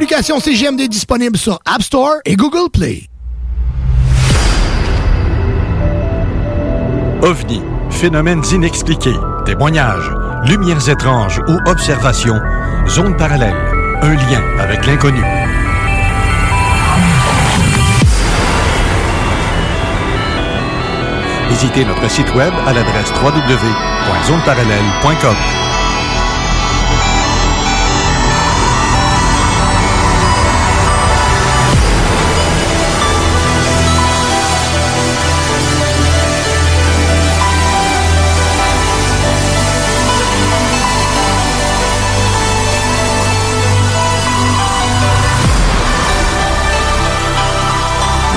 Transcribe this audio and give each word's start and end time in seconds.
L'application 0.00 0.40
CGMD 0.40 0.80
est 0.80 0.88
disponible 0.88 1.36
sur 1.36 1.60
App 1.66 1.82
Store 1.82 2.14
et 2.24 2.34
Google 2.34 2.70
Play. 2.72 3.02
OVNI, 7.20 7.60
phénomènes 7.90 8.42
inexpliqués, 8.50 9.18
témoignages, 9.44 10.10
lumières 10.46 10.88
étranges 10.88 11.42
ou 11.48 11.58
observations, 11.68 12.40
zone 12.88 13.14
parallèle, 13.18 13.54
un 14.00 14.14
lien 14.14 14.42
avec 14.58 14.86
l'inconnu. 14.86 15.20
Visitez 21.50 21.84
notre 21.84 22.10
site 22.10 22.34
web 22.34 22.54
à 22.66 22.72
l'adresse 22.72 23.12
www.zoneparallèle.com. 23.22 25.69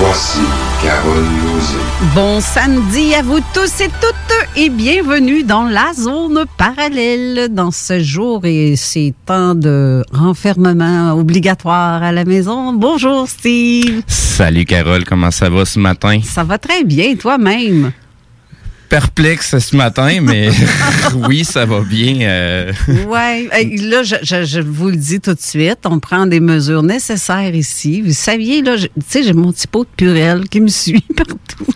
Voici 0.06 0.40
Carole 0.82 1.24
Lozé. 1.46 1.78
Bon 2.14 2.38
samedi 2.38 3.14
à 3.14 3.22
vous 3.22 3.40
tous 3.54 3.80
et 3.80 3.88
toutes 3.88 4.54
et 4.54 4.68
bienvenue 4.68 5.44
dans 5.44 5.64
la 5.64 5.94
zone 5.94 6.44
parallèle 6.58 7.48
dans 7.50 7.70
ce 7.70 8.02
jour 8.02 8.44
et 8.44 8.76
ces 8.76 9.14
temps 9.24 9.54
de 9.54 10.04
renfermement 10.12 11.14
obligatoire 11.14 12.02
à 12.02 12.12
la 12.12 12.26
maison. 12.26 12.74
Bonjour 12.74 13.26
Steve. 13.26 14.02
Salut 14.06 14.66
Carole, 14.66 15.04
comment 15.04 15.30
ça 15.30 15.48
va 15.48 15.64
ce 15.64 15.78
matin? 15.78 16.20
Ça 16.22 16.44
va 16.44 16.58
très 16.58 16.84
bien 16.84 17.16
toi-même? 17.16 17.90
Perplexe 18.94 19.58
ce 19.58 19.74
matin, 19.74 20.20
mais 20.22 20.50
oui, 21.28 21.44
ça 21.44 21.66
va 21.66 21.80
bien. 21.80 22.20
euh. 22.20 22.72
Hey, 23.50 23.76
là, 23.78 24.04
je, 24.04 24.14
je- 24.22 24.44
je 24.44 24.60
vous 24.60 24.88
le 24.90 24.94
dis 24.96 25.18
tout 25.18 25.34
de 25.34 25.40
suite, 25.40 25.80
on 25.84 25.98
prend 25.98 26.26
des 26.28 26.38
mesures 26.38 26.84
nécessaires 26.84 27.52
ici. 27.56 28.02
Vous 28.02 28.12
saviez, 28.12 28.62
là, 28.62 28.76
tu 28.78 28.86
sais, 29.08 29.24
j'ai 29.24 29.32
mon 29.32 29.50
petit 29.52 29.66
pot 29.66 29.82
de 29.82 29.88
purelle 29.96 30.48
qui 30.48 30.60
me 30.60 30.68
suit 30.68 31.04
partout. 31.16 31.66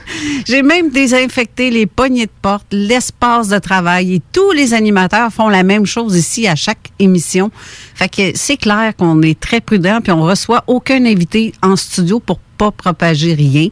J'ai 0.47 0.62
même 0.62 0.91
désinfecté 0.91 1.73
les 1.73 1.87
poignées 1.87 2.27
de 2.27 2.31
porte, 2.41 2.69
l'espace 2.71 3.49
de 3.49 3.59
travail 3.59 4.15
et 4.15 4.23
tous 4.33 4.53
les 4.53 4.73
animateurs 4.73 5.33
font 5.33 5.49
la 5.49 5.65
même 5.65 5.87
chose 5.87 6.17
ici 6.17 6.47
à 6.47 6.55
chaque 6.55 6.91
émission. 7.01 7.51
Fait 7.97 8.09
que 8.09 8.31
c'est 8.37 8.57
clair 8.59 8.93
qu'on 8.97 9.23
est 9.23 9.41
très 9.41 9.61
prudent 9.61 9.99
puis 10.01 10.12
on 10.12 10.23
reçoit 10.23 10.62
aucun 10.69 11.05
invité 11.05 11.53
en 11.62 11.75
studio 11.75 12.21
pour 12.21 12.39
pas 12.57 12.71
propager 12.71 13.34
rien. 13.34 13.71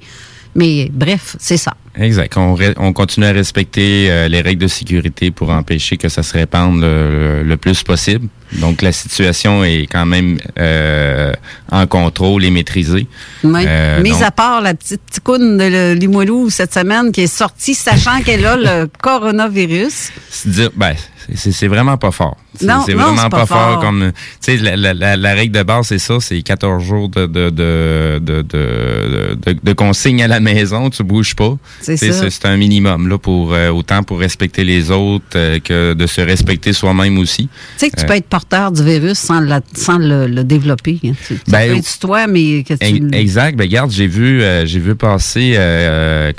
Mais 0.58 0.88
bref, 0.92 1.36
c'est 1.38 1.58
ça. 1.58 1.74
Exact. 1.98 2.36
On, 2.36 2.54
re- 2.56 2.74
on 2.78 2.92
continue 2.92 3.26
à 3.26 3.32
respecter 3.32 4.10
euh, 4.10 4.26
les 4.28 4.40
règles 4.40 4.62
de 4.62 4.68
sécurité 4.68 5.30
pour 5.30 5.50
empêcher 5.50 5.96
que 5.98 6.08
ça 6.08 6.22
se 6.22 6.32
répande 6.32 6.80
le, 6.80 7.42
le 7.42 7.56
plus 7.56 7.82
possible. 7.82 8.28
Donc 8.52 8.80
la 8.82 8.92
situation 8.92 9.64
est 9.64 9.86
quand 9.90 10.06
même 10.06 10.38
euh, 10.58 11.32
en 11.70 11.86
contrôle 11.86 12.44
et 12.44 12.50
maîtrisée. 12.50 13.06
Oui. 13.44 13.64
Euh, 13.66 14.02
Mis 14.02 14.10
donc- 14.10 14.22
à 14.22 14.30
part 14.30 14.60
la 14.62 14.74
petite 14.74 15.00
ticoune 15.10 15.58
de 15.58 15.92
Limoilou 15.94 16.48
cette 16.50 16.72
semaine 16.74 17.12
qui 17.12 17.22
est 17.22 17.26
sortie, 17.26 17.74
sachant 17.74 18.20
qu'elle 18.22 18.44
a 18.46 18.56
le 18.56 18.86
coronavirus. 19.02 20.10
se 20.30 20.48
dire, 20.48 20.70
ben, 20.74 20.94
c'est 21.34 21.66
vraiment 21.68 21.96
pas 21.96 22.10
fort. 22.10 22.36
C'est 22.58 22.66
Non, 22.66 22.82
c'est 22.86 22.94
non, 22.94 23.02
vraiment 23.04 23.28
pas, 23.28 23.40
pas 23.40 23.46
fort. 23.46 23.72
fort. 23.72 23.80
comme, 23.80 24.12
tu 24.12 24.22
sais, 24.40 24.56
la, 24.58 24.76
la, 24.76 24.94
la, 24.94 25.16
la 25.16 25.34
règle 25.34 25.56
de 25.58 25.62
base, 25.62 25.86
c'est 25.88 25.98
ça, 25.98 26.18
c'est 26.20 26.40
14 26.42 26.82
jours 26.82 27.08
de, 27.08 27.26
de, 27.26 27.50
de, 27.50 28.18
de, 28.20 29.72
consignes 29.72 30.22
à 30.22 30.28
la 30.28 30.40
maison, 30.40 30.88
tu 30.90 31.02
bouges 31.02 31.34
pas. 31.34 31.56
C'est 31.80 31.96
ça. 31.96 32.30
C'est 32.30 32.46
un 32.46 32.56
minimum, 32.56 33.08
là, 33.08 33.18
pour, 33.18 33.52
euh, 33.52 33.70
autant 33.70 34.02
pour 34.02 34.18
respecter 34.20 34.64
les 34.64 34.90
autres 34.90 35.24
euh, 35.36 35.58
que 35.60 35.92
de 35.94 36.06
se 36.06 36.20
respecter 36.20 36.72
soi-même 36.72 37.18
aussi. 37.18 37.48
Tu 37.48 37.50
sais 37.78 37.90
que 37.90 37.96
tu 37.96 38.04
Euh, 38.04 38.08
peux 38.08 38.14
être 38.14 38.28
porteur 38.28 38.72
du 38.72 38.82
virus 38.84 39.18
sans, 39.18 39.40
la- 39.40 39.60
sans 39.74 39.98
le, 39.98 40.26
le 40.26 40.44
développer. 40.44 40.98
hein. 41.04 41.12
Tu, 41.26 41.34
tu 41.34 41.50
Ben, 41.50 41.68
peux 41.72 41.76
être 41.78 41.98
toi, 41.98 42.26
mais 42.26 42.62
que 42.62 42.74
tu... 42.74 42.84
Ex- 42.86 43.06
Exact. 43.12 43.56
Ben, 43.56 43.64
regarde, 43.64 43.90
j'ai 43.90 44.06
vu, 44.06 44.42
j'ai 44.64 44.80
vu 44.80 44.94
passer 44.94 45.58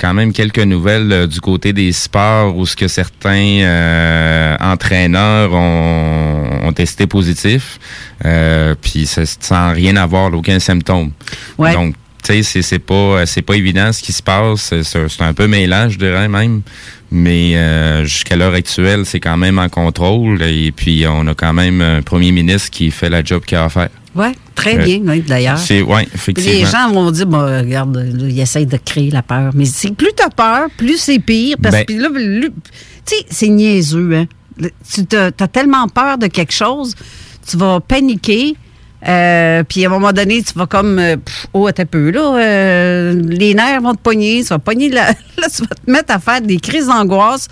quand 0.00 0.14
même 0.14 0.32
quelques 0.32 0.58
nouvelles 0.58 1.26
du 1.28 1.40
côté 1.40 1.72
des 1.72 1.92
sports 1.92 2.56
où 2.56 2.66
ce 2.66 2.74
que 2.76 2.88
certains 2.88 3.36
entraîneurs 4.82 5.52
ont, 5.52 6.66
ont 6.68 6.72
testé 6.72 7.06
positif, 7.06 7.78
euh, 8.24 8.74
puis 8.80 9.06
ça- 9.06 9.22
sans 9.40 9.72
rien 9.72 9.96
avoir, 9.96 10.32
aucun 10.32 10.58
symptôme. 10.60 11.10
Ouais. 11.58 11.72
Donc, 11.72 11.94
tu 12.24 12.42
sais, 12.42 12.62
c'est 12.62 12.78
pas 12.78 13.24
c'est 13.26 13.42
pas 13.42 13.54
évident 13.54 13.92
ce 13.92 14.02
qui 14.02 14.12
se 14.12 14.22
passe. 14.22 14.72
C'est 14.82 15.22
un 15.22 15.32
peu 15.34 15.46
mêlant, 15.46 15.88
je 15.88 15.98
dirais 15.98 16.28
même. 16.28 16.62
Mais 17.10 17.56
euh, 17.56 18.04
jusqu'à 18.04 18.36
l'heure 18.36 18.52
actuelle, 18.52 19.06
c'est 19.06 19.20
quand 19.20 19.38
même 19.38 19.58
en 19.58 19.68
contrôle. 19.70 20.42
Et 20.42 20.72
puis, 20.72 21.06
on 21.08 21.26
a 21.26 21.34
quand 21.34 21.54
même 21.54 21.80
un 21.80 22.02
premier 22.02 22.32
ministre 22.32 22.70
qui 22.70 22.90
fait 22.90 23.08
la 23.08 23.24
job 23.24 23.44
qu'il 23.46 23.56
a 23.56 23.64
à 23.64 23.68
faire. 23.70 23.88
Oui, 24.14 24.26
très 24.54 24.78
Euh, 24.78 24.84
bien, 24.84 25.00
oui, 25.06 25.20
d'ailleurs. 25.26 25.58
C'est 25.58 25.80
ouais, 25.80 26.04
Puis 26.04 26.14
effectivement. 26.14 26.52
Les 26.52 26.66
gens 26.66 26.92
vont 26.92 27.10
dire, 27.10 27.26
bon, 27.26 27.38
regarde, 27.60 27.96
là, 27.96 28.26
ils 28.28 28.40
essayent 28.40 28.66
de 28.66 28.76
créer 28.84 29.10
la 29.10 29.22
peur. 29.22 29.52
Mais 29.54 29.64
c'est 29.64 29.94
plus 29.94 30.10
t'as 30.14 30.28
peur, 30.28 30.66
plus 30.76 30.98
c'est 30.98 31.18
pire. 31.20 31.56
Parce 31.62 31.76
Ben- 31.76 31.84
que 31.86 31.92
là, 31.94 32.08
tu 32.10 32.50
sais, 33.06 33.24
c'est 33.30 33.48
niaiseux, 33.48 34.12
hein. 34.14 34.26
Tu 34.92 35.16
as 35.16 35.48
tellement 35.48 35.88
peur 35.88 36.18
de 36.18 36.26
quelque 36.26 36.52
chose, 36.52 36.94
tu 37.48 37.56
vas 37.56 37.80
paniquer. 37.80 38.56
euh, 39.06 39.62
puis 39.62 39.84
à 39.84 39.88
un 39.88 39.90
moment 39.92 40.12
donné, 40.12 40.42
tu 40.42 40.52
vas 40.58 40.66
comme, 40.66 40.98
euh, 40.98 41.16
pff, 41.16 41.46
oh, 41.52 41.68
un 41.68 41.72
peu, 41.86 42.10
là, 42.10 42.34
euh, 42.36 43.14
les 43.28 43.54
nerfs 43.54 43.80
vont 43.80 43.94
te 43.94 44.00
pogner, 44.00 44.42
tu 44.42 44.48
vas 44.48 44.58
pogner, 44.58 44.88
la- 44.88 45.06
là, 45.38 45.46
tu 45.54 45.62
vas 45.62 45.74
te 45.84 45.88
mettre 45.90 46.12
à 46.12 46.18
faire 46.18 46.40
des 46.40 46.58
crises 46.58 46.86
d'angoisse. 46.88 47.46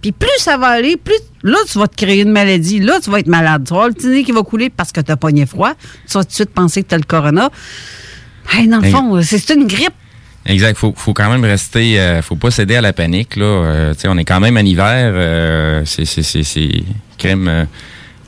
Puis 0.00 0.12
plus 0.12 0.28
ça 0.38 0.56
va 0.58 0.66
aller, 0.68 0.96
plus 0.98 1.16
là, 1.42 1.56
tu 1.66 1.78
vas 1.78 1.88
te 1.88 1.96
créer 1.96 2.20
une 2.20 2.30
maladie. 2.30 2.78
Là, 2.78 2.98
tu 3.02 3.10
vas 3.10 3.20
être 3.20 3.26
malade. 3.26 3.64
Tu 3.66 3.70
vas 3.70 3.76
avoir 3.76 3.88
le 3.88 3.94
petit 3.94 4.06
nez 4.08 4.22
qui 4.22 4.32
va 4.32 4.42
couler 4.42 4.68
parce 4.70 4.92
que 4.92 5.00
tu 5.00 5.10
as 5.10 5.16
pogné 5.16 5.46
froid. 5.46 5.72
Tu 6.06 6.12
vas 6.12 6.22
tout 6.24 6.28
de 6.28 6.34
suite 6.34 6.50
penser 6.50 6.82
que 6.82 6.88
tu 6.90 6.94
as 6.94 6.98
le 6.98 7.04
corona. 7.04 7.50
Hey, 8.52 8.68
dans 8.68 8.80
le 8.80 8.84
Hey. 8.84 8.92
fond, 8.92 9.20
c'est 9.22 9.48
une 9.54 9.66
grippe. 9.66 9.94
Exact. 10.46 10.76
Faut, 10.76 10.92
faut 10.96 11.14
quand 11.14 11.30
même 11.30 11.44
rester. 11.44 11.98
euh, 11.98 12.20
faut 12.22 12.36
pas 12.36 12.50
céder 12.50 12.76
à 12.76 12.80
la 12.80 12.92
panique 12.92 13.36
là. 13.36 13.44
Euh, 13.44 13.94
tu 13.94 14.00
sais, 14.00 14.08
on 14.08 14.18
est 14.18 14.24
quand 14.24 14.40
même 14.40 14.56
en 14.56 14.60
hiver. 14.60 15.12
euh, 15.14 15.82
c'est, 15.86 16.04
c'est, 16.04 16.22
c'est, 16.22 16.42
c'est 16.42 16.84
crème. 17.18 17.48
euh, 17.48 17.64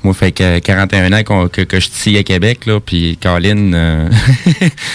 Moi, 0.03 0.15
fait 0.15 0.31
que 0.33 0.59
41 0.61 1.13
ans 1.13 1.23
qu'on- 1.25 1.49
que, 1.49 1.63
que 1.63 1.81
je 1.81 1.89
suis 1.91 2.17
à 2.17 2.23
Québec, 2.23 2.65
là, 2.67 2.79
puis 2.81 3.19
Colin... 3.21 3.73
euh, 3.75 4.09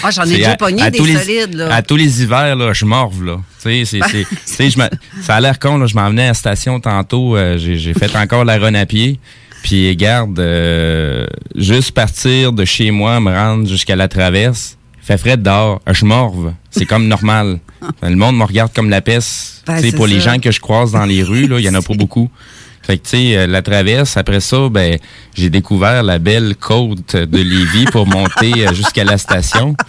Ah, 0.02 0.10
j'en 0.10 0.24
ai 0.24 0.36
déjà 0.36 0.56
pogné 0.56 0.90
des 0.90 0.98
solides, 1.18 1.54
là. 1.54 1.74
À 1.74 1.82
tous 1.82 1.96
les 1.96 2.22
hivers, 2.22 2.56
là, 2.56 2.72
je 2.72 2.84
morve, 2.86 3.22
là. 3.24 3.36
Tu 3.62 3.84
sais, 3.84 4.00
c'est- 4.46 4.76
me- 4.76 4.88
ça 5.22 5.36
a 5.36 5.40
l'air 5.40 5.58
con, 5.58 5.76
là. 5.76 5.86
Je 5.86 5.94
m'en 5.94 6.08
venais 6.08 6.24
à 6.24 6.28
la 6.28 6.34
station 6.34 6.80
tantôt. 6.80 7.36
euh, 7.36 7.58
j'ai 7.58 7.76
j'ai 7.76 7.92
fait 7.94 8.14
encore 8.16 8.44
la 8.44 8.58
run 8.58 8.74
à 8.74 8.86
pied. 8.86 9.20
Puis, 9.62 9.94
garde, 9.96 10.40
euh, 10.40 11.26
juste 11.54 11.92
partir 11.92 12.52
de 12.52 12.64
chez 12.64 12.90
moi, 12.90 13.20
me 13.20 13.30
rendre 13.30 13.68
jusqu'à 13.68 13.94
la 13.96 14.08
traverse, 14.08 14.76
fait 15.02 15.18
frais 15.18 15.36
dehors. 15.36 15.80
Je 15.90 16.04
morve. 16.04 16.52
C'est 16.70 16.86
comme 16.86 17.08
normal. 17.08 17.58
Le 18.02 18.14
monde 18.16 18.36
me 18.38 18.44
regarde 18.44 18.72
comme 18.72 18.88
la 18.90 19.00
peste. 19.00 19.64
Ben, 19.66 19.92
pour 19.92 20.06
les 20.06 20.20
gens 20.20 20.38
que 20.38 20.50
je 20.50 20.60
croise 20.60 20.92
dans 20.92 21.04
les 21.04 21.22
rues, 21.22 21.46
là, 21.48 21.58
il 21.58 21.64
y 21.64 21.68
en 21.68 21.74
a 21.74 21.82
pas 21.82 21.94
beaucoup. 21.96 22.30
Fait 22.84 22.98
que, 22.98 23.04
tu 23.04 23.10
sais, 23.10 23.36
euh, 23.36 23.46
la 23.46 23.62
traverse, 23.62 24.16
après 24.16 24.40
ça, 24.40 24.68
ben, 24.68 24.98
j'ai 25.34 25.50
découvert 25.50 26.02
la 26.02 26.18
belle 26.18 26.56
côte 26.56 27.14
de 27.14 27.38
Lévis 27.38 27.84
pour 27.86 28.06
monter 28.08 28.66
euh, 28.66 28.72
jusqu'à 28.74 29.04
la 29.04 29.18
station. 29.18 29.74
Tu 29.78 29.84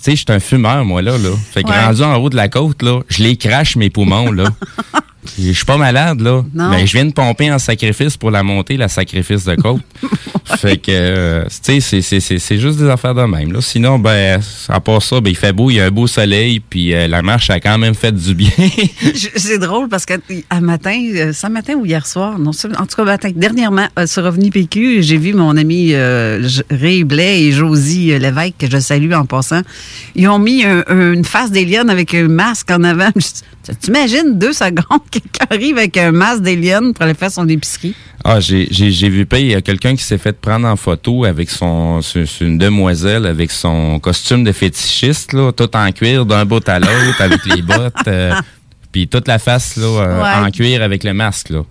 sais, 0.00 0.10
je 0.12 0.16
suis 0.18 0.26
un 0.28 0.38
fumeur, 0.38 0.84
moi, 0.84 1.02
là, 1.02 1.18
là. 1.18 1.30
Fait 1.52 1.64
que 1.64 1.68
Ouais. 1.68 1.84
rendu 1.84 2.02
en 2.02 2.14
haut 2.16 2.30
de 2.30 2.36
la 2.36 2.48
côte, 2.48 2.82
là, 2.82 3.00
je 3.08 3.24
les 3.24 3.36
crache, 3.36 3.74
mes 3.74 3.90
poumons, 3.90 4.30
là. 4.30 4.44
Je 5.38 5.52
suis 5.52 5.64
pas 5.64 5.76
malade, 5.76 6.20
là. 6.20 6.42
Non. 6.54 6.70
Mais 6.70 6.86
je 6.86 6.92
viens 6.92 7.04
de 7.04 7.12
pomper 7.12 7.50
en 7.52 7.58
sacrifice 7.58 8.16
pour 8.16 8.30
la 8.30 8.42
montée, 8.44 8.76
la 8.76 8.88
sacrifice 8.88 9.44
de 9.44 9.56
côte. 9.56 9.80
fait 10.58 10.78
que, 10.78 10.90
euh, 10.92 11.44
tu 11.62 11.80
sais, 11.80 12.00
c'est- 12.20 12.58
juste 12.58 12.78
des 12.78 12.88
affaires 12.88 13.14
de 13.14 13.22
même, 13.24 13.52
là. 13.52 13.60
Sinon, 13.60 13.98
ben, 13.98 14.40
à 14.68 14.80
part 14.80 15.02
ça, 15.02 15.20
ben, 15.20 15.30
il 15.30 15.36
fait 15.36 15.52
beau, 15.52 15.70
il 15.70 15.74
y 15.74 15.80
a 15.80 15.86
un 15.86 15.90
beau 15.90 16.06
soleil, 16.06 16.60
puis 16.60 16.94
euh, 16.94 17.08
la 17.08 17.22
marche 17.22 17.50
a 17.50 17.58
quand 17.60 17.76
même 17.78 17.94
fait 17.94 18.12
du 18.12 18.34
bien. 18.34 18.50
C'est 19.36 19.58
drôle 19.58 19.88
parce 19.88 20.06
que 20.06 20.14
à 20.50 20.60
matin, 20.60 20.96
euh, 21.14 21.32
ce 21.32 21.46
matin 21.48 21.74
ou 21.74 21.84
hier 21.84 22.06
soir, 22.06 22.38
non, 22.38 22.52
en 22.78 22.86
tout 22.86 22.96
cas 22.96 23.04
matin, 23.04 23.30
dernièrement, 23.34 23.88
sur 24.06 24.24
Revenu 24.24 24.50
PQ, 24.50 25.02
j'ai 25.02 25.18
vu 25.18 25.34
mon 25.34 25.56
ami 25.56 25.94
Ray 25.96 27.04
Blais 27.04 27.42
et 27.42 27.52
Josie 27.52 28.18
Lévesque, 28.18 28.54
que 28.60 28.70
je 28.70 28.78
salue 28.78 29.12
en 29.12 29.26
passant. 29.26 29.62
Ils 30.14 30.28
ont 30.28 30.38
mis 30.38 30.64
un- 30.64 30.84
un- 30.88 31.12
une 31.12 31.24
face 31.24 31.50
d'alien 31.50 31.90
avec 31.90 32.14
un 32.14 32.28
masque 32.28 32.70
en 32.70 32.84
avant. 32.84 33.10
Je 33.68 33.72
dis, 33.72 33.78
Tu 33.82 33.88
imagines 33.90 34.38
deux 34.38 34.52
secondes 34.52 35.02
quelqu'un 35.10 35.46
arrive 35.50 35.78
avec 35.78 35.96
un 35.96 36.10
masque 36.12 36.42
d'alien 36.42 36.92
pour 36.92 37.02
aller 37.04 37.14
faire 37.14 37.30
son 37.30 37.48
épicerie? 37.48 37.94
Ah, 38.24 38.40
j'ai 38.40 39.08
vu 39.08 39.26
pas, 39.26 39.38
il 39.38 39.46
y 39.48 39.54
a 39.54 39.60
quelqu'un 39.62 39.94
qui 39.94 40.02
s'est 40.02 40.18
fait 40.18 40.38
prendre 40.38 40.66
en 40.66 40.76
photo 40.76 41.24
avec 41.24 41.50
son, 41.50 42.00
une 42.40 42.58
demoiselle 42.58 43.26
avec 43.26 43.50
son 43.50 43.98
costume 44.00 44.44
de 44.44 44.52
fétichiste, 44.52 45.32
là, 45.32 45.52
tout 45.52 45.74
en 45.76 45.92
cuir 45.92 46.26
d'un 46.26 46.44
bout 46.44 46.66
à 46.68 46.78
l'autre, 46.80 47.20
avec 47.20 47.44
les 47.46 47.62
bottes, 47.62 47.94
euh, 48.08 48.34
puis 48.90 49.06
toute 49.08 49.28
la 49.28 49.38
face, 49.38 49.76
là, 49.76 49.84
euh, 49.86 50.22
Ouais. 50.22 50.46
en 50.46 50.50
cuir 50.50 50.82
avec 50.82 51.04
le 51.04 51.14
masque, 51.14 51.50
là. 51.50 51.62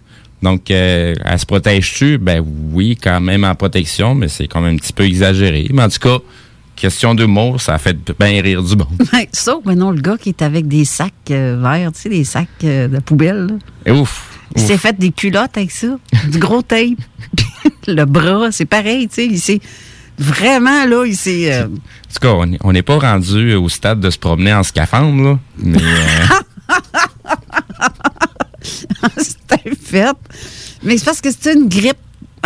Donc, 0.41 0.69
euh, 0.69 1.15
elle 1.25 1.39
se 1.39 1.45
protège-tu? 1.47 2.19
Ben 2.19 2.43
oui, 2.71 2.95
quand 3.01 3.19
même 3.19 3.43
en 3.43 3.55
protection, 3.55 4.13
mais 4.13 4.27
c'est 4.27 4.47
quand 4.47 4.61
même 4.61 4.75
un 4.75 4.77
petit 4.77 4.93
peu 4.93 5.03
exagéré. 5.03 5.67
Mais 5.73 5.81
en 5.83 5.89
tout 5.89 5.97
cas, 6.00 6.19
question 6.77 7.13
d'humour, 7.13 7.59
ça 7.59 7.74
a 7.74 7.77
fait 7.77 7.97
bien 8.18 8.41
rire 8.41 8.63
du 8.63 8.75
bon. 8.75 8.88
Ouais, 9.13 9.27
Sauf, 9.33 9.63
mais 9.65 9.75
non, 9.75 9.91
le 9.91 10.00
gars 10.01 10.18
qui 10.18 10.29
est 10.29 10.41
avec 10.41 10.68
des 10.68 10.85
sacs 10.85 11.12
euh, 11.31 11.59
verts, 11.62 11.91
tu 11.91 12.01
sais, 12.03 12.09
des 12.09 12.24
sacs 12.24 12.47
euh, 12.63 12.88
de 12.88 13.00
poubelle. 13.00 13.47
là. 13.47 13.56
Et 13.85 13.91
ouf! 13.91 14.31
Il 14.56 14.62
s'est 14.62 14.77
fait 14.77 14.97
des 14.97 15.12
culottes 15.12 15.57
avec 15.57 15.71
ça, 15.71 15.88
du 16.31 16.39
gros 16.39 16.62
tape. 16.62 16.97
le 17.88 18.06
bras, 18.06 18.51
c'est 18.51 18.65
pareil, 18.65 19.07
tu 19.09 19.15
sais. 19.15 19.25
Il 19.25 19.39
s'est 19.39 19.59
vraiment, 20.18 20.85
là, 20.85 21.06
il 21.06 21.15
s'est. 21.18 21.53
euh, 21.53 21.65
En 21.65 21.68
tout 21.68 22.19
cas, 22.21 22.29
on 22.29 22.51
est- 22.53 22.59
on 22.63 22.71
n'est 22.71 22.81
pas 22.81 22.97
rendu 22.97 23.53
au 23.56 23.68
stade 23.69 24.00
de 24.00 24.09
se 24.09 24.18
promener 24.18 24.53
en 24.53 24.63
scaphandre, 24.63 25.21
là. 25.21 25.39
Mais, 25.57 25.77
euh, 25.81 26.25
C'était 29.18 29.75
fait. 29.75 30.15
Mais 30.83 30.97
c'est 30.97 31.06
parce 31.06 31.21
que 31.21 31.29
c'est 31.38 31.53
une 31.53 31.68
grippe. 31.69 31.97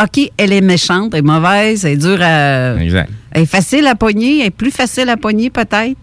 OK, 0.01 0.31
elle 0.37 0.53
est 0.53 0.61
méchante, 0.61 1.13
elle 1.13 1.19
est 1.19 1.21
mauvaise, 1.21 1.85
elle 1.85 1.93
est 1.93 1.97
dure 1.97 2.19
à. 2.21 2.75
exact. 2.81 3.09
Elle 3.31 3.43
est 3.43 3.45
facile 3.45 3.87
à 3.87 3.95
pogner, 3.95 4.41
elle 4.41 4.47
est 4.47 4.49
plus 4.51 4.71
facile 4.71 5.09
à 5.09 5.17
pogner 5.17 5.49
peut-être. 5.49 5.97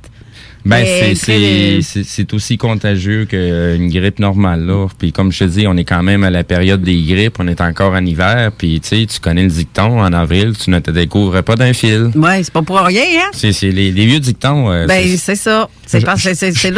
Ben, 0.64 0.84
Mais 0.84 1.80
c'est- 1.82 2.34
aussi 2.34 2.58
contagieux 2.58 3.24
qu'une 3.24 3.88
grippe 3.88 4.18
normale, 4.18 4.66
là. 4.66 4.86
Puis 4.98 5.12
comme 5.12 5.32
je 5.32 5.38
te 5.38 5.44
dis, 5.44 5.66
on 5.66 5.76
est 5.78 5.84
quand 5.84 6.02
même 6.02 6.24
à 6.24 6.30
la 6.30 6.44
période 6.44 6.82
des 6.82 7.00
grippes, 7.04 7.36
on 7.38 7.48
est 7.48 7.60
encore 7.62 7.92
en 7.94 8.04
hiver, 8.04 8.50
puis 8.58 8.78
tu 8.80 8.88
sais, 8.88 9.06
tu 9.06 9.18
connais 9.20 9.44
le 9.44 9.48
dicton, 9.48 10.00
en 10.00 10.12
avril, 10.12 10.52
tu 10.62 10.68
ne 10.70 10.78
te 10.80 10.90
découvres 10.90 11.42
pas 11.42 11.54
d'un 11.56 11.72
fil. 11.72 12.10
Ouais, 12.14 12.42
c'est 12.42 12.52
pas 12.52 12.60
pour 12.62 12.78
rien, 12.80 13.02
hein? 13.18 13.30
C'est 13.32 13.52
les, 13.62 13.92
les 13.92 14.06
vieux 14.06 14.20
dictons. 14.20 14.70
euh, 14.70 14.86
Ben, 14.86 15.06
c'est- 15.16 15.36
ça. 15.36 15.68
C'est 15.86 16.00
là 16.00 16.14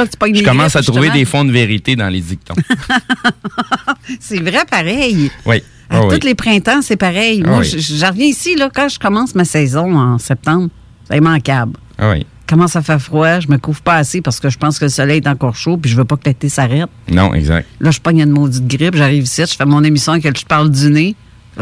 que 0.06 0.10
tu 0.10 0.16
pognes 0.18 0.36
je 0.36 0.44
commence 0.44 0.76
à 0.76 0.82
trouver 0.82 1.10
des 1.10 1.24
fonds 1.24 1.44
de 1.44 1.50
vérité 1.52 1.96
dans 1.96 2.08
les 2.10 2.20
dictons. 2.20 2.54
C'est 4.20 4.40
vrai 4.40 4.60
pareil. 4.70 5.30
oui. 5.46 5.62
À 5.90 5.98
Ah 5.98 6.06
oui. 6.06 6.18
tous 6.18 6.26
les 6.26 6.34
printemps, 6.36 6.80
c'est 6.82 6.96
pareil. 6.96 7.42
Ah 7.44 7.48
Moi, 7.48 7.58
oui. 7.60 7.64
je, 7.80 8.06
reviens 8.06 8.26
ici, 8.26 8.54
là, 8.56 8.70
quand 8.72 8.88
je 8.88 8.98
commence 8.98 9.34
ma 9.34 9.44
saison 9.44 9.96
en 9.98 10.18
septembre, 10.18 10.68
c'est 11.10 11.16
immanquable. 11.18 11.72
Ah 11.98 12.10
oui. 12.12 12.24
Commence 12.48 12.74
à 12.76 12.82
faire 12.82 13.00
froid, 13.00 13.38
je 13.40 13.48
me 13.48 13.58
couvre 13.58 13.80
pas 13.80 13.96
assez 13.96 14.20
parce 14.20 14.40
que 14.40 14.50
je 14.50 14.58
pense 14.58 14.78
que 14.78 14.84
le 14.86 14.88
soleil 14.90 15.18
est 15.18 15.28
encore 15.28 15.54
chaud 15.54 15.76
puis 15.76 15.90
je 15.90 15.96
veux 15.96 16.04
pas 16.04 16.16
que 16.16 16.24
l'été 16.28 16.48
s'arrête. 16.48 16.88
Non, 17.10 17.32
exact. 17.34 17.68
Là, 17.80 17.90
je 17.92 18.00
pogne 18.00 18.20
une 18.20 18.30
maudite 18.30 18.66
grippe, 18.66 18.96
j'arrive 18.96 19.22
ici, 19.24 19.42
je 19.48 19.54
fais 19.54 19.64
mon 19.66 19.84
émission 19.84 20.12
avec 20.12 20.38
je 20.38 20.44
parle 20.46 20.70
du 20.70 20.90
nez. 20.90 21.14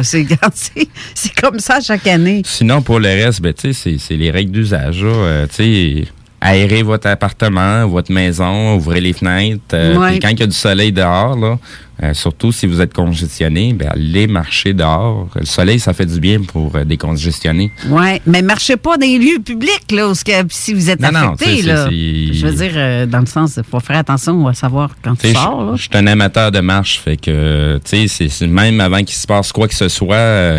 C'est 1.15 1.35
comme 1.41 1.59
ça 1.59 1.81
chaque 1.81 2.07
année. 2.07 2.43
Sinon, 2.45 2.83
pour 2.83 3.01
le 3.01 3.09
reste, 3.09 3.41
ben, 3.43 3.53
tu 3.53 3.73
sais, 3.73 3.73
c'est- 3.73 3.99
c'est 3.99 4.17
les 4.17 4.31
règles 4.31 4.53
d'usage. 4.53 5.01
Euh, 5.03 5.47
tu 5.49 5.55
sais, 5.55 6.05
aérez 6.41 6.83
votre 6.83 7.09
appartement, 7.09 7.87
votre 7.89 8.13
maison, 8.13 8.75
ouvrez 8.77 9.01
les 9.01 9.13
fenêtres. 9.13 9.61
euh, 9.75 9.97
Ouais. 9.99 10.19
quand 10.21 10.29
il 10.29 10.39
y 10.41 10.43
a 10.43 10.47
du 10.47 10.55
soleil 10.57 10.93
dehors, 10.93 11.37
là, 11.37 11.59
euh, 12.03 12.15
surtout 12.15 12.53
si 12.53 12.67
vous 12.67 12.81
êtes 12.81 12.95
congestionné, 12.95 13.73
ben, 13.73 13.89
allez 13.91 14.27
marcher 14.29 14.73
dehors. 14.73 15.29
Le 15.35 15.45
soleil, 15.45 15.81
ça 15.81 15.93
fait 15.93 16.07
du 16.07 16.21
bien 16.21 16.41
pour 16.43 16.77
euh, 16.77 16.85
décongestionner. 16.85 17.73
Ouais, 17.89 18.23
mais 18.25 18.41
marchez 18.43 18.77
pas 18.77 18.97
dans 18.97 19.05
les 19.07 19.19
lieux 19.19 19.41
publics, 19.45 19.91
là, 19.91 20.09
où 20.09 20.13
que- 20.13 20.31
si 20.51 20.75
vous 20.75 20.91
êtes 20.91 21.01
Non, 21.01 21.09
affecté, 21.33 21.63
là. 21.63 21.89
Je 21.91 22.47
veux 22.47 22.53
dire, 22.55 22.73
euh, 22.77 23.07
dans 23.07 23.19
le 23.21 23.27
sens, 23.27 23.55
il 23.57 23.65
faut 23.69 23.81
faire 23.81 23.97
attention 23.99 24.47
à 24.47 24.55
savoir 24.55 24.91
quand 25.03 25.17
Tu 25.17 25.29
tu 25.29 25.35
sors. 25.35 25.77
Je 25.77 25.83
suis 25.83 25.91
un 25.95 26.07
amateur 26.07 26.53
de 26.53 26.61
marche, 26.61 27.01
fait 27.01 27.17
que, 27.17 27.81
tu 27.85 28.07
sais, 28.09 28.47
même 28.47 28.81
avant 28.81 28.99
qu'il 28.99 29.17
se 29.17 29.27
passe 29.27 29.51
quoi 29.51 29.67
que 29.67 29.75
ce 29.75 29.89
soit, 29.89 30.53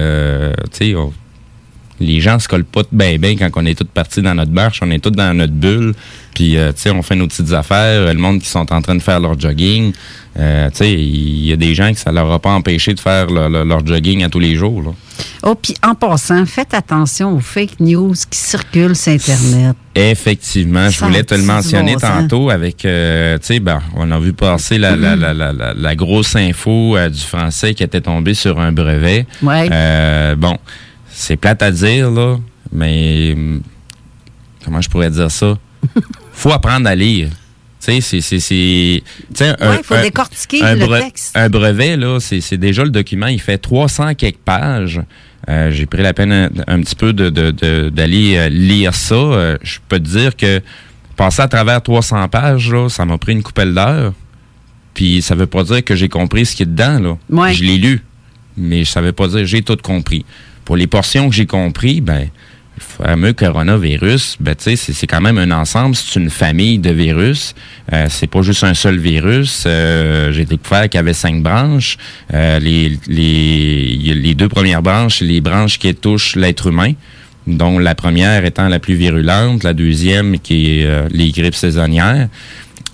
tu 0.74 0.78
sais, 0.92 0.96
les 2.02 2.22
gens 2.22 2.40
se 2.40 2.48
collent 2.48 2.64
pas 2.64 2.84
bien 2.92 3.18
bien 3.18 3.36
quand 3.36 3.50
on 3.56 3.66
est 3.66 3.76
tous 3.78 3.84
partis 3.86 4.22
dans 4.22 4.34
notre 4.34 4.52
marche, 4.52 4.80
on 4.82 4.90
est 4.92 5.00
tous 5.04 5.10
dans 5.12 5.34
notre 5.34 5.52
bulle, 5.54 5.94
puis, 6.34 6.52
tu 6.56 6.60
sais, 6.76 6.92
on 6.92 7.02
fait 7.02 7.16
nos 7.16 7.28
petites 7.28 7.52
affaires, 7.54 8.14
le 8.14 8.20
monde 8.20 8.40
qui 8.40 8.48
sont 8.48 8.72
en 8.72 8.82
train 8.82 8.96
de 8.96 9.02
faire 9.02 9.20
leur 9.20 9.38
jogging, 9.40 9.92
euh, 10.40 10.70
il 10.82 11.46
y 11.46 11.52
a 11.52 11.58
des 11.58 11.76
gens 11.76 11.92
que 11.92 12.00
ça 12.00 12.12
leur 12.14 12.32
a 12.32 12.40
pas 12.40 12.52
empêché 12.52 12.94
de 12.94 13.00
faire 13.00 13.28
leur, 13.28 13.86
jogging 13.86 14.24
à 14.24 14.30
tous 14.30 14.40
les 14.40 14.56
jours, 14.56 14.82
là. 14.82 14.92
Oh, 15.44 15.54
puis 15.54 15.76
en 15.84 15.96
passant, 15.96 16.46
faites 16.46 16.74
attention 16.74 17.36
aux 17.36 17.42
fake 17.42 17.82
news 17.82 18.14
qui 18.30 18.40
circulent 18.40 18.96
sur 18.96 19.12
Internet. 19.12 19.76
Effectivement, 19.94 20.90
je 20.90 21.04
voulais 21.04 21.24
te 21.24 21.36
le 21.36 21.44
mentionner 21.44 21.94
bon 21.94 22.00
tantôt 22.00 22.50
avec, 22.50 22.86
euh, 22.86 23.38
tu 23.40 23.48
sais, 23.48 23.60
ben, 23.60 23.82
on 23.96 24.10
a 24.12 24.20
vu 24.20 24.32
passer 24.32 24.78
la, 24.78 24.96
la, 24.96 25.18
la, 25.18 25.34
la, 25.34 25.52
la, 25.52 25.74
la 25.74 25.96
grosse 25.96 26.38
info 26.38 26.96
euh, 26.96 27.10
du 27.10 27.20
français 27.20 27.74
qui 27.74 27.84
était 27.84 28.00
tombé 28.00 28.34
sur 28.34 28.60
un 28.62 28.72
brevet. 28.72 29.26
Ouais. 29.42 30.36
Bon, 30.38 30.58
c'est 31.10 31.36
plate 31.36 31.62
à 31.64 31.72
dire, 31.72 32.12
là, 32.12 32.38
mais 32.72 33.34
hum, 33.34 33.62
comment 34.64 34.80
je 34.80 34.90
pourrais 34.90 35.10
dire 35.10 35.32
ça? 35.32 35.58
faut 36.32 36.52
apprendre 36.52 36.88
à 36.88 36.96
lire. 36.96 37.30
Tu 37.82 37.86
sais, 37.86 38.02
c'est... 38.02 38.22
c'est- 38.22 38.40
c'est- 38.40 39.02
tu 39.04 39.36
sais, 39.36 39.56
un- 39.60 39.70
Ouais, 39.72 39.78
il 39.80 39.84
faut 39.84 39.94
un- 39.96 40.02
décortiquer 40.02 40.62
un 40.64 40.76
le 40.76 40.86
bre- 40.86 41.00
texte. 41.02 41.36
Un 41.38 41.50
brevet, 41.50 41.96
là, 41.98 42.20
c'est 42.20 42.42
c'est 42.42 42.58
déjà 42.58 42.84
le 42.84 42.90
document, 42.90 43.28
il 43.28 43.40
fait 43.40 43.58
300 43.58 44.16
quelques 44.16 44.38
pages. 44.38 45.02
Euh, 45.48 45.72
J'ai 45.72 45.86
pris 45.86 46.02
la 46.04 46.14
peine 46.14 46.32
un, 46.34 46.50
un 46.68 46.82
petit 46.82 46.96
peu 46.96 47.14
de- 47.14 47.30
d'aller 47.90 48.36
euh, 48.38 48.50
lire 48.50 48.94
ça. 48.94 49.16
Euh, 49.16 49.58
je 49.64 49.80
peux 49.88 49.98
te 50.00 50.08
dire 50.08 50.36
que 50.36 50.62
passer 51.16 51.42
à 51.42 51.48
travers 51.48 51.82
300 51.82 52.28
pages, 52.28 52.72
là, 52.72 52.90
ça 52.90 53.06
m'a 53.06 53.18
pris 53.18 53.32
une 53.34 53.44
coupelle 53.44 53.74
d'heure. 53.74 54.14
Puis 54.94 55.22
ça 55.22 55.36
veut 55.36 55.48
pas 55.48 55.64
dire 55.64 55.84
que 55.84 55.96
j'ai 55.96 56.10
compris 56.10 56.46
ce 56.46 56.56
qui 56.56 56.64
est 56.64 56.66
dedans, 56.66 57.00
là. 57.00 57.18
Ouais. 57.30 57.54
Je 57.54 57.64
l'ai 57.64 57.78
lu, 57.78 58.02
mais 58.58 58.84
ça 58.84 59.00
veut 59.02 59.14
pas 59.14 59.28
dire 59.28 59.38
que 59.40 59.46
j'ai 59.46 59.62
tout 59.62 59.78
compris. 59.82 60.26
Pour 60.66 60.76
les 60.76 60.88
portions 60.88 61.30
que 61.30 61.36
j'ai 61.36 61.46
compris, 61.46 62.02
ben, 62.02 62.28
fameux 62.80 63.34
coronavirus, 63.34 64.38
ben, 64.40 64.56
c'est- 64.58 64.76
c'est 64.76 65.08
quand 65.08 65.22
même 65.22 65.38
un 65.38 65.52
ensemble, 65.52 65.96
c'est 65.96 66.20
une 66.20 66.30
famille 66.30 66.80
de 66.80 66.92
virus. 66.92 67.54
Euh, 67.94 68.08
c'est 68.10 68.28
pas 68.28 68.42
juste 68.42 68.64
un 68.64 68.74
seul 68.74 68.98
virus. 68.98 69.64
Euh, 69.68 70.32
j'ai 70.32 70.46
découvert 70.46 70.84
qu'il 70.90 70.98
y 70.98 71.00
avait 71.00 71.14
cinq 71.14 71.44
branches. 71.44 71.98
Euh, 72.34 72.60
les, 72.60 72.98
les, 73.08 74.14
les 74.16 74.36
deux 74.36 74.50
premières 74.50 74.82
branches, 74.82 75.22
les 75.22 75.42
branches 75.42 75.78
qui 75.80 75.94
touchent 75.94 76.36
l'être 76.36 76.68
humain 76.68 76.94
dont 77.48 77.80
la 77.80 77.96
première 77.96 78.46
étant 78.46 78.68
la 78.68 78.80
plus 78.80 78.94
virulente, 78.96 79.64
la 79.64 79.74
deuxième 79.74 80.38
qui 80.40 80.80
est 80.82 80.86
euh, 80.86 81.08
les 81.12 81.32
grippes 81.32 81.56
saisonnières. 81.56 82.28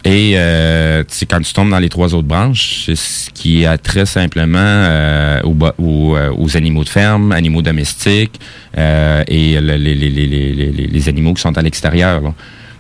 Et 0.07 0.33
euh, 0.35 1.03
quand 1.27 1.41
tu 1.41 1.51
tombes 1.51 1.71
dans 1.71 1.79
les 1.79 1.89
trois 1.89 2.13
autres 2.13 2.27
branches, 2.27 2.83
c'est 2.85 2.95
ce 2.95 3.29
qui 3.31 3.65
a 3.65 3.77
très 3.79 4.05
simplement 4.05 4.59
euh, 4.59 5.41
aux, 5.43 5.57
aux, 5.79 6.15
euh, 6.15 6.31
aux 6.37 6.55
animaux 6.55 6.83
de 6.83 6.89
ferme, 6.89 7.31
animaux 7.31 7.63
domestiques 7.63 8.39
euh, 8.77 9.23
et 9.27 9.59
le- 9.59 9.77
les, 9.77 9.95
les, 9.95 10.09
les, 10.11 10.71
les, 10.71 11.09
animaux 11.09 11.33
qui 11.33 11.41
sont 11.41 11.57
à 11.57 11.61
l'extérieur. 11.63 12.21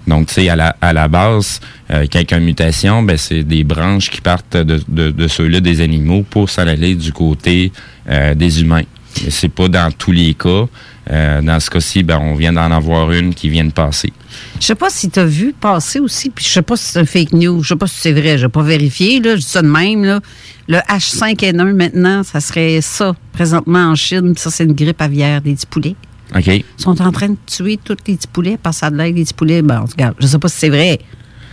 Donc, 0.05 0.27
tu 0.27 0.35
sais, 0.35 0.49
à 0.49 0.55
la, 0.55 0.75
à 0.81 0.93
la 0.93 1.07
base, 1.07 1.59
euh, 1.89 2.05
une 2.31 2.39
mutation, 2.45 3.01
ben, 3.01 3.17
c'est 3.17 3.41
des 3.43 3.63
branches 3.63 4.11
qui 4.11 4.21
partent 4.21 4.57
de, 4.57 4.79
de, 4.87 5.09
de 5.09 5.27
ceux-là 5.27 5.61
des 5.61 5.81
animaux 5.81 6.23
pour 6.29 6.47
s'en 6.47 6.67
aller 6.67 6.93
du 6.93 7.11
côté 7.11 7.71
euh, 8.07 8.35
des 8.35 8.61
humains. 8.61 8.83
C'est 9.29 9.49
pas 9.49 9.67
dans 9.67 9.91
tous 9.91 10.11
les 10.11 10.35
cas. 10.35 10.65
Euh, 11.11 11.41
dans 11.41 11.59
ce 11.59 11.69
cas-ci, 11.69 12.03
ben, 12.03 12.17
on 12.19 12.35
vient 12.35 12.53
d'en 12.53 12.71
avoir 12.71 13.11
une 13.11 13.33
qui 13.33 13.49
vient 13.49 13.65
de 13.65 13.71
passer. 13.71 14.11
Je 14.59 14.65
sais 14.65 14.75
pas 14.75 14.89
si 14.89 15.09
tu 15.09 15.19
as 15.19 15.25
vu 15.25 15.53
passer 15.53 15.99
aussi, 15.99 16.29
puis 16.29 16.43
je 16.43 16.49
sais 16.49 16.61
pas 16.61 16.75
si 16.75 16.85
c'est 16.85 16.99
un 16.99 17.05
fake 17.05 17.33
news, 17.33 17.61
je 17.61 17.69
sais 17.69 17.75
pas 17.75 17.87
si 17.87 17.99
c'est 17.99 18.11
vrai, 18.11 18.37
je 18.37 18.45
n'ai 18.45 18.51
pas 18.51 18.63
vérifié, 18.63 19.19
là, 19.19 19.35
je 19.35 19.41
dis 19.41 19.47
ça 19.47 19.61
de 19.61 19.67
même. 19.67 20.03
Là. 20.03 20.19
Le 20.67 20.77
H5N1 20.77 21.73
maintenant, 21.73 22.23
ça 22.23 22.39
serait 22.39 22.81
ça, 22.81 23.15
présentement 23.33 23.91
en 23.91 23.95
Chine, 23.95 24.33
ça 24.35 24.49
c'est 24.49 24.63
une 24.63 24.73
grippe 24.73 25.01
aviaire 25.01 25.41
des 25.41 25.53
petits 25.53 25.67
poulets. 25.67 25.95
OK. 26.35 26.47
Ils 26.47 26.63
sont 26.77 26.99
en 27.01 27.11
train 27.11 27.29
de 27.29 27.37
tuer 27.45 27.77
tous 27.83 27.97
les 28.07 28.15
petits 28.15 28.27
poulets 28.27 28.57
parce 28.61 28.77
que 28.77 28.79
ça 28.79 28.87
a 28.87 28.89
de 28.89 28.97
l'air 28.97 29.13
des 29.13 29.23
petits 29.23 29.33
poulets. 29.33 29.61
Ben, 29.61 29.85
cas, 29.95 30.13
je 30.19 30.25
sais 30.25 30.39
pas 30.39 30.47
si 30.47 30.57
c'est 30.57 30.69
vrai. 30.69 30.99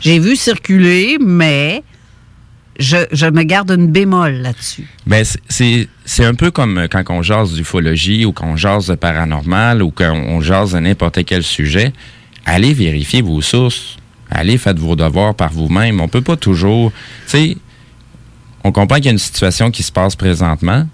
J'ai 0.00 0.18
vu 0.18 0.34
circuler, 0.34 1.18
mais 1.20 1.84
je, 2.78 2.96
je 3.12 3.26
me 3.26 3.42
garde 3.42 3.70
une 3.70 3.88
bémol 3.88 4.32
là-dessus. 4.34 4.86
Ben, 5.06 5.24
c'est- 5.48 5.88
un 6.24 6.34
peu 6.34 6.50
comme 6.50 6.78
euh, 6.78 6.88
quand 6.88 7.02
on 7.10 7.22
jase 7.22 7.52
d'ufologie 7.54 8.24
ou 8.24 8.32
qu'on 8.32 8.56
jase 8.56 8.86
de 8.86 8.94
paranormal 8.94 9.82
ou 9.82 9.90
qu'on 9.90 10.04
on 10.12 10.40
jase 10.40 10.72
de 10.72 10.78
n'importe 10.78 11.24
quel 11.24 11.42
sujet. 11.42 11.92
Allez 12.46 12.72
vérifier 12.74 13.22
vos 13.22 13.40
sources. 13.40 13.96
Allez, 14.30 14.56
faites 14.58 14.78
vos 14.78 14.96
devoirs 14.96 15.34
par 15.34 15.52
vous-même. 15.52 16.00
On 16.00 16.08
peut 16.08 16.22
pas 16.22 16.36
toujours... 16.36 16.90
Tu 17.26 17.30
sais, 17.30 17.56
on 18.64 18.72
comprend 18.72 18.96
qu'il 18.96 19.06
y 19.06 19.08
a 19.08 19.12
une 19.12 19.18
situation 19.18 19.70
qui 19.70 19.82
se 19.82 19.92
passe 19.92 20.16
présentement, 20.16 20.86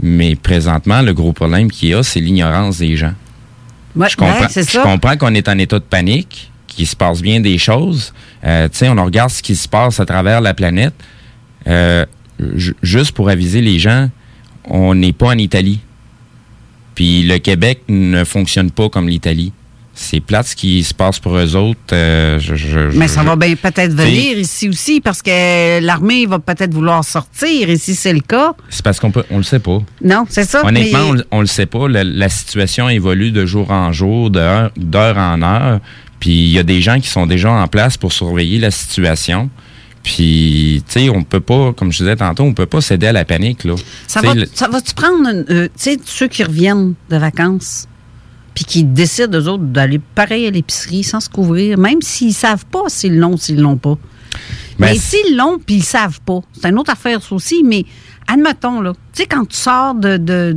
mais 0.00 0.36
présentement, 0.36 1.00
le 1.00 1.14
gros 1.14 1.32
problème 1.32 1.70
qu'il 1.70 1.90
y 1.90 1.94
a, 1.94 2.02
c'est 2.02 2.20
l'ignorance 2.20 2.78
des 2.78 2.96
gens. 2.96 3.14
Ouais, 3.96 4.08
Je 4.10 4.16
comprends, 4.16 4.40
ouais, 4.40 4.48
je 4.48 4.78
comprends 4.82 5.16
qu'on 5.16 5.34
est 5.34 5.48
en 5.48 5.56
état 5.58 5.78
de 5.78 5.84
panique, 5.84 6.50
qu'il 6.66 6.86
se 6.86 6.96
passe 6.96 7.22
bien 7.22 7.40
des 7.40 7.56
choses. 7.58 8.12
Euh, 8.44 8.68
tu 8.68 8.78
sais, 8.78 8.88
on 8.88 9.02
regarde 9.04 9.30
ce 9.30 9.42
qui 9.42 9.54
se 9.56 9.68
passe 9.68 10.00
à 10.00 10.04
travers 10.06 10.40
la 10.40 10.52
planète. 10.54 10.94
Euh, 11.66 12.04
ju- 12.56 12.76
juste 12.82 13.12
pour 13.12 13.28
aviser 13.28 13.60
les 13.60 13.78
gens, 13.78 14.10
on 14.64 14.94
n'est 14.94 15.12
pas 15.12 15.28
en 15.28 15.38
Italie. 15.38 15.80
Puis 16.94 17.22
le 17.24 17.38
Québec 17.38 17.82
ne 17.88 18.24
fonctionne 18.24 18.70
pas 18.70 18.88
comme 18.88 19.08
l'Italie. 19.08 19.52
C'est 19.96 20.18
plate 20.18 20.46
ce 20.48 20.56
qui 20.56 20.82
se 20.82 20.92
passe 20.92 21.20
pour 21.20 21.36
eux 21.36 21.54
autres. 21.54 21.78
euh, 21.92 22.40
je- 22.40 22.56
je- 22.56 22.96
Mais 22.98 23.06
je- 23.06 23.12
ça 23.12 23.22
va 23.22 23.36
bien 23.36 23.54
peut-être 23.54 23.92
venir 23.94 24.36
ici 24.38 24.68
aussi 24.68 25.00
parce 25.00 25.22
que 25.22 25.78
l'armée 25.80 26.26
va 26.26 26.40
peut-être 26.40 26.74
vouloir 26.74 27.04
sortir 27.04 27.70
et 27.70 27.76
si 27.76 27.94
c'est 27.94 28.12
le 28.12 28.20
cas. 28.20 28.54
C'est 28.68 28.82
parce 28.82 28.98
qu'on 28.98 29.12
peut, 29.12 29.22
on 29.30 29.36
le 29.36 29.44
sait 29.44 29.60
pas. 29.60 29.78
Non, 30.02 30.24
c'est 30.28 30.48
ça. 30.48 30.64
Honnêtement, 30.66 31.12
mais- 31.12 31.22
on, 31.30 31.38
on 31.38 31.40
le 31.42 31.46
sait 31.46 31.66
pas. 31.66 31.88
La, 31.88 32.02
la 32.02 32.28
situation 32.28 32.88
évolue 32.88 33.30
de 33.30 33.46
jour 33.46 33.70
en 33.70 33.92
jour, 33.92 34.30
d'heure 34.30 34.72
en 35.18 35.42
heure. 35.42 35.80
Puis 36.18 36.30
il 36.32 36.48
y 36.50 36.58
a 36.58 36.64
des 36.64 36.80
gens 36.80 36.98
qui 36.98 37.08
sont 37.08 37.26
déjà 37.26 37.52
en 37.52 37.66
place 37.68 37.96
pour 37.96 38.12
surveiller 38.12 38.58
la 38.58 38.72
situation. 38.72 39.48
Puis, 40.04 40.82
tu 40.86 41.00
sais, 41.00 41.08
on 41.08 41.22
peut 41.24 41.40
pas, 41.40 41.72
comme 41.72 41.90
je 41.90 41.98
disais 41.98 42.14
tantôt, 42.14 42.44
on 42.44 42.52
peut 42.54 42.66
pas 42.66 42.80
céder 42.82 43.06
à 43.08 43.12
la 43.12 43.24
panique, 43.24 43.64
là. 43.64 43.74
Ça 44.06 44.20
va, 44.20 44.34
va-tu 44.68 44.94
prendre, 44.94 45.28
euh, 45.50 45.64
tu 45.66 45.70
sais, 45.76 45.98
ceux 46.04 46.28
qui 46.28 46.44
reviennent 46.44 46.94
de 47.10 47.16
vacances, 47.16 47.88
puis 48.54 48.64
qui 48.66 48.84
décident, 48.84 49.38
eux 49.40 49.48
autres, 49.48 49.64
d'aller 49.64 49.98
pareil 50.14 50.46
à 50.46 50.50
l'épicerie 50.50 51.02
sans 51.04 51.20
se 51.20 51.28
couvrir, 51.30 51.78
même 51.78 52.02
s'ils 52.02 52.34
savent 52.34 52.66
pas 52.66 52.82
s'ils 52.88 53.18
l'ont 53.18 53.32
ou 53.32 53.38
s'ils 53.38 53.60
l'ont 53.60 53.78
pas? 53.78 53.96
Ben, 54.78 54.90
mais 54.92 54.96
s'ils 54.98 55.36
l'ont, 55.36 55.58
puis 55.58 55.76
ils 55.76 55.82
savent 55.84 56.20
pas, 56.20 56.40
c'est 56.52 56.68
une 56.68 56.78
autre 56.78 56.90
affaire, 56.92 57.22
ça 57.22 57.34
aussi, 57.34 57.62
mais 57.64 57.84
admettons, 58.28 58.82
là, 58.82 58.92
tu 59.14 59.22
sais, 59.22 59.26
quand 59.26 59.46
tu 59.48 59.56
sors 59.56 59.94
de, 59.94 60.18
de- 60.18 60.56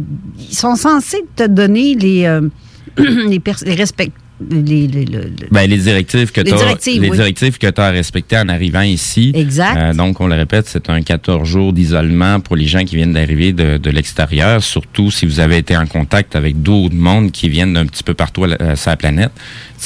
Ils 0.49 0.55
sont 0.55 0.75
censés 0.75 1.23
te 1.35 1.47
donner 1.47 1.95
les... 1.95 2.25
euh, 2.25 2.41
les, 2.97 3.39
pers- 3.39 3.63
les 3.65 3.75
respect- 3.75 4.11
les- 4.51 4.87
les- 4.87 5.05
le- 5.05 5.21
le- 5.21 5.47
Ben, 5.51 5.67
les 5.69 5.77
directives 5.77 6.31
que 6.31 6.41
Les 6.41 6.51
tu 6.51 6.53
as 6.53 6.57
directives, 6.57 7.01
les 7.01 7.09
oui. 7.09 7.17
directives 7.17 7.57
que 7.57 7.67
as 7.67 7.85
à 7.87 7.89
respecter 7.89 8.37
en 8.37 8.49
arrivant 8.49 8.81
ici. 8.81 9.31
Exact. 9.33 9.77
Euh, 9.77 9.93
donc, 9.93 10.21
on 10.21 10.27
le 10.27 10.35
répète, 10.35 10.67
c'est 10.67 10.89
un 10.89 11.01
14 11.01 11.47
jours 11.47 11.73
d'isolement 11.73 12.39
pour 12.39 12.55
les 12.55 12.65
gens 12.67 12.83
qui 12.85 12.95
viennent 12.97 13.13
d'arriver 13.13 13.51
de, 13.53 13.77
de 13.77 13.89
l'extérieur, 13.89 14.61
surtout 14.63 15.09
si 15.11 15.25
vous 15.25 15.39
avez 15.39 15.57
été 15.57 15.75
en 15.75 15.87
contact 15.87 16.35
avec 16.35 16.61
d'autres 16.61 16.95
mondes 16.95 17.31
qui 17.31 17.49
viennent 17.49 17.73
d'un 17.73 17.85
petit 17.85 18.03
peu 18.03 18.13
partout 18.13 18.43
à 18.43 18.47
la- 18.47 18.75
sur 18.75 18.91
la 18.91 18.97
planète. 18.97 19.31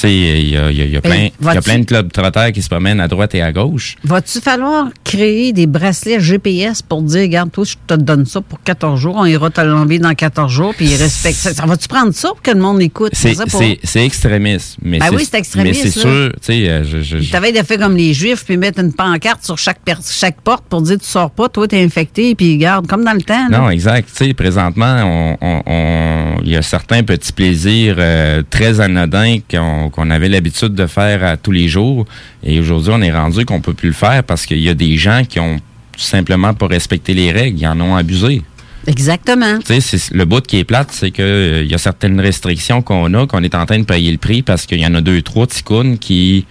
Il 0.04 0.10
y 0.50 0.56
a, 0.56 0.70
il 0.70 0.76
y 0.76 0.82
a- 0.82 0.84
il 0.84 0.90
y 0.92 0.96
a 0.96 1.00
plein, 1.00 1.16
il 1.16 1.24
y 1.24 1.26
a 1.26 1.54
vas-tu- 1.54 1.60
plein 1.62 1.78
de 1.80 1.84
clubs 1.84 2.12
trotteurs 2.12 2.50
qui 2.52 2.62
se 2.62 2.68
promènent 2.68 3.00
à 3.00 3.08
droite 3.08 3.34
et 3.34 3.42
à 3.42 3.52
gauche. 3.52 3.96
Va-tu 4.04 4.40
falloir 4.40 4.88
créer 5.04 5.52
des 5.52 5.66
bracelets 5.66 6.20
GPS 6.20 6.82
pour 6.82 7.02
dire, 7.02 7.22
regarde, 7.22 7.50
toi, 7.52 7.64
je 7.64 7.74
te 7.86 7.94
donne 7.94 8.24
ça 8.26 8.40
pour 8.40 8.62
14 8.62 8.98
jours, 9.00 9.16
on 9.18 9.26
ira 9.26 9.50
te 9.50 9.60
l'enlever 9.60 9.98
dans 9.98 10.14
14 10.14 10.50
jours, 10.52 10.74
puis 10.76 10.86
ils 10.86 10.96
respectent 10.96 11.36
ça. 11.38 11.54
Ça 11.54 11.66
va-tu 11.66 11.88
prendre 11.88 12.12
ça 12.12 12.28
pour 12.28 12.42
que 12.42 12.50
le 12.50 12.60
monde 12.60 12.80
écoute? 12.82 13.12
C'est 13.14 14.04
extrémiste. 14.04 14.76
Mais 14.82 14.98
Ben 14.98 15.08
oui, 15.12 15.26
c'est 15.30 15.38
extrémiste, 15.38 15.84
Mais 15.84 15.90
c'est 15.90 16.00
sûr, 16.00 16.30
tu 16.34 16.38
sais, 16.42 16.68
euh, 16.68 16.84
je, 16.84 17.02
je- 17.02 17.30
t'avaient 17.30 17.52
de 17.52 17.62
fait 17.64 17.78
comme 17.78 17.96
les 17.96 18.12
Juifs, 18.14 18.44
puis 18.44 18.56
mettre 18.56 18.80
une 18.80 18.92
pancarte 18.92 19.44
sur 19.44 19.58
chaque, 19.58 19.78
chaque 20.10 20.40
porte 20.40 20.64
pour 20.68 20.82
dire 20.82 20.98
tu 20.98 21.06
sors 21.06 21.30
pas, 21.30 21.48
toi, 21.48 21.66
t'es 21.68 21.82
infecté, 21.82 22.34
puis 22.34 22.56
garde, 22.56 22.86
comme 22.86 23.04
dans 23.04 23.12
le 23.12 23.22
temps. 23.22 23.48
là. 23.50 23.58
Non, 23.58 23.70
exact. 23.70 24.08
Tu 24.16 24.26
sais, 24.26 24.34
présentement, 24.34 24.96
on- 25.04 25.36
on- 25.40 25.62
on- 25.66 26.36
il 26.44 26.50
y 26.50 26.56
a 26.56 26.62
certains 26.62 27.02
petits 27.02 27.32
plaisirs 27.32 27.96
euh, 27.98 28.42
très 28.50 28.80
anodins 28.80 29.38
qu'on 29.50 29.81
qu'on 29.90 30.10
avait 30.10 30.28
l'habitude 30.28 30.74
de 30.74 30.86
faire 30.86 31.24
à 31.24 31.36
tous 31.36 31.52
les 31.52 31.68
jours. 31.68 32.06
Et 32.42 32.60
aujourd'hui, 32.60 32.92
on 32.94 33.02
est 33.02 33.12
rendu 33.12 33.44
qu'on 33.44 33.60
peut 33.60 33.74
plus 33.74 33.88
le 33.88 33.94
faire 33.94 34.24
parce 34.24 34.46
qu'il 34.46 34.60
y 34.60 34.68
a 34.68 34.74
des 34.74 34.96
gens 34.96 35.22
qui 35.28 35.40
ont 35.40 35.58
tout 35.92 36.00
simplement 36.00 36.54
pas 36.54 36.66
respecté 36.66 37.14
les 37.14 37.32
règles, 37.32 37.60
ils 37.60 37.66
en 37.66 37.80
ont 37.80 37.96
abusé. 37.96 38.42
Exactement. 38.86 39.58
Tu 39.64 39.80
sais, 39.80 39.98
le 40.12 40.24
bout 40.24 40.44
qui 40.44 40.58
est 40.58 40.64
plate, 40.64 40.88
c'est 40.90 41.12
que 41.12 41.22
euh, 41.22 41.64
y 41.64 41.74
a 41.74 41.78
certaines 41.78 42.20
restrictions 42.20 42.82
qu'on 42.82 43.14
a, 43.14 43.26
qu'on 43.26 43.42
est 43.42 43.54
en 43.54 43.64
train 43.64 43.78
de 43.78 43.84
payer 43.84 44.10
le 44.10 44.18
prix 44.18 44.42
parce 44.42 44.66
qu'il 44.66 44.80
y 44.80 44.86
en 44.86 44.94
a 44.94 45.00
deux, 45.00 45.22
trois 45.22 45.46
ticounes 45.46 45.98
qui 45.98 46.46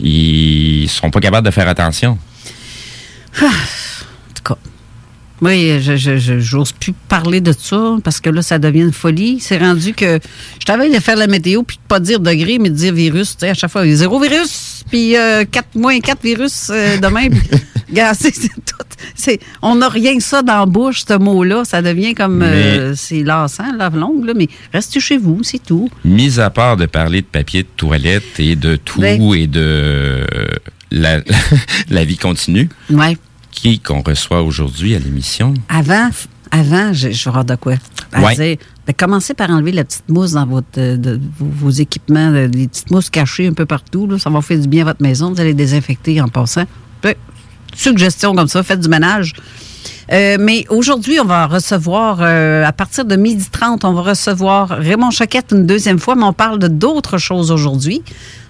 ils 0.00 0.88
sont 0.88 1.10
pas 1.10 1.20
capables 1.20 1.46
de 1.46 1.52
faire 1.52 1.68
attention. 1.68 2.18
En 3.40 3.46
tout 4.34 4.42
cas. 4.42 4.58
Oui, 5.42 5.78
je 5.82 5.96
je- 5.96 6.16
je- 6.16 6.38
j'ose 6.40 6.72
plus 6.72 6.92
parler 7.08 7.40
de 7.42 7.52
ça 7.52 7.96
parce 8.02 8.20
que 8.20 8.30
là, 8.30 8.40
ça 8.40 8.58
devient 8.58 8.80
une 8.82 8.92
folie. 8.92 9.38
C'est 9.40 9.58
rendu 9.58 9.92
que 9.92 10.18
je 10.58 10.64
t'avais 10.64 10.88
de 10.88 10.98
faire 10.98 11.16
la 11.16 11.26
météo 11.26 11.62
puis 11.62 11.76
de 11.76 11.82
pas 11.86 12.00
dire 12.00 12.20
degré, 12.20 12.58
mais 12.58 12.70
de 12.70 12.74
dire 12.74 12.94
virus. 12.94 13.32
Tu 13.36 13.40
sais, 13.40 13.50
à 13.50 13.54
chaque 13.54 13.70
fois, 13.70 13.86
zéro 13.86 14.18
virus, 14.18 14.82
puis 14.90 15.14
euh, 15.16 15.44
4, 15.44 15.74
moins 15.74 16.00
4 16.00 16.22
virus 16.22 16.68
euh, 16.70 16.96
demain. 16.98 17.28
puis, 17.28 17.40
regarde, 17.90 18.16
c'est 18.18 18.34
c'est 18.34 18.48
tout. 18.48 18.84
c'est- 19.14 19.40
on 19.60 19.74
n'a 19.74 19.90
rien 19.90 20.16
que 20.16 20.22
ça 20.22 20.40
dans 20.40 20.60
la 20.60 20.66
bouche, 20.66 21.02
ce 21.06 21.18
mot-là. 21.18 21.64
Ça 21.66 21.82
devient 21.82 22.14
comme. 22.14 22.42
euh, 22.42 22.94
c'est 22.96 23.22
lassant, 23.22 23.72
lave 23.76 23.96
longue, 23.98 24.24
là, 24.24 24.32
mais 24.34 24.48
restez 24.72 25.00
chez 25.00 25.18
vous, 25.18 25.40
c'est 25.42 25.62
tout. 25.62 25.90
Mis 26.04 26.40
à 26.40 26.48
part 26.48 26.78
de 26.78 26.86
parler 26.86 27.20
de 27.20 27.26
papier 27.26 27.62
de 27.62 27.68
toilette 27.76 28.38
et 28.40 28.56
de 28.56 28.76
tout 28.76 29.00
Ben. 29.02 29.20
et 29.34 29.46
de 29.46 29.60
euh, 29.60 30.24
la, 30.90 31.20
la 31.90 32.04
vie 32.04 32.16
continue, 32.16 32.70
Ouais. 32.88 33.18
Qui 33.56 33.80
qu'on 33.80 34.02
reçoit 34.02 34.42
aujourd'hui 34.42 34.94
à 34.94 34.98
l'émission? 34.98 35.54
Avant, 35.68 36.10
avant, 36.50 36.92
je, 36.92 37.10
je 37.10 37.30
vais 37.30 37.44
de 37.44 37.54
quoi. 37.56 37.74
Ouais. 38.16 38.34
dire, 38.36 38.56
ben, 38.86 38.92
commencez 38.96 39.34
par 39.34 39.50
enlever 39.50 39.72
la 39.72 39.84
petite 39.84 40.08
mousse 40.08 40.32
dans 40.32 40.46
votre, 40.46 40.66
euh, 40.78 40.96
de- 40.96 41.20
vos, 41.38 41.46
vos 41.66 41.70
équipements, 41.70 42.32
euh, 42.32 42.46
les 42.46 42.68
petites 42.68 42.90
mousses 42.90 43.10
cachées 43.10 43.46
un 43.48 43.52
peu 43.52 43.66
partout. 43.66 44.06
là. 44.06 44.18
ça 44.18 44.30
va 44.30 44.40
faire 44.42 44.58
du 44.60 44.68
bien 44.68 44.82
à 44.82 44.84
votre 44.90 45.02
maison. 45.02 45.32
Vous 45.32 45.40
allez 45.40 45.54
désinfecter 45.54 46.20
en 46.20 46.28
passant. 46.28 46.64
Ben, 47.02 47.14
suggestion 47.74 48.34
comme 48.34 48.48
ça, 48.48 48.62
faites 48.62 48.80
du 48.80 48.88
ménage. 48.88 49.32
Euh, 50.12 50.36
mais 50.38 50.64
aujourd'hui, 50.68 51.18
on 51.20 51.24
va 51.24 51.46
recevoir, 51.46 52.18
euh, 52.20 52.64
à 52.64 52.72
partir 52.72 53.04
de 53.04 53.16
12h30, 53.16 53.80
on 53.84 53.92
va 53.92 54.02
recevoir 54.02 54.68
Raymond 54.68 55.10
Choquette 55.10 55.50
une 55.52 55.66
deuxième 55.66 55.98
fois, 55.98 56.14
mais 56.14 56.22
on 56.24 56.32
parle 56.32 56.58
de 56.60 56.68
d'autres 56.68 57.18
choses 57.18 57.50
aujourd'hui. 57.50 58.02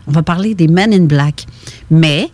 On 0.06 0.12
va 0.12 0.22
parler 0.22 0.54
des 0.54 0.68
Men 0.68 0.92
in 0.92 1.04
Black. 1.06 1.46
Mais 1.90 2.30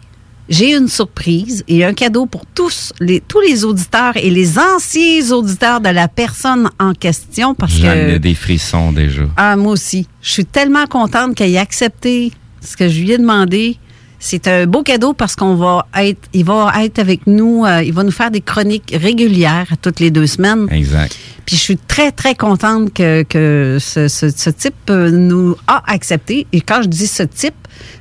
j'ai 0.53 0.77
une 0.77 0.87
surprise 0.89 1.65
et 1.67 1.83
un 1.85 1.95
cadeau 1.95 2.27
pour 2.27 2.45
tous 2.55 2.93
les, 3.01 3.21
tous 3.27 3.41
les 3.41 3.65
auditeurs 3.65 4.17
et 4.17 4.29
les 4.31 4.59
anciens 4.59 5.31
auditeurs 5.33 5.81
de 5.81 5.89
la 5.89 6.09
personne 6.09 6.69
en 6.79 6.93
question 6.93 7.55
parce 7.55 7.79
que... 7.79 8.19
des 8.19 8.35
frissons 8.35 8.93
déjà. 8.93 9.23
Ah, 9.37 9.57
moi 9.57 9.73
aussi. 9.73 10.07
Je 10.21 10.31
suis 10.31 10.45
tellement 10.45 10.87
contente 10.87 11.35
qu'elle 11.35 11.53
ait 11.55 11.59
accepté 11.59 12.33
ce 12.61 12.77
que 12.77 12.87
je 12.89 13.01
lui 13.01 13.13
ai 13.13 13.19
demandé. 13.19 13.79
C'est 14.25 14.47
un 14.47 14.67
beau 14.67 14.83
cadeau 14.85 15.15
parce 15.15 15.35
qu'on 15.35 15.57
va 15.57 15.85
être, 15.99 16.21
il 16.33 16.45
va 16.45 16.71
être 16.85 17.01
avec 17.01 17.27
nous, 17.27 17.65
euh, 17.67 17.83
il 17.83 17.93
va 17.93 18.05
nous 18.05 18.13
faire 18.13 18.31
des 18.31 18.41
chroniques 18.41 18.95
régulières 18.97 19.67
toutes 19.83 19.99
les 19.99 20.13
deux 20.13 20.29
semaines. 20.29 20.69
Exact. 20.71 21.17
Puis 21.45 21.57
je 21.57 21.61
suis 21.61 21.77
très, 21.77 22.13
très 22.13 22.37
contente 22.37 22.93
que, 22.95 23.25
que 23.25 23.79
ce, 23.81 24.07
ce- 24.07 24.31
ce 24.31 24.51
type 24.51 24.75
euh, 24.91 25.11
nous 25.11 25.57
a 25.67 25.83
accepté. 25.91 26.47
Et 26.53 26.61
quand 26.61 26.83
je 26.83 26.89
dis 26.89 27.09
ce 27.09 27.25
type, 27.25 27.55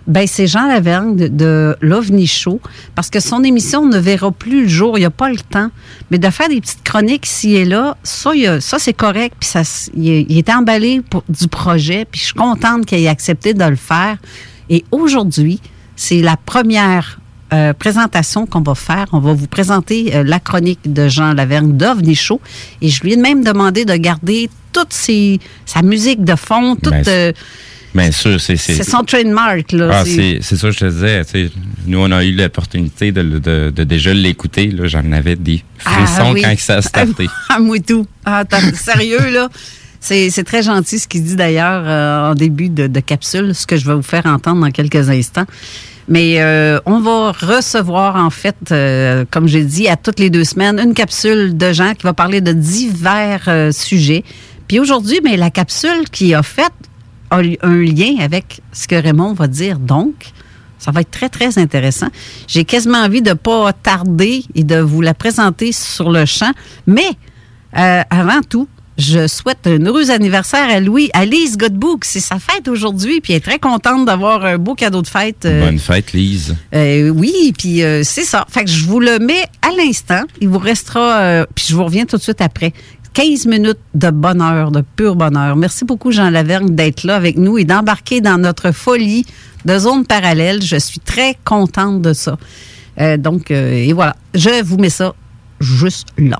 ben 0.07 0.25
c'est 0.27 0.47
Jean 0.47 0.67
Lavergne 0.67 1.15
de, 1.15 1.27
de 1.27 1.75
l'OVNI 1.81 2.27
Show, 2.27 2.59
parce 2.95 3.09
que 3.09 3.19
son 3.19 3.43
émission 3.43 3.85
ne 3.85 3.97
verra 3.97 4.31
plus 4.31 4.63
le 4.63 4.67
jour, 4.67 4.97
il 4.97 5.01
n'y 5.01 5.05
a 5.05 5.09
pas 5.11 5.29
le 5.29 5.37
temps. 5.37 5.69
Mais 6.09 6.17
de 6.17 6.29
faire 6.29 6.49
des 6.49 6.59
petites 6.61 6.83
chroniques 6.83 7.27
ici 7.27 7.55
et 7.55 7.65
là, 7.65 7.97
ça, 8.03 8.33
il 8.35 8.45
a- 8.47 8.61
ça 8.61 8.79
c'est 8.79 8.93
correct. 8.93 9.35
Puis 9.39 9.49
ça, 9.49 9.61
il, 9.95 10.37
est- 10.37 10.49
emballé 10.49 11.01
pour, 11.09 11.23
du 11.29 11.47
projet. 11.47 12.05
Puis 12.09 12.19
je 12.19 12.25
suis 12.25 12.33
contente 12.33 12.85
qu'il 12.85 12.99
ait 12.99 13.07
accepté 13.07 13.53
de 13.53 13.63
le 13.63 13.75
faire. 13.75 14.17
Et 14.69 14.83
aujourd'hui, 14.91 15.59
c'est 15.95 16.21
la 16.21 16.35
première 16.37 17.19
euh, 17.53 17.73
présentation 17.73 18.45
qu'on 18.45 18.61
va 18.61 18.75
faire. 18.75 19.05
On 19.11 19.19
va 19.19 19.33
vous 19.33 19.47
présenter 19.47 20.15
euh, 20.15 20.23
la 20.23 20.39
chronique 20.39 20.79
de 20.91 21.07
Jean 21.09 21.33
Lavergne 21.33 21.73
d'OVNI 21.77 22.15
Show. 22.15 22.39
Et 22.81 22.87
je 22.89 23.01
lui 23.03 23.13
ai 23.13 23.17
même 23.17 23.43
demandé 23.43 23.83
de 23.85 23.93
garder 23.95 24.49
toute 24.71 24.93
ses, 24.93 25.39
sa 25.65 25.81
musique 25.81 26.23
de 26.23 26.35
fond, 26.35 26.75
toute... 26.75 26.91
Ben, 26.93 27.03
euh, 27.07 27.31
Bien 27.93 28.11
sûr, 28.11 28.39
c'est. 28.39 28.55
c'est 28.55 28.83
son 28.83 29.03
trademark, 29.03 29.71
là. 29.73 29.89
Ah, 29.91 30.05
C'est- 30.05 30.41
ça 30.41 30.55
que 30.67 30.71
je 30.71 30.79
te 30.79 30.85
disais. 30.85 31.25
tu 31.25 31.31
sais, 31.47 31.51
Nous, 31.85 31.99
on 31.99 32.09
a 32.11 32.23
eu 32.23 32.31
l'opportunité 32.31 33.11
de, 33.11 33.21
de, 33.21 33.69
de 33.75 33.83
déjà 33.83 34.13
l'écouter. 34.13 34.73
J'en 34.83 35.11
avais 35.11 35.35
des 35.35 35.63
frissons 35.77 36.21
Ah 36.27 36.31
oui. 36.33 36.41
quand 36.41 36.57
ça 36.57 36.75
a 36.77 36.81
starté. 36.81 37.27
Ah, 37.49 37.59
moi 37.59 37.77
tout. 37.79 38.05
Ah, 38.25 38.43
sérieux, 38.73 39.29
là? 39.31 39.49
C'est 39.99 40.29
c'est 40.31 40.43
très 40.43 40.63
gentil 40.63 40.97
ce 40.99 41.07
qu'il 41.07 41.23
dit 41.23 41.35
d'ailleurs 41.35 41.83
euh, 41.85 42.31
en 42.31 42.33
début 42.35 42.69
de, 42.69 42.87
de 42.87 42.99
capsule, 43.01 43.53
ce 43.53 43.67
que 43.67 43.75
je 43.77 43.85
vais 43.85 43.93
vous 43.93 44.01
faire 44.01 44.25
entendre 44.25 44.61
dans 44.61 44.71
quelques 44.71 45.09
instants. 45.09 45.45
Mais 46.07 46.41
euh, 46.41 46.79
on 46.85 46.99
va 47.01 47.31
recevoir, 47.33 48.15
en 48.15 48.29
fait, 48.31 48.55
euh, 48.71 49.25
comme 49.29 49.47
j'ai 49.47 49.63
dit, 49.63 49.87
à 49.87 49.95
toutes 49.97 50.19
les 50.19 50.29
deux 50.31 50.43
semaines, 50.43 50.79
une 50.79 50.93
capsule 50.95 51.55
de 51.55 51.71
gens 51.73 51.93
qui 51.93 52.03
va 52.03 52.13
parler 52.13 52.41
de 52.41 52.51
divers 52.51 53.47
sujets. 53.71 54.23
Puis 54.67 54.79
aujourd'hui, 54.79 55.19
mais 55.23 55.37
la 55.37 55.51
capsule 55.51 56.09
qui 56.11 56.33
a 56.33 56.41
fait 56.41 56.71
a 57.31 57.41
un 57.63 57.77
lien 57.81 58.15
avec 58.19 58.61
ce 58.71 58.87
que 58.87 58.95
Raymond 58.95 59.33
va 59.33 59.47
dire. 59.47 59.79
Donc, 59.79 60.13
ça 60.77 60.91
va 60.91 61.01
être 61.01 61.11
très, 61.11 61.29
très 61.29 61.57
intéressant. 61.57 62.07
J'ai 62.47 62.65
quasiment 62.65 62.99
envie 62.99 63.21
de 63.21 63.29
ne 63.29 63.35
pas 63.35 63.71
tarder 63.73 64.43
et 64.55 64.63
de 64.63 64.77
vous 64.79 65.01
la 65.01 65.13
présenter 65.13 65.71
sur 65.71 66.11
le 66.11 66.25
champ. 66.25 66.51
Mais 66.87 67.09
euh, 67.77 68.01
avant 68.09 68.41
tout, 68.47 68.67
je 68.97 69.25
souhaite 69.27 69.65
un 69.65 69.79
heureux 69.85 70.11
anniversaire 70.11 70.69
à 70.69 70.79
Louis, 70.79 71.09
à 71.13 71.25
Lise 71.25 71.55
Godbout. 71.57 71.99
C'est 72.03 72.19
sa 72.19 72.37
fête 72.39 72.67
aujourd'hui, 72.67 73.21
puis 73.21 73.33
elle 73.33 73.37
est 73.37 73.41
très 73.41 73.57
contente 73.59 74.05
d'avoir 74.05 74.43
un 74.45 74.57
beau 74.57 74.75
cadeau 74.75 75.01
de 75.01 75.07
fête. 75.07 75.45
euh, 75.45 75.65
Bonne 75.65 75.79
fête, 75.79 76.11
Lise. 76.13 76.55
euh, 76.75 77.09
oui, 77.09 77.53
puis 77.57 77.81
c'est 78.03 78.25
ça. 78.25 78.45
Fait 78.49 78.65
que 78.65 78.69
je 78.69 78.85
vous 78.85 78.99
le 78.99 79.19
mets 79.19 79.45
à 79.61 79.69
l'instant. 79.77 80.23
Il 80.41 80.49
vous 80.49 80.59
restera, 80.59 81.45
puis 81.55 81.65
je 81.69 81.75
vous 81.75 81.83
reviens 81.85 82.05
tout 82.05 82.17
de 82.17 82.21
suite 82.21 82.41
après. 82.41 82.73
15 83.13 83.45
minutes 83.47 83.79
de 83.93 84.09
bonheur, 84.09 84.71
de 84.71 84.81
pur 84.81 85.15
bonheur. 85.15 85.55
Merci 85.55 85.83
beaucoup, 85.83 86.11
Jean 86.11 86.29
Lavergne, 86.29 86.73
d'être 86.73 87.03
là 87.03 87.15
avec 87.15 87.37
nous 87.37 87.57
et 87.57 87.65
d'embarquer 87.65 88.21
dans 88.21 88.37
notre 88.37 88.71
folie 88.71 89.25
de 89.65 89.77
zone 89.77 90.05
parallèle. 90.05 90.61
Je 90.61 90.77
suis 90.77 90.99
très 90.99 91.35
contente 91.43 92.01
de 92.01 92.13
ça. 92.13 92.37
Euh, 92.99 93.17
donc, 93.17 93.51
euh, 93.51 93.73
et 93.73 93.93
voilà. 93.93 94.15
Je 94.33 94.63
vous 94.63 94.77
mets 94.77 94.89
ça 94.89 95.13
juste 95.59 96.07
là. 96.17 96.39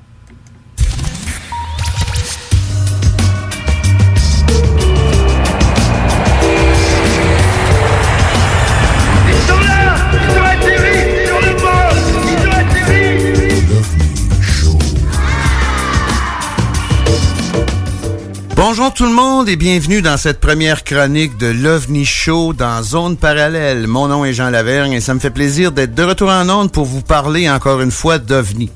Bonjour 18.63 18.93
tout 18.93 19.05
le 19.05 19.11
monde 19.11 19.49
et 19.49 19.55
bienvenue 19.55 20.03
dans 20.03 20.17
cette 20.17 20.39
première 20.39 20.83
chronique 20.83 21.35
de 21.39 21.47
l'OVNI 21.47 22.05
Show 22.05 22.53
dans 22.53 22.83
Zone 22.83 23.17
Parallèle. 23.17 23.87
Mon 23.87 24.07
nom 24.07 24.23
est 24.23 24.33
Jean 24.33 24.51
Lavergne 24.51 24.93
et 24.93 25.01
ça 25.01 25.15
me 25.15 25.19
fait 25.19 25.31
plaisir 25.31 25.71
d'être 25.71 25.95
de 25.95 26.03
retour 26.03 26.29
en 26.29 26.47
onde 26.47 26.71
pour 26.71 26.85
vous 26.85 27.01
parler 27.01 27.49
encore 27.49 27.81
une 27.81 27.89
fois 27.89 28.19
d'OVNI. 28.19 28.69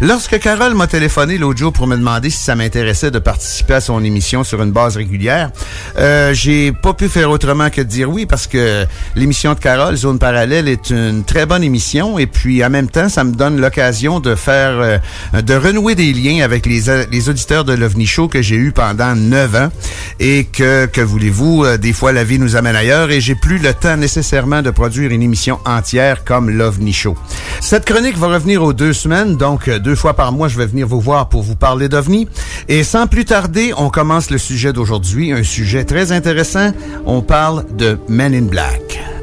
Lorsque 0.00 0.38
Carole 0.38 0.74
m'a 0.74 0.86
téléphoné 0.86 1.38
l'autre 1.38 1.58
jour 1.58 1.72
pour 1.72 1.86
me 1.86 1.96
demander 1.96 2.28
si 2.28 2.42
ça 2.42 2.54
m'intéressait 2.54 3.10
de 3.10 3.18
participer 3.18 3.74
à 3.74 3.80
son 3.80 4.04
émission 4.04 4.44
sur 4.44 4.62
une 4.62 4.70
base 4.70 4.96
régulière, 4.96 5.50
euh, 5.98 6.34
j'ai 6.34 6.72
pas 6.72 6.92
pu 6.92 7.08
faire 7.08 7.30
autrement 7.30 7.70
que 7.70 7.80
de 7.80 7.86
dire 7.86 8.10
oui 8.10 8.26
parce 8.26 8.46
que 8.46 8.84
l'émission 9.14 9.54
de 9.54 9.58
Carole, 9.58 9.96
Zone 9.96 10.18
Parallèle, 10.18 10.68
est 10.68 10.90
une 10.90 11.24
très 11.24 11.46
bonne 11.46 11.62
émission 11.62 12.18
et 12.18 12.26
puis 12.26 12.62
en 12.64 12.70
même 12.70 12.88
temps, 12.88 13.08
ça 13.08 13.24
me 13.24 13.32
donne 13.32 13.58
l'occasion 13.58 14.20
de 14.20 14.34
faire, 14.34 14.80
euh, 14.80 14.98
de 15.40 15.54
renouer 15.54 15.94
des 15.94 16.12
liens 16.12 16.44
avec 16.44 16.66
les, 16.66 16.90
euh, 16.90 17.04
les 17.10 17.30
auditeurs 17.30 17.64
de 17.64 17.72
l'OVNI 17.72 18.06
Show 18.06 18.28
que 18.28 18.42
j'ai 18.42 18.56
eu 18.56 18.72
pendant 18.72 19.14
neuf 19.28 19.54
ans 19.54 19.68
et 20.20 20.44
que, 20.44 20.86
que 20.86 21.00
voulez-vous, 21.00 21.64
euh, 21.64 21.76
des 21.76 21.92
fois 21.92 22.12
la 22.12 22.24
vie 22.24 22.38
nous 22.38 22.56
amène 22.56 22.76
ailleurs 22.76 23.10
et 23.10 23.20
j'ai 23.20 23.34
plus 23.34 23.58
le 23.58 23.74
temps 23.74 23.96
nécessairement 23.96 24.62
de 24.62 24.70
produire 24.70 25.10
une 25.10 25.22
émission 25.22 25.58
entière 25.64 26.24
comme 26.24 26.50
l'OVNI 26.50 26.92
Show. 26.92 27.16
Cette 27.60 27.84
chronique 27.84 28.16
va 28.16 28.28
revenir 28.28 28.62
aux 28.62 28.72
deux 28.72 28.92
semaines, 28.92 29.36
donc 29.36 29.68
euh, 29.68 29.78
deux 29.78 29.94
fois 29.94 30.14
par 30.14 30.32
mois, 30.32 30.48
je 30.48 30.56
vais 30.56 30.66
venir 30.66 30.86
vous 30.86 31.00
voir 31.00 31.28
pour 31.28 31.42
vous 31.42 31.56
parler 31.56 31.88
d'OVNI. 31.88 32.28
Et 32.68 32.82
sans 32.82 33.06
plus 33.06 33.24
tarder, 33.24 33.72
on 33.76 33.90
commence 33.90 34.30
le 34.30 34.38
sujet 34.38 34.72
d'aujourd'hui, 34.72 35.32
un 35.32 35.42
sujet 35.42 35.84
très 35.84 36.12
intéressant. 36.12 36.72
On 37.04 37.22
parle 37.22 37.64
de 37.76 37.98
Men 38.08 38.34
in 38.34 38.42
Black. 38.42 39.15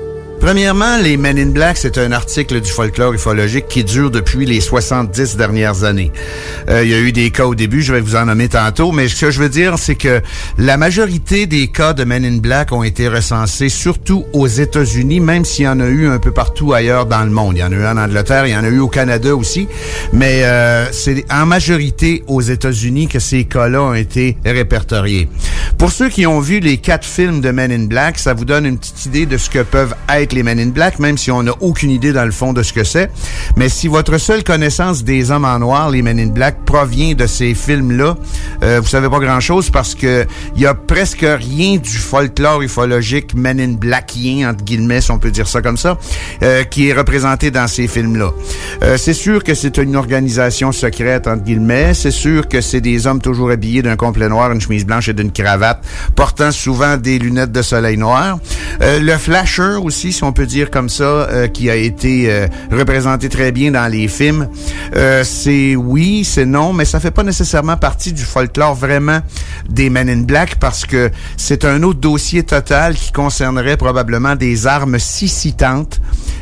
Premièrement, 0.44 0.98
les 0.98 1.16
Men 1.16 1.40
in 1.40 1.52
Black, 1.52 1.78
c'est 1.78 1.98
un 1.98 2.12
article 2.12 2.60
du 2.60 2.70
folklore 2.70 3.14
ufologique 3.14 3.70
qui 3.70 3.86
dure 3.86 4.12
depuis 4.12 4.46
les 4.46 4.60
70 4.60 5.38
dernières 5.38 5.86
années. 5.86 6.12
Euh, 6.70 6.84
il 6.84 6.90
y 6.90 6.94
a 6.94 7.00
eu 7.00 7.14
des 7.14 7.32
cas 7.32 7.46
au 7.46 7.56
début, 7.56 7.82
je 7.82 7.94
vais 7.94 8.02
vous 8.02 8.18
en 8.18 8.26
nommer 8.26 8.50
tantôt, 8.50 8.92
mais 8.92 9.08
ce 9.08 9.22
que 9.22 9.32
je 9.32 9.40
veux 9.40 9.48
dire, 9.48 9.80
c'est 9.80 9.96
que 9.96 10.22
la 10.58 10.76
majorité 10.76 11.46
des 11.46 11.70
cas 11.70 11.94
de 11.94 12.04
Men 12.04 12.26
in 12.26 12.40
Black 12.40 12.74
ont 12.74 12.84
été 12.84 13.08
recensés 13.08 13.70
surtout 13.70 14.26
aux 14.34 14.48
États-Unis, 14.48 15.22
même 15.22 15.46
s'il 15.46 15.64
y 15.64 15.68
en 15.70 15.80
a 15.80 15.88
eu 15.88 16.08
un 16.08 16.20
peu 16.20 16.32
partout 16.32 16.74
ailleurs 16.74 17.06
dans 17.06 17.24
le 17.24 17.32
monde. 17.32 17.56
Il 17.56 17.62
y 17.62 17.64
en 17.64 17.72
a 17.72 17.76
eu 17.76 17.86
en 17.86 17.96
Angleterre, 17.96 18.46
il 18.46 18.52
y 18.52 18.58
en 18.58 18.66
a 18.66 18.70
eu 18.70 18.80
au 18.80 18.90
Canada 18.90 19.34
aussi, 19.34 19.70
mais 20.12 20.42
euh, 20.44 20.92
c'est 20.92 21.24
en 21.32 21.46
majorité 21.46 22.22
aux 22.28 22.42
États-Unis 22.42 23.08
que 23.08 23.20
ces 23.20 23.46
cas-là 23.46 23.82
ont 23.82 23.94
été 23.94 24.36
répertoriés. 24.44 25.30
Pour 25.78 25.94
ceux 25.94 26.10
qui 26.10 26.28
ont 26.28 26.42
vu 26.42 26.60
les 26.60 26.80
quatre 26.80 27.08
films 27.08 27.40
de 27.40 27.50
Men 27.52 27.72
in 27.72 27.86
Black, 27.86 28.20
ça 28.20 28.34
vous 28.34 28.44
donne 28.44 28.66
une 28.66 28.78
petite 28.78 29.06
idée 29.06 29.26
de 29.26 29.38
ce 29.38 29.50
que 29.50 29.60
peuvent 29.60 29.96
être 30.10 30.33
les 30.34 30.44
Men 30.44 30.60
in 30.60 30.68
Black, 30.68 31.00
même 31.00 31.18
si 31.18 31.32
on 31.32 31.44
n'a 31.44 31.54
aucune 31.62 31.92
idée 31.92 32.14
dans 32.14 32.26
le 32.26 32.32
fond 32.32 32.54
de 32.54 32.64
ce 32.64 32.74
que 32.74 32.84
c'est. 32.84 33.10
Mais 33.56 33.70
si 33.70 33.88
votre 33.88 34.18
seule 34.18 34.44
connaissance 34.44 35.04
des 35.04 35.32
hommes 35.32 35.46
en 35.46 35.60
noir, 35.60 35.90
les 35.90 36.02
Men 36.02 36.20
in 36.20 36.28
Black, 36.28 36.66
provient 36.66 37.14
de 37.14 37.28
ces 37.28 37.54
films-là, 37.54 38.16
euh, 38.64 38.80
vous 38.82 38.88
savez 38.88 39.10
pas 39.10 39.20
grand-chose 39.20 39.70
parce 39.70 39.96
que 39.96 40.26
il 40.56 40.62
y 40.62 40.66
a 40.66 40.74
presque 40.74 41.26
rien 41.26 41.78
du 41.78 41.98
folklore 41.98 42.62
ufologique 42.62 43.34
Men 43.36 43.60
in 43.60 43.74
Blackien, 43.74 44.50
entre 44.50 44.64
guillemets, 44.64 45.02
si 45.02 45.12
on 45.12 45.20
peut 45.20 45.32
dire 45.32 45.48
ça 45.48 45.62
comme 45.62 45.78
ça, 45.78 45.98
euh, 46.42 46.64
qui 46.64 46.90
est 46.90 46.94
représenté 46.94 47.52
dans 47.52 47.68
ces 47.68 47.88
films-là. 47.88 48.32
Euh, 48.84 48.98
c'est 48.98 49.14
sûr 49.14 49.44
que 49.44 49.54
c'est 49.54 49.78
une 49.78 49.96
organisation 49.96 50.72
secrète, 50.72 51.28
entre 51.28 51.44
guillemets. 51.44 51.94
C'est 51.94 52.12
sûr 52.12 52.48
que 52.48 52.62
c'est 52.62 52.82
des 52.82 53.08
hommes 53.08 53.22
toujours 53.22 53.52
habillés 53.52 53.82
d'un 53.82 53.96
complet 53.96 54.30
noir, 54.30 54.52
une 54.52 54.62
chemise 54.62 54.86
blanche 54.86 55.10
et 55.10 55.14
d'une 55.14 55.32
cravate, 55.32 55.84
portant 56.16 56.52
souvent 56.52 56.98
des 56.98 57.20
lunettes 57.20 57.52
de 57.52 57.62
soleil 57.62 57.98
noir. 57.98 58.40
Euh, 58.82 59.00
le 59.00 59.18
flasher 59.18 59.78
aussi, 59.82 60.13
si 60.14 60.24
on 60.24 60.32
peut 60.32 60.46
dire 60.46 60.72
comme 60.72 60.90
ça, 60.90 61.04
euh, 61.04 61.48
qui 61.48 61.70
a 61.70 61.76
été 61.76 62.32
euh, 62.32 62.48
représenté 62.72 63.30
très 63.30 63.52
bien 63.52 63.72
dans 63.72 63.92
les 63.92 64.08
films. 64.08 64.48
Euh, 64.96 65.24
c'est 65.24 65.76
oui, 65.76 66.24
c'est 66.24 66.46
non, 66.46 66.74
mais 66.74 66.86
ça 66.86 67.00
fait 67.00 67.12
pas 67.12 67.24
nécessairement 67.24 67.78
partie 67.78 68.14
du 68.14 68.24
folklore 68.24 68.76
vraiment 68.76 69.20
des 69.70 69.90
Men 69.90 70.10
in 70.10 70.22
Black 70.22 70.56
parce 70.56 70.86
que 70.86 71.12
c'est 71.38 71.66
un 71.66 71.84
autre 71.84 72.00
dossier 72.00 72.44
total 72.44 72.96
qui 72.96 73.12
concernerait 73.12 73.78
probablement 73.78 74.36
des 74.36 74.68
armes 74.68 75.00
sissitantes 75.00 76.00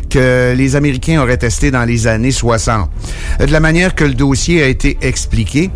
que 0.10 0.54
les 0.56 0.76
Américains 0.76 1.22
auraient 1.22 1.38
testées 1.38 1.72
dans 1.72 1.86
les 1.86 2.08
années 2.08 2.32
60. 2.32 2.90
Euh, 3.40 3.46
De 3.46 3.52
la 3.52 3.60
manière 3.60 3.96
que 3.96 4.04
le 4.04 4.14
dossier 4.14 4.62
a 4.62 4.68
été 4.68 4.98
expliqué, 5.02 5.72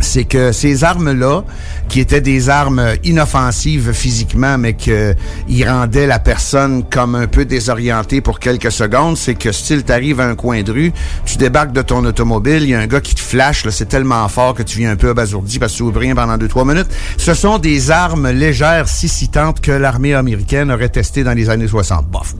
c'est 0.00 0.24
que 0.24 0.52
ces 0.52 0.84
armes-là, 0.84 1.42
qui 1.88 2.00
étaient 2.00 2.20
des 2.20 2.48
armes 2.50 2.82
inoffensives 3.04 3.92
physiquement, 3.92 4.58
mais 4.58 4.74
qui 4.74 5.64
rendaient 5.64 6.06
la 6.06 6.18
personne 6.18 6.84
comme 6.88 7.14
un 7.14 7.26
peu 7.26 7.44
désorientée 7.44 8.20
pour 8.20 8.38
quelques 8.38 8.70
secondes, 8.72 9.16
c'est 9.16 9.34
que 9.34 9.52
style 9.52 9.82
t'arrives 9.84 10.20
à 10.20 10.26
un 10.26 10.34
coin 10.34 10.62
de 10.62 10.72
rue, 10.72 10.92
tu 11.24 11.36
débarques 11.38 11.72
de 11.72 11.82
ton 11.82 12.04
automobile, 12.04 12.62
il 12.62 12.70
y 12.70 12.74
a 12.74 12.80
un 12.80 12.86
gars 12.86 13.00
qui 13.00 13.14
te 13.14 13.20
flash, 13.20 13.66
c'est 13.70 13.88
tellement 13.88 14.26
fort 14.28 14.54
que 14.54 14.62
tu 14.62 14.78
viens 14.78 14.90
un 14.90 14.96
peu 14.96 15.10
abasourdi 15.10 15.58
parce 15.58 15.72
que 15.72 15.76
tu 15.78 15.82
ouvres 15.82 16.00
rien 16.00 16.14
pendant 16.14 16.36
2-3 16.36 16.66
minutes. 16.68 16.88
Ce 17.16 17.34
sont 17.34 17.58
des 17.58 17.90
armes 17.90 18.30
légères, 18.30 18.88
sissitantes 18.88 19.60
que 19.60 19.72
l'armée 19.72 20.14
américaine 20.14 20.70
aurait 20.70 20.88
testées 20.88 21.24
dans 21.24 21.32
les 21.32 21.50
années 21.50 21.68
60. 21.68 22.06
Bof, 22.06 22.34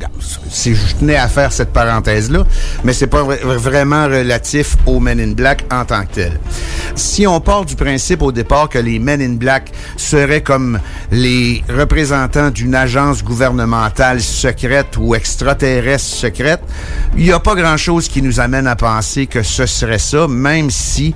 c'est 0.50 0.74
je 0.74 0.94
tenais 0.96 1.16
à 1.16 1.28
faire 1.28 1.52
cette 1.52 1.72
parenthèse-là, 1.72 2.44
mais 2.84 2.92
c'est 2.92 3.06
pas 3.06 3.22
vra- 3.22 3.42
vraiment 3.56 4.04
relatif 4.04 4.76
aux 4.86 5.00
Men 5.00 5.20
in 5.20 5.32
Black 5.32 5.64
en 5.70 5.84
tant 5.84 6.02
que 6.02 6.14
tel. 6.14 6.40
Si 6.94 7.26
on 7.26 7.40
part 7.48 7.64
du 7.64 7.76
principe 7.76 8.20
au 8.20 8.30
départ 8.30 8.68
que 8.68 8.78
les 8.78 8.98
Men 8.98 9.22
in 9.22 9.36
Black 9.36 9.72
seraient 9.96 10.42
comme 10.42 10.78
les 11.10 11.64
représentants 11.70 12.50
d'une 12.50 12.74
agence 12.74 13.24
gouvernementale 13.24 14.20
secrète 14.20 14.98
ou 14.98 15.14
extraterrestre 15.14 16.14
secrète, 16.14 16.60
il 17.16 17.24
n'y 17.24 17.32
a 17.32 17.40
pas 17.40 17.54
grand-chose 17.54 18.06
qui 18.08 18.20
nous 18.20 18.38
amène 18.38 18.66
à 18.66 18.76
penser 18.76 19.26
que 19.26 19.42
ce 19.42 19.64
serait 19.64 19.98
ça, 19.98 20.28
même 20.28 20.70
si 20.70 21.14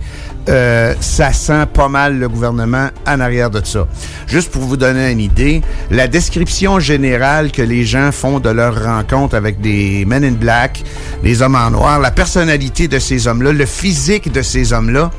euh, 0.48 0.94
ça 1.00 1.32
sent 1.32 1.66
pas 1.72 1.88
mal 1.88 2.18
le 2.18 2.28
gouvernement 2.28 2.88
en 3.06 3.20
arrière 3.20 3.50
de 3.50 3.60
ça. 3.64 3.86
Juste 4.26 4.50
pour 4.50 4.62
vous 4.62 4.76
donner 4.76 5.10
une 5.10 5.20
idée, 5.20 5.62
la 5.90 6.08
description 6.08 6.80
générale 6.80 7.52
que 7.52 7.62
les 7.62 7.84
gens 7.84 8.10
font 8.12 8.40
de 8.40 8.50
leur 8.50 8.84
rencontre 8.84 9.36
avec 9.36 9.60
des 9.60 10.04
Men 10.06 10.24
in 10.24 10.32
Black, 10.32 10.82
les 11.22 11.42
hommes 11.42 11.54
en 11.54 11.70
noir, 11.70 12.00
la 12.00 12.10
personnalité 12.10 12.88
de 12.88 12.98
ces 12.98 13.26
hommes-là, 13.26 13.52
le 13.52 13.66
physique 13.66 14.32
de 14.32 14.42
ces 14.42 14.72
hommes-là, 14.72 15.10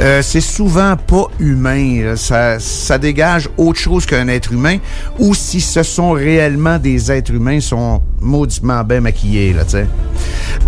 euh, 0.00 0.22
c'est 0.22 0.40
souvent 0.40 0.96
pas 0.96 1.26
humain. 1.40 2.14
Ça, 2.16 2.60
ça 2.60 2.98
dégage 2.98 3.48
autre 3.56 3.80
chose 3.80 4.06
qu'un 4.06 4.28
être 4.28 4.52
humain, 4.52 4.78
ou 5.18 5.34
si 5.34 5.60
ce 5.60 5.82
sont 5.82 6.12
réellement 6.12 6.78
des 6.78 7.10
êtres 7.10 7.32
humains, 7.32 7.54
ils 7.54 7.62
sont 7.62 8.02
mauditement 8.20 8.84
bien 8.84 9.00
maquillés, 9.00 9.52
là, 9.52 9.64
tu 9.64 9.72
sais. 9.72 9.86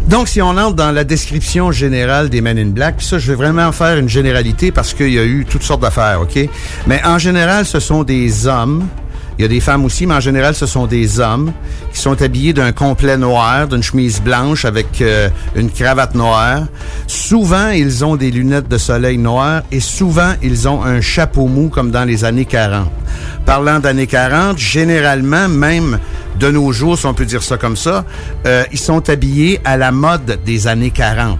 Donc, 0.08 0.28
si 0.28 0.42
on 0.42 0.50
entre 0.50 0.74
dans 0.74 0.90
la 0.90 1.04
description 1.04 1.70
générale 1.70 2.30
des 2.30 2.40
Men 2.40 2.58
in 2.58 2.70
Black, 2.70 3.00
ça, 3.00 3.18
je 3.18 3.30
vais 3.30 3.36
vraiment 3.36 3.70
faire 3.70 3.96
une 4.00 4.08
généralité 4.08 4.72
parce 4.72 4.94
qu'il 4.94 5.12
y 5.12 5.18
a 5.18 5.24
eu 5.24 5.46
toutes 5.48 5.62
sortes 5.62 5.82
d'affaires, 5.82 6.20
OK? 6.22 6.38
Mais 6.86 7.00
en 7.04 7.18
général, 7.18 7.64
ce 7.64 7.80
sont 7.80 8.02
des 8.02 8.46
hommes 8.46 8.86
Il 9.38 9.44
y 9.44 9.46
a 9.46 9.48
des 9.48 9.60
femmes 9.60 9.86
aussi, 9.86 10.04
mais 10.06 10.12
en 10.12 10.20
général, 10.20 10.54
ce 10.54 10.66
sont 10.66 10.86
des 10.86 11.18
hommes 11.18 11.54
qui 11.94 11.98
sont 11.98 12.20
habillés 12.20 12.52
d'un 12.52 12.72
complet 12.72 13.16
noir, 13.16 13.68
d'une 13.68 13.82
chemise 13.82 14.20
blanche 14.20 14.66
avec 14.66 15.00
euh, 15.00 15.30
une 15.56 15.70
cravate 15.70 16.14
noire. 16.14 16.64
Souvent, 17.06 17.70
ils 17.70 18.04
ont 18.04 18.16
des 18.16 18.30
lunettes 18.30 18.68
de 18.68 18.76
soleil 18.76 19.16
noires 19.16 19.62
et 19.72 19.80
souvent, 19.80 20.34
ils 20.42 20.68
ont 20.68 20.84
un 20.84 21.00
chapeau 21.00 21.46
mou 21.46 21.70
comme 21.70 21.90
dans 21.90 22.04
les 22.04 22.24
années 22.24 22.44
40. 22.44 22.90
Parlant 23.46 23.78
d'années 23.80 24.06
40, 24.06 24.58
généralement, 24.58 25.48
même 25.48 25.98
de 26.38 26.50
nos 26.50 26.70
jours, 26.70 26.98
si 26.98 27.06
on 27.06 27.14
peut 27.14 27.24
dire 27.24 27.42
ça 27.42 27.56
comme 27.56 27.76
ça, 27.78 28.04
euh, 28.46 28.64
ils 28.72 28.78
sont 28.78 29.08
habillés 29.08 29.58
à 29.64 29.78
la 29.78 29.90
mode 29.90 30.38
des 30.44 30.66
années 30.66 30.90
40. 30.90 31.38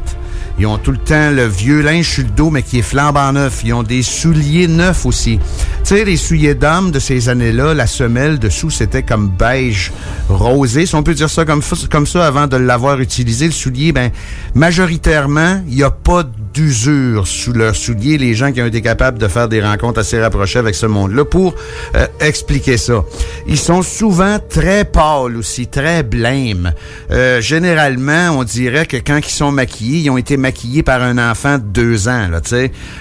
Ils 0.61 0.67
ont 0.67 0.77
tout 0.77 0.91
le 0.91 0.99
temps 0.99 1.31
le 1.31 1.47
vieux 1.47 1.81
linge 1.81 2.07
sur 2.07 2.23
le 2.23 2.29
dos, 2.29 2.51
mais 2.51 2.63
qui 2.63 2.81
est 2.81 2.83
flambant 2.83 3.33
neuf. 3.33 3.63
Ils 3.65 3.73
ont 3.73 3.83
des 3.83 4.03
souliers 4.03 4.69
neufs 4.69 5.07
aussi. 5.07 5.39
Tu 5.39 5.97
sais, 5.97 6.05
les 6.05 6.19
souliers 6.19 6.55
d'hommes 6.55 6.91
de 6.91 6.99
ces 6.99 7.31
années-là, 7.31 7.73
la 7.73 7.87
semelle 7.87 8.39
dessous, 8.39 8.69
c'était 8.69 9.03
comme 9.03 9.31
beige 9.31 9.91
rosé, 10.29 10.85
si 10.85 10.95
on 10.95 11.03
peut 11.03 11.15
dire 11.15 11.31
ça 11.31 11.47
comme, 11.47 11.63
comme 11.91 12.07
ça 12.07 12.27
avant 12.27 12.47
de 12.47 12.59
l'avoir 12.59 13.01
utilisé. 13.01 13.47
Le 13.47 13.53
soulier, 13.53 13.93
ben, 13.93 14.11
majoritairement, 14.55 15.63
il 15.67 15.77
n'y 15.77 15.83
a 15.83 15.91
pas 15.91 16.25
d'usure 16.53 17.27
sous 17.27 17.53
leur 17.53 17.77
soulier. 17.77 18.19
Les 18.19 18.35
gens 18.35 18.53
qui 18.53 18.61
ont 18.61 18.67
été 18.67 18.83
capables 18.83 19.19
de 19.19 19.29
faire 19.29 19.49
des 19.49 19.63
rencontres 19.63 20.01
assez 20.01 20.21
rapprochées 20.21 20.59
avec 20.59 20.75
ce 20.75 20.87
monde-là 20.87 21.25
pour 21.25 21.55
euh, 21.95 22.07
expliquer 22.21 22.77
ça. 22.77 23.05
Ils 23.47 23.59
sont 23.59 23.83
souvent 23.83 24.39
très 24.49 24.85
pâles 24.85 25.37
aussi, 25.37 25.67
très 25.67 26.03
blêmes. 26.03 26.73
Euh, 27.11 27.41
généralement, 27.41 28.31
on 28.31 28.45
dirait 28.45 28.87
que 28.87 28.97
quand 28.97 29.19
ils 29.19 29.33
sont 29.33 29.53
maquillés, 29.53 30.01
ils 30.01 30.11
ont 30.11 30.19
été 30.19 30.37
maquillés 30.37 30.83
par 30.83 31.03
un 31.03 31.19
enfant 31.31 31.59
de 31.59 31.65
deux 31.65 32.09
ans. 32.09 32.29
Là, 32.29 32.41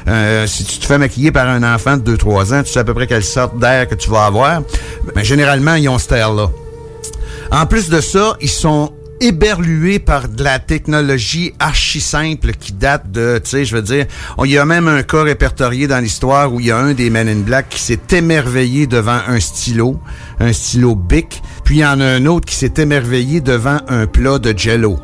euh, 0.07 0.47
si 0.47 0.63
tu 0.65 0.79
te 0.79 0.85
fais 0.85 0.97
maquiller 0.97 1.31
par 1.31 1.47
un 1.47 1.63
enfant 1.63 1.97
de 1.97 2.01
deux, 2.01 2.17
trois 2.17 2.53
ans, 2.53 2.63
tu 2.63 2.71
sais 2.71 2.79
à 2.79 2.83
peu 2.83 2.93
près 2.93 3.07
quelle 3.07 3.23
sorte 3.23 3.57
d'air 3.57 3.87
que 3.87 3.95
tu 3.95 4.09
vas 4.09 4.25
avoir. 4.25 4.61
Mais 5.15 5.23
généralement, 5.23 5.75
ils 5.75 5.89
ont 5.89 5.97
ce 5.97 6.13
air-là. 6.13 6.51
En 7.51 7.65
plus 7.65 7.89
de 7.89 7.99
ça, 7.99 8.37
ils 8.41 8.49
sont 8.49 8.91
éberlués 9.21 9.99
par 9.99 10.27
de 10.29 10.43
la 10.43 10.59
technologie 10.59 11.53
archi 11.59 12.01
simple 12.01 12.51
qui 12.53 12.73
date 12.73 13.11
de, 13.11 13.39
tu 13.43 13.49
sais, 13.49 13.65
je 13.65 13.75
veux 13.75 13.81
dire, 13.81 14.05
il 14.43 14.51
y 14.51 14.57
a 14.57 14.65
même 14.65 14.87
un 14.87 15.03
cas 15.03 15.23
répertorié 15.23 15.87
dans 15.87 15.99
l'histoire 15.99 16.53
où 16.53 16.59
il 16.59 16.67
y 16.67 16.71
a 16.71 16.77
un 16.77 16.93
des 16.93 17.09
Men 17.09 17.27
in 17.27 17.41
Black 17.41 17.69
qui 17.69 17.79
s'est 17.79 17.99
émerveillé 18.11 18.87
devant 18.87 19.19
un 19.27 19.39
stylo, 19.39 19.99
un 20.39 20.53
stylo 20.53 20.95
Bic, 20.95 21.41
puis 21.69 21.77
il 21.77 21.81
y 21.81 21.85
en 21.85 22.01
a 22.01 22.05
un 22.05 22.25
autre 22.25 22.47
qui 22.47 22.55
s'est 22.55 22.73
émerveillé 22.77 23.41
devant 23.41 23.77
un 23.89 24.07
plat 24.07 24.39
de 24.39 24.57
Jello. 24.57 24.97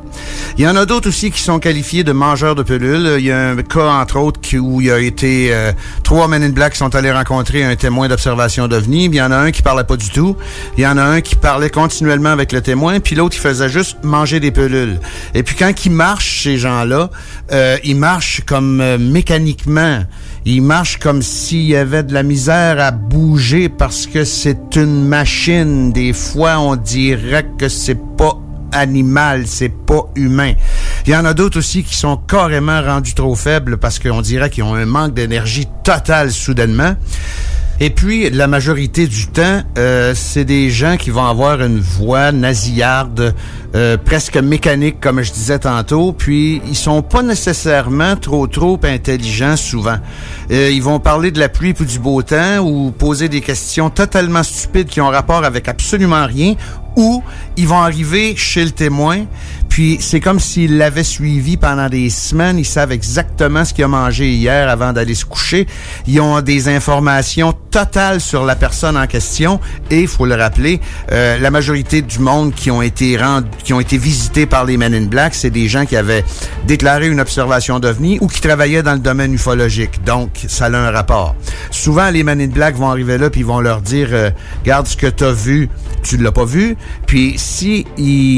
Il 0.57 0.63
y 0.63 0.67
en 0.67 0.75
a 0.75 0.87
d'autres 0.87 1.09
aussi 1.09 1.29
qui 1.29 1.39
sont 1.39 1.59
qualifiés 1.59 2.03
de 2.03 2.11
mangeurs 2.11 2.55
de 2.55 2.63
pelules. 2.63 3.17
Il 3.19 3.25
y 3.25 3.31
a 3.31 3.49
un 3.49 3.55
cas, 3.57 3.85
entre 3.85 4.17
autres, 4.17 4.39
où 4.57 4.81
il 4.81 4.87
y 4.87 4.91
a 4.91 4.97
été 4.97 5.53
euh, 5.53 5.73
trois 6.01 6.27
Men 6.27 6.41
in 6.41 6.49
Black 6.49 6.73
qui 6.73 6.79
sont 6.79 6.95
allés 6.95 7.11
rencontrer 7.11 7.63
un 7.63 7.75
témoin 7.75 8.07
d'observation 8.07 8.67
d'OVNI. 8.67 9.05
Il 9.05 9.13
y 9.13 9.21
en 9.21 9.29
a 9.29 9.37
un 9.37 9.51
qui 9.51 9.61
parlait 9.61 9.83
pas 9.83 9.95
du 9.95 10.09
tout. 10.09 10.37
Il 10.75 10.83
y 10.83 10.87
en 10.87 10.97
a 10.97 11.03
un 11.03 11.21
qui 11.21 11.35
parlait 11.35 11.69
continuellement 11.69 12.31
avec 12.31 12.51
le 12.51 12.61
témoin, 12.61 12.99
puis 12.99 13.13
l'autre, 13.13 13.35
il 13.37 13.41
faisait 13.41 13.69
juste 13.69 13.97
manger 14.03 14.39
des 14.39 14.49
pelules. 14.49 14.99
Et 15.35 15.43
puis 15.43 15.55
quand 15.55 15.85
ils 15.85 15.91
marchent, 15.91 16.45
ces 16.45 16.57
gens-là, 16.57 17.11
euh, 17.51 17.77
ils 17.83 17.95
marchent 17.95 18.41
comme 18.43 18.81
euh, 18.81 18.97
mécaniquement. 18.97 20.03
Ils 20.47 20.61
marchent 20.61 20.99
comme 20.99 21.23
s'il 21.23 21.63
y 21.63 21.75
avait 21.75 22.03
de 22.03 22.13
la 22.13 22.21
misère 22.21 22.79
à 22.79 22.91
bouger 22.91 23.67
parce 23.67 24.05
que 24.05 24.23
c'est 24.23 24.75
une 24.75 25.03
machine. 25.03 25.91
Des 25.91 26.13
fois, 26.13 26.59
on 26.59 26.75
dirait 26.75 27.47
que 27.57 27.67
c'est 27.67 27.97
pas 28.15 28.39
animal, 28.71 29.47
c'est 29.47 29.69
pas 29.69 30.07
humain. 30.13 30.53
Il 31.07 31.13
y 31.13 31.15
en 31.15 31.25
a 31.25 31.33
d'autres 31.33 31.57
aussi 31.57 31.83
qui 31.83 31.95
sont 31.95 32.17
carrément 32.17 32.79
rendus 32.79 33.15
trop 33.15 33.33
faibles 33.33 33.77
parce 33.77 33.97
qu'on 33.97 34.21
dirait 34.21 34.51
qu'ils 34.51 34.65
ont 34.65 34.75
un 34.75 34.85
manque 34.85 35.15
d'énergie 35.15 35.67
totale 35.83 36.31
soudainement. 36.31 36.93
Et 37.81 37.89
puis, 37.89 38.29
la 38.29 38.47
majorité 38.47 39.05
du 39.05 39.27
temps, 39.27 39.61
euh, 39.77 40.13
c'est 40.15 40.45
des 40.45 40.69
gens 40.69 40.95
qui 40.95 41.09
vont 41.09 41.25
avoir 41.25 41.61
une 41.61 41.79
voix 41.79 42.31
nasillarde, 42.31 43.35
euh, 43.75 43.97
presque 43.97 44.37
mécanique, 44.37 45.01
comme 45.01 45.21
je 45.21 45.33
disais 45.33 45.59
tantôt. 45.59 46.13
Puis, 46.13 46.61
ils 46.67 46.75
sont 46.75 47.01
pas 47.01 47.21
nécessairement 47.21 48.15
trop, 48.15 48.47
trop 48.47 48.79
intelligents 48.83 49.57
souvent. 49.57 49.97
Euh, 50.51 50.69
ils 50.71 50.81
vont 50.81 50.99
parler 50.99 51.31
de 51.31 51.39
la 51.39 51.49
pluie 51.49 51.73
puis 51.73 51.85
du 51.85 51.99
beau 51.99 52.21
temps 52.21 52.59
ou 52.59 52.91
poser 52.91 53.27
des 53.27 53.41
questions 53.41 53.89
totalement 53.89 54.43
stupides 54.43 54.87
qui 54.87 55.01
ont 55.01 55.09
rapport 55.09 55.43
avec 55.43 55.67
absolument 55.67 56.25
rien 56.25 56.55
ou 56.95 57.21
ils 57.57 57.67
vont 57.67 57.81
arriver 57.81 58.35
chez 58.37 58.63
le 58.63 58.71
témoin, 58.71 59.25
puis 59.75 59.97
c'est 59.99 60.21
comme 60.21 60.39
s'ils 60.39 60.77
l'avaient 60.77 61.03
suivi 61.03 61.57
pendant 61.57 61.89
des 61.89 62.09
semaines, 62.09 62.57
ils 62.57 62.63
savent 62.63 62.93
exactement 62.93 63.65
ce 63.65 63.73
qu'il 63.73 63.83
a 63.83 63.89
mangé 63.89 64.31
hier 64.31 64.69
avant 64.69 64.93
d'aller 64.93 65.15
se 65.15 65.25
coucher, 65.25 65.67
ils 66.07 66.21
ont 66.21 66.39
des 66.39 66.69
informations 66.69 67.53
totales 67.71 68.21
sur 68.21 68.45
la 68.45 68.55
personne 68.55 68.95
en 68.95 69.05
question 69.05 69.59
et 69.91 69.99
il 69.99 70.07
faut 70.07 70.25
le 70.25 70.35
rappeler, 70.35 70.79
euh, 71.11 71.37
la 71.39 71.51
majorité 71.51 72.01
du 72.01 72.19
monde 72.19 72.53
qui 72.55 72.71
ont 72.71 72.81
été 72.81 73.17
rendus, 73.17 73.49
qui 73.65 73.73
ont 73.73 73.81
été 73.81 73.97
visités 73.97 74.45
par 74.45 74.63
les 74.63 74.77
Men 74.77 74.95
in 74.95 75.07
Black, 75.07 75.35
c'est 75.35 75.49
des 75.49 75.67
gens 75.67 75.85
qui 75.85 75.97
avaient 75.97 76.23
déclaré 76.65 77.09
une 77.09 77.19
observation 77.19 77.81
d'OVNI 77.81 78.19
ou 78.21 78.27
qui 78.27 78.39
travaillaient 78.39 78.81
dans 78.81 78.93
le 78.93 78.99
domaine 78.99 79.33
ufologique. 79.33 80.05
Donc 80.05 80.29
ça 80.47 80.67
a 80.67 80.69
un 80.69 80.91
rapport. 80.91 81.35
Souvent 81.69 82.09
les 82.11 82.23
Men 82.23 82.39
in 82.39 82.47
Black 82.47 82.77
vont 82.77 82.89
arriver 82.89 83.17
là 83.17 83.29
puis 83.29 83.41
ils 83.41 83.45
vont 83.45 83.59
leur 83.59 83.81
dire 83.81 84.07
euh, 84.13 84.31
"Garde 84.63 84.87
ce 84.87 84.95
que 84.95 85.07
tu 85.07 85.25
as 85.25 85.33
vu, 85.33 85.67
tu 86.01 86.15
l'as 86.15 86.31
pas 86.31 86.45
vu." 86.45 86.77
Puis 87.07 87.33
si 87.35 87.85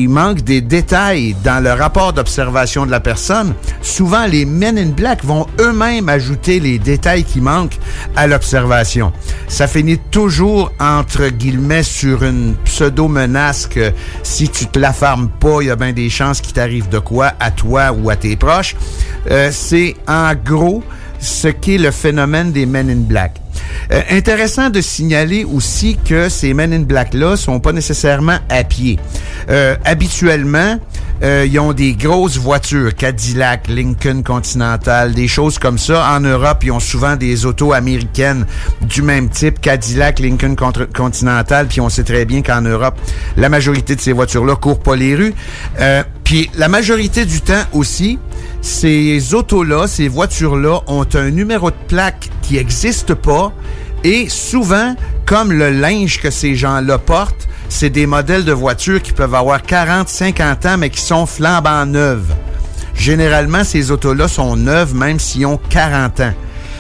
manque 0.10 0.42
des 0.42 0.62
détails 0.62 1.27
dans 1.44 1.64
le 1.64 1.72
rapport 1.72 2.14
d'observation 2.14 2.86
de 2.86 2.92
la 2.92 3.00
personne, 3.00 3.54
souvent 3.82 4.26
les 4.26 4.46
Men 4.46 4.78
in 4.78 4.90
Black 4.90 5.24
vont 5.24 5.46
eux-mêmes 5.60 6.10
ajouter 6.10 6.60
les 6.60 6.80
détails 6.80 7.24
qui 7.24 7.42
manquent 7.42 7.78
à 8.16 8.28
l'observation. 8.28 9.12
Ça 9.48 9.68
finit 9.68 9.98
toujours 10.12 10.72
entre 10.80 11.28
guillemets 11.30 11.84
sur 11.84 12.24
une 12.24 12.56
pseudo-menace 12.66 13.68
que 13.68 13.92
si 14.24 14.50
tu 14.50 14.68
te 14.68 14.80
la 14.80 14.94
fermes 14.94 15.30
pas, 15.30 15.62
il 15.62 15.68
y 15.68 15.72
a 15.72 15.76
bien 15.76 15.94
des 15.94 16.10
chances 16.10 16.42
qu'il 16.42 16.54
t'arrive 16.54 16.90
de 16.90 17.00
quoi 17.00 17.34
à 17.40 17.52
toi 17.52 17.92
ou 17.92 18.10
à 18.10 18.16
tes 18.16 18.36
proches. 18.36 18.76
Euh, 19.32 19.50
C'est 19.52 19.96
en 20.08 20.34
gros 20.36 20.84
ce 21.20 21.48
qu'est 21.48 21.78
le 21.78 21.92
phénomène 21.92 22.52
des 22.52 22.66
Men 22.66 22.90
in 22.90 23.02
Black. 23.08 23.42
Euh, 23.92 24.02
intéressant 24.10 24.70
de 24.70 24.82
signaler 24.82 25.44
aussi 25.44 25.98
que 26.06 26.30
ces 26.30 26.54
Men 26.54 26.74
in 26.74 26.82
Black-là 26.82 27.38
sont 27.38 27.60
pas 27.60 27.72
nécessairement 27.72 28.38
à 28.50 28.64
pied. 28.64 29.00
Euh, 29.50 29.76
habituellement, 29.86 30.80
euh, 31.24 31.48
ils 31.50 31.60
ont 31.60 31.74
des 31.74 31.94
grosses 31.94 32.38
voitures, 32.38 32.94
Cadillac, 32.96 33.68
Lincoln 33.68 34.22
Continental, 34.24 35.14
des 35.14 35.28
choses 35.28 35.58
comme 35.58 35.78
ça. 35.78 36.08
En 36.12 36.20
Europe, 36.20 36.64
ils 36.64 36.72
ont 36.72 36.80
souvent 36.80 37.16
des 37.16 37.46
autos 37.46 37.74
américaines 37.74 38.46
du 38.82 39.02
même 39.02 39.30
type, 39.30 39.60
Cadillac, 39.60 40.20
Lincoln 40.20 40.56
Continental, 40.94 41.68
puis 41.68 41.82
on 41.82 41.90
sait 41.90 42.04
très 42.04 42.26
bien 42.26 42.42
qu'en 42.42 42.62
Europe, 42.62 42.96
la 43.36 43.50
majorité 43.50 43.96
de 43.96 44.02
ces 44.02 44.14
voitures-là 44.14 44.56
courent 44.56 44.80
pas 44.82 44.96
les 44.96 45.16
rues. 45.16 45.34
Euh, 45.80 46.04
puis 46.24 46.52
la 46.56 46.68
majorité 46.68 47.26
du 47.26 47.42
temps 47.42 47.64
aussi, 47.74 48.20
ces 48.62 49.34
autos-là, 49.34 49.88
ces 49.88 50.08
voitures-là 50.08 50.82
ont 50.88 51.06
un 51.16 51.30
numéro 51.32 51.72
de 51.72 51.76
plaque 51.88 52.30
qui 52.48 52.56
n'existe 52.56 53.14
pas 53.14 53.52
et 54.04 54.30
souvent, 54.30 54.96
comme 55.26 55.52
le 55.52 55.70
linge 55.70 56.22
que 56.22 56.30
ces 56.30 56.56
gens-là 56.56 56.98
portent, 56.98 57.48
c'est 57.68 57.90
des 57.90 58.08
modèles 58.08 58.46
de 58.46 58.54
voitures 58.54 59.02
qui 59.02 59.12
peuvent 59.12 59.36
avoir 59.36 59.62
40, 59.62 60.08
50 60.08 60.66
ans, 60.66 60.78
mais 60.78 60.90
qui 60.90 61.02
sont 61.02 61.26
flambant 61.26 61.86
neuves. 61.86 62.34
Généralement, 62.96 63.64
ces 63.64 63.92
autos-là 63.92 64.28
sont 64.28 64.56
neuves, 64.56 64.96
même 64.96 65.20
s'ils 65.20 65.46
ont 65.46 65.60
40 65.70 66.22
ans. 66.22 66.34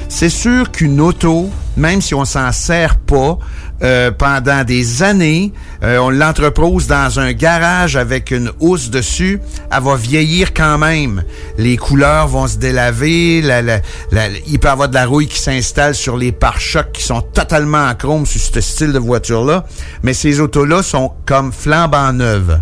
C'est 0.07 0.29
sûr 0.29 0.71
qu'une 0.71 1.01
auto, 1.01 1.49
même 1.75 2.01
si 2.01 2.15
on 2.15 2.23
s'en 2.23 2.51
sert 2.53 2.97
pas 2.97 3.37
euh, 3.83 4.11
pendant 4.11 4.63
des 4.63 5.03
années, 5.03 5.53
euh, 5.83 5.97
on 5.97 6.09
l'entrepose 6.09 6.87
dans 6.87 7.19
un 7.19 7.33
garage 7.33 7.95
avec 7.95 8.31
une 8.31 8.51
housse 8.59 8.89
dessus, 8.89 9.39
elle 9.71 9.83
va 9.83 9.95
vieillir 9.95 10.53
quand 10.53 10.77
même. 10.77 11.23
Les 11.57 11.77
couleurs 11.77 12.27
vont 12.27 12.47
se 12.47 12.57
délaver, 12.57 13.41
la, 13.41 13.61
la, 13.61 13.79
la, 14.11 14.29
il 14.47 14.59
peut 14.59 14.67
y 14.67 14.71
avoir 14.71 14.89
de 14.89 14.95
la 14.95 15.05
rouille 15.05 15.27
qui 15.27 15.39
s'installe 15.39 15.95
sur 15.95 16.17
les 16.17 16.31
pare-chocs 16.31 16.91
qui 16.91 17.03
sont 17.03 17.21
totalement 17.21 17.85
en 17.85 17.95
chrome 17.95 18.25
sur 18.25 18.41
ce 18.41 18.61
style 18.61 18.93
de 18.93 18.99
voiture-là, 18.99 19.65
mais 20.03 20.13
ces 20.13 20.39
autos-là 20.39 20.81
sont 20.83 21.13
comme 21.25 21.51
flambant 21.51 22.13
neuves 22.13 22.59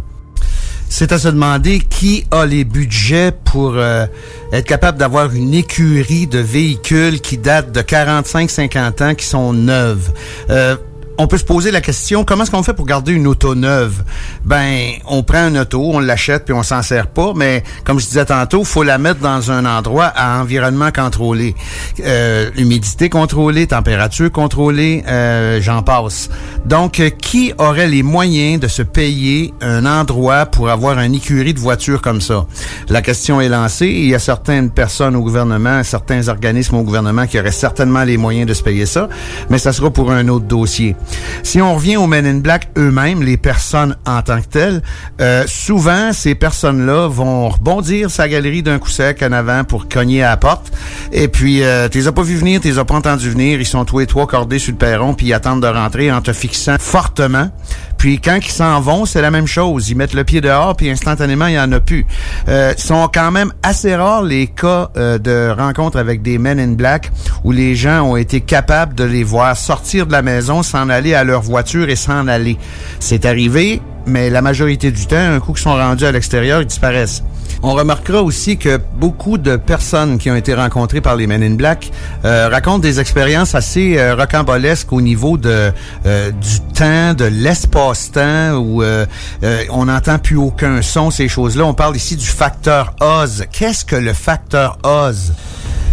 c'est 0.90 1.12
à 1.12 1.20
se 1.20 1.28
demander 1.28 1.80
qui 1.80 2.26
a 2.32 2.46
les 2.46 2.64
budgets 2.64 3.32
pour 3.32 3.74
euh, 3.76 4.06
être 4.54 4.66
capable 4.66 4.98
d'avoir 4.98 5.34
une 5.34 5.54
écurie 5.54 6.28
de 6.28 6.40
véhicules 6.40 7.20
qui 7.20 7.38
datent 7.38 7.72
de 7.72 7.82
45-50 7.82 9.04
ans, 9.04 9.16
qui 9.16 9.26
sont 9.26 9.52
neuves. 9.52 10.12
Euh, 10.50 10.78
on 11.18 11.28
peut 11.28 11.38
se 11.38 11.44
poser 11.44 11.72
la 11.72 11.82
question 11.82 12.24
comment 12.24 12.44
est-ce 12.44 12.52
qu'on 12.52 12.64
fait 12.64 12.74
pour 12.74 12.86
garder 12.86 13.14
une 13.14 13.28
auto 13.28 13.56
neuve? 13.56 14.04
Ben, 14.44 14.92
on 15.08 15.24
prend 15.24 15.48
une 15.48 15.58
auto, 15.58 15.82
on 15.94 16.00
l'achète 16.00 16.46
puis 16.46 16.54
on 16.54 16.64
s'en 16.64 16.82
sert 16.82 17.08
pas, 17.08 17.34
mais 17.36 17.64
comme 17.84 18.00
je 18.00 18.06
disais 18.06 18.26
tantôt, 18.26 18.64
faut 18.64 18.84
la 18.84 18.98
mettre 18.98 19.20
dans 19.20 19.52
un 19.52 19.66
endroit 19.66 20.06
à 20.06 20.40
environnement 20.42 20.92
contrôlé, 20.92 21.56
euh, 22.04 22.50
humidité 22.58 23.10
contrôlée, 23.10 23.68
température 23.68 24.32
contrôlée, 24.32 25.04
euh, 25.08 25.60
j'en 25.62 25.82
passe. 25.84 26.30
Donc, 26.66 27.00
euh, 27.00 27.10
qui 27.10 27.54
aurait 27.58 27.88
les 27.88 28.04
moyens 28.04 28.60
de 28.60 28.68
se 28.68 28.82
payer 28.82 29.54
un 29.62 29.86
endroit 29.86 30.46
pour 30.46 30.70
avoir 30.70 31.00
une 31.00 31.16
écurie 31.16 31.54
de 31.54 31.60
voitures 31.60 32.02
comme 32.02 32.22
ça? 32.22 32.46
La 32.90 33.02
question 33.02 33.40
est 33.42 33.50
lancée. 33.50 33.88
Il 33.88 34.08
y 34.08 34.16
a 34.16 34.20
certaines 34.20 34.70
personnes 34.70 35.16
au 35.16 35.22
gouvernement, 35.22 35.84
certains 35.84 36.28
organismes 36.28 36.76
au 36.76 36.84
gouvernement 36.84 37.28
qui 37.28 37.40
auraient 37.40 37.52
certainement 37.52 38.04
les 38.04 38.18
moyens 38.18 38.48
de 38.48 38.54
se 38.54 38.64
payer 38.64 38.86
ça, 38.86 39.10
mais 39.50 39.58
ça 39.58 39.72
sera 39.72 39.92
pour 39.92 40.12
un 40.12 40.28
autre 40.28 40.46
dossier. 40.46 40.96
Si 41.44 41.62
on 41.62 41.76
revient 41.76 41.98
aux 41.98 42.08
Men 42.08 42.26
in 42.26 42.40
Black 42.40 42.70
eux-mêmes, 42.78 43.24
les 43.24 43.38
personnes 43.38 43.96
en 44.06 44.22
tant 44.22 44.42
que 44.42 44.48
telles, 44.48 44.82
euh, 45.22 45.44
souvent, 45.48 46.12
ces 46.12 46.36
personnes-là 46.36 47.08
vont 47.08 47.50
rebondir 47.50 48.10
sa 48.10 48.28
galerie 48.28 48.64
d'un 48.64 48.80
coup 48.80 48.90
sec 48.90 49.22
en 49.24 49.32
avant 49.32 49.64
pour 49.64 49.88
cogner 49.88 50.24
à 50.24 50.30
la 50.30 50.38
porte. 50.38 50.72
Et 51.12 51.28
puis, 51.28 51.64
euh, 51.64 51.88
tu 51.90 52.00
les 52.00 52.08
as 52.08 52.12
pas 52.12 52.24
vu 52.24 52.36
venir, 52.36 52.62
tu 52.62 52.68
les 52.68 52.80
as 52.80 52.86
pas 52.86 52.96
entendu 52.96 53.30
venir. 53.30 53.60
Ils 53.60 53.66
sont 53.66 53.86
tous 53.86 54.02
et 54.02 54.08
trois 54.08 54.28
cordés 54.28 54.60
sur 54.60 54.72
le 54.72 54.78
perron, 54.78 55.14
puis 55.14 55.28
ils 55.28 55.34
attendent 55.34 55.62
de 55.62 55.68
rentrer 55.68 56.12
en 56.12 56.22
te 56.22 56.34
fixant 56.34 56.78
fortement. 56.80 57.50
Puis 57.98 58.20
quand 58.20 58.38
ils 58.38 58.52
s'en 58.52 58.80
vont, 58.82 59.06
c'est 59.06 59.22
la 59.22 59.32
même 59.32 59.48
chose. 59.48 59.90
Ils 59.90 59.96
mettent 59.96 60.14
le 60.14 60.24
pied 60.24 60.42
dehors, 60.42 60.76
puis 60.76 60.90
instantanément, 60.90 61.48
il 61.48 61.54
n'y 61.54 61.60
en 61.60 61.72
a 61.72 61.80
plus. 61.80 62.06
Euh, 62.48 62.74
sont 62.78 63.10
quand 63.12 63.32
même 63.32 63.52
assez 63.64 63.96
rares 63.96 64.24
les 64.24 64.48
cas 64.48 64.92
euh, 64.96 65.18
de 65.18 65.54
rencontres 65.58 65.98
avec 65.98 66.22
des 66.22 66.38
men 66.38 66.60
in 66.60 66.74
black 66.74 67.12
où 67.44 67.52
les 67.52 67.76
gens 67.76 68.04
ont 68.04 68.16
été 68.16 68.42
capables 68.42 68.94
de 68.94 69.04
les 69.04 69.24
voir 69.24 69.58
sortir 69.58 70.06
de 70.06 70.12
la 70.12 70.22
maison, 70.22 70.62
s'en 70.62 70.90
aller 70.96 71.14
à 71.14 71.24
leur 71.24 71.42
voiture 71.42 71.90
et 71.90 71.96
s'en 71.96 72.28
aller. 72.28 72.58
C'est 73.00 73.26
arrivé, 73.26 73.82
mais 74.06 74.30
la 74.30 74.42
majorité 74.42 74.92
du 74.92 75.06
temps, 75.06 75.16
un 75.18 75.40
coup 75.40 75.54
qu'ils 75.54 75.64
sont 75.64 75.74
rendus 75.76 76.06
à 76.06 76.12
l'extérieur, 76.12 76.62
ils 76.62 76.68
disparaissent. 76.68 77.24
On 77.64 77.74
remarquera 77.74 78.22
aussi 78.22 78.58
que 78.58 78.80
beaucoup 78.98 79.38
de 79.38 79.56
personnes 79.56 80.18
qui 80.18 80.30
ont 80.30 80.36
été 80.36 80.54
rencontrées 80.54 81.02
par 81.02 81.16
les 81.16 81.26
Men 81.26 81.42
in 81.42 81.56
Black 81.56 81.92
euh, 82.24 82.50
racontent 82.50 82.80
des 82.80 83.00
expériences 83.00 83.56
assez 83.56 83.98
euh, 83.98 84.16
rocambolesques 84.16 84.92
au 84.94 85.02
niveau 85.02 85.38
de 85.38 85.72
euh, 86.06 86.32
du 86.32 86.60
temps, 86.74 87.14
de 87.14 87.26
l'espace-temps, 87.26 88.58
où 88.58 88.84
euh, 88.84 89.06
euh, 89.44 89.64
on 89.72 89.86
n'entend 89.86 90.20
plus 90.20 90.38
aucun 90.38 90.82
son, 90.82 91.10
ces 91.10 91.28
choses-là. 91.28 91.66
On 91.66 91.74
parle 91.74 91.96
ici 91.96 92.16
du 92.16 92.28
facteur 92.28 92.94
Oz. 93.00 93.46
Qu'est-ce 93.52 93.86
que 93.86 93.96
le 93.96 94.14
facteur 94.14 94.78
Oz? 94.84 95.34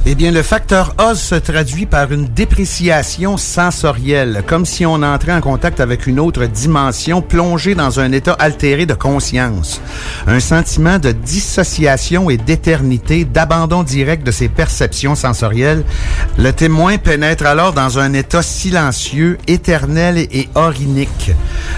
Eh 0.05 0.17
bien, 0.17 0.33
le 0.33 0.43
facteur 0.43 0.97
Oz 0.99 1.21
se 1.21 1.37
traduit 1.37 1.87
par 1.87 2.11
une 2.11 2.25
dépréciation 2.25 3.37
sensorielle, 3.37 4.43
comme 4.49 4.67
si 4.67 4.85
on 4.85 4.95
entrait 4.95 5.33
en 5.33 5.41
contact 5.41 5.79
avec 5.79 6.09
une 6.09 6.19
autre 6.19 6.47
dimension, 6.47 7.23
plongée 7.23 7.77
dans 7.77 8.01
un 8.01 8.02
état 8.11 8.33
altéré 8.39 8.87
de 8.87 8.95
conscience. 8.95 9.81
Un 10.27 10.41
sentiment 10.41 10.99
de 10.99 11.13
dissociation 11.13 12.31
et 12.31 12.37
d'éternité, 12.37 13.25
d'abandon 13.25 13.85
direct 13.85 14.27
de 14.27 14.33
ses 14.33 14.49
perceptions 14.49 15.15
sensorielles. 15.15 15.85
Le 16.39 16.51
témoin 16.53 16.99
pénètre 16.99 17.47
alors 17.47 17.73
dans 17.73 17.99
un 17.99 18.13
état 18.15 18.43
silencieux, 18.43 19.39
éternel 19.47 20.19
et 20.19 20.49
orinique. 20.55 21.33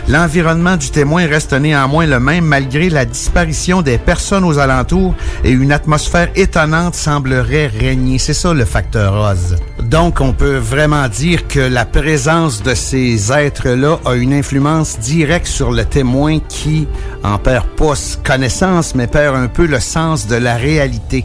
L'environnement 0.09 0.77
du 0.77 0.91
témoin 0.91 1.27
reste 1.27 1.53
néanmoins 1.53 2.07
le 2.07 2.21
même 2.21 2.45
malgré 2.45 2.89
la 2.89 3.05
disparition 3.05 3.83
des 3.83 3.99
personnes 3.99 4.45
aux 4.45 4.59
alentours 4.59 5.15
et 5.45 5.51
une 5.51 5.73
atmosphère 5.73 6.29
étonnante 6.37 6.95
semblerait 6.95 7.67
régner. 7.67 8.19
C'est 8.19 8.35
ça 8.35 8.55
le 8.55 8.65
facteur 8.65 9.15
Oz. 9.15 9.57
Donc, 9.95 10.21
on 10.21 10.33
peut 10.33 10.57
vraiment 10.57 11.07
dire 11.07 11.47
que 11.47 11.61
la 11.61 11.85
présence 11.85 12.65
de 12.65 12.75
ces 12.75 13.33
êtres-là 13.33 14.01
a 14.05 14.17
une 14.17 14.33
influence 14.33 14.99
directe 14.99 15.47
sur 15.47 15.71
le 15.71 15.85
témoin 15.85 16.41
qui 16.41 16.89
en 17.23 17.39
perd 17.39 17.65
pas 17.77 17.95
connaissance, 18.25 18.97
mais 18.97 19.07
perd 19.07 19.37
un 19.37 19.47
peu 19.47 19.67
le 19.67 19.79
sens 19.79 20.27
de 20.27 20.35
la 20.35 20.57
réalité. 20.57 21.25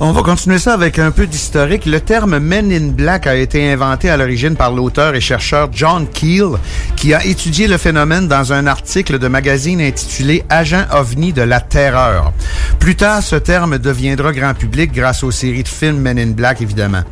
On 0.00 0.10
va 0.10 0.22
continuer 0.22 0.58
ça 0.58 0.74
avec 0.74 0.98
un 0.98 1.12
peu 1.12 1.26
d'historique. 1.28 1.86
Le 1.86 2.00
terme 2.00 2.38
Men 2.40 2.72
in 2.72 2.88
Black 2.92 3.26
a 3.28 3.36
été 3.36 3.70
inventé 3.70 4.10
à 4.10 4.16
l'origine 4.16 4.56
par 4.56 4.72
l'auteur 4.72 5.14
et 5.14 5.20
chercheur 5.20 5.68
John 5.72 6.08
Keel, 6.08 6.56
qui 6.96 7.14
a 7.14 7.24
étudié 7.24 7.68
le 7.68 7.76
phénomène 7.78 8.26
dans 8.26 8.52
un 8.52 8.66
article 8.66 9.20
de 9.20 9.28
magazine 9.28 9.80
intitulé 9.80 10.42
Agent 10.48 10.84
OVNI 10.92 11.32
de 11.32 11.42
la 11.42 11.60
Terreur. 11.60 12.32
Plus 12.80 12.96
tard, 12.96 13.22
ce 13.22 13.36
terme 13.36 13.78
deviendra 13.78 14.32
grand 14.32 14.54
public 14.54 14.92
grâce 14.92 15.22
aux 15.22 15.30
séries 15.30 15.62
de 15.62 15.68
films 15.68 15.98
Men 16.00 16.18
in 16.18 16.30
Black, 16.32 16.62
évidemment. 16.62 17.02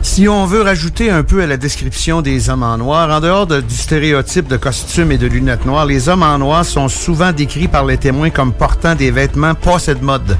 Si 0.00 0.26
on 0.28 0.44
veut 0.46 0.62
rajouter 0.62 1.10
un 1.10 1.22
peu 1.22 1.42
à 1.42 1.46
la 1.46 1.56
description 1.56 2.22
des 2.22 2.50
hommes 2.50 2.64
en 2.64 2.76
noir, 2.76 3.08
en 3.10 3.20
dehors 3.20 3.46
de- 3.46 3.60
du 3.60 3.74
stéréotype 3.76 4.48
de 4.48 4.56
costume 4.56 5.12
et 5.12 5.18
de 5.18 5.28
lunettes 5.28 5.64
noires, 5.64 5.86
les 5.86 6.08
hommes 6.08 6.24
en 6.24 6.38
noir 6.38 6.64
sont 6.64 6.88
souvent 6.88 7.30
décrits 7.30 7.68
par 7.68 7.84
les 7.84 7.98
témoins 7.98 8.30
comme 8.30 8.52
portant 8.52 8.96
des 8.96 9.12
vêtements 9.12 9.54
passés 9.54 9.94
de 9.94 10.02
mode. 10.04 10.36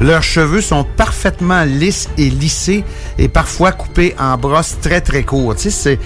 Leurs 0.00 0.22
cheveux 0.22 0.62
sont 0.62 0.84
parfaitement 0.96 1.31
lisses 1.64 2.08
et 2.18 2.30
lissés 2.30 2.84
et 3.18 3.28
parfois 3.28 3.72
coupés 3.72 4.14
en 4.18 4.36
brosses 4.36 4.76
très 4.80 5.00
très 5.00 5.22
courtes. 5.22 5.58
Tu 5.58 5.70
sais, 5.70 5.98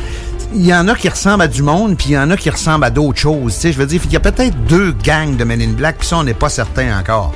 il 0.54 0.66
y 0.66 0.74
en 0.74 0.88
a 0.88 0.94
qui 0.94 1.08
ressemblent 1.08 1.42
à 1.42 1.48
du 1.48 1.62
monde, 1.62 1.96
puis 1.96 2.08
il 2.10 2.12
y 2.12 2.18
en 2.18 2.30
a 2.30 2.36
qui 2.36 2.50
ressemblent 2.50 2.84
à 2.84 2.90
d'autres 2.90 3.18
choses. 3.18 3.58
Je 3.62 3.70
veux 3.70 3.86
dire, 3.86 4.00
il 4.04 4.12
y 4.12 4.16
a 4.16 4.20
peut-être 4.20 4.56
deux 4.64 4.92
gangs 5.04 5.36
de 5.36 5.44
Men 5.44 5.60
in 5.60 5.72
Black, 5.72 5.98
puis 5.98 6.08
ça, 6.08 6.18
on 6.18 6.24
n'est 6.24 6.34
pas 6.34 6.48
certain 6.48 6.98
encore. 6.98 7.34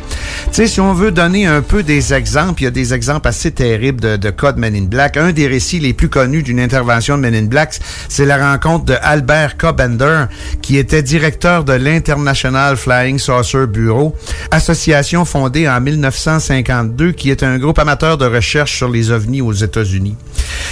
Sais, 0.53 0.67
si 0.67 0.81
on 0.81 0.95
veut 0.95 1.13
donner 1.13 1.47
un 1.47 1.63
peu 1.63 1.83
des 1.83 2.15
exemples, 2.15 2.63
il 2.63 2.65
y 2.65 2.69
a 2.69 2.71
des 2.71 2.95
exemples 2.95 3.29
assez 3.29 3.51
terribles 3.51 4.01
de, 4.01 4.17
de 4.17 4.31
cas 4.31 4.53
de 4.53 4.61
Men 4.61 4.75
in 4.75 4.85
Black. 4.85 5.17
Un 5.17 5.33
des 5.33 5.47
récits 5.47 5.81
les 5.81 5.93
plus 5.93 6.09
connus 6.09 6.43
d'une 6.43 6.61
intervention 6.61 7.17
de 7.17 7.23
Men 7.23 7.35
in 7.35 7.45
Black, 7.45 7.79
c'est 8.09 8.27
la 8.27 8.51
rencontre 8.51 8.85
de 8.87 8.95
Albert 9.03 9.57
K. 9.57 9.75
Bender, 9.77 10.25
qui 10.63 10.79
était 10.79 11.03
directeur 11.03 11.65
de 11.65 11.73
l'International 11.73 12.77
Flying 12.77 13.19
Saucer 13.19 13.67
Bureau, 13.67 14.17
association 14.51 15.25
fondée 15.25 15.69
en 15.69 15.81
1952, 15.81 17.13
qui 17.13 17.31
est 17.31 17.43
un 17.43 17.59
groupe 17.59 17.79
amateur 17.79 18.19
de 18.19 18.27
recherche 18.27 18.77
sur 18.77 18.89
les 18.89 19.11
ovnis 19.11 19.43
aux 19.43 19.53
États-Unis. 19.53 20.17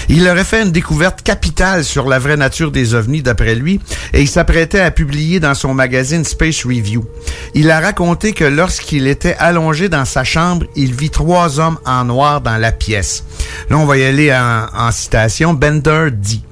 Il 0.08 0.26
aurait 0.28 0.44
fait 0.44 0.62
une 0.62 0.72
découverte 0.72 1.22
capitale 1.22 1.84
sur 1.84 2.08
la 2.08 2.18
vraie 2.18 2.37
nature 2.38 2.70
des 2.70 2.94
ovnis 2.94 3.22
d'après 3.22 3.54
lui 3.54 3.80
et 4.12 4.22
il 4.22 4.28
s'apprêtait 4.28 4.80
à 4.80 4.90
publier 4.90 5.40
dans 5.40 5.54
son 5.54 5.74
magazine 5.74 6.24
Space 6.24 6.64
Review. 6.64 7.04
Il 7.54 7.70
a 7.70 7.80
raconté 7.80 8.32
que 8.32 8.44
lorsqu'il 8.44 9.06
était 9.06 9.36
allongé 9.38 9.88
dans 9.88 10.04
sa 10.04 10.24
chambre, 10.24 10.66
il 10.76 10.94
vit 10.94 11.10
trois 11.10 11.60
hommes 11.60 11.78
en 11.84 12.04
noir 12.04 12.40
dans 12.40 12.56
la 12.56 12.72
pièce. 12.72 13.24
Là, 13.70 13.78
on 13.78 13.84
va 13.84 13.98
y 13.98 14.04
aller 14.04 14.32
en, 14.32 14.90
citation. 14.90 15.54
Bender 15.54 16.08
dit 16.12 16.42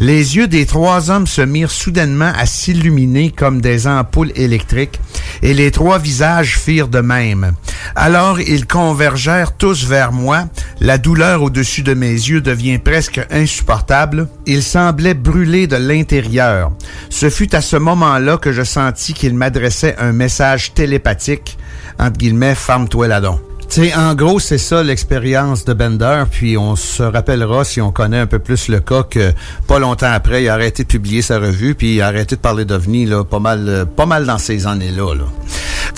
les 0.00 0.36
yeux 0.36 0.48
des 0.48 0.66
trois 0.66 1.10
hommes 1.10 1.26
se 1.26 1.42
mirent 1.42 1.70
soudainement 1.70 2.32
à 2.36 2.46
s'illuminer 2.46 3.30
comme 3.30 3.60
des 3.60 3.86
ampoules 3.86 4.32
électriques, 4.36 5.00
et 5.42 5.54
les 5.54 5.70
trois 5.70 5.98
visages 5.98 6.58
firent 6.58 6.88
de 6.88 7.00
même. 7.00 7.52
Alors 7.94 8.40
ils 8.40 8.66
convergèrent 8.66 9.56
tous 9.56 9.86
vers 9.86 10.12
moi, 10.12 10.44
la 10.80 10.98
douleur 10.98 11.42
au-dessus 11.42 11.82
de 11.82 11.94
mes 11.94 12.12
yeux 12.12 12.40
devient 12.40 12.78
presque 12.78 13.20
insupportable, 13.30 14.28
ils 14.46 14.62
semblaient 14.62 15.14
brûler 15.14 15.66
de 15.66 15.76
l'intérieur. 15.76 16.72
Ce 17.10 17.30
fut 17.30 17.54
à 17.54 17.60
ce 17.60 17.76
moment-là 17.76 18.36
que 18.36 18.52
je 18.52 18.62
sentis 18.62 19.14
qu'ils 19.14 19.34
m'adressaient 19.34 19.96
un 19.98 20.12
message 20.12 20.74
télépathique, 20.74 21.58
entre 21.98 22.18
guillemets, 22.18 22.54
ferme-toi 22.54 23.08
là-dedans. 23.08 23.40
Tu 23.68 23.84
sais, 23.84 23.94
en 23.94 24.14
gros, 24.14 24.40
c'est 24.40 24.56
ça 24.56 24.82
l'expérience 24.82 25.66
de 25.66 25.74
Bender, 25.74 26.24
puis 26.30 26.56
on 26.56 26.74
se 26.74 27.02
rappellera, 27.02 27.64
si 27.64 27.82
on 27.82 27.92
connaît 27.92 28.18
un 28.18 28.26
peu 28.26 28.38
plus 28.38 28.68
le 28.68 28.80
cas, 28.80 29.02
que 29.02 29.32
pas 29.66 29.78
longtemps 29.78 30.10
après, 30.10 30.42
il 30.42 30.48
a 30.48 30.54
arrêté 30.54 30.84
de 30.84 30.88
publier 30.88 31.20
sa 31.20 31.38
revue, 31.38 31.74
puis 31.74 31.96
il 31.96 32.00
a 32.00 32.06
arrêté 32.06 32.36
de 32.36 32.40
parler 32.40 32.64
d'OVNI, 32.64 33.04
là, 33.04 33.24
pas 33.24 33.40
mal, 33.40 33.68
euh, 33.68 33.84
pas 33.84 34.06
mal 34.06 34.24
dans 34.24 34.38
ces 34.38 34.66
années-là, 34.66 35.14
là. 35.14 35.24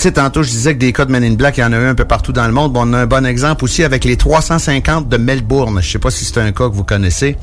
Tantôt, 0.09 0.41
je 0.41 0.49
disais 0.49 0.73
que 0.73 0.79
des 0.79 0.93
cas 0.93 1.05
de 1.05 1.11
Men 1.11 1.23
in 1.23 1.33
Black, 1.33 1.57
il 1.57 1.61
y 1.61 1.63
en 1.63 1.73
a 1.73 1.77
eu 1.77 1.85
un 1.85 1.93
peu 1.93 2.05
partout 2.05 2.33
dans 2.33 2.47
le 2.47 2.51
monde. 2.51 2.73
Bon, 2.73 2.89
on 2.89 2.93
a 2.93 3.01
un 3.01 3.05
bon 3.05 3.23
exemple 3.23 3.63
aussi 3.63 3.83
avec 3.83 4.03
les 4.03 4.17
350 4.17 5.07
de 5.07 5.17
Melbourne. 5.17 5.79
Je 5.79 5.91
sais 5.91 5.99
pas 5.99 6.09
si 6.09 6.25
c'est 6.25 6.39
un 6.39 6.51
cas 6.51 6.69
que 6.69 6.73
vous 6.73 6.83
connaissez. 6.83 7.37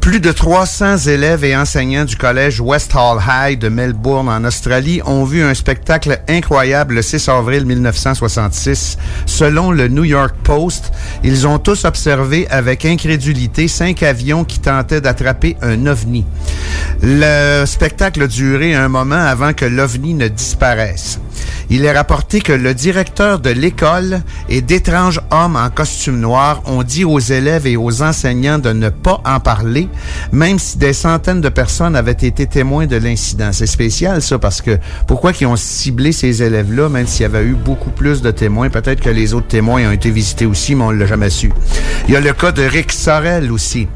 Plus 0.00 0.18
de 0.18 0.32
300 0.32 0.96
élèves 0.96 1.44
et 1.44 1.56
enseignants 1.56 2.04
du 2.04 2.16
collège 2.16 2.60
West 2.60 2.92
Hall 2.96 3.20
High 3.24 3.56
de 3.56 3.68
Melbourne 3.68 4.28
en 4.28 4.44
Australie 4.44 5.00
ont 5.06 5.22
vu 5.22 5.44
un 5.44 5.54
spectacle 5.54 6.20
incroyable 6.28 6.94
le 6.96 7.02
6 7.02 7.28
avril 7.28 7.66
1966. 7.66 8.98
Selon 9.26 9.61
le 9.70 9.88
New 9.88 10.04
York 10.04 10.34
Post, 10.42 10.92
ils 11.22 11.46
ont 11.46 11.58
tous 11.58 11.84
observé 11.84 12.46
avec 12.50 12.84
incrédulité 12.84 13.68
cinq 13.68 14.02
avions 14.02 14.44
qui 14.44 14.58
tentaient 14.58 15.00
d'attraper 15.00 15.56
un 15.62 15.86
ovni. 15.86 16.24
Le 17.02 17.64
spectacle 17.66 18.22
a 18.22 18.26
duré 18.26 18.74
un 18.74 18.88
moment 18.88 19.14
avant 19.14 19.52
que 19.52 19.64
l'ovni 19.64 20.14
ne 20.14 20.28
disparaisse. 20.28 21.20
Il 21.70 21.84
est 21.86 21.92
rapporté 21.92 22.40
que 22.40 22.52
le 22.52 22.74
directeur 22.74 23.38
de 23.38 23.48
l'école 23.48 24.20
et 24.48 24.60
d'étranges 24.60 25.20
hommes 25.30 25.56
en 25.56 25.70
costume 25.70 26.20
noir 26.20 26.62
ont 26.66 26.82
dit 26.82 27.04
aux 27.04 27.18
élèves 27.18 27.66
et 27.66 27.78
aux 27.78 28.02
enseignants 28.02 28.58
de 28.58 28.72
ne 28.72 28.90
pas 28.90 29.22
en 29.24 29.40
parler, 29.40 29.88
même 30.32 30.58
si 30.58 30.76
des 30.76 30.92
centaines 30.92 31.40
de 31.40 31.48
personnes 31.48 31.96
avaient 31.96 32.12
été 32.12 32.46
témoins 32.46 32.86
de 32.86 32.96
l'incident. 32.96 33.50
C'est 33.52 33.66
spécial 33.66 34.20
ça 34.20 34.38
parce 34.38 34.60
que 34.60 34.78
pourquoi 35.06 35.32
qu'ils 35.32 35.46
ont 35.46 35.56
ciblé 35.56 36.12
ces 36.12 36.42
élèves-là, 36.42 36.88
même 36.90 37.06
s'il 37.06 37.22
y 37.22 37.24
avait 37.24 37.44
eu 37.44 37.54
beaucoup 37.54 37.90
plus 37.90 38.20
de 38.20 38.30
témoins, 38.30 38.68
peut-être 38.68 39.00
que 39.00 39.10
les 39.10 39.32
autres 39.32 39.48
témoins 39.52 39.86
ont 39.86 39.92
été 39.92 40.10
visités 40.10 40.46
aussi, 40.46 40.74
mais 40.74 40.84
on 40.84 40.90
l'a 40.92 41.04
jamais 41.04 41.28
su. 41.28 41.52
Il 42.08 42.14
y 42.14 42.16
a 42.16 42.20
le 42.20 42.32
cas 42.32 42.52
de 42.52 42.62
Rick 42.62 42.90
Sorel 42.90 43.52
aussi. 43.52 43.86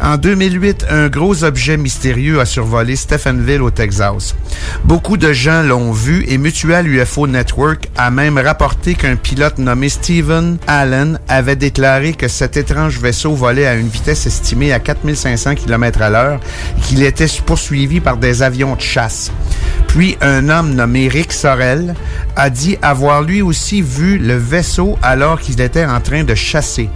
En 0.00 0.16
2008, 0.16 0.86
un 0.88 1.08
gros 1.08 1.42
objet 1.42 1.76
mystérieux 1.76 2.38
a 2.38 2.44
survolé 2.44 2.94
Stephenville 2.94 3.60
au 3.60 3.72
Texas. 3.72 4.36
Beaucoup 4.84 5.16
de 5.16 5.32
gens 5.32 5.64
l'ont 5.64 5.90
vu 5.90 6.24
et 6.28 6.38
Mutual 6.38 6.86
UFO 6.86 7.26
Network 7.26 7.88
a 7.96 8.12
même 8.12 8.38
rapporté 8.38 8.94
qu'un 8.94 9.16
pilote 9.16 9.58
nommé 9.58 9.88
Stephen 9.88 10.58
Allen 10.68 11.18
avait 11.26 11.56
déclaré 11.56 12.12
que 12.12 12.28
cet 12.28 12.56
étrange 12.56 13.00
vaisseau 13.00 13.34
volait 13.34 13.66
à 13.66 13.74
une 13.74 13.88
vitesse 13.88 14.26
estimée 14.26 14.72
à 14.72 14.78
4500 14.78 15.56
km 15.56 16.02
à 16.02 16.10
l'heure 16.10 16.40
et 16.78 16.80
qu'il 16.82 17.02
était 17.02 17.26
poursuivi 17.44 17.98
par 17.98 18.16
des 18.16 18.42
avions 18.42 18.76
de 18.76 18.80
chasse. 18.80 19.32
Puis 19.88 20.16
un 20.20 20.48
homme 20.50 20.72
nommé 20.74 21.08
Rick 21.08 21.32
Sorel 21.32 21.96
a 22.36 22.48
dit 22.48 22.78
avoir 22.80 23.22
lui 23.22 23.42
aussi 23.42 23.82
vu 23.82 24.18
le 24.18 24.36
vaisseau 24.36 24.96
alors 25.02 25.40
qu'il 25.40 25.60
était 25.60 25.84
en 25.84 26.00
train 26.00 26.24
de 26.24 26.34
chasser. 26.34 26.88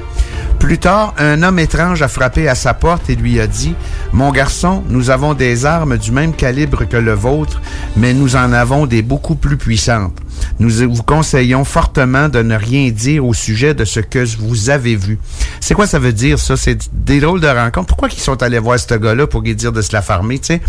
Plus 0.59 0.79
tard, 0.79 1.15
un 1.19 1.43
homme 1.43 1.59
étrange 1.59 2.01
a 2.01 2.09
frappé 2.09 2.49
à 2.49 2.55
sa 2.55 2.73
porte 2.73 3.11
et 3.11 3.17
lui 3.17 3.39
a 3.39 3.47
dit 3.47 3.75
Mon 4.13 4.33
garçon, 4.33 4.83
nous 4.89 5.11
avons 5.11 5.35
des 5.35 5.67
armes 5.67 5.99
du 5.99 6.11
même 6.11 6.33
calibre 6.33 6.89
que 6.89 6.97
le 6.97 7.13
vôtre, 7.13 7.61
mais 7.97 8.15
nous 8.15 8.35
en 8.35 8.53
avons 8.53 8.87
des 8.87 9.03
beaucoup 9.03 9.35
plus 9.35 9.59
puissantes. 9.59 10.17
Nous 10.59 10.71
vous 10.91 11.03
conseillons 11.03 11.65
fortement 11.65 12.29
de 12.29 12.43
ne 12.43 12.57
rien 12.57 12.91
dire 12.91 13.27
au 13.27 13.35
sujet 13.35 13.75
de 13.75 13.85
ce 13.85 14.01
que 14.01 14.25
vous 14.39 14.71
avez 14.71 14.97
vu. 14.97 15.19
C'est 15.61 15.75
quoi 15.75 15.87
ça 15.87 15.99
veut 15.99 16.13
dire, 16.13 16.39
ça? 16.39 16.57
C'est 16.57 16.89
des 16.93 17.21
drôles 17.21 17.41
de 17.41 17.49
rencontres. 17.49 17.89
Pourquoi 17.89 18.09
ils 18.11 18.21
sont 18.21 18.43
allés 18.43 18.59
voir 18.59 18.79
ce 18.79 18.95
gars-là 18.95 19.27
pour 19.27 19.43
lui 19.43 19.55
dire 19.55 19.73
de 19.73 19.83
se 19.83 19.93
la 19.93 20.03
farmer, 20.03 20.39
tu 20.39 20.47
sais? 20.47 20.61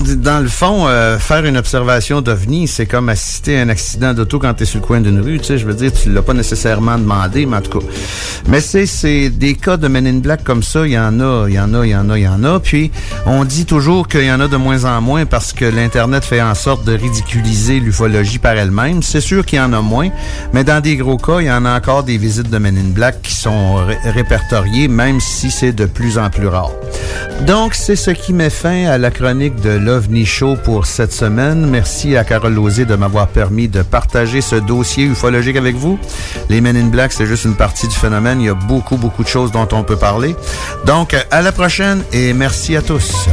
Dans 0.00 0.40
le 0.40 0.48
fond, 0.48 0.86
euh, 0.88 1.18
faire 1.18 1.44
une 1.44 1.56
observation 1.56 2.20
d'OVNI, 2.20 2.66
c'est 2.68 2.86
comme 2.86 3.08
assister 3.08 3.58
à 3.58 3.62
un 3.62 3.68
accident 3.68 4.14
d'auto 4.14 4.38
quand 4.38 4.54
tu 4.54 4.62
es 4.62 4.66
sur 4.66 4.80
le 4.80 4.86
coin 4.86 5.00
d'une 5.00 5.20
rue. 5.20 5.38
Tu 5.38 5.44
sais, 5.44 5.58
je 5.58 5.66
veux 5.66 5.74
dire, 5.74 5.92
tu 5.92 6.10
l'as 6.10 6.22
pas 6.22 6.32
nécessairement 6.32 6.96
demandé, 6.98 7.44
mais 7.46 7.56
en 7.58 7.60
tout 7.60 7.78
cas. 7.80 7.86
Mais 8.48 8.60
c'est, 8.60 8.86
c'est 8.86 9.28
des 9.30 9.54
cas 9.54 9.76
de 9.76 9.88
Men 9.88 10.06
in 10.06 10.18
Black 10.18 10.42
comme 10.42 10.62
ça, 10.62 10.86
il 10.86 10.92
y 10.92 10.98
en 10.98 11.20
a, 11.20 11.46
il 11.48 11.54
y 11.54 11.60
en 11.60 11.74
a, 11.74 11.84
il 11.86 11.90
y 11.90 11.96
en 11.96 12.08
a, 12.10 12.18
il 12.18 12.22
y 12.24 12.28
en 12.28 12.42
a. 12.44 12.60
Puis, 12.60 12.90
on 13.26 13.44
dit 13.44 13.66
toujours 13.66 14.08
qu'il 14.08 14.24
y 14.24 14.32
en 14.32 14.40
a 14.40 14.48
de 14.48 14.56
moins 14.56 14.84
en 14.84 15.00
moins 15.00 15.26
parce 15.26 15.52
que 15.52 15.64
l'Internet 15.66 16.24
fait 16.24 16.40
en 16.42 16.54
sorte 16.54 16.84
de 16.84 16.92
ridiculiser 16.92 17.78
l'ufologie 17.80 18.38
par 18.38 18.52
elle-même. 18.52 19.02
C'est 19.02 19.20
sûr 19.20 19.44
qu'il 19.44 19.58
y 19.58 19.62
en 19.62 19.72
a 19.72 19.80
moins, 19.82 20.08
mais 20.52 20.64
dans 20.64 20.80
des 20.80 20.96
gros 20.96 21.18
cas, 21.18 21.40
il 21.40 21.46
y 21.46 21.52
en 21.52 21.64
a 21.66 21.76
encore 21.76 22.04
des 22.04 22.16
visites 22.16 22.48
de 22.50 22.58
Men 22.58 22.76
in 22.78 22.90
Black 22.94 23.20
qui 23.22 23.34
sont 23.34 23.76
ré- 23.76 23.98
répertoriées, 24.04 24.88
même 24.88 25.20
si 25.20 25.50
c'est 25.50 25.72
de 25.72 25.84
plus 25.86 26.16
en 26.18 26.30
plus 26.30 26.48
rare. 26.48 26.70
Donc, 27.46 27.74
c'est 27.74 27.96
ce 27.96 28.10
qui 28.10 28.32
met 28.32 28.50
fin 28.50 28.86
à 28.86 28.98
la 28.98 29.10
chronique 29.10 29.60
de 29.60 29.70
l'OVNI 29.90 30.24
Show 30.24 30.54
pour 30.54 30.86
cette 30.86 31.12
semaine. 31.12 31.66
Merci 31.66 32.16
à 32.16 32.22
Carole 32.22 32.54
Lozé 32.54 32.84
de 32.84 32.94
m'avoir 32.94 33.26
permis 33.26 33.66
de 33.66 33.82
partager 33.82 34.40
ce 34.40 34.54
dossier 34.54 35.04
ufologique 35.04 35.56
avec 35.56 35.74
vous. 35.74 35.98
Les 36.48 36.60
Men 36.60 36.76
in 36.76 36.86
Black, 36.86 37.12
c'est 37.12 37.26
juste 37.26 37.44
une 37.44 37.56
partie 37.56 37.88
du 37.88 37.94
phénomène. 37.96 38.40
Il 38.40 38.46
y 38.46 38.48
a 38.50 38.54
beaucoup, 38.54 38.96
beaucoup 38.96 39.24
de 39.24 39.28
choses 39.28 39.50
dont 39.50 39.66
on 39.72 39.82
peut 39.82 39.96
parler. 39.96 40.36
Donc, 40.86 41.16
à 41.32 41.42
la 41.42 41.50
prochaine 41.50 42.04
et 42.12 42.32
merci 42.32 42.76
à 42.76 42.82
tous. 42.82 43.26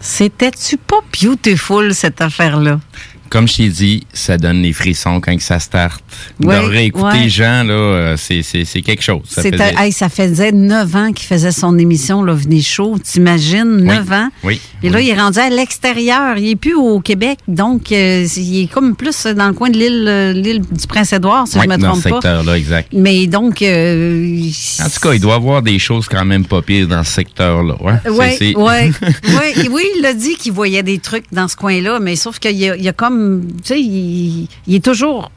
C'était-tu 0.00 0.76
pas 0.76 1.00
beautiful, 1.20 1.92
cette 1.92 2.20
affaire-là? 2.20 2.78
Comme 3.32 3.48
je 3.48 3.56
t'ai 3.56 3.68
dit, 3.70 4.02
ça 4.12 4.36
donne 4.36 4.60
les 4.60 4.74
frissons 4.74 5.18
quand 5.22 5.34
que 5.34 5.42
ça 5.42 5.58
start. 5.58 6.04
Ouais, 6.42 6.54
de 6.60 6.66
réécouter 6.66 7.20
ouais. 7.20 7.28
Jean, 7.30 7.64
là, 7.64 7.72
euh, 7.72 8.16
c'est, 8.18 8.42
quelque 8.82 9.02
chose. 9.02 9.22
Ça 9.26 9.40
faisait- 9.40 9.74
hey, 9.78 9.90
ça 9.90 10.10
faisait 10.10 10.52
neuf 10.52 10.94
ans 10.94 11.12
qu'il 11.14 11.26
faisait 11.26 11.50
son 11.50 11.78
émission 11.78 12.22
l'OVNI 12.22 12.62
Show. 12.62 12.98
T'imagines, 12.98 13.76
neuf 13.76 14.12
ans? 14.12 14.28
Oui. 14.44 14.60
Et 14.82 14.90
là, 14.90 15.00
il 15.00 15.08
est 15.08 15.18
rendu 15.18 15.38
à 15.38 15.48
l'extérieur. 15.48 16.36
Il 16.36 16.50
est 16.50 16.56
plus 16.56 16.74
au 16.74 17.00
Québec. 17.00 17.38
Donc, 17.48 17.90
euh, 17.90 18.26
il 18.36 18.64
est 18.64 18.66
comme 18.66 18.96
plus 18.96 19.24
dans 19.24 19.48
le 19.48 19.54
coin 19.54 19.70
de 19.70 19.78
l'île 19.78 20.04
euh, 20.06 20.32
l'île 20.34 20.60
du 20.60 20.86
Prince-Édouard, 20.86 21.48
si 21.48 21.58
je 21.58 21.66
me 21.66 21.78
dans 21.78 21.94
ce 21.94 22.00
trompe 22.00 22.02
pas. 22.02 22.28
secteur-là, 22.28 22.58
exact. 22.58 22.92
Mais 22.92 23.26
donc... 23.28 23.62
euh, 23.62 24.50
En 24.78 24.90
tout 24.90 25.00
cas, 25.00 25.14
il 25.14 25.20
doit 25.20 25.36
avoir 25.36 25.62
des 25.62 25.78
choses 25.78 26.06
quand 26.06 26.26
même 26.26 26.44
pas 26.44 26.60
pires 26.60 26.86
dans 26.86 27.02
ce 27.02 27.12
secteur-là. 27.12 27.76
Oui, 27.80 27.94
ouais, 28.10 28.54
ouais, 28.56 28.92
oui, 29.70 29.84
il 29.98 30.04
a 30.04 30.12
dit 30.12 30.36
qu'il 30.36 30.52
voyait 30.52 30.82
des 30.82 30.98
trucs 30.98 31.24
dans 31.32 31.48
ce 31.48 31.56
coin-là, 31.56 31.98
mais 31.98 32.14
sauf 32.16 32.38
qu'il 32.38 32.58
y 32.58 32.68
a 32.88 32.92
comme, 32.92 33.21
tu 33.58 33.64
sais, 33.64 33.80
il, 33.80 34.48
il 34.66 34.74
est 34.76 34.84
toujours, 34.84 35.30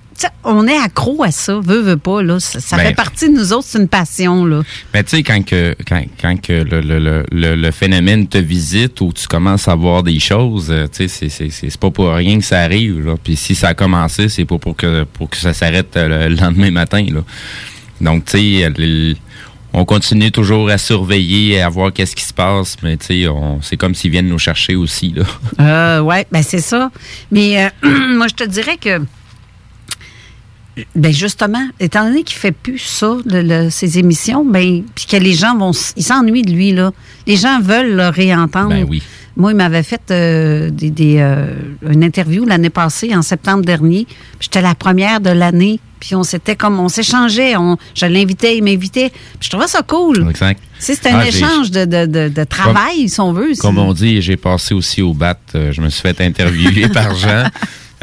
on 0.43 0.65
est 0.67 0.77
accro 0.77 1.23
à 1.23 1.31
ça, 1.31 1.59
veut, 1.59 1.81
veut 1.81 1.97
pas, 1.97 2.23
là. 2.23 2.39
Ça, 2.39 2.59
ça 2.59 2.77
Ben, 2.77 2.87
fait 2.87 2.93
partie 2.95 3.27
de 3.29 3.33
nous 3.37 3.51
autres, 3.53 3.65
c'est 3.67 3.79
une 3.79 3.87
passion, 3.89 4.45
là. 4.45 4.61
Mais 4.93 5.03
tu 5.03 5.17
sais, 5.17 5.23
quand, 5.23 5.43
que, 5.45 5.75
quand, 5.87 6.01
quand 6.21 6.41
que 6.41 6.53
le, 6.53 6.79
le, 6.81 7.23
le, 7.31 7.55
le, 7.55 7.71
phénomène 7.71 8.27
te 8.27 8.37
visite 8.37 9.01
ou 9.01 9.11
tu 9.13 9.27
commences 9.27 9.67
à 9.67 9.75
voir 9.75 10.03
des 10.03 10.19
choses, 10.19 10.67
euh, 10.69 10.87
tu 10.91 11.07
sais, 11.09 11.29
c'est- 11.29 11.77
pas 11.77 11.91
pour 11.91 12.13
rien 12.13 12.37
que 12.39 12.45
ça 12.45 12.61
arrive. 12.61 13.05
Là. 13.05 13.15
Puis 13.21 13.35
si 13.35 13.55
ça 13.55 13.69
a 13.69 13.73
commencé, 13.73 14.29
c'est 14.29 14.45
pas 14.45 14.57
pour 14.57 14.75
que, 14.77 15.03
pour 15.03 15.29
que 15.29 15.37
ça 15.37 15.53
s'arrête 15.53 15.95
euh, 15.97 16.29
le 16.29 16.35
lendemain 16.35 16.71
matin. 16.71 17.05
Là. 17.11 17.21
Donc, 17.99 18.25
tu 18.25 18.37
sais, 18.63 18.73
on 19.77 19.85
continue 19.85 20.31
toujours 20.31 20.69
à 20.69 20.77
surveiller, 20.77 21.61
à 21.61 21.69
voir 21.69 21.91
qu'est-ce 21.93 22.15
qui 22.15 22.23
se 22.23 22.33
passe, 22.33 22.77
mais 22.81 22.95
tu 22.97 23.05
sais, 23.07 23.25
c'est 23.61 23.77
comme 23.77 23.93
s'ils 23.93 24.09
viennent 24.11 24.29
nous 24.29 24.39
chercher 24.39 24.75
aussi. 24.75 25.13
Là. 25.15 25.23
Euh, 25.59 25.99
ouais, 26.01 26.25
ben 26.31 26.41
c'est 26.43 26.59
ça. 26.61 26.91
Mais 27.31 27.65
euh, 27.83 27.89
moi, 28.15 28.27
je 28.27 28.35
te 28.35 28.43
dirais 28.43 28.77
que, 28.77 28.99
ben 30.95 31.13
justement, 31.13 31.65
étant 31.79 32.05
donné 32.05 32.23
qu'il 32.23 32.37
fait 32.37 32.51
plus 32.51 32.79
ça, 32.79 33.15
le- 33.25 33.41
le- 33.41 33.69
ces 33.69 33.97
émissions, 33.97 34.43
ben 34.45 34.83
puis 34.93 35.05
que 35.05 35.15
les 35.17 35.33
gens 35.33 35.57
vont, 35.57 35.71
ils 35.95 36.03
s'ennuient 36.03 36.41
de 36.41 36.51
lui 36.51 36.71
là. 36.73 36.91
Les 37.27 37.37
gens 37.37 37.61
veulent 37.61 37.95
le 37.95 38.09
réentendre. 38.09 38.69
Ben 38.69 38.85
oui. 38.89 39.01
Moi, 39.37 39.51
il 39.51 39.55
m'avait 39.57 39.83
fait 39.83 40.01
euh, 40.11 40.69
des, 40.69 40.89
des, 40.91 41.17
euh, 41.19 41.47
une 41.89 42.03
interview 42.03 42.45
l'année 42.45 42.69
passée, 42.69 43.13
en 43.15 43.21
septembre 43.21 43.65
dernier. 43.65 44.07
J'étais 44.39 44.61
la 44.61 44.75
première 44.75 45.19
de 45.19 45.29
l'année. 45.29 45.79
Puis 46.05 46.13
on 46.15 46.23
s'était 46.23 46.55
comme, 46.55 46.79
on 46.79 46.87
s'échangeait. 46.87 47.55
On, 47.55 47.77
je 47.95 48.05
l'invitais, 48.05 48.57
il 48.57 48.63
m'invitait. 48.63 49.11
Je 49.39 49.49
trouvais 49.49 49.67
ça 49.67 49.81
cool. 49.81 50.27
Exact. 50.29 50.61
C'est 50.77 51.03
un 51.07 51.19
Ah, 51.19 51.27
échange 51.27 51.71
de, 51.71 51.85
de, 51.85 52.05
de, 52.05 52.29
de 52.29 52.43
travail, 52.43 53.09
si 53.09 53.19
on 53.19 53.33
veut. 53.33 53.53
Comme 53.59 53.79
on 53.79 53.91
dit, 53.93 54.21
j'ai 54.21 54.37
passé 54.37 54.75
aussi 54.75 55.01
au 55.01 55.13
BAT. 55.15 55.39
euh, 55.55 55.71
Je 55.71 55.81
me 55.81 55.89
suis 55.89 56.01
fait 56.01 56.21
interviewer 56.21 56.89
par 56.89 57.15
Jean. 57.21 57.45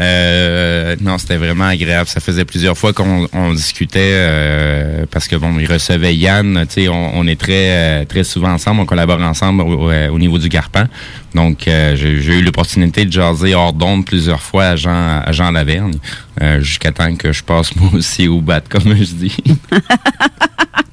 Euh, 0.01 0.97
non, 1.01 1.19
c'était 1.19 1.37
vraiment 1.37 1.67
agréable. 1.67 2.09
Ça 2.09 2.19
faisait 2.21 2.45
plusieurs 2.45 2.77
fois 2.77 2.93
qu'on 2.93 3.29
on 3.33 3.53
discutait 3.53 4.01
euh, 4.15 5.05
parce 5.11 5.29
que 5.29 5.37
bon, 5.37 5.59
il 5.61 5.71
recevait 5.71 6.15
Yann. 6.17 6.65
Tu 6.69 6.83
sais, 6.85 6.89
on, 6.89 7.17
on 7.19 7.27
est 7.27 7.39
très 7.41 8.05
très 8.07 8.25
souvent 8.25 8.53
ensemble, 8.53 8.81
on 8.81 8.87
collabore 8.87 9.21
ensemble 9.21 9.63
au, 9.63 9.91
au- 9.91 10.15
au 10.15 10.19
niveau 10.19 10.39
du 10.39 10.49
Garpan. 10.49 10.87
Donc, 11.35 11.67
euh, 11.67 11.97
j'ai 11.97 12.39
eu 12.39 12.43
l'opportunité 12.43 13.05
de 13.05 13.13
jaser 13.13 13.55
hors 13.55 13.73
d'onde 13.73 14.05
plusieurs 14.05 14.43
fois 14.43 14.65
à 14.67 14.77
Jean 14.77 15.23
à 15.25 15.33
Jean 15.33 15.51
Lavergne, 15.51 15.99
euh, 16.41 16.61
jusqu'à 16.61 16.93
temps 16.93 17.15
que 17.17 17.33
je 17.33 17.43
passe 17.43 17.75
moi 17.77 17.91
aussi 17.95 18.29
au 18.29 18.41
BAT, 18.41 18.63
comme 18.69 18.95
je 18.97 19.15
dis. 19.15 19.37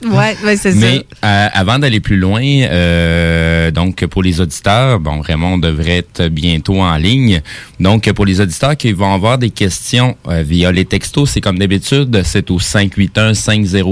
Ouais, 0.06 0.38
ouais, 0.46 0.56
c'est 0.56 0.72
ça. 0.72 0.78
Mais 0.78 1.06
euh, 1.26 1.48
avant 1.52 1.78
d'aller 1.78 2.00
plus 2.00 2.16
loin, 2.18 2.42
euh, 2.42 3.70
donc 3.72 4.06
pour 4.06 4.24
les 4.24 4.40
auditeurs, 4.40 5.00
bon, 5.00 5.20
Raymond 5.20 5.58
devrait 5.58 5.98
être 5.98 6.30
bientôt 6.30 6.80
en 6.82 6.96
ligne. 6.96 7.42
Donc 7.80 8.10
pour 8.14 8.26
les 8.26 8.40
auditeurs 8.40 8.78
qui 8.78 8.94
vont 8.94 9.14
avoir 9.14 9.38
des 9.38 9.50
questions 9.50 10.16
euh, 10.28 10.42
via 10.42 10.72
les 10.72 10.86
textos, 10.86 11.32
c'est 11.32 11.42
comme 11.42 11.60
d'habitude, 11.60 12.22
c'est 12.24 12.50
au 12.50 12.60
581 12.60 13.34
500 13.34 13.84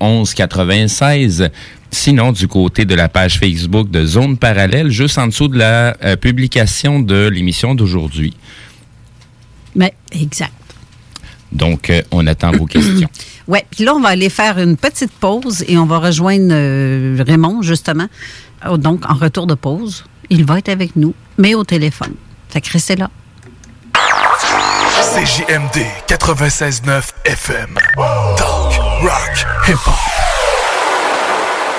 1196. 0.00 1.50
Sinon, 1.90 2.32
du 2.32 2.48
côté 2.48 2.84
de 2.84 2.94
la 2.94 3.08
page 3.08 3.38
Facebook 3.38 3.90
de 3.90 4.04
Zone 4.04 4.36
Parallèle, 4.36 4.90
juste 4.90 5.18
en 5.18 5.26
dessous 5.26 5.48
de 5.48 5.58
la 5.58 5.96
euh, 6.04 6.16
publication 6.16 7.00
de 7.00 7.28
l'émission 7.28 7.74
d'aujourd'hui. 7.74 8.34
Mais, 9.74 9.94
exact. 10.12 10.52
Donc, 11.52 11.90
euh, 11.90 12.02
on 12.10 12.26
attend 12.26 12.52
vos 12.52 12.66
questions. 12.66 13.08
Oui, 13.48 13.60
puis 13.70 13.84
là, 13.84 13.94
on 13.94 14.00
va 14.00 14.08
aller 14.08 14.28
faire 14.28 14.58
une 14.58 14.76
petite 14.76 15.12
pause 15.12 15.64
et 15.68 15.78
on 15.78 15.86
va 15.86 15.98
rejoindre 15.98 16.48
euh, 16.50 17.22
Raymond, 17.24 17.62
justement. 17.62 18.08
Oh, 18.68 18.76
Donc, 18.76 19.08
en 19.08 19.14
retour 19.14 19.46
de 19.46 19.54
pause, 19.54 20.04
il 20.30 20.44
va 20.44 20.58
être 20.58 20.68
avec 20.68 20.96
nous, 20.96 21.14
mais 21.38 21.54
au 21.54 21.62
téléphone. 21.62 22.14
Fait 22.48 22.60
que 22.60 22.72
restez 22.72 22.96
là. 22.96 23.08
CJMD 25.14 25.86
96.9 26.08 27.04
FM. 27.24 27.78
Talk, 28.36 28.74
rock, 29.00 29.46
hip-hop. 29.68 30.25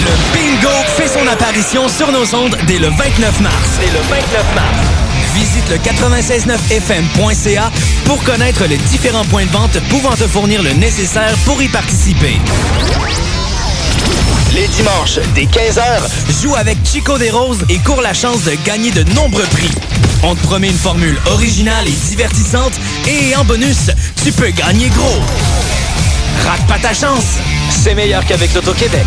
Le 0.00 0.12
bingo 0.32 0.70
fait 0.96 1.08
son 1.08 1.26
apparition 1.26 1.88
sur 1.88 2.10
nos 2.10 2.34
ondes 2.34 2.56
dès 2.66 2.78
le 2.78 2.88
29 2.88 3.40
mars. 3.40 3.54
Dès 3.80 3.86
le 3.86 4.00
29 4.08 4.54
mars. 4.54 4.78
Visite 5.34 5.68
le 5.68 5.76
969fm.ca 5.76 7.70
pour 8.04 8.22
connaître 8.24 8.64
les 8.64 8.78
différents 8.78 9.24
points 9.26 9.44
de 9.44 9.50
vente 9.50 9.78
pouvant 9.88 10.16
te 10.16 10.26
fournir 10.26 10.62
le 10.62 10.72
nécessaire 10.72 11.34
pour 11.44 11.62
y 11.62 11.68
participer. 11.68 12.38
Les 14.54 14.66
dimanches, 14.68 15.20
dès 15.34 15.44
15h, 15.44 16.42
joue 16.42 16.54
avec 16.56 16.78
Chico 16.84 17.16
des 17.18 17.30
Roses 17.30 17.64
et 17.68 17.78
cours 17.78 18.02
la 18.02 18.14
chance 18.14 18.42
de 18.44 18.52
gagner 18.64 18.90
de 18.90 19.04
nombreux 19.14 19.44
prix. 19.44 19.70
On 20.22 20.34
te 20.34 20.42
promet 20.42 20.68
une 20.68 20.78
formule 20.78 21.18
originale 21.26 21.86
et 21.86 22.08
divertissante 22.08 22.72
et 23.06 23.36
en 23.36 23.44
bonus, 23.44 23.90
tu 24.24 24.32
peux 24.32 24.50
gagner 24.50 24.88
gros. 24.88 25.20
Rate 26.46 26.66
pas 26.66 26.78
ta 26.78 26.94
chance, 26.94 27.38
c'est 27.70 27.94
meilleur 27.94 28.24
qu'avec 28.24 28.52
l'Auto-Québec. 28.54 29.06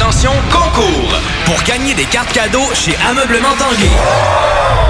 Attention, 0.00 0.32
concours! 0.50 1.12
Pour 1.44 1.62
gagner 1.64 1.92
des 1.92 2.06
cartes 2.06 2.32
cadeaux 2.32 2.70
chez 2.72 2.96
Ameublement 3.06 3.54
Tanguay. 3.58 4.89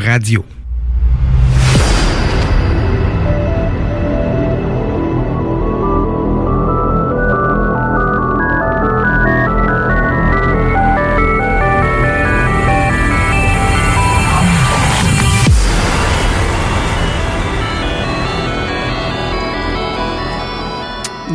radio. 0.00 0.44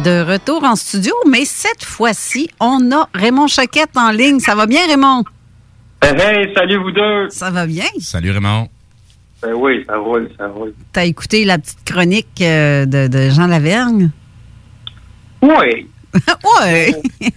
De 0.04 0.22
retour 0.22 0.64
en 0.64 0.76
studio, 0.76 1.14
mais 1.28 1.46
cette 1.46 1.84
fois-ci, 1.84 2.50
on 2.60 2.92
a 2.92 3.10
Raymond 3.14 3.48
Choquette 3.48 3.96
en 3.96 4.12
ligne. 4.12 4.40
Ça 4.40 4.54
va 4.54 4.68
bien, 4.68 4.86
Raymond? 4.88 5.24
Hey, 6.06 6.14
hey, 6.22 6.54
salut 6.54 6.78
vous 6.78 6.92
deux. 6.92 7.30
Ça 7.32 7.50
va 7.50 7.66
bien? 7.66 7.88
Salut 8.00 8.30
Raymond. 8.30 8.70
Ben 9.42 9.54
oui, 9.56 9.84
ça 9.88 9.98
roule, 9.98 10.30
ça 10.38 10.48
roule. 10.50 10.72
T'as 10.94 11.06
écouté 11.06 11.46
la 11.46 11.58
petite 11.58 11.84
chronique 11.84 12.42
euh, 12.42 12.86
de, 12.86 13.08
de 13.08 13.32
Jean 13.32 13.48
Lavergne? 13.48 14.12
Oui. 15.42 15.88
ouais. 16.62 16.94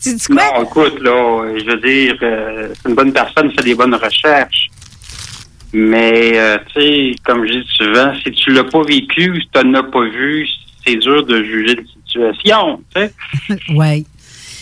tu 0.00 0.14
dis 0.14 0.24
quoi? 0.26 0.36
Non, 0.36 0.62
écoute, 0.62 1.00
là, 1.00 1.48
je 1.58 1.64
veux 1.64 1.80
dire, 1.80 2.16
euh, 2.22 2.68
c'est 2.74 2.88
une 2.88 2.94
bonne 2.94 3.12
personne, 3.12 3.50
fait 3.50 3.64
des 3.64 3.74
bonnes 3.74 3.96
recherches. 3.96 4.70
Mais, 5.72 6.38
euh, 6.38 6.58
tu 6.76 6.80
sais, 6.80 7.16
comme 7.24 7.44
je 7.44 7.54
dis 7.54 7.68
souvent, 7.76 8.14
si 8.22 8.30
tu 8.30 8.52
l'as 8.52 8.62
pas 8.62 8.84
vécu, 8.84 9.40
si 9.40 9.48
tu 9.52 9.66
n'en 9.66 9.80
as 9.80 9.82
pas 9.82 10.04
vu, 10.04 10.46
c'est 10.86 10.94
dur 10.94 11.26
de 11.26 11.42
juger 11.42 11.74
de 11.74 11.84
situation, 12.06 12.80
tu 12.94 13.02
sais. 13.02 13.12
oui. 13.70 14.06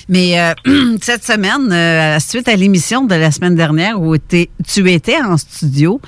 Mais 0.09 0.39
euh, 0.39 0.53
cette 1.03 1.25
semaine, 1.25 1.73
euh, 1.73 2.19
suite 2.21 2.49
à 2.49 2.57
l'émission 2.57 3.05
de 3.05 3.15
la 3.15 3.31
semaine 3.31 3.55
dernière 3.55 4.01
où 4.01 4.17
tu 4.19 4.91
étais 4.91 5.17
en 5.21 5.37
studio, 5.37 6.01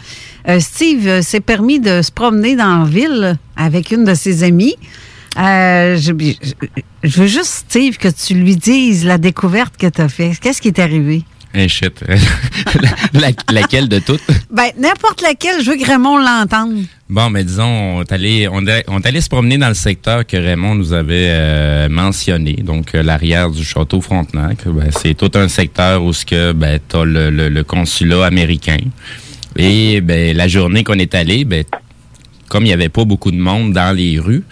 euh, 0.49 0.61
Steve 0.61 1.23
s'est 1.23 1.41
permis 1.41 1.81
de 1.81 2.03
se 2.03 2.11
promener 2.13 2.57
dans 2.57 2.79
la 2.79 2.85
ville 2.85 3.39
avec 3.57 3.91
une 3.91 4.05
de 4.05 4.15
ses 4.15 4.43
amies. 4.45 4.77
Je, 5.37 5.97
je- 5.97 6.67
je 7.03 7.21
veux 7.21 7.27
juste, 7.27 7.65
Steve, 7.69 7.99
que 7.99 8.09
tu 8.09 8.35
lui 8.35 8.57
dises 8.57 9.05
la 9.05 9.19
découverte 9.19 9.77
que 9.77 9.87
tu 9.87 10.01
as 10.01 10.09
faite. 10.09 10.39
Qu'est-ce 10.41 10.61
qui 10.61 10.69
est 10.69 10.79
arrivé? 10.79 11.23
Eh 11.59 11.69
shit. 11.69 12.05
La- 13.15 13.31
laquelle 13.51 13.89
de 13.89 13.99
toutes? 13.99 14.21
Ben, 14.51 14.71
n'importe 14.79 15.23
laquelle, 15.23 15.63
je 15.65 15.71
veux 15.71 15.77
que 15.77 15.87
Raymond 15.87 16.19
l'entende. 16.19 16.85
Bon, 17.09 17.31
mais 17.31 17.45
disons, 17.45 17.97
on 17.99 18.03
est 18.03 18.13
allé, 18.13 18.49
on 18.51 18.67
est, 18.67 18.85
on 18.89 18.99
est 19.01 19.07
allé 19.07 19.21
se 19.23 19.29
promener 19.29 19.57
dans 19.57 19.69
le 19.69 19.75
secteur 19.75 20.27
que 20.27 20.37
Raymond 20.37 20.75
nous 20.75 20.93
avait 20.93 21.29
euh, 21.31 21.89
mentionné, 21.89 22.55
donc 22.55 22.95
euh, 22.95 23.03
l'arrière 23.03 23.49
du 23.51 23.65
château 23.65 24.01
Frontenac. 24.03 24.59
Ben, 24.67 24.91
c'est 24.91 25.15
tout 25.15 25.31
un 25.37 25.49
secteur 25.49 26.03
où 26.05 26.13
ce 26.13 26.27
que 26.27 26.53
ben 26.53 26.79
t'as 26.87 27.05
le, 27.05 27.31
le, 27.31 27.49
le 27.49 27.65
consulat 27.65 28.27
américain. 28.27 28.79
Et 29.57 30.01
ben 30.03 30.37
la 30.37 30.49
journée 30.49 30.85
qu'on 30.85 30.99
est 30.99 31.15
allé, 31.15 31.45
ben 31.45 31.65
comme 32.49 32.65
il 32.65 32.69
y 32.69 32.73
avait 32.73 32.89
pas 32.91 33.05
beaucoup 33.05 33.31
de 33.31 33.39
monde 33.39 33.73
dans 33.73 33.97
les 33.97 34.19
rues, 34.21 34.45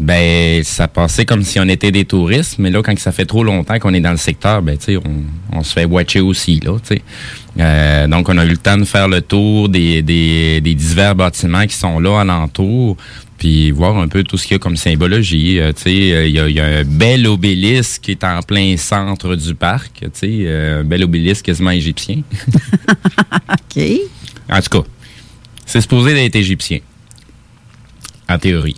ben 0.00 0.64
ça 0.64 0.88
passait 0.88 1.26
comme 1.26 1.42
si 1.42 1.60
on 1.60 1.68
était 1.68 1.92
des 1.92 2.06
touristes, 2.06 2.58
mais 2.58 2.70
là 2.70 2.82
quand 2.82 2.98
ça 2.98 3.12
fait 3.12 3.26
trop 3.26 3.44
longtemps 3.44 3.78
qu'on 3.78 3.92
est 3.92 4.00
dans 4.00 4.10
le 4.10 4.16
secteur, 4.16 4.62
ben 4.62 4.78
tu 4.78 4.84
sais 4.86 4.96
on, 4.96 5.58
on 5.58 5.62
se 5.62 5.74
fait 5.74 5.84
watcher 5.84 6.20
aussi 6.20 6.58
là, 6.60 6.78
tu 6.78 6.96
sais. 6.96 7.02
Euh, 7.58 8.06
donc 8.06 8.30
on 8.30 8.38
a 8.38 8.46
eu 8.46 8.50
le 8.50 8.56
temps 8.56 8.78
de 8.78 8.84
faire 8.84 9.08
le 9.08 9.20
tour 9.20 9.68
des, 9.68 10.00
des, 10.00 10.62
des 10.62 10.74
divers 10.74 11.14
bâtiments 11.14 11.66
qui 11.66 11.74
sont 11.74 12.00
là 12.00 12.20
alentour, 12.20 12.96
puis 13.36 13.70
voir 13.72 13.98
un 13.98 14.08
peu 14.08 14.22
tout 14.22 14.38
ce 14.38 14.46
qu'il 14.46 14.54
y 14.54 14.56
a 14.56 14.58
comme 14.58 14.76
symbologie. 14.76 15.58
Euh, 15.58 15.72
tu 15.72 15.82
sais, 15.82 16.12
euh, 16.12 16.26
il 16.26 16.50
y, 16.50 16.54
y 16.54 16.60
a 16.60 16.64
un 16.64 16.84
bel 16.84 17.26
obélisque 17.26 18.02
qui 18.02 18.12
est 18.12 18.24
en 18.24 18.40
plein 18.40 18.76
centre 18.78 19.34
du 19.34 19.54
parc, 19.54 20.00
tu 20.00 20.08
sais, 20.14 20.28
euh, 20.42 20.80
un 20.80 20.84
bel 20.84 21.04
obélisque 21.04 21.44
quasiment 21.44 21.72
égyptien. 21.72 22.22
OK. 22.88 23.82
En 24.50 24.60
tout 24.60 24.80
cas, 24.80 24.88
c'est 25.66 25.80
supposé 25.80 26.14
d'être 26.14 26.36
égyptien. 26.36 26.78
En 28.30 28.38
théorie. 28.38 28.76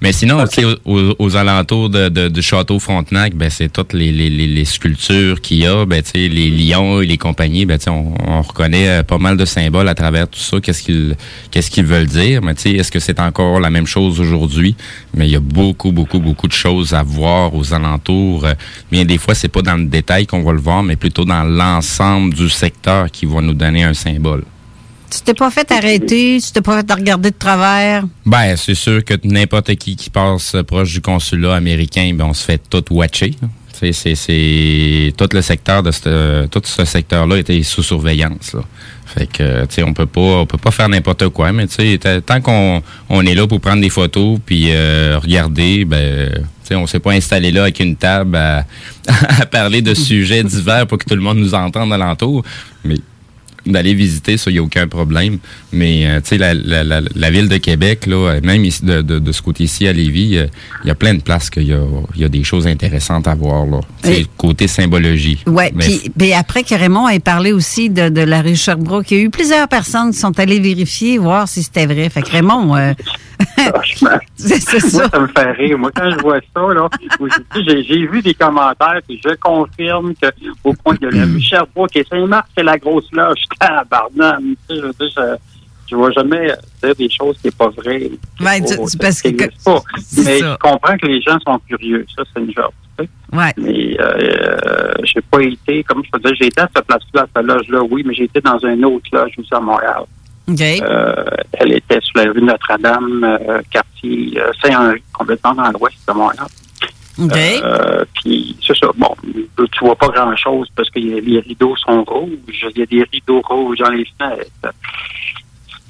Mais 0.00 0.12
sinon, 0.12 0.44
tu 0.46 0.62
sais, 0.62 0.76
aux, 0.84 1.36
alentours 1.36 1.90
de, 1.90 2.08
de- 2.08 2.28
du 2.28 2.40
château 2.42 2.78
Frontenac, 2.78 3.34
ben, 3.34 3.50
c'est 3.50 3.70
toutes 3.70 3.92
les, 3.92 4.10
les, 4.12 4.30
les, 4.30 4.46
les 4.46 4.64
sculptures 4.64 5.40
qu'il 5.42 5.58
y 5.58 5.66
a, 5.66 5.84
ben, 5.84 6.02
tu 6.02 6.10
sais, 6.12 6.28
les 6.28 6.48
lions 6.50 7.00
et 7.02 7.06
les 7.06 7.18
compagnies, 7.18 7.66
ben, 7.66 7.76
tu 7.76 7.84
sais, 7.84 7.90
on, 7.90 8.14
on 8.26 8.40
reconnaît 8.42 8.88
euh, 8.88 9.02
pas 9.02 9.18
mal 9.18 9.36
de 9.36 9.44
symboles 9.44 9.88
à 9.88 9.94
travers 9.94 10.26
tout 10.26 10.38
ça. 10.40 10.58
Qu'est-ce 10.60 10.82
qu'ils 10.82 11.16
qu'est-ce 11.50 11.70
qu'ils 11.70 11.84
veulent 11.84 12.06
dire? 12.06 12.40
Mais 12.42 12.54
tu 12.54 12.62
sais, 12.62 12.70
est-ce 12.72 12.90
que 12.90 12.98
c'est 13.00 13.20
encore 13.20 13.60
la 13.60 13.70
même 13.70 13.86
chose 13.86 14.20
aujourd'hui? 14.20 14.74
Mais 15.14 15.26
il 15.28 15.32
y 15.32 15.36
a 15.36 15.40
beaucoup, 15.40 15.92
beaucoup, 15.92 16.18
beaucoup 16.20 16.48
de 16.48 16.52
choses 16.52 16.94
à 16.94 17.02
voir 17.02 17.54
aux 17.54 17.74
alentours. 17.74 18.46
Euh, 18.46 18.54
Bien 18.90 19.04
des 19.04 19.18
fois, 19.18 19.34
c'est 19.34 19.48
pas 19.48 19.62
dans 19.62 19.76
le 19.76 19.84
détail 19.86 20.26
qu'on 20.26 20.42
va 20.42 20.52
le 20.52 20.60
voir, 20.60 20.82
mais 20.82 20.96
plutôt 20.96 21.24
dans 21.24 21.44
l'ensemble 21.44 22.32
du 22.34 22.48
secteur 22.48 23.10
qui 23.10 23.26
va 23.26 23.40
nous 23.42 23.54
donner 23.54 23.82
un 23.84 23.94
symbole. 23.94 24.44
Tu 25.10 25.20
t'es 25.20 25.34
pas 25.34 25.50
fait 25.50 25.70
arrêter, 25.70 26.38
tu 26.44 26.52
t'es 26.52 26.60
pas 26.60 26.80
fait 26.80 26.92
regarder 26.92 27.30
de 27.30 27.36
travers? 27.36 28.04
Ben, 28.26 28.56
c'est 28.56 28.74
sûr 28.74 29.04
que 29.04 29.14
n'importe 29.22 29.74
qui 29.76 29.96
qui 29.96 30.10
passe 30.10 30.56
proche 30.66 30.92
du 30.92 31.00
consulat 31.00 31.54
américain, 31.54 32.12
ben, 32.14 32.26
on 32.26 32.34
se 32.34 32.44
fait 32.44 32.60
tout 32.68 32.84
watcher. 32.90 33.32
C'est, 33.92 35.12
tout 35.16 35.28
le 35.32 35.42
secteur 35.42 35.82
de 35.82 35.90
ce, 35.90 36.46
tout 36.46 36.62
ce 36.64 36.84
secteur-là 36.84 37.38
était 37.38 37.62
sous 37.62 37.82
surveillance. 37.82 38.54
Là. 38.54 38.60
Fait 39.06 39.26
que, 39.26 39.66
tu 39.66 39.74
sais, 39.74 39.82
on 39.82 39.92
peut 39.92 40.06
pas, 40.06 40.20
on 40.20 40.46
peut 40.46 40.58
pas 40.58 40.70
faire 40.70 40.88
n'importe 40.88 41.28
quoi, 41.28 41.52
mais 41.52 41.66
tu 41.66 41.74
sais, 41.74 42.20
tant 42.24 42.40
qu'on 42.40 42.82
on 43.08 43.26
est 43.26 43.34
là 43.34 43.46
pour 43.46 43.60
prendre 43.60 43.82
des 43.82 43.90
photos 43.90 44.38
puis 44.44 44.68
euh, 44.70 45.18
regarder, 45.22 45.84
ben, 45.84 46.30
tu 46.32 46.40
sais, 46.64 46.74
on 46.74 46.86
s'est 46.86 47.00
pas 47.00 47.12
installé 47.12 47.52
là 47.52 47.62
avec 47.62 47.78
une 47.80 47.96
table 47.96 48.36
à, 48.36 48.64
à 49.40 49.46
parler 49.46 49.82
de 49.82 49.94
sujets 49.94 50.42
divers 50.42 50.86
pour 50.86 50.98
que 50.98 51.04
tout 51.04 51.14
le 51.14 51.20
monde 51.20 51.38
nous 51.38 51.54
entende 51.54 51.92
alentour, 51.92 52.42
mais 52.84 52.96
d'aller 53.66 53.94
visiter, 53.94 54.36
ça, 54.36 54.50
il 54.50 54.54
n'y 54.54 54.58
a 54.58 54.62
aucun 54.62 54.86
problème. 54.88 55.38
Mais, 55.72 56.06
euh, 56.06 56.20
tu 56.20 56.28
sais, 56.30 56.38
la, 56.38 56.54
la, 56.54 56.84
la, 56.84 57.00
la 57.14 57.30
ville 57.30 57.48
de 57.48 57.56
Québec, 57.56 58.06
là, 58.06 58.16
euh, 58.34 58.40
même 58.42 58.64
ici, 58.64 58.84
de, 58.84 59.02
de, 59.02 59.18
de 59.18 59.32
ce 59.32 59.42
côté-ci 59.42 59.86
à 59.88 59.92
Lévis, 59.92 60.36
euh, 60.38 60.46
il 60.84 60.88
y 60.88 60.90
a 60.90 60.94
plein 60.94 61.14
de 61.14 61.22
places 61.22 61.50
qu'il 61.50 61.64
y 61.64 61.72
a, 61.72 61.80
il 62.14 62.20
y 62.20 62.24
a 62.24 62.28
des 62.28 62.44
choses 62.44 62.66
intéressantes 62.66 63.26
à 63.28 63.34
voir, 63.34 63.66
là. 63.66 63.80
Et- 64.04 64.26
côté 64.36 64.68
symbologie. 64.68 65.42
Ouais, 65.46 65.72
Mais 65.74 65.84
puis 65.84 66.10
puis 66.16 66.32
après 66.32 66.62
que 66.62 66.74
Raymond 66.74 67.08
ait 67.08 67.18
parlé 67.20 67.52
aussi 67.52 67.88
de, 67.90 68.08
de 68.08 68.20
la 68.20 68.42
rue 68.42 68.56
Sherbrooke, 68.56 69.10
il 69.10 69.16
y 69.18 69.20
a 69.20 69.24
eu 69.24 69.30
plusieurs 69.30 69.68
personnes 69.68 70.10
qui 70.12 70.18
sont 70.18 70.38
allées 70.38 70.60
vérifier, 70.60 71.18
voir 71.18 71.48
si 71.48 71.62
c'était 71.62 71.86
vrai. 71.86 72.08
Fait 72.10 72.22
que 72.22 72.30
Raymond, 72.30 72.76
euh, 72.76 72.92
c'est 73.56 74.02
Moi, 74.02 74.20
ça. 74.80 75.08
ça 75.10 75.20
me 75.20 75.26
fait 75.28 75.50
rire. 75.52 75.78
Moi, 75.78 75.90
quand 75.94 76.10
je 76.10 76.18
vois 76.20 76.38
ça, 76.54 76.60
là, 76.74 76.88
j'ai 77.66 77.82
j'ai 77.82 78.06
vu 78.06 78.22
des 78.22 78.34
commentaires, 78.34 79.00
puis 79.06 79.20
je 79.24 79.34
confirme 79.40 80.14
que 80.20 80.28
au 80.62 80.72
point 80.74 80.96
de 81.00 81.08
la 81.08 81.24
rue 81.24 81.40
Sherbrooke 81.40 81.96
et 81.96 82.04
Saint-Marc, 82.08 82.46
c'est 82.56 82.62
la 82.64 82.78
grosse 82.78 83.10
loge. 83.12 83.38
Tabarnane. 83.60 84.54
Je 84.68 84.74
veux 84.76 84.92
dire, 84.92 85.08
je, 85.16 85.36
je 85.90 85.96
vois 85.96 86.10
jamais 86.12 86.46
dire 86.82 86.94
des 86.96 87.08
choses 87.10 87.36
qui 87.38 87.46
n'est 87.48 87.50
pas 87.52 87.68
vraies. 87.68 88.10
Tu- 88.60 88.64
tu- 88.92 88.98
parce 88.98 89.22
que- 89.22 89.64
pas. 89.64 89.82
Mais 90.18 90.38
ça. 90.40 90.52
je 90.52 90.56
comprends 90.58 90.96
que 90.96 91.06
les 91.06 91.20
gens 91.22 91.38
sont 91.46 91.58
curieux. 91.68 92.06
Ça, 92.16 92.22
c'est 92.32 92.40
une 92.40 92.52
chose. 92.54 92.70
tu 92.98 93.04
sais. 93.04 93.10
Ouais. 93.36 93.52
Mais 93.56 93.96
euh, 94.00 94.92
j'ai 95.02 95.20
pas 95.22 95.42
été, 95.42 95.82
comme 95.84 96.02
je 96.04 96.10
te 96.10 96.18
disais, 96.22 96.34
j'ai 96.40 96.46
été 96.46 96.60
à 96.60 96.68
cette 96.74 96.84
place-là, 96.86 97.22
à 97.22 97.26
cette 97.36 97.46
loge-là, 97.46 97.82
oui, 97.90 98.02
mais 98.06 98.14
j'ai 98.14 98.24
été 98.24 98.40
dans 98.40 98.58
une 98.58 98.84
autre 98.84 99.06
loge 99.12 99.32
aussi 99.38 99.52
à 99.54 99.60
Montréal. 99.60 100.04
Euh, 100.82 101.14
elle 101.54 101.72
était 101.72 101.98
sur 102.02 102.18
la 102.22 102.30
rue 102.30 102.42
Notre-Dame, 102.42 103.24
euh, 103.24 103.60
quartier 103.70 104.34
euh, 104.38 104.52
Saint-Henri, 104.62 105.02
complètement 105.12 105.54
dans 105.54 105.70
l'ouest 105.70 105.96
de 106.06 106.12
Montréal. 106.12 106.46
OK. 107.18 107.36
Euh, 107.36 108.04
puis 108.14 108.56
c'est 108.66 108.76
ça. 108.76 108.88
Bon, 108.96 109.14
tu 109.56 109.84
vois 109.84 109.96
pas 109.96 110.08
grand-chose 110.08 110.68
parce 110.74 110.90
que 110.90 110.98
les 110.98 111.40
rideaux 111.40 111.76
sont 111.76 112.04
rouges. 112.04 112.66
Il 112.74 112.78
y 112.78 112.82
a 112.82 112.86
des 112.86 113.04
rideaux 113.12 113.40
rouges 113.42 113.78
dans 113.78 113.90
les 113.90 114.06
fenêtres. 114.18 114.74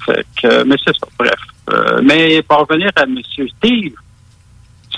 Fait 0.05 0.25
que, 0.39 0.63
mais 0.63 0.75
c'est 0.85 0.95
ça, 0.95 1.07
bref. 1.17 1.33
Euh, 1.71 1.99
mais 2.03 2.41
pour 2.43 2.59
revenir 2.59 2.91
à 2.95 3.03
M. 3.03 3.17
Steve, 3.23 3.95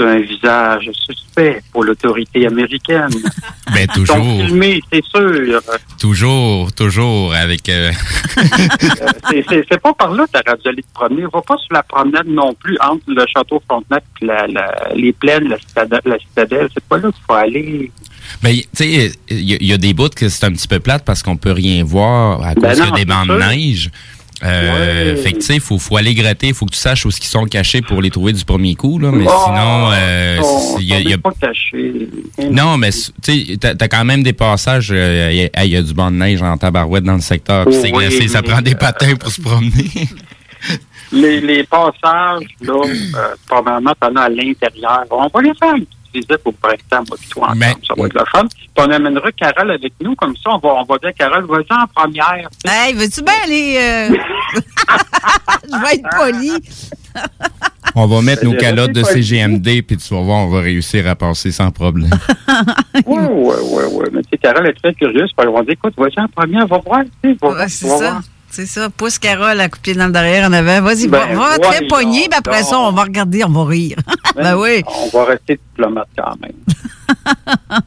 un 0.04 0.20
visage 0.20 0.90
suspect 0.94 1.62
pour 1.72 1.84
l'autorité 1.84 2.48
américaine. 2.48 3.10
Ben, 3.74 3.86
toujours. 3.88 4.16
c'est 4.92 5.04
sûr. 5.04 5.62
Toujours, 6.00 6.72
toujours 6.72 7.34
avec. 7.34 7.68
euh, 7.68 7.92
Euh, 8.38 9.42
c'est- 9.50 9.66
pas 9.82 9.94
par 9.94 10.14
là 10.14 10.26
que 10.26 10.40
tu 10.40 10.62
dû 10.64 10.68
aller 10.70 10.82
te 10.84 10.94
promener. 10.94 11.24
Va 11.32 11.42
pas 11.42 11.58
sur 11.58 11.74
la 11.74 11.84
promenade 11.84 12.28
non 12.28 12.54
plus 12.54 12.78
entre 12.80 13.04
le 13.08 13.26
château 13.28 13.62
Frontenac 13.68 14.04
et 14.22 14.26
la, 14.26 14.48
la- 14.48 14.90
les 14.96 15.12
plaines, 15.12 15.50
la 15.50 15.60
citadelle. 15.60 16.02
La 16.06 16.18
citadelle. 16.18 16.70
C'est 16.74 16.84
pas 16.86 16.98
là 16.98 17.12
qu'il 17.12 17.24
faut 17.28 17.34
aller. 17.34 17.92
Ben, 18.42 18.56
tu 18.56 18.64
sais, 18.74 19.12
il 19.30 19.40
y, 19.50 19.54
a- 19.54 19.58
il 19.60 19.68
y 19.68 19.74
a 19.74 19.78
des 19.78 19.94
bouts 19.94 20.10
que 20.10 20.30
c'est 20.30 20.46
un 20.46 20.52
petit 20.54 20.68
peu 20.68 20.80
plate 20.80 21.04
parce 21.06 21.22
qu'on 21.22 21.38
peut 21.38 21.52
rien 21.52 21.84
voir 21.84 22.42
à 22.44 22.54
Ben 22.56 22.70
cause 22.70 22.80
non, 22.80 22.86
y 22.86 22.88
a 22.88 22.92
des 22.96 23.06
bancs 23.06 23.28
de 23.28 23.34
sûr. 23.34 23.90
Euh, 24.44 25.16
Ouais. 25.16 25.22
Fait 25.22 25.32
que, 25.32 25.38
tu 25.38 25.42
sais, 25.46 25.56
il 25.56 25.60
faut, 25.62 25.80
faut 25.80 25.98
aller 25.98 26.14
gratter, 26.14 26.50
il 26.50 26.54
faut 26.54 26.66
que 26.68 26.72
tu 26.74 26.78
saches 26.78 27.06
où 27.06 27.10
ils 27.10 27.24
sont 27.24 27.46
cachés 27.46 27.82
pour 27.82 28.02
les 28.04 28.12
trouver 28.12 28.34
du 28.34 28.46
premier 28.46 28.76
coup, 28.76 29.00
là. 29.00 29.10
Mais 29.12 29.26
Oh, 29.28 29.32
sinon, 29.46 29.90
euh, 29.92 30.40
y 30.80 30.94
a- 30.94 31.00
y 31.00 31.14
a- 31.14 31.18
pas 31.18 31.32
caché. 31.42 32.08
Non, 32.52 32.78
mais 32.78 32.92
tu 32.92 33.48
sais, 33.48 33.58
t'as 33.58 33.88
quand 33.88 34.06
même 34.06 34.22
des 34.22 34.34
passages, 34.34 34.90
euh, 34.92 35.30
il 35.32 35.38
y, 35.38 35.50
a- 35.54 35.66
y 35.66 35.76
a 35.76 35.82
du 35.82 35.94
banc 35.94 36.12
de 36.12 36.18
neige 36.18 36.42
en 36.44 36.56
tabarouette 36.58 37.04
dans 37.04 37.16
le 37.16 37.22
secteur, 37.22 37.66
puis 37.66 37.74
c'est 37.76 37.92
Oui, 37.92 38.06
glacé, 38.08 38.28
ça 38.28 38.44
prend 38.44 38.62
des 38.62 38.74
euh, 38.74 38.76
patins 38.76 39.16
pour 39.16 39.32
se 39.32 39.42
promener. 39.42 39.90
Les, 41.12 41.40
les 41.40 41.64
passages, 41.64 42.46
là, 42.62 42.74
euh, 42.84 43.36
probablement, 43.48 43.94
t'en 44.00 44.14
as 44.18 44.24
à 44.24 44.30
l'intérieur. 44.30 45.04
On 45.10 45.28
va 45.34 45.42
les 45.42 45.54
faire 45.56 45.74
une 45.76 45.86
petite 45.86 45.97
visite 46.20 46.40
au 46.46 46.52
printemps, 46.52 47.04
moi, 47.08 47.18
puis 47.20 47.30
toi, 47.30 47.48
ensemble. 47.48 47.86
Ça 47.88 47.94
va 47.98 48.06
être 48.06 48.14
le 48.14 48.26
fun. 48.32 48.46
Puis 48.48 48.70
on 48.78 48.92
amènera 48.92 49.32
Carole 49.32 49.72
avec 49.72 49.94
nous, 50.02 50.16
comme 50.16 50.36
ça, 50.38 50.50
on 50.52 50.58
va, 50.60 50.76
on 50.76 50.84
va 50.84 50.98
dire, 51.00 51.12
Carole, 51.18 51.46
vas-y 51.46 51.74
en 51.74 51.88
première. 51.94 52.50
Hey, 52.66 52.94
veux-tu 52.94 53.22
bien 53.24 53.34
aller. 53.44 53.78
euh, 53.80 54.10
Je 55.72 55.82
vais 55.82 55.96
être 55.96 56.10
poli. 56.18 56.52
On 57.96 58.06
va 58.06 58.22
mettre 58.22 58.46
nos 58.46 58.54
calottes 58.56 58.92
de 58.92 59.04
CGMD, 59.04 59.82
puis 59.82 59.98
tu 59.98 60.14
vas 60.14 60.22
voir, 60.22 60.38
on 60.46 60.50
va 60.50 60.62
réussir 60.62 61.08
à 61.08 61.16
passer 61.16 61.52
sans 61.52 61.72
problème. 61.72 62.12
Oui, 63.06 63.18
oui, 63.30 63.56
oui, 63.64 63.84
oui. 63.92 64.06
Mais 64.14 64.22
tu 64.22 64.30
sais, 64.32 64.38
Carole 64.38 64.68
est 64.68 64.74
très 64.74 64.94
curieuse. 64.94 65.32
Puis 65.36 65.48
on 65.48 65.54
va 65.54 65.62
dire, 65.64 65.72
écoute, 65.74 65.94
vas-y 65.98 66.20
en 66.20 66.28
première, 66.28 66.68
va 66.68 66.78
voir. 66.78 67.02
tu 67.24 67.32
sais, 67.32 67.38
va 67.42 67.48
voir, 67.48 67.60
Ouais, 67.60 67.68
c'est 67.70 67.88
ça. 67.88 67.96
voir. 67.98 68.22
C'est 68.58 68.66
ça. 68.66 68.90
Pousse 68.90 69.20
Carole 69.20 69.60
à 69.62 69.70
couper 69.70 69.94
dans 69.94 70.08
le 70.08 70.12
derrière 70.12 70.50
en 70.50 70.54
avant. 70.54 70.82
Vas-y, 70.82 71.06
va, 71.06 71.28
Ben, 71.28 71.36
va 71.36 71.60
très 71.60 71.78
voyons 71.78 71.88
pogné, 71.90 72.22
puis 72.28 72.40
après 72.40 72.64
ça, 72.64 72.80
on 72.80 72.92
va 72.92 73.04
regarder, 73.04 73.44
on 73.44 73.50
va 73.50 73.66
rire. 73.66 73.98
ben 74.36 74.58
oui. 74.58 74.84
On 74.88 75.16
va 75.16 75.26
rester 75.26 75.60
diplomate 75.70 76.08
quand 76.18 76.34
même. 76.42 76.54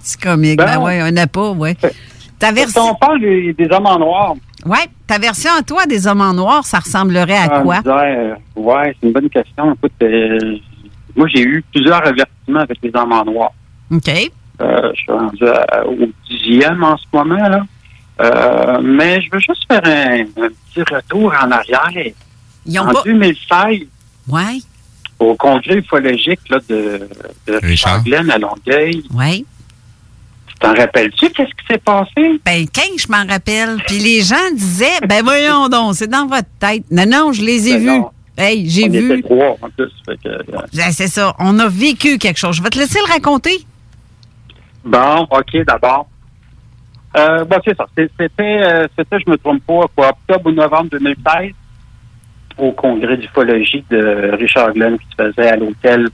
C'est 0.00 0.20
comique. 0.20 0.58
Ben, 0.58 0.66
Ben, 0.76 0.82
oui, 0.82 0.92
on 1.02 1.12
n'a 1.12 1.28
pas, 1.28 1.50
oui. 1.50 1.76
Ta 2.38 2.48
Si 2.48 2.54
version. 2.54 2.82
on 2.90 2.94
parle 2.96 3.20
des, 3.20 3.52
des 3.52 3.68
hommes 3.70 3.86
en 3.86 3.98
noir, 4.00 4.34
Ouais, 4.66 4.88
ta 5.06 5.18
version 5.18 5.50
à 5.56 5.62
toi 5.62 5.86
des 5.86 6.08
hommes 6.08 6.20
en 6.20 6.34
noir, 6.34 6.66
ça 6.66 6.80
ressemblerait 6.80 7.36
à 7.36 7.48
Ah, 7.48 7.60
quoi? 7.60 7.78
Ouais, 8.56 8.96
c'est 9.00 9.06
une 9.06 9.12
bonne 9.12 9.30
question. 9.30 9.72
Écoute, 9.74 9.92
euh, 10.02 10.56
moi, 11.14 11.28
j'ai 11.32 11.42
eu 11.42 11.64
plusieurs 11.72 12.04
avertissements 12.04 12.58
avec 12.60 12.78
les 12.82 12.90
hommes 12.92 13.12
en 13.12 13.24
noir. 13.24 13.50
OK. 13.92 14.08
Euh, 14.60 14.90
je 14.94 15.00
suis 15.00 15.12
rendu 15.12 15.46
à- 15.46 15.86
au 15.86 15.94
dixième 16.28 16.82
en 16.82 16.96
ce 16.96 17.04
moment, 17.12 17.36
là. 17.48 17.60
Euh, 18.20 18.80
mais 18.82 19.20
je 19.22 19.28
veux 19.30 19.38
juste 19.38 19.64
faire 19.70 19.80
un, 19.84 20.22
un 20.42 20.48
petit 20.48 20.82
retour 20.94 21.32
en 21.40 21.50
arrière. 21.50 22.12
Ils 22.66 22.78
ont 22.80 22.88
en 22.88 22.92
pas- 22.92 23.02
2016, 23.04 23.86
Ouais, 24.28 24.58
au 25.18 25.34
congrès 25.36 25.76
ufologique 25.76 26.40
là, 26.50 26.58
de, 26.68 27.08
de 27.46 27.54
Richard 27.62 28.02
Glenn 28.04 28.30
à 28.30 28.38
Longueuil, 28.38 29.02
ouais. 29.14 29.44
tu 30.46 30.54
t'en 30.60 30.74
rappelles-tu 30.74 31.30
qu'est-ce 31.30 31.48
qui 31.50 31.66
s'est 31.70 31.78
passé? 31.78 32.40
Ben, 32.44 32.66
15, 32.68 32.84
je 32.98 33.08
m'en 33.10 33.26
rappelle. 33.26 33.78
Puis 33.86 33.98
les 33.98 34.20
gens 34.22 34.36
disaient, 34.54 35.00
ben 35.08 35.22
voyons 35.24 35.68
donc, 35.68 35.94
c'est 35.94 36.08
dans 36.08 36.26
votre 36.26 36.48
tête. 36.60 36.84
Non, 36.90 37.06
non, 37.06 37.32
je 37.32 37.42
les 37.42 37.68
ai 37.68 37.72
Ben 37.74 37.80
vus. 37.80 37.86
non. 37.86 38.10
Hey, 38.36 38.68
j'ai 38.68 38.84
On 38.84 38.90
vu. 38.90 39.12
était 39.14 39.22
trois, 39.22 39.56
en 39.62 39.70
plus. 39.70 39.90
Fait 40.06 40.16
que, 40.22 40.28
euh, 40.28 40.42
Ben, 40.74 40.92
c'est 40.92 41.08
ça. 41.08 41.34
On 41.40 41.58
a 41.58 41.68
vécu 41.68 42.18
quelque 42.18 42.38
chose. 42.38 42.54
Je 42.56 42.62
vais 42.62 42.70
te 42.70 42.78
laisser 42.78 42.98
le 43.04 43.10
raconter. 43.12 43.64
Bon, 44.84 45.26
OK, 45.30 45.56
d'abord. 45.66 46.06
Euh, 47.18 47.44
bon, 47.44 47.56
c'est 47.64 47.76
ça. 47.76 47.86
C'était, 47.96 48.30
euh, 48.40 48.86
c'était, 48.96 49.18
je 49.24 49.30
me 49.30 49.36
trompe 49.36 49.62
pas, 49.66 49.86
quoi, 49.94 50.08
octobre 50.10 50.46
ou 50.50 50.52
novembre 50.52 50.90
2016, 50.92 51.50
au 52.58 52.72
congrès 52.72 53.16
d'ufologie 53.16 53.84
de 53.90 54.30
Richard 54.38 54.72
Glenn 54.72 54.98
qui 54.98 55.06
se 55.16 55.22
faisait 55.24 55.48
à 55.50 55.56
l'hôtel 55.56 56.08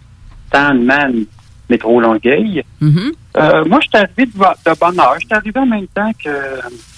Sandman 0.53 1.25
Métro 1.69 2.01
Longueuil. 2.01 2.63
Mm-hmm. 2.83 3.13
Euh, 3.37 3.65
moi, 3.65 3.81
je 3.83 3.89
suis 3.89 3.97
arrivé 3.99 4.27
de, 4.27 4.33
de 4.71 4.79
bonne 4.79 5.01
heure. 5.01 5.15
Je 5.21 5.27
suis 5.27 5.35
arrivé 5.35 5.59
en 5.61 5.67
même 5.67 5.87
temps 5.89 6.11
que, 6.23 6.31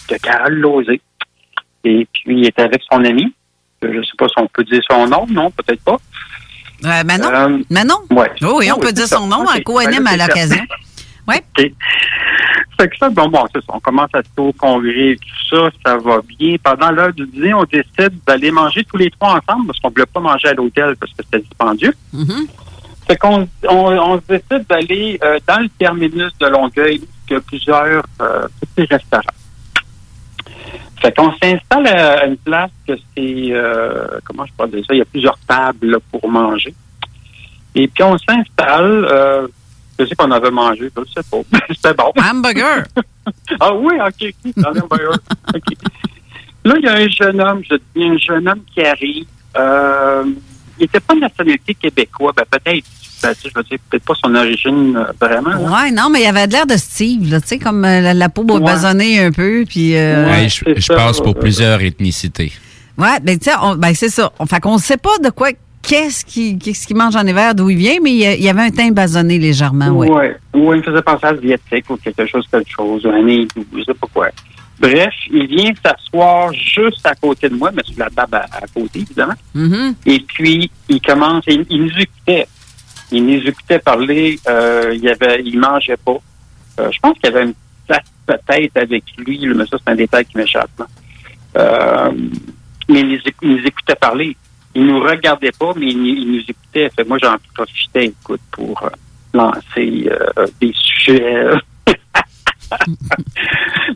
que 0.09 0.21
Carole 0.21 0.55
Lozé. 0.55 1.01
Et 1.85 2.07
puis, 2.13 2.41
il 2.41 2.47
était 2.47 2.63
avec 2.63 2.83
son 2.91 3.05
ami. 3.05 3.33
Euh, 3.85 3.93
Je 3.93 3.99
ne 3.99 4.03
sais 4.03 4.13
pas 4.19 4.27
si 4.29 4.35
on 4.39 4.47
peut 4.49 4.65
dire 4.65 4.81
son 4.91 5.07
nom, 5.07 5.27
non, 5.31 5.51
peut-être 5.53 5.83
pas. 5.85 5.97
Euh, 6.85 7.05
Manon? 7.05 7.29
Euh, 7.33 7.59
Manon? 7.71 7.95
Ouais. 8.11 8.31
Oh, 8.43 8.57
oui, 8.59 8.71
on 8.71 8.77
Oh, 8.77 8.81
peut 8.81 8.89
oui, 8.89 8.93
dire 8.93 9.07
son 9.07 9.21
ça. 9.31 9.37
nom, 9.37 9.45
Ben 9.45 9.49
à 10.09 10.17
là, 10.17 10.25
c'est 10.27 10.35
l'occasion. 10.35 10.65
Ouais. 11.29 11.43
OK. 11.59 11.72
Fait 12.79 12.89
que 12.89 12.97
ça, 12.99 13.09
bon, 13.09 13.29
bon, 13.29 13.45
c'est 13.55 13.64
ça. 13.64 13.72
On 13.72 13.81
commence 13.81 14.11
à 14.12 14.22
se 14.22 14.51
congrès 14.53 15.11
et 15.12 15.16
tout 15.16 15.57
ça, 15.57 15.68
ça 15.85 15.97
va 15.97 16.20
bien. 16.39 16.57
Pendant 16.62 16.91
l'heure 16.91 17.12
du 17.12 17.27
dîner, 17.27 17.55
on 17.55 17.64
décide 17.64 18.18
d'aller 18.27 18.51
manger 18.51 18.85
tous 18.85 18.99
les 18.99 19.11
trois 19.11 19.31
ensemble 19.31 19.68
parce 19.68 19.79
qu'on 19.81 19.89
ne 19.89 19.95
voulait 19.95 20.07
pas 20.07 20.20
manger 20.20 20.49
à 20.49 20.53
l'hôtel 20.53 20.95
parce 20.97 21.12
que 21.12 21.22
c'était 21.24 21.41
dispendieux. 21.41 21.95
Mm-hmm. 22.14 22.47
Fait 23.07 23.16
qu'on 23.16 23.49
on, 23.68 24.20
décide 24.29 24.66
d'aller 24.68 25.18
euh, 25.22 25.39
dans 25.47 25.61
le 25.61 25.68
terminus 25.79 26.33
de 26.39 26.47
Longueuil, 26.49 26.99
où 26.99 27.07
il 27.31 27.33
y 27.33 27.37
a 27.37 27.41
plusieurs 27.41 28.05
euh, 28.20 28.49
petits 28.61 28.87
restaurants. 28.93 29.22
Fait 31.01 31.16
qu'on 31.16 31.33
s'installe 31.41 31.87
à 31.87 32.27
une 32.27 32.37
place 32.37 32.70
que 32.87 32.95
c'est, 32.97 33.49
euh, 33.53 34.07
comment 34.24 34.45
je 34.45 34.53
peux 34.59 34.68
dire 34.68 34.85
ça, 34.87 34.95
il 34.95 34.99
y 34.99 35.03
a 35.03 35.07
plusieurs 35.07 35.39
tables 35.47 35.87
là, 35.93 35.99
pour 36.11 36.29
manger. 36.29 36.74
Et 37.74 37.87
puis 37.87 38.03
on 38.03 38.18
s'installe, 38.18 39.49
je 39.99 40.05
sais 40.07 40.14
qu'on 40.14 40.30
avait 40.30 40.51
mangé, 40.51 40.90
je 40.97 41.03
sais 41.12 41.26
pas, 41.30 41.38
c'était 41.70 41.94
bon. 41.94 42.12
Hamburger. 42.22 42.84
ah 43.61 43.74
oui, 43.74 43.94
ok, 44.07 44.34
un 44.59 44.70
hamburger. 44.70 45.18
ok. 45.55 45.74
Là, 46.64 46.74
il 46.78 46.84
y 46.84 46.88
a 46.88 46.94
un 46.94 47.09
jeune 47.09 47.40
homme, 47.40 47.62
je 47.68 47.76
dis 47.94 48.05
un 48.05 48.18
jeune 48.18 48.49
homme 48.49 48.61
qui 48.74 48.82
arrive. 48.82 49.24
Euh, 49.57 50.24
il 50.78 50.82
n'était 50.82 51.01
pas 51.01 51.14
de 51.14 51.20
nationalité 51.20 51.74
québécois, 51.74 52.32
ben 52.36 52.42
peut-être, 52.51 52.84
ben, 53.22 53.32
je 53.42 53.49
veux 53.55 53.62
dire, 53.62 53.78
peut-être 53.88 54.05
pas 54.05 54.14
son 54.22 54.34
origine 54.34 54.97
euh, 54.97 55.12
vraiment. 55.18 55.51
là. 55.51 55.59
Ouais, 55.84 55.90
non, 55.90 56.11
mais 56.11 56.22
il 56.22 56.26
avait 56.26 56.47
de 56.47 56.53
l'air 56.53 56.66
de 56.66 56.76
Steve, 56.76 57.30
là, 57.30 57.40
tu 57.40 57.47
sais, 57.49 57.59
comme 57.59 57.84
euh, 57.84 58.01
la, 58.01 58.14
la 58.14 58.28
peau 58.28 58.42
Ouais. 58.42 58.61
basonnée 58.61 59.20
un 59.20 59.30
peu, 59.32 59.64
puis... 59.66 59.97
euh, 59.97 60.28
Ouais, 60.28 60.49
je, 60.49 60.64
je 60.78 60.92
passe 60.92 61.20
pour 61.20 61.34
plusieurs 61.38 61.80
ethnicités. 61.80 62.53
Ouais, 62.99 63.20
ben 63.22 63.38
tu 63.38 63.51
sais, 63.51 63.57
ben 63.78 63.94
c'est 63.94 64.09
ça. 64.11 64.32
On, 64.38 64.47
fait 64.47 64.61
qu'on 64.61 64.78
sait 64.78 64.97
pas 64.97 65.16
de 65.22 65.30
quoi 65.30 65.51
qu'est-ce 65.87 66.87
qu'il 66.87 66.97
mange 66.97 67.16
en 67.16 67.26
hiver, 67.26 67.55
d'où 67.55 67.70
il 67.70 67.78
vient, 67.78 67.97
mais 68.03 68.12
il 68.12 68.43
y 68.43 68.49
avait 68.49 68.62
un 68.62 68.70
teint 68.70 68.91
basonné 68.91 69.39
légèrement, 69.39 69.89
oui. 69.89 70.09
Ouais. 70.09 70.37
Ou 70.55 70.72
il 70.74 70.80
me 70.80 70.82
faisait 70.82 71.03
penser 71.03 71.26
à 71.26 71.32
Viettek 71.32 71.89
ou 71.91 71.97
quelque 71.97 72.26
chose, 72.26 72.47
quelque 72.51 72.70
chose, 72.70 73.07
ou 73.07 73.09
un 73.11 73.26
hindou, 73.26 73.64
je 73.76 73.84
sais 73.84 73.95
pas 73.95 74.07
quoi. 74.12 74.28
Bref, 74.78 75.14
il 75.30 75.47
vient 75.47 75.72
s'asseoir 75.82 76.53
juste 76.53 77.07
à 77.07 77.14
côté 77.14 77.49
de 77.49 77.55
moi, 77.55 77.70
mais 77.72 77.82
sur 77.84 77.99
la 77.99 78.11
table 78.11 78.34
à, 78.34 78.47
à 78.57 78.66
côté, 78.74 79.01
évidemment. 79.01 79.34
Mhm. 79.55 79.95
Et 80.05 80.20
puis, 80.20 80.70
il 80.89 81.01
commence, 81.01 81.45
il, 81.47 81.64
il 81.70 81.84
nous 81.84 81.99
écoutait. 81.99 82.47
Il 83.12 83.24
nous 83.24 83.41
écoutait 83.47 83.78
parler, 83.78 84.39
euh, 84.49 84.93
il 84.95 85.09
avait, 85.09 85.41
il 85.45 85.59
mangeait 85.59 85.97
pas. 85.97 86.18
Euh, 86.80 86.91
je 86.91 86.99
pense 87.01 87.14
qu'il 87.18 87.30
y 87.30 87.34
avait 87.34 87.45
une 87.45 87.55
place 87.87 88.05
peut-être 88.26 88.76
avec 88.76 89.05
lui, 89.16 89.47
mais 89.55 89.64
ça, 89.66 89.78
c'est 89.78 89.93
un 89.93 89.97
détail 89.97 90.26
qui 90.26 90.37
m'échappe. 90.37 90.82
Euh, 91.57 92.11
mais 92.89 93.01
il 93.01 93.20
nous 93.43 93.64
écoutait 93.64 93.95
parler. 93.95 94.37
Il 94.77 94.87
nous 94.87 95.01
regardait 95.01 95.53
pas, 95.59 95.72
mais 95.77 95.87
il, 95.89 96.31
nous- 96.33 96.41
écoutait. 96.47 96.91
Fait, 96.95 97.05
moi, 97.09 97.16
j'en 97.22 97.37
profitais, 97.55 98.07
écoute, 98.07 98.41
pour 98.51 98.83
euh, 98.83 98.89
lancer 99.33 100.09
euh, 100.11 100.47
des 100.61 100.72
sujets 100.74 101.47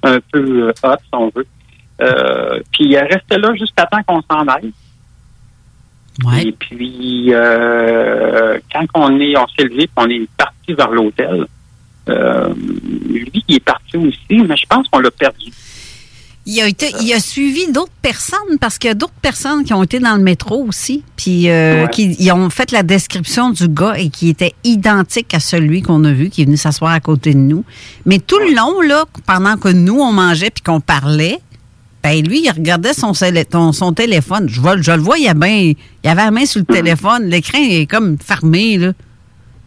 un 0.02 0.18
peu 0.32 0.68
euh, 0.68 0.72
hot, 0.82 0.96
si 1.02 1.08
on 1.12 1.30
veut. 1.34 1.46
Euh, 2.00 2.60
puis 2.72 2.84
il 2.86 2.96
restait 2.96 3.38
là 3.38 3.54
jusqu'à 3.54 3.84
temps 3.86 4.02
qu'on 4.06 4.22
s'en 4.22 4.46
aille. 4.48 4.72
Et 6.46 6.52
puis, 6.52 7.26
euh, 7.32 8.58
quand 8.72 8.84
on 8.94 9.20
est, 9.20 9.36
on 9.36 9.46
s'est 9.48 9.64
levé, 9.64 9.88
on 9.96 10.08
est 10.08 10.28
parti 10.36 10.72
vers 10.72 10.90
l'hôtel. 10.90 11.46
euh, 12.08 12.52
lui, 13.08 13.30
il 13.48 13.56
est 13.56 13.64
parti 13.64 13.96
aussi, 13.96 14.42
mais 14.46 14.56
je 14.56 14.66
pense 14.66 14.88
qu'on 14.88 14.98
l'a 15.00 15.10
perdu. 15.10 15.50
Il 16.46 16.58
a, 16.62 16.66
été, 16.66 16.90
il 17.02 17.12
a 17.12 17.20
suivi 17.20 17.70
d'autres 17.70 17.92
personnes 18.00 18.58
parce 18.60 18.78
qu'il 18.78 18.88
y 18.88 18.90
a 18.90 18.94
d'autres 18.94 19.12
personnes 19.20 19.62
qui 19.62 19.74
ont 19.74 19.82
été 19.82 19.98
dans 20.00 20.16
le 20.16 20.22
métro 20.22 20.64
aussi, 20.66 21.04
puis 21.14 21.48
euh, 21.50 21.82
Ouais. 21.84 21.90
qui 21.90 22.16
ils 22.18 22.32
ont 22.32 22.48
fait 22.50 22.72
la 22.72 22.82
description 22.82 23.50
du 23.50 23.68
gars 23.68 23.94
et 23.98 24.08
qui 24.08 24.30
était 24.30 24.54
identique 24.64 25.32
à 25.34 25.38
celui 25.40 25.82
qu'on 25.82 26.02
a 26.04 26.12
vu, 26.12 26.30
qui 26.30 26.42
est 26.42 26.44
venu 26.46 26.56
s'asseoir 26.56 26.92
à 26.92 27.00
côté 27.00 27.34
de 27.34 27.38
nous. 27.38 27.62
Mais 28.06 28.18
tout 28.18 28.38
le 28.38 28.54
long, 28.54 28.80
là, 28.80 29.04
pendant 29.26 29.56
que 29.58 29.68
nous, 29.68 30.00
on 30.00 30.12
mangeait 30.12 30.50
puis 30.50 30.62
qu'on 30.62 30.80
parlait, 30.80 31.38
ben 32.02 32.24
lui, 32.26 32.40
il 32.42 32.50
regardait 32.50 32.94
son, 32.94 33.12
téléphone. 33.92 34.48
Je, 34.48 34.60
vois- 34.62 34.80
je 34.80 34.92
le 34.92 35.02
voyais 35.02 35.34
bien. 35.34 35.72
Il 36.02 36.08
avait 36.08 36.24
la 36.24 36.30
main 36.30 36.46
sur 36.46 36.60
le 36.60 36.64
téléphone. 36.74 37.24
L'écran 37.28 37.58
est 37.60 37.84
comme 37.86 38.16
fermé, 38.18 38.78
là. 38.78 38.92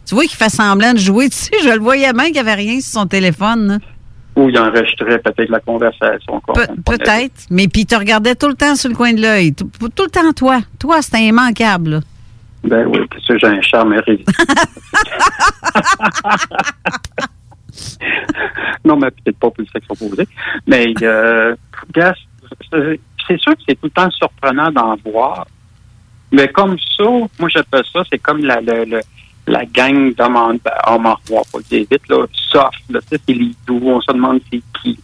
Tu 0.06 0.14
vois 0.16 0.24
qu'il 0.24 0.36
fait 0.36 0.50
semblant 0.50 0.92
de 0.92 0.98
jouer. 0.98 1.30
Tu 1.30 1.36
sais, 1.36 1.52
je 1.62 1.68
le 1.70 1.78
voyais 1.78 2.12
bien 2.12 2.24
qu'il 2.24 2.32
n'y 2.34 2.38
avait 2.40 2.54
rien 2.54 2.80
sur 2.80 2.90
son 3.00 3.06
téléphone, 3.06 3.68
là. 3.68 3.78
Ou 4.36 4.48
il 4.48 4.58
enregistrait 4.58 5.18
peut-être 5.20 5.48
la 5.50 5.60
conversation. 5.60 6.40
Pe- 6.52 6.82
Peut-être. 6.84 7.46
Mais 7.50 7.68
puis, 7.68 7.86
tu 7.86 7.94
regardais 7.96 8.34
tout 8.34 8.48
le 8.48 8.54
temps 8.54 8.74
sur 8.74 8.88
le 8.90 8.96
coin 8.96 9.12
de 9.12 9.20
l'œil. 9.22 9.54
Tout, 9.54 9.70
tout 9.94 10.04
le 10.04 10.10
temps, 10.10 10.32
toi. 10.32 10.60
Toi, 10.78 11.02
c'était 11.02 11.24
immanquable. 11.26 11.90
là. 11.90 12.00
Ben 12.64 12.86
oui, 12.86 13.00
puis 13.10 13.22
ça, 13.26 13.36
j'ai 13.36 13.46
un 13.46 13.60
charme 13.60 13.94
non, 18.84 18.96
mais 18.96 19.10
peut-être 19.10 19.38
pas 19.38 19.50
pour 19.50 19.54
le 19.58 19.66
sexe 19.72 19.86
opposé. 19.88 20.26
Mais, 20.66 20.92
euh, 21.02 21.54
c'est 22.70 23.00
c'est 23.26 23.40
sûr 23.40 23.52
que 23.52 23.60
c'est 23.66 23.74
tout 23.76 23.86
le 23.86 23.90
temps 23.90 24.10
surprenant 24.10 24.70
d'en 24.70 24.96
voir. 25.04 25.46
Mais 26.32 26.48
comme 26.48 26.76
ça, 26.96 27.04
moi, 27.38 27.48
j'appelle 27.48 27.84
ça, 27.92 28.02
c'est 28.10 28.18
comme 28.18 28.44
la, 28.44 28.60
la, 28.60 28.84
la 29.46 29.64
gang 29.66 30.12
en, 30.18 30.54
ben, 30.54 30.58
revoir, 30.86 31.44
pas 31.52 31.58
dire 31.70 31.86
vite, 31.90 32.08
là, 32.08 32.26
soft, 32.32 32.80
là, 32.90 33.00
tu 33.02 33.08
sais, 33.16 33.20
c'est 33.26 33.34
les 33.34 33.52
doux, 33.66 33.80
on 33.84 34.00
se 34.00 34.12
demande 34.12 34.40
c'est 34.50 34.62
qui. 34.82 34.98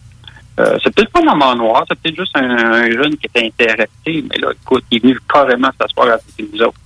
Euh, 0.58 0.78
c'est 0.82 0.94
peut-être 0.94 1.10
pas 1.12 1.20
un 1.20 1.40
en 1.40 1.56
noir, 1.56 1.84
c'est 1.88 1.98
peut-être 1.98 2.16
juste 2.16 2.36
un, 2.36 2.50
un 2.50 2.90
jeune 2.90 3.16
qui 3.16 3.26
était 3.26 3.46
intéressé, 3.46 4.24
mais 4.28 4.38
là, 4.38 4.48
écoute, 4.52 4.84
il 4.90 4.96
est 4.98 5.02
venu 5.02 5.18
carrément 5.32 5.70
s'asseoir 5.78 6.18
de 6.38 6.46
nous 6.52 6.62
autres. 6.62 6.78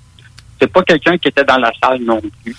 C'est 0.60 0.70
pas 0.72 0.82
quelqu'un 0.82 1.16
qui 1.18 1.28
était 1.28 1.44
dans 1.44 1.58
la 1.58 1.72
salle 1.82 2.00
non 2.02 2.20
plus. 2.42 2.56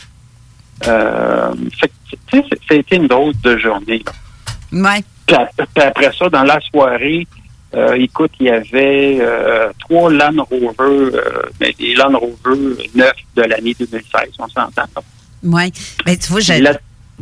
Euh, 0.87 1.53
fait 1.79 1.87
que, 1.87 1.93
tu 2.27 2.37
sais, 2.37 2.45
c'est- 2.49 2.59
ça 2.67 2.73
a 2.73 2.75
été 2.75 2.95
une 2.97 3.07
drôle 3.07 3.33
de 3.41 3.57
journée. 3.57 4.03
Là. 4.05 4.11
Ouais. 4.91 5.03
Puis 5.25 5.35
après 5.83 6.11
ça, 6.17 6.29
dans 6.29 6.43
la 6.43 6.59
soirée, 6.61 7.25
euh, 7.75 7.93
écoute, 7.99 8.31
il 8.39 8.45
y 8.47 8.49
avait 8.49 9.17
euh, 9.21 9.69
trois 9.79 10.11
Land 10.11 10.43
Rover, 10.49 10.71
euh, 11.15 11.21
mais 11.59 11.73
des 11.77 11.93
Land 11.95 12.17
Rover 12.17 12.59
neufs 12.95 13.13
de 13.35 13.41
l'année 13.43 13.75
2016, 13.77 14.01
on 14.39 14.47
s'entend. 14.47 14.83
Oui. 15.43 15.71
Ben, 16.05 16.17
tu 16.17 16.31
vois, 16.31 16.39
j'allais 16.39 16.71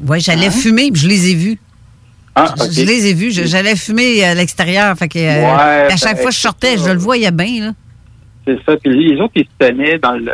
ouais, 0.08 0.20
Hein? 0.30 0.52
fumer, 0.52 0.90
je 0.94 1.08
les 1.08 1.32
ai 1.32 1.36
vus. 1.36 1.60
Ah, 2.36 2.54
Je- 2.72 2.82
les 2.84 3.08
ai 3.08 3.14
vus. 3.14 3.32
J'allais 3.32 3.76
fumer 3.76 4.24
à 4.24 4.34
l'extérieur. 4.34 4.96
Fait 4.98 5.08
que, 5.08 5.20
Ouais, 5.20 5.44
à 5.92 5.98
chaque 5.98 6.16
ben, 6.16 6.22
fois 6.22 6.32
que 6.32 6.36
je 6.36 6.42
sortais, 6.42 6.78
je 6.78 6.90
le 6.90 6.98
voyais 6.98 7.32
bien. 7.32 7.66
Là. 7.68 7.72
C'est 8.46 8.58
ça. 8.66 8.76
Puis 8.78 9.10
les 9.16 9.20
autres, 9.22 9.34
ils 9.36 9.46
se 9.46 9.50
tenaient 9.68 9.98
dans 10.00 10.14
le, 10.14 10.32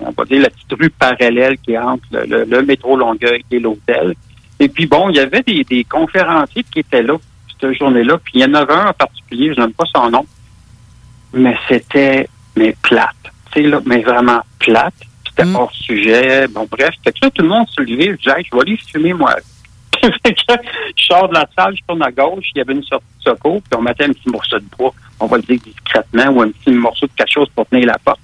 on 0.00 0.10
va 0.16 0.24
dire, 0.24 0.40
la 0.42 0.50
petite 0.50 0.72
rue 0.80 0.90
parallèle 0.90 1.58
qui 1.58 1.72
est 1.72 1.78
entre 1.78 2.04
le, 2.12 2.24
le- 2.24 2.44
le 2.44 2.62
métro 2.62 2.96
Longueuil 2.96 3.44
et 3.50 3.58
l'hôtel. 3.58 4.14
Et 4.60 4.68
puis 4.68 4.86
bon, 4.86 5.10
il 5.10 5.16
y 5.16 5.20
avait 5.20 5.42
des, 5.42 5.64
des 5.64 5.84
conférenciers 5.84 6.64
qui 6.72 6.80
étaient 6.80 7.02
là 7.02 7.16
cette 7.62 7.78
journée-là. 7.78 8.18
Puis 8.18 8.34
il 8.36 8.40
y 8.40 8.44
en 8.44 8.54
avait 8.54 8.72
un 8.72 8.88
en 8.88 8.92
particulier, 8.92 9.52
je 9.54 9.60
n'aime 9.60 9.72
pas 9.72 9.84
son 9.94 10.10
nom, 10.10 10.26
mais 11.32 11.56
c'était, 11.68 12.28
mais 12.56 12.76
plate. 12.82 13.16
Tu 13.52 13.62
sais, 13.62 13.68
là, 13.68 13.80
mais 13.84 14.02
vraiment 14.02 14.42
plate. 14.58 14.94
C'était 15.26 15.48
hors 15.54 15.72
sujet. 15.72 16.46
Bon, 16.48 16.68
bref. 16.70 16.94
Fait 17.02 17.12
que 17.12 17.18
là, 17.22 17.30
tout 17.30 17.42
le 17.42 17.48
monde 17.48 17.66
se 17.68 17.80
levait. 17.80 18.12
Je 18.12 18.16
disais, 18.16 18.44
je 18.44 18.54
vais 18.54 18.62
aller 18.62 18.78
fumer, 18.90 19.14
moi. 19.14 19.36
Je 20.02 21.04
sors 21.04 21.28
de 21.28 21.34
la 21.34 21.46
salle, 21.56 21.76
je 21.76 21.82
tourne 21.86 22.02
à 22.02 22.10
gauche, 22.10 22.46
il 22.54 22.58
y 22.58 22.60
avait 22.60 22.72
une 22.72 22.82
sortie 22.82 23.06
de 23.24 23.30
secours, 23.30 23.62
puis 23.62 23.78
on 23.78 23.82
mettait 23.82 24.04
un 24.04 24.12
petit 24.12 24.28
morceau 24.28 24.58
de 24.58 24.64
bois, 24.76 24.92
on 25.20 25.26
va 25.26 25.36
le 25.36 25.42
dire 25.44 25.60
discrètement, 25.64 26.26
ou 26.28 26.42
un 26.42 26.50
petit 26.50 26.70
morceau 26.70 27.06
de 27.06 27.12
quelque 27.16 27.30
chose 27.30 27.48
pour 27.54 27.66
tenir 27.66 27.86
la 27.86 27.98
porte. 27.98 28.20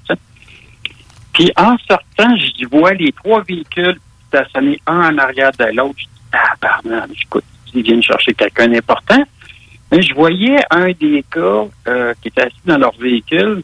Puis 1.33 1.53
en 1.57 1.77
sortant, 1.87 2.37
je 2.37 2.67
vois 2.67 2.95
les 2.95 3.13
trois 3.13 3.43
véhicules 3.43 3.99
stationnés 4.27 4.81
un 4.87 5.15
en 5.15 5.19
arrière 5.19 5.53
de 5.59 5.65
l'autre. 5.67 5.95
Je 5.99 6.05
dis, 6.05 6.11
tabarnak, 6.33 7.11
écoute, 7.23 7.45
ils 7.75 7.83
viennent 7.83 8.03
chercher 8.03 8.35
quelqu'un 8.35 8.69
d'important. 8.69 9.23
Mais 9.91 10.03
je 10.03 10.15
voyais 10.15 10.59
un 10.71 10.89
des 10.89 11.25
gars 11.35 11.65
euh, 11.87 12.13
qui 12.21 12.29
était 12.29 12.43
assis 12.43 12.61
dans 12.67 12.79
leur 12.79 12.93
véhicule, 12.99 13.63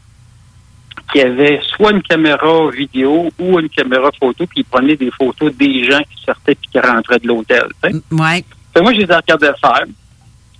qui 1.11 1.21
avait 1.21 1.61
soit 1.75 1.91
une 1.91 2.01
caméra 2.01 2.69
vidéo 2.71 3.31
ou 3.37 3.59
une 3.59 3.69
caméra 3.69 4.09
photo, 4.19 4.45
puis 4.47 4.61
il 4.61 4.65
prenait 4.65 4.95
des 4.95 5.11
photos 5.11 5.53
des 5.55 5.83
gens 5.83 5.99
qui 5.99 6.23
sortaient 6.23 6.55
puis 6.55 6.69
qui 6.71 6.79
rentraient 6.79 7.19
de 7.19 7.27
l'hôtel. 7.27 7.67
Ouais. 7.83 8.43
Fait 8.73 8.81
moi, 8.81 8.93
je 8.93 8.99
les 8.99 9.05
regardais 9.05 9.53
faire. 9.61 9.85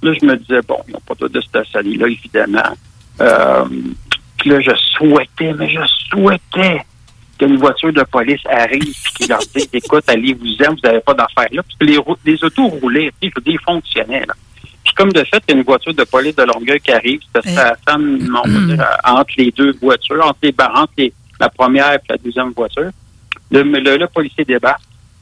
Là, 0.04 0.14
je 0.22 0.26
me 0.26 0.38
disais, 0.38 0.62
bon, 0.68 0.78
ils 0.88 0.92
n'ont 0.92 1.00
pas 1.00 1.16
de 1.28 1.42
stationner 1.42 1.96
là, 1.96 2.08
évidemment. 2.08 2.78
Euh, 3.22 3.66
puis 4.38 4.52
là, 4.52 4.60
je 4.60 4.72
souhaitais, 4.76 5.54
mais 5.54 5.70
je 5.70 5.82
souhaitais 6.10 6.82
qu'une 7.38 7.58
voiture 7.58 7.92
de 7.94 8.04
police 8.04 8.42
arrive 8.50 8.84
et 8.84 9.10
qu'il 9.18 9.28
leur 9.30 9.40
dise, 9.40 9.68
écoute, 9.74 10.04
allez-vous-en, 10.08 10.72
vous 10.72 10.80
n'avez 10.84 11.00
pas 11.02 11.14
d'affaires 11.14 11.50
là. 11.52 11.62
Parce 11.64 11.78
que 11.80 11.86
les, 11.86 12.00
les 12.26 12.44
autos 12.44 12.68
roulaient, 12.68 13.12
je 13.22 13.30
veux 13.36 13.42
dire, 13.44 13.54
ils 13.60 13.64
fonctionnaient. 13.66 14.26
Là. 14.26 14.34
Puis 14.84 14.94
comme 14.94 15.12
de 15.12 15.24
fait, 15.24 15.42
il 15.48 15.52
y 15.52 15.54
a 15.56 15.58
une 15.58 15.64
voiture 15.64 15.94
de 15.94 16.04
police 16.04 16.36
de 16.36 16.44
Longueuil 16.44 16.80
qui 16.80 16.92
arrive, 16.92 17.20
ça 17.34 17.76
femme, 17.88 18.40
on 18.44 18.48
va 18.48 18.60
dire, 18.76 18.82
euh, 18.82 19.12
entre 19.12 19.34
les 19.38 19.52
deux 19.52 19.74
voitures, 19.82 20.24
entre, 20.26 20.40
les, 20.44 20.54
entre 20.60 20.94
les- 20.98 21.14
la 21.40 21.50
première 21.50 21.92
et 21.94 21.98
la 22.10 22.18
deuxième 22.18 22.52
voiture. 22.52 22.92
Le, 23.52 23.64
le, 23.64 23.98
le 23.98 24.08
policier 24.08 24.46
débarque, 24.46 24.82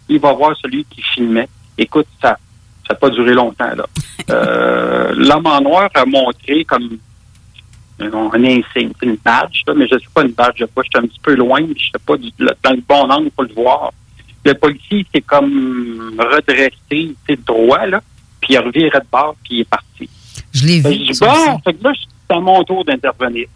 il 0.09 0.19
va 0.19 0.31
voir 0.33 0.55
celui 0.61 0.85
qui 0.85 1.01
filmait. 1.01 1.47
Écoute, 1.77 2.07
ça 2.21 2.37
ça 2.85 2.93
n'a 2.93 2.99
pas 2.99 3.09
duré 3.09 3.33
longtemps. 3.33 3.73
là. 3.75 3.85
Euh, 4.29 5.11
L'homme 5.17 5.45
en 5.47 5.59
noir 5.61 5.89
a 5.93 6.05
montré 6.05 6.63
comme 6.63 6.97
un, 8.11 8.43
insigne, 8.43 8.91
une 9.01 9.17
badge, 9.23 9.61
là, 9.67 9.73
mais 9.75 9.87
je 9.87 9.95
ne 9.95 9.99
suis 9.99 10.09
pas 10.09 10.23
une 10.23 10.31
badge 10.31 10.59
de 10.59 10.65
poids. 10.65 10.83
J'étais 10.83 10.99
un 10.99 11.07
petit 11.07 11.19
peu 11.21 11.35
loin, 11.35 11.59
je 11.61 11.65
n'étais 11.67 11.99
pas 12.05 12.17
du- 12.17 12.31
dans 12.39 12.71
le 12.71 12.83
bon 12.87 13.09
angle 13.09 13.31
pour 13.31 13.43
le 13.43 13.53
voir. 13.53 13.91
Le 14.45 14.53
policier 14.53 15.05
s'est 15.13 15.21
comme 15.21 16.15
redressé, 16.19 17.15
sais, 17.27 17.37
droit, 17.45 17.85
là, 17.85 18.01
puis 18.41 18.53
il 18.53 18.57
a 18.57 18.61
reviré 18.61 18.89
de 18.89 19.05
bord, 19.11 19.35
puis 19.43 19.55
il 19.55 19.61
est 19.61 19.69
parti. 19.69 20.09
Je 20.53 20.65
l'ai 20.65 20.81
que 20.81 20.87
vu. 20.89 20.93
je 20.93 21.11
dis, 21.11 21.19
bon, 21.19 21.59
fait 21.59 21.73
que 21.73 21.83
là, 21.83 21.91
c'est 21.95 22.35
à 22.35 22.39
mon 22.39 22.63
tour 22.63 22.83
d'intervenir. 22.83 23.47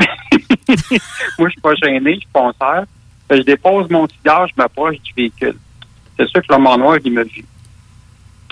Moi, 1.40 1.48
je 1.48 1.50
suis 1.50 1.62
pas 1.62 1.76
gêné, 1.76 2.16
je 2.16 2.20
suis 2.20 2.28
fonceur. 2.34 2.86
Je 3.30 3.42
dépose 3.42 3.90
mon 3.90 4.08
cigare, 4.08 4.48
je 4.48 4.54
m'approche 4.58 4.96
du 5.02 5.14
véhicule. 5.16 5.58
C'est 6.18 6.28
sûr 6.30 6.42
que 6.42 6.48
l'homme 6.50 6.68
en 6.68 6.78
noir, 6.78 6.98
il 7.04 7.12
m'a 7.12 7.24
vu. 7.24 7.44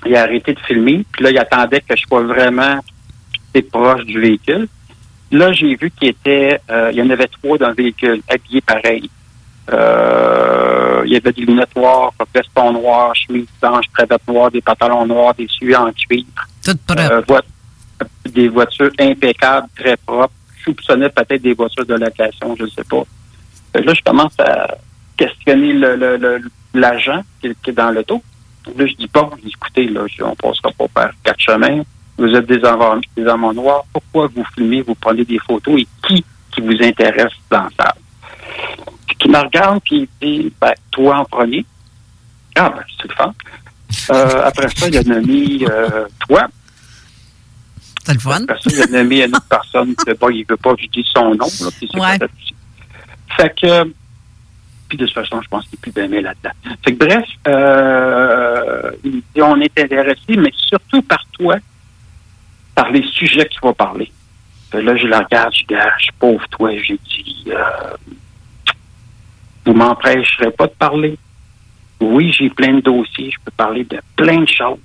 Il 0.05 0.15
a 0.15 0.23
arrêté 0.23 0.53
de 0.53 0.59
filmer, 0.59 1.05
puis 1.11 1.23
là, 1.23 1.31
il 1.31 1.37
attendait 1.37 1.81
que 1.81 1.95
je 1.95 2.01
sois 2.05 2.23
vraiment 2.23 2.79
proche 3.63 4.05
du 4.05 4.19
véhicule. 4.19 4.67
Là, 5.31 5.51
j'ai 5.51 5.75
vu 5.75 5.91
qu'il 5.91 6.09
était, 6.09 6.59
euh, 6.69 6.91
il 6.91 6.97
y 6.97 7.01
en 7.01 7.09
avait 7.09 7.27
trois 7.27 7.57
dans 7.57 7.69
le 7.69 7.75
véhicule, 7.75 8.21
habillés 8.29 8.61
pareil. 8.61 9.09
Euh, 9.71 11.01
il 11.05 11.13
y 11.13 11.15
avait 11.15 11.31
des 11.31 11.41
lunettes 11.41 11.75
noires, 11.75 12.13
veston 12.33 12.73
noir, 12.73 13.15
chemise 13.15 13.47
blanche, 13.59 13.85
cravate 13.93 14.27
noire, 14.27 14.51
des 14.51 14.61
pantalons 14.61 15.05
noirs, 15.07 15.33
des 15.33 15.47
suies 15.47 15.75
en 15.75 15.91
cuivre. 15.91 16.27
Tout. 16.63 16.77
Euh, 16.97 17.21
des 18.31 18.49
voitures 18.49 18.91
impeccables, 18.99 19.67
très 19.75 19.97
propres. 19.97 20.33
Je 20.57 20.65
soupçonnais 20.65 21.09
peut-être 21.09 21.41
des 21.41 21.53
voitures 21.53 21.85
de 21.85 21.95
location, 21.95 22.55
je 22.57 22.63
ne 22.63 22.69
sais 22.69 22.83
pas. 22.83 23.03
Que 23.73 23.81
là, 23.81 23.93
je 23.93 24.01
commence 24.01 24.39
à 24.39 24.75
questionner 25.17 25.73
l'agent 26.73 27.21
qui, 27.41 27.49
qui 27.63 27.69
est 27.69 27.73
dans 27.73 27.91
l'auto. 27.91 28.21
Là, 28.77 28.85
je 28.85 28.93
dis, 28.93 29.09
bon, 29.11 29.29
écoutez, 29.45 29.87
là, 29.87 30.01
on 30.21 30.35
passera 30.35 30.71
pas 30.71 30.87
par 30.87 31.11
quatre 31.23 31.39
chemins. 31.39 31.83
Vous 32.17 32.27
êtes 32.27 32.45
des 32.45 32.63
hommes, 32.63 33.01
des 33.17 33.25
hommes 33.25 33.43
en 33.43 33.53
noir. 33.53 33.83
Pourquoi 33.91 34.27
vous 34.33 34.45
filmez, 34.55 34.81
vous 34.81 34.95
prenez 34.95 35.25
des 35.25 35.39
photos 35.39 35.81
et 35.81 35.87
qui 36.07 36.23
qui 36.51 36.61
vous 36.61 36.81
intéresse 36.81 37.33
dans 37.49 37.67
ça? 37.77 37.93
Puis 39.07 39.17
qui 39.17 39.29
me 39.29 39.37
regarde 39.37 39.81
puis 39.83 40.07
il 40.21 40.27
dit 40.43 40.53
ben, 40.61 40.73
toi 40.91 41.17
en 41.17 41.25
premier. 41.25 41.65
Ah 42.55 42.69
ben 42.69 42.83
c'est 42.97 43.09
le 43.09 43.15
fun. 43.15 43.33
Euh, 44.11 44.43
après 44.45 44.69
ça, 44.69 44.87
il 44.87 44.97
a 44.97 45.03
nommé 45.03 45.65
euh, 45.69 46.05
toi. 46.27 46.47
C'est 48.05 48.13
le 48.13 48.19
fun. 48.19 48.41
Après 48.43 48.59
ça, 48.61 48.69
il 48.71 48.81
a 48.95 49.03
nommé 49.03 49.23
une 49.25 49.35
autre 49.35 49.47
personne 49.49 49.95
que 49.95 50.13
bon, 50.13 50.29
il 50.29 50.45
veut 50.47 50.57
pas 50.57 50.73
que 50.75 50.81
je 50.83 50.87
dise 50.87 51.05
son 51.13 51.31
nom. 51.35 51.47
Là, 51.61 51.69
puis 51.77 51.89
c'est 51.91 51.99
Ouais. 51.99 52.17
fait. 53.37 53.55
Que 53.61 53.91
puis 54.87 54.97
de 54.99 55.05
toute 55.05 55.15
façon, 55.15 55.41
je 55.41 55.47
pense 55.47 55.65
qu'il 55.65 55.79
est 55.79 55.81
plus 55.81 55.91
bien 56.07 56.21
là-dedans. 56.21 56.51
Fait 56.83 56.93
que 56.95 57.05
bref, 57.05 57.25
euh, 57.47 58.91
on 59.37 59.59
est 59.59 59.79
intéressé, 59.79 60.37
mais 60.37 60.51
surtout 60.55 61.01
par 61.01 61.25
toi, 61.33 61.55
par 62.75 62.91
les 62.91 63.03
sujets 63.07 63.47
qu'il 63.47 63.61
va 63.63 63.73
parler. 63.73 64.11
Fait 64.69 64.81
là, 64.81 64.95
je 64.97 65.07
la 65.07 65.19
regarde, 65.19 65.53
je 65.53 65.65
dis, 65.65 65.81
je 65.99 66.11
pauvre 66.19 66.45
toi, 66.49 66.71
j'ai 66.77 66.99
dit, 67.07 67.45
euh, 67.47 67.95
vous 69.65 69.73
m'empêcherez 69.73 70.51
pas 70.51 70.67
de 70.67 70.73
parler. 70.73 71.17
Oui, 72.01 72.31
j'ai 72.33 72.49
plein 72.49 72.73
de 72.73 72.81
dossiers, 72.81 73.31
je 73.31 73.37
peux 73.43 73.51
parler 73.55 73.85
de 73.85 73.99
plein 74.15 74.41
de 74.41 74.49
choses, 74.49 74.79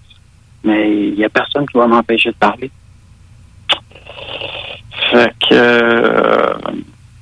mais 0.62 1.08
il 1.08 1.18
y 1.18 1.24
a 1.24 1.28
personne 1.28 1.66
qui 1.68 1.76
va 1.76 1.86
m'empêcher 1.86 2.30
de 2.30 2.36
parler. 2.36 2.70
Fait 5.10 5.34
que, 5.40 5.52
euh, 5.52 6.54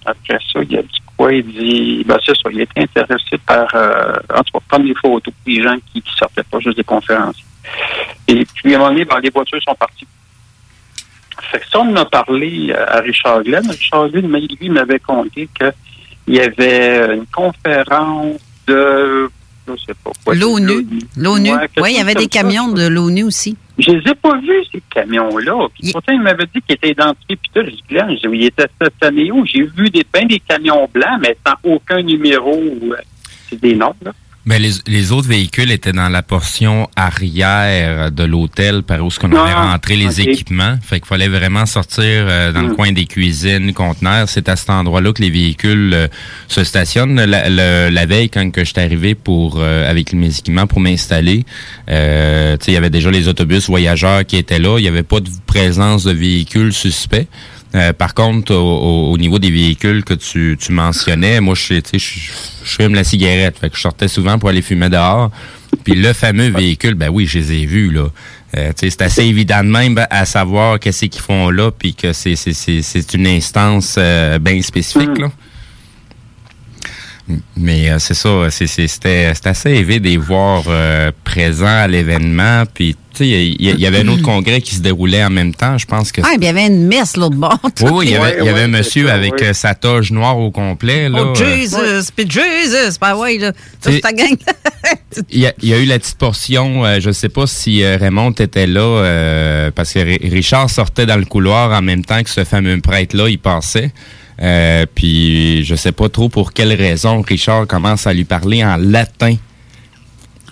après 0.04 0.38
ça, 0.52 0.60
il 0.68 0.78
a 0.78 0.82
dit 0.82 1.02
quoi? 1.16 1.32
Il 1.32 1.46
dit, 1.46 2.04
ben 2.06 2.18
c'est 2.24 2.36
ça, 2.36 2.50
il 2.52 2.60
était 2.60 2.82
intéressé 2.82 3.38
par, 3.46 3.66
euh, 3.74 4.12
en 4.34 4.42
tout 4.42 4.52
cas, 4.52 4.64
prendre 4.68 4.84
des 4.84 4.94
photos 4.94 5.32
des 5.46 5.62
gens 5.62 5.76
qui, 5.90 6.02
qui 6.02 6.12
sortaient 6.14 6.42
pas 6.42 6.60
juste 6.60 6.76
des 6.76 6.84
conférences. 6.84 7.42
Et 8.26 8.44
puis, 8.44 8.74
à 8.74 8.76
un 8.76 8.80
moment 8.80 8.90
donné, 8.90 9.04
ben, 9.06 9.18
les 9.20 9.30
voitures 9.30 9.62
sont 9.62 9.74
parties. 9.74 10.06
Fait 11.50 11.60
que 11.60 11.68
ça, 11.70 11.80
on 11.80 11.92
en 11.92 11.96
a 11.96 12.04
parlé 12.04 12.70
euh, 12.70 12.84
à 12.88 13.00
Richard 13.00 13.42
Glenn. 13.42 13.68
Richard 13.70 14.08
Glenn, 14.10 14.28
mais 14.28 14.40
lui, 14.40 14.68
m'avait 14.70 14.98
conté 14.98 15.48
qu'il 15.56 16.34
y 16.34 16.40
avait 16.40 17.14
une 17.14 17.26
conférence 17.26 18.40
de, 18.66 19.28
je 19.66 19.72
sais 19.86 19.94
pas 20.04 20.10
quoi. 20.24 20.34
L'ONU. 20.34 20.86
L'ONU. 21.16 21.50
Oui, 21.78 21.90
il 21.92 21.96
y 21.96 22.00
avait 22.00 22.14
des 22.14 22.22
ça. 22.24 22.28
camions 22.28 22.68
de 22.68 22.86
l'ONU 22.86 23.24
aussi. 23.24 23.56
Je 23.78 23.92
les 23.92 24.10
ai 24.10 24.14
pas 24.14 24.36
vus, 24.38 24.64
ces 24.72 24.82
camions-là. 24.92 25.68
Puis 25.78 25.92
Pourtant, 25.92 26.12
il 26.12 26.20
m'avait 26.20 26.46
dit 26.46 26.60
qu'ils 26.66 26.74
étaient 26.74 26.90
identifiés. 26.90 27.36
Puis 27.36 27.50
tout, 27.54 27.60
je 27.64 27.70
dis, 27.70 27.84
Glenn, 27.88 28.10
je 28.10 28.28
dis, 28.28 28.36
il 28.36 28.44
était 28.46 28.66
stationné 28.74 29.30
où? 29.30 29.46
J'ai 29.46 29.62
vu 29.62 29.88
des, 29.90 30.04
ben 30.12 30.26
des 30.26 30.40
camions 30.40 30.88
blancs, 30.92 31.20
mais 31.20 31.36
sans 31.46 31.54
aucun 31.62 32.02
numéro. 32.02 32.52
euh, 32.60 32.96
C'est 33.48 33.60
des 33.60 33.74
noms, 33.76 33.94
là. 34.04 34.12
Mais 34.48 34.58
les, 34.58 34.70
les 34.86 35.12
autres 35.12 35.28
véhicules 35.28 35.70
étaient 35.70 35.92
dans 35.92 36.08
la 36.08 36.22
portion 36.22 36.88
arrière 36.96 38.10
de 38.10 38.24
l'hôtel 38.24 38.82
par 38.82 39.04
où 39.04 39.10
ce 39.10 39.18
qu'on 39.20 39.30
avait 39.32 39.52
Ah, 39.54 39.72
rentré 39.72 39.94
les 39.94 40.22
équipements. 40.22 40.76
Fait 40.82 41.00
qu'il 41.00 41.06
fallait 41.06 41.28
vraiment 41.28 41.66
sortir 41.66 42.02
euh, 42.06 42.50
dans 42.50 42.62
le 42.62 42.68
Hmm. 42.68 42.76
coin 42.76 42.92
des 42.92 43.04
cuisines, 43.04 43.74
conteneurs. 43.74 44.26
C'est 44.30 44.48
à 44.48 44.56
cet 44.56 44.70
endroit-là 44.70 45.12
que 45.12 45.20
les 45.20 45.28
véhicules 45.28 45.92
euh, 45.92 46.08
se 46.48 46.64
stationnent. 46.64 47.22
La, 47.22 47.50
la 47.90 48.06
veille, 48.06 48.30
quand 48.30 48.50
que 48.50 48.64
j'étais 48.64 48.80
arrivé 48.80 49.14
pour 49.14 49.56
euh, 49.58 49.88
avec 49.88 50.14
mes 50.14 50.28
équipements 50.38 50.66
pour 50.66 50.80
m'installer, 50.80 51.44
euh, 51.90 52.56
tu 52.56 52.64
sais, 52.64 52.70
il 52.70 52.74
y 52.74 52.78
avait 52.78 52.88
déjà 52.88 53.10
les 53.10 53.28
autobus 53.28 53.66
voyageurs 53.68 54.24
qui 54.24 54.38
étaient 54.38 54.58
là. 54.58 54.78
Il 54.78 54.82
n'y 54.82 54.88
avait 54.88 55.02
pas 55.02 55.20
de 55.20 55.28
présence 55.46 56.04
de 56.04 56.12
véhicules 56.12 56.72
suspects. 56.72 57.28
Euh, 57.74 57.92
par 57.92 58.14
contre, 58.14 58.54
au, 58.54 58.58
au- 58.58 59.12
au 59.12 59.18
niveau 59.18 59.38
des 59.38 59.50
véhicules 59.50 60.02
que 60.04 60.14
tu, 60.14 60.56
tu 60.58 60.72
mentionnais, 60.72 61.40
moi, 61.40 61.54
je, 61.54 61.74
je, 61.74 61.98
je 61.98 62.30
fume 62.64 62.94
la 62.94 63.04
cigarette. 63.04 63.58
Fait 63.58 63.68
que 63.70 63.76
je 63.76 63.82
sortais 63.82 64.08
souvent 64.08 64.38
pour 64.38 64.48
aller 64.48 64.62
fumer 64.62 64.88
dehors. 64.88 65.30
Puis 65.84 65.94
le 65.94 66.12
fameux 66.14 66.48
véhicule, 66.48 66.94
ben 66.94 67.08
oui, 67.10 67.26
je 67.26 67.38
les 67.38 67.52
ai 67.52 67.66
vus, 67.66 67.90
là. 67.90 68.06
Euh, 68.56 68.72
c'est 68.74 69.02
assez 69.02 69.24
évident 69.24 69.62
de 69.62 69.68
même 69.68 70.02
à 70.08 70.24
savoir 70.24 70.80
qu'est-ce 70.80 71.04
qu'ils 71.04 71.20
font 71.20 71.50
là, 71.50 71.70
puis 71.70 71.94
que 71.94 72.14
c'est, 72.14 72.34
c'est, 72.36 72.54
c'est, 72.54 72.80
c'est 72.80 73.12
une 73.12 73.26
instance 73.26 73.96
euh, 73.98 74.38
bien 74.38 74.62
spécifique, 74.62 75.18
là. 75.18 75.30
Mais 77.56 77.90
euh, 77.90 77.98
c'est 77.98 78.14
ça, 78.14 78.50
c'est, 78.50 78.66
c'est- 78.66 78.88
c'était, 78.88 79.32
c'était 79.34 79.48
assez 79.50 79.70
élevé 79.70 80.00
de 80.00 80.08
les 80.08 80.16
voir 80.16 80.62
euh, 80.68 81.10
présents 81.24 81.66
à 81.66 81.86
l'événement. 81.86 82.64
Puis, 82.72 82.94
tu 83.12 83.24
sais, 83.24 83.28
il 83.28 83.60
y, 83.80 83.86
avait 83.86 84.00
un 84.00 84.08
autre 84.08 84.22
congrès 84.22 84.60
qui 84.62 84.74
se 84.76 84.80
déroulait 84.80 85.22
en 85.24 85.28
même 85.28 85.52
temps. 85.54 85.76
Je 85.76 85.84
pense 85.84 86.10
que 86.10 86.22
Ah, 86.24 86.30
il 86.38 86.42
y 86.44 86.48
avait 86.48 86.66
une 86.66 86.86
messe 86.86 87.16
l'autre 87.18 87.36
bord. 87.36 87.58
oui, 87.82 87.90
oui, 87.92 88.04
il 88.06 88.12
y 88.12 88.16
avait, 88.16 88.36
il 88.40 88.44
y 88.46 88.48
avait 88.48 88.62
un 88.62 88.68
monsieur 88.68 89.10
avec 89.10 89.42
euh, 89.42 89.52
sa 89.52 89.74
toge 89.74 90.10
noire 90.10 90.38
au 90.38 90.50
complet. 90.50 91.08
Là, 91.10 91.24
Oh, 91.26 91.34
Jesus! 91.34 92.10
Puis 92.16 92.26
Jesus! 92.30 92.96
Ben 93.00 93.14
ouais, 93.16 93.36
là. 93.38 93.52
Ça, 93.80 93.90
c'est 93.92 94.00
ta 94.00 94.12
gang. 94.12 94.34
il, 95.30 95.40
y 95.40 95.46
a, 95.46 95.52
il 95.60 95.68
y 95.68 95.74
a 95.74 95.78
eu 95.78 95.84
la 95.84 95.98
petite 95.98 96.16
portion, 96.16 96.84
euh, 96.86 96.98
je 97.00 97.10
sais 97.10 97.28
pas 97.28 97.46
si 97.46 97.82
euh, 97.82 97.96
Raymond 97.98 98.30
était 98.32 98.66
là, 98.66 98.80
euh, 98.80 99.70
parce 99.74 99.92
que 99.92 99.98
Ri- 99.98 100.28
Richard 100.30 100.70
sortait 100.70 101.04
dans 101.04 101.16
le 101.16 101.24
couloir 101.26 101.72
en 101.76 101.82
même 101.82 102.04
temps 102.04 102.22
que 102.22 102.30
ce 102.30 102.44
fameux 102.44 102.80
prêtre-là, 102.80 103.28
il 103.28 103.38
passait. 103.38 103.90
Euh, 104.40 104.86
puis 104.94 105.64
je 105.64 105.74
sais 105.74 105.92
pas 105.92 106.08
trop 106.08 106.28
pour 106.28 106.52
quelle 106.52 106.72
raison 106.72 107.22
Richard 107.22 107.66
commence 107.66 108.06
à 108.06 108.12
lui 108.14 108.24
parler 108.24 108.64
en 108.64 108.76
latin. 108.76 109.34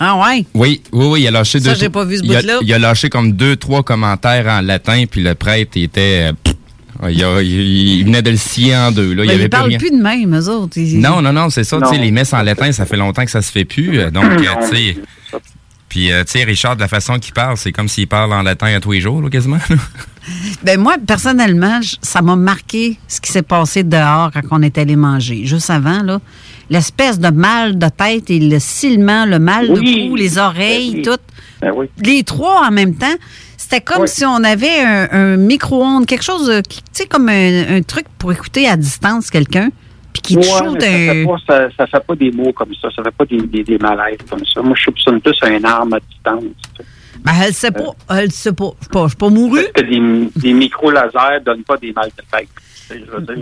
Ah 0.00 0.16
ouais? 0.16 0.44
Oui, 0.54 0.82
oui, 0.92 1.06
oui, 1.06 1.20
il 1.22 1.28
a 1.28 1.30
lâché 1.30 1.60
Ça, 1.60 1.72
deux. 1.72 1.80
j'ai 1.80 1.88
pas 1.88 2.04
vu 2.04 2.18
ce 2.18 2.22
il 2.24 2.34
a- 2.36 2.40
bout-là. 2.40 2.58
Il 2.62 2.72
a 2.74 2.78
lâché 2.78 3.08
comme 3.08 3.32
deux, 3.32 3.56
trois 3.56 3.82
commentaires 3.82 4.46
en 4.48 4.60
latin, 4.60 5.04
puis 5.10 5.22
le 5.22 5.34
prêtre 5.34 5.76
était. 5.76 6.30
euh, 6.30 6.32
pff, 6.42 6.54
il, 7.10 7.24
a- 7.24 7.40
il- 7.42 7.98
il 8.00 8.04
venait 8.04 8.22
de 8.22 8.30
le 8.30 8.36
scier 8.36 8.76
en 8.76 8.90
deux. 8.90 9.14
Là, 9.14 9.24
il 9.24 9.28
Ben, 9.28 9.34
avait 9.36 9.44
ils 9.44 9.48
parlent 9.50 9.76
plus 9.78 9.90
de 9.90 10.02
même, 10.02 10.36
eux 10.38 10.48
autres. 10.50 10.76
Ils- 10.78 11.00
Non, 11.00 11.22
non, 11.22 11.32
non, 11.32 11.48
c'est 11.48 11.64
ça. 11.64 11.78
Non. 11.78 11.88
Tu 11.88 11.96
sais, 11.96 12.02
les 12.02 12.10
messes 12.10 12.32
en 12.34 12.42
latin, 12.42 12.70
ça 12.72 12.84
fait 12.84 12.96
longtemps 12.96 13.24
que 13.24 13.30
ça 13.30 13.40
se 13.40 13.50
fait 13.52 13.64
plus. 13.64 14.00
euh, 14.00 14.10
Donc, 14.10 14.24
tu 14.36 14.44
sais. 14.76 14.96
Puis, 15.88 16.10
euh, 16.12 16.24
tu 16.24 16.32
sais, 16.32 16.44
Richard, 16.44 16.76
de 16.76 16.80
la 16.80 16.88
façon 16.88 17.18
qu'il 17.18 17.32
parle, 17.32 17.56
c'est 17.56 17.72
comme 17.72 17.88
s'il 17.88 18.08
parle 18.08 18.32
en 18.32 18.42
latin 18.42 18.66
à 18.74 18.80
tous 18.80 18.92
les 18.92 19.00
jours, 19.00 19.20
là, 19.22 19.30
quasiment. 19.30 19.58
Ben 20.64 20.80
moi, 20.80 20.96
personnellement, 21.06 21.80
j- 21.80 21.98
ça 22.02 22.20
m'a 22.20 22.34
marqué 22.34 22.98
ce 23.06 23.20
qui 23.20 23.30
s'est 23.30 23.42
passé 23.44 23.84
dehors 23.84 24.32
quand 24.32 24.40
on 24.58 24.62
est 24.62 24.76
allé 24.76 24.96
manger. 24.96 25.46
Juste 25.46 25.70
avant, 25.70 26.02
là, 26.02 26.20
l'espèce 26.68 27.20
de 27.20 27.28
mal 27.28 27.78
de 27.78 27.88
tête 27.88 28.28
et 28.30 28.40
le 28.40 28.58
silement, 28.58 29.24
le 29.24 29.38
mal 29.38 29.70
Oui. 29.70 30.04
de 30.04 30.08
cou, 30.10 30.16
les 30.16 30.36
oreilles, 30.38 31.02
tout. 31.02 31.16
Ben 31.60 31.70
oui. 31.76 31.86
Les 32.02 32.24
trois 32.24 32.66
en 32.66 32.72
même 32.72 32.96
temps. 32.96 33.14
C'était 33.56 33.80
comme 33.80 34.08
si 34.08 34.24
on 34.24 34.42
avait 34.42 34.80
un, 34.80 35.08
un 35.12 35.36
micro-ondes, 35.36 36.06
quelque 36.06 36.24
chose, 36.24 36.50
euh, 36.50 36.60
qui- 36.60 36.78
tu 36.82 36.84
sais, 36.92 37.06
comme 37.06 37.28
un, 37.28 37.76
un 37.76 37.82
truc 37.82 38.06
pour 38.18 38.32
écouter 38.32 38.66
à 38.68 38.76
distance 38.76 39.30
quelqu'un, 39.30 39.68
puis 40.22 40.34
qui 40.34 40.34
te 40.34 40.40
Ouais, 40.40 40.44
shoot 40.44 40.78
mais 40.80 40.80
ça, 40.80 40.86
un... 40.86 41.14
fait 41.14 41.24
pas, 41.24 41.70
ça, 41.76 41.86
fait 41.86 42.06
pas 42.06 42.14
des 42.14 42.30
mots 42.30 42.52
comme 42.52 42.74
ça. 42.80 42.88
Ça 42.94 43.02
fait 43.02 43.14
pas 43.14 43.24
des, 43.24 43.40
des, 43.42 43.64
des 43.64 43.78
malaises 43.78 44.18
comme 44.28 44.44
ça. 44.44 44.62
Moi, 44.62 44.74
je 44.76 44.84
soupçonne 44.84 45.20
plus 45.20 45.38
un 45.42 45.62
arme 45.64 45.94
à 45.94 46.00
distance. 46.00 46.44
Ben, 47.24 47.32
elle 47.44 47.54
sait 47.54 47.70
pas, 47.70 47.92
elle 48.10 48.30
sait 48.30 48.52
pas. 48.52 48.70
Je 48.80 48.98
je 48.98 49.08
suis 49.08 49.16
pas 49.16 49.28
mourue. 49.28 49.66
Parce 49.74 49.86
que 49.86 49.90
des, 49.90 50.30
des 50.36 50.52
micro-lasers 50.52 51.40
donnent 51.44 51.64
pas 51.64 51.76
des 51.76 51.92
mal 51.92 52.10
de 52.16 52.38
tête. 52.38 52.48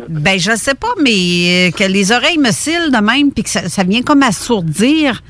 Ben, 0.08 0.38
je 0.38 0.56
sais 0.56 0.74
pas, 0.74 0.94
mais 1.02 1.10
euh, 1.68 1.70
que 1.70 1.84
les 1.84 2.12
oreilles 2.12 2.38
me 2.38 2.50
cillent 2.50 2.90
de 2.90 3.04
même, 3.04 3.30
puis 3.30 3.44
que 3.44 3.50
ça, 3.50 3.68
ça 3.68 3.84
vient 3.84 4.02
comme 4.02 4.22
assourdir. 4.22 5.22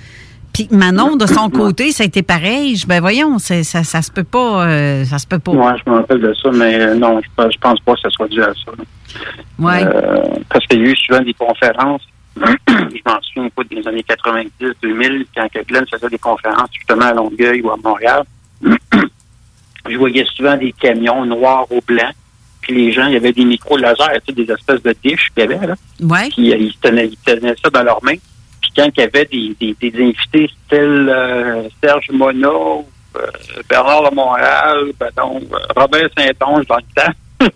Puis 0.54 0.68
Manon, 0.70 1.16
de 1.16 1.26
son 1.26 1.50
côté, 1.50 1.90
ça 1.92 2.04
a 2.04 2.06
été 2.06 2.22
pareil. 2.22 2.76
Je- 2.76 2.86
Ben, 2.86 3.00
voyons, 3.00 3.38
ça, 3.38 3.62
ça 3.64 4.00
se 4.02 4.10
peut 4.12 4.22
pas. 4.24 4.66
euh, 4.68 5.04
ça 5.04 5.18
se 5.18 5.26
peut 5.26 5.38
pas. 5.40 5.52
Moi, 5.52 5.74
je 5.84 5.90
me 5.90 5.96
rappelle 5.96 6.20
de 6.20 6.32
ça, 6.34 6.50
mais 6.52 6.80
euh, 6.80 6.94
non, 6.94 7.20
je, 7.22 7.28
pense- 7.36 7.52
je 7.52 7.58
pense 7.58 7.80
pas 7.80 7.94
que 7.94 8.00
ça 8.00 8.10
soit 8.10 8.28
dû 8.28 8.40
à 8.42 8.52
ça. 8.54 8.72
Ouais. 9.58 9.82
Euh, 9.84 10.22
parce 10.48 10.64
qu'il 10.66 10.80
y 10.80 10.84
a 10.86 10.90
eu 10.90 10.96
souvent 10.96 11.20
des 11.20 11.34
conférences. 11.34 12.02
je 12.36 12.98
m'en 13.06 13.20
souviens 13.22 13.48
pas 13.54 13.62
des 13.70 13.86
années 13.86 14.04
90-2000, 14.08 15.26
quand 15.36 15.48
que 15.52 15.64
Glenn 15.66 15.84
faisait 15.92 16.08
des 16.08 16.18
conférences 16.18 16.68
justement 16.72 17.06
à 17.06 17.12
Longueuil 17.12 17.60
ou 17.62 17.70
à 17.70 17.76
Montréal. 17.82 18.22
je 19.88 19.96
voyais 19.96 20.24
souvent 20.36 20.56
des 20.56 20.72
camions 20.72 21.24
noirs 21.26 21.66
ou 21.70 21.80
blancs. 21.86 22.14
Puis 22.60 22.74
les 22.74 22.92
gens, 22.92 23.06
il 23.06 23.12
y 23.12 23.16
avait 23.16 23.32
des 23.32 23.44
micros 23.44 23.76
laser, 23.76 24.08
tu 24.26 24.32
sais, 24.34 24.44
des 24.44 24.50
espèces 24.52 24.82
de 24.82 24.94
dish 25.04 25.30
qu'il 25.34 25.44
y 25.50 25.52
avait, 25.52 25.66
là. 25.66 25.74
Ouais. 26.00 26.28
Puis 26.30 26.52
euh, 26.52 26.56
ils, 26.56 26.74
tenaient, 26.78 27.08
ils 27.08 27.16
tenaient 27.18 27.54
ça 27.62 27.68
dans 27.70 27.82
leurs 27.82 28.02
mains. 28.02 28.16
Quand 28.76 28.88
il 28.96 29.00
y 29.00 29.02
avait 29.04 29.24
des, 29.26 29.56
des, 29.60 29.90
des 29.90 30.02
invités 30.02 30.50
tels 30.68 31.08
euh, 31.08 31.68
Serge 31.82 32.10
Monod, 32.12 32.84
euh, 33.16 33.20
Bernard 33.68 34.10
de 34.10 34.14
Montréal, 34.14 34.78
ben 34.98 35.08
donc, 35.16 35.42
euh, 35.52 35.56
Robert 35.76 36.08
Saint-Onge 36.16 36.66
dans 36.66 36.76
le 36.76 36.82
temps. 37.02 37.12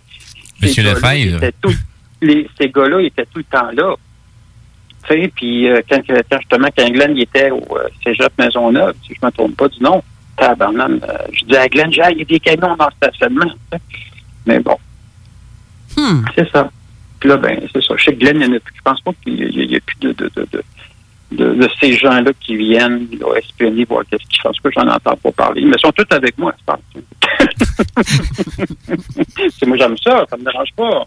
Monsieur 0.61 0.83
Ces 0.83 0.83
gars-là, 0.83 0.93
Lefebvre. 1.15 1.37
étaient 1.43 1.55
tout- 1.61 1.73
les, 2.21 2.49
ces 2.59 2.69
gars-là 2.69 3.01
étaient 3.01 3.25
tout 3.25 3.39
le 3.39 3.43
temps 3.45 3.69
là. 3.73 3.95
Tu 5.07 5.13
sais, 5.21 5.31
puis 5.35 5.69
euh, 5.69 5.81
quand, 5.89 6.01
quand 6.07 6.37
justement, 6.39 6.67
quand 6.77 6.89
Glenn 6.89 7.15
il 7.15 7.23
était 7.23 7.51
au 7.51 7.63
euh, 7.77 7.87
Cégep 8.03 8.31
Maisonneuve, 8.37 8.93
si 9.05 9.13
je 9.15 9.19
ne 9.21 9.27
me 9.27 9.31
trompe 9.31 9.55
pas 9.55 9.67
du 9.69 9.81
nom, 9.81 10.03
tabarnane, 10.37 10.99
euh, 11.07 11.17
je 11.33 11.45
dis 11.45 11.55
à 11.55 11.67
Glenn, 11.67 11.91
J'ai, 11.91 12.01
il 12.11 12.19
y 12.19 12.21
a 12.21 12.25
des 12.25 12.39
camions 12.39 12.75
dans 12.75 12.85
le 12.87 12.91
stationnement. 12.97 13.51
Mais 14.45 14.59
bon, 14.59 14.77
Hmm. 15.97 16.23
c'est 16.35 16.49
ça. 16.51 16.69
Puis 17.19 17.27
là, 17.29 17.37
ben, 17.37 17.59
c'est 17.73 17.83
ça. 17.83 17.95
Je 17.97 18.03
sais 18.03 18.13
que 18.13 18.19
Glenn, 18.19 18.39
il 18.39 18.47
n'y 18.47 18.53
en 18.53 18.57
a 18.57 18.59
plus. 18.59 18.73
Je 18.75 18.81
pense 18.81 19.01
pas 19.01 19.11
qu'il 19.23 19.33
n'y 19.35 19.75
a, 19.75 19.79
plus 19.79 19.95
de, 20.01 20.11
de, 20.13 20.31
de, 20.35 20.47
de, 20.51 20.63
de, 21.31 21.53
de 21.53 21.69
ces 21.79 21.93
gens-là 21.93 22.31
qui 22.39 22.55
viennent 22.55 23.07
là, 23.19 23.35
espionner, 23.37 23.85
voir 23.85 24.03
qu'est-ce 24.09 24.23
qu'ils 24.27 24.41
font. 24.41 24.49
Parce 24.49 24.59
que 24.59 24.71
j'en 24.71 24.87
entends 24.87 25.15
pas 25.17 25.31
parler. 25.31 25.63
Mais 25.65 25.75
ils 25.77 25.81
sont 25.81 25.91
tous 25.91 26.07
avec 26.15 26.37
moi, 26.37 26.53
pense. 26.65 26.79
c'est 29.59 29.65
moi, 29.65 29.77
j'aime 29.77 29.97
ça. 30.03 30.25
Ça 30.29 30.37
me 30.37 30.43
dérange 30.43 30.69
pas. 30.75 31.05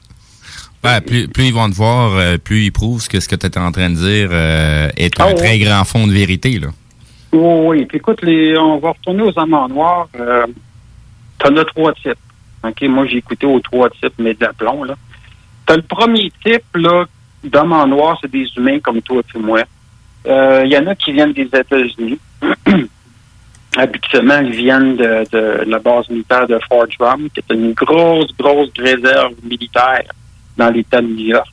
Ouais, 0.84 1.00
plus, 1.00 1.28
plus 1.28 1.44
ils 1.46 1.54
vont 1.54 1.70
te 1.70 1.74
voir, 1.76 2.12
euh, 2.16 2.38
plus 2.38 2.64
ils 2.64 2.72
prouvent 2.72 3.06
que 3.06 3.20
ce 3.20 3.28
que 3.28 3.36
tu 3.36 3.46
étais 3.46 3.60
en 3.60 3.70
train 3.70 3.90
de 3.90 3.94
dire 3.94 4.30
euh, 4.32 4.88
est 4.96 5.20
un 5.20 5.24
Ah 5.24 5.28
ouais. 5.28 5.34
très 5.34 5.58
grand 5.58 5.84
fond 5.84 6.06
de 6.06 6.12
vérité. 6.12 6.58
Là. 6.58 6.68
Oui, 7.32 7.78
oui. 7.78 7.86
Puis 7.86 7.98
écoute, 7.98 8.22
les, 8.22 8.56
on 8.58 8.78
va 8.78 8.90
retourner 8.90 9.22
aux 9.22 9.38
amants 9.38 9.68
noirs. 9.68 10.08
Euh, 10.18 10.46
T'en 11.38 11.56
as 11.56 11.64
trois 11.64 11.92
types. 11.94 12.14
OK, 12.62 12.82
moi, 12.82 13.06
j'ai 13.06 13.16
écouté 13.16 13.46
aux 13.46 13.58
trois 13.58 13.90
types, 13.90 14.14
mais 14.18 14.34
d'aplomb, 14.34 14.84
là. 14.84 14.94
T'as 15.66 15.76
le 15.76 15.82
premier 15.82 16.30
type, 16.44 16.62
là, 16.76 17.04
d'hommes 17.42 17.72
en 17.72 17.86
noir, 17.86 18.18
c'est 18.20 18.30
des 18.30 18.46
humains 18.56 18.78
comme 18.78 19.02
toi 19.02 19.22
et 19.34 19.38
moi. 19.38 19.62
Euh, 20.26 20.62
Il 20.64 20.72
y 20.72 20.76
en 20.78 20.86
a 20.86 20.94
qui 20.94 21.12
viennent 21.12 21.32
des 21.32 21.42
États-Unis. 21.52 22.18
Habituellement, 23.76 24.38
ils 24.40 24.52
viennent 24.52 24.96
de, 24.96 25.24
de 25.32 25.64
la 25.70 25.78
base 25.78 26.08
militaire 26.10 26.46
de 26.46 26.58
Fort 26.68 26.86
Drum, 26.98 27.28
qui 27.30 27.40
est 27.40 27.54
une 27.54 27.72
grosse, 27.72 28.30
grosse 28.38 28.68
réserve 28.78 29.32
militaire 29.42 30.02
dans 30.58 30.68
l'État 30.68 31.00
de 31.00 31.06
New 31.06 31.24
York, 31.28 31.48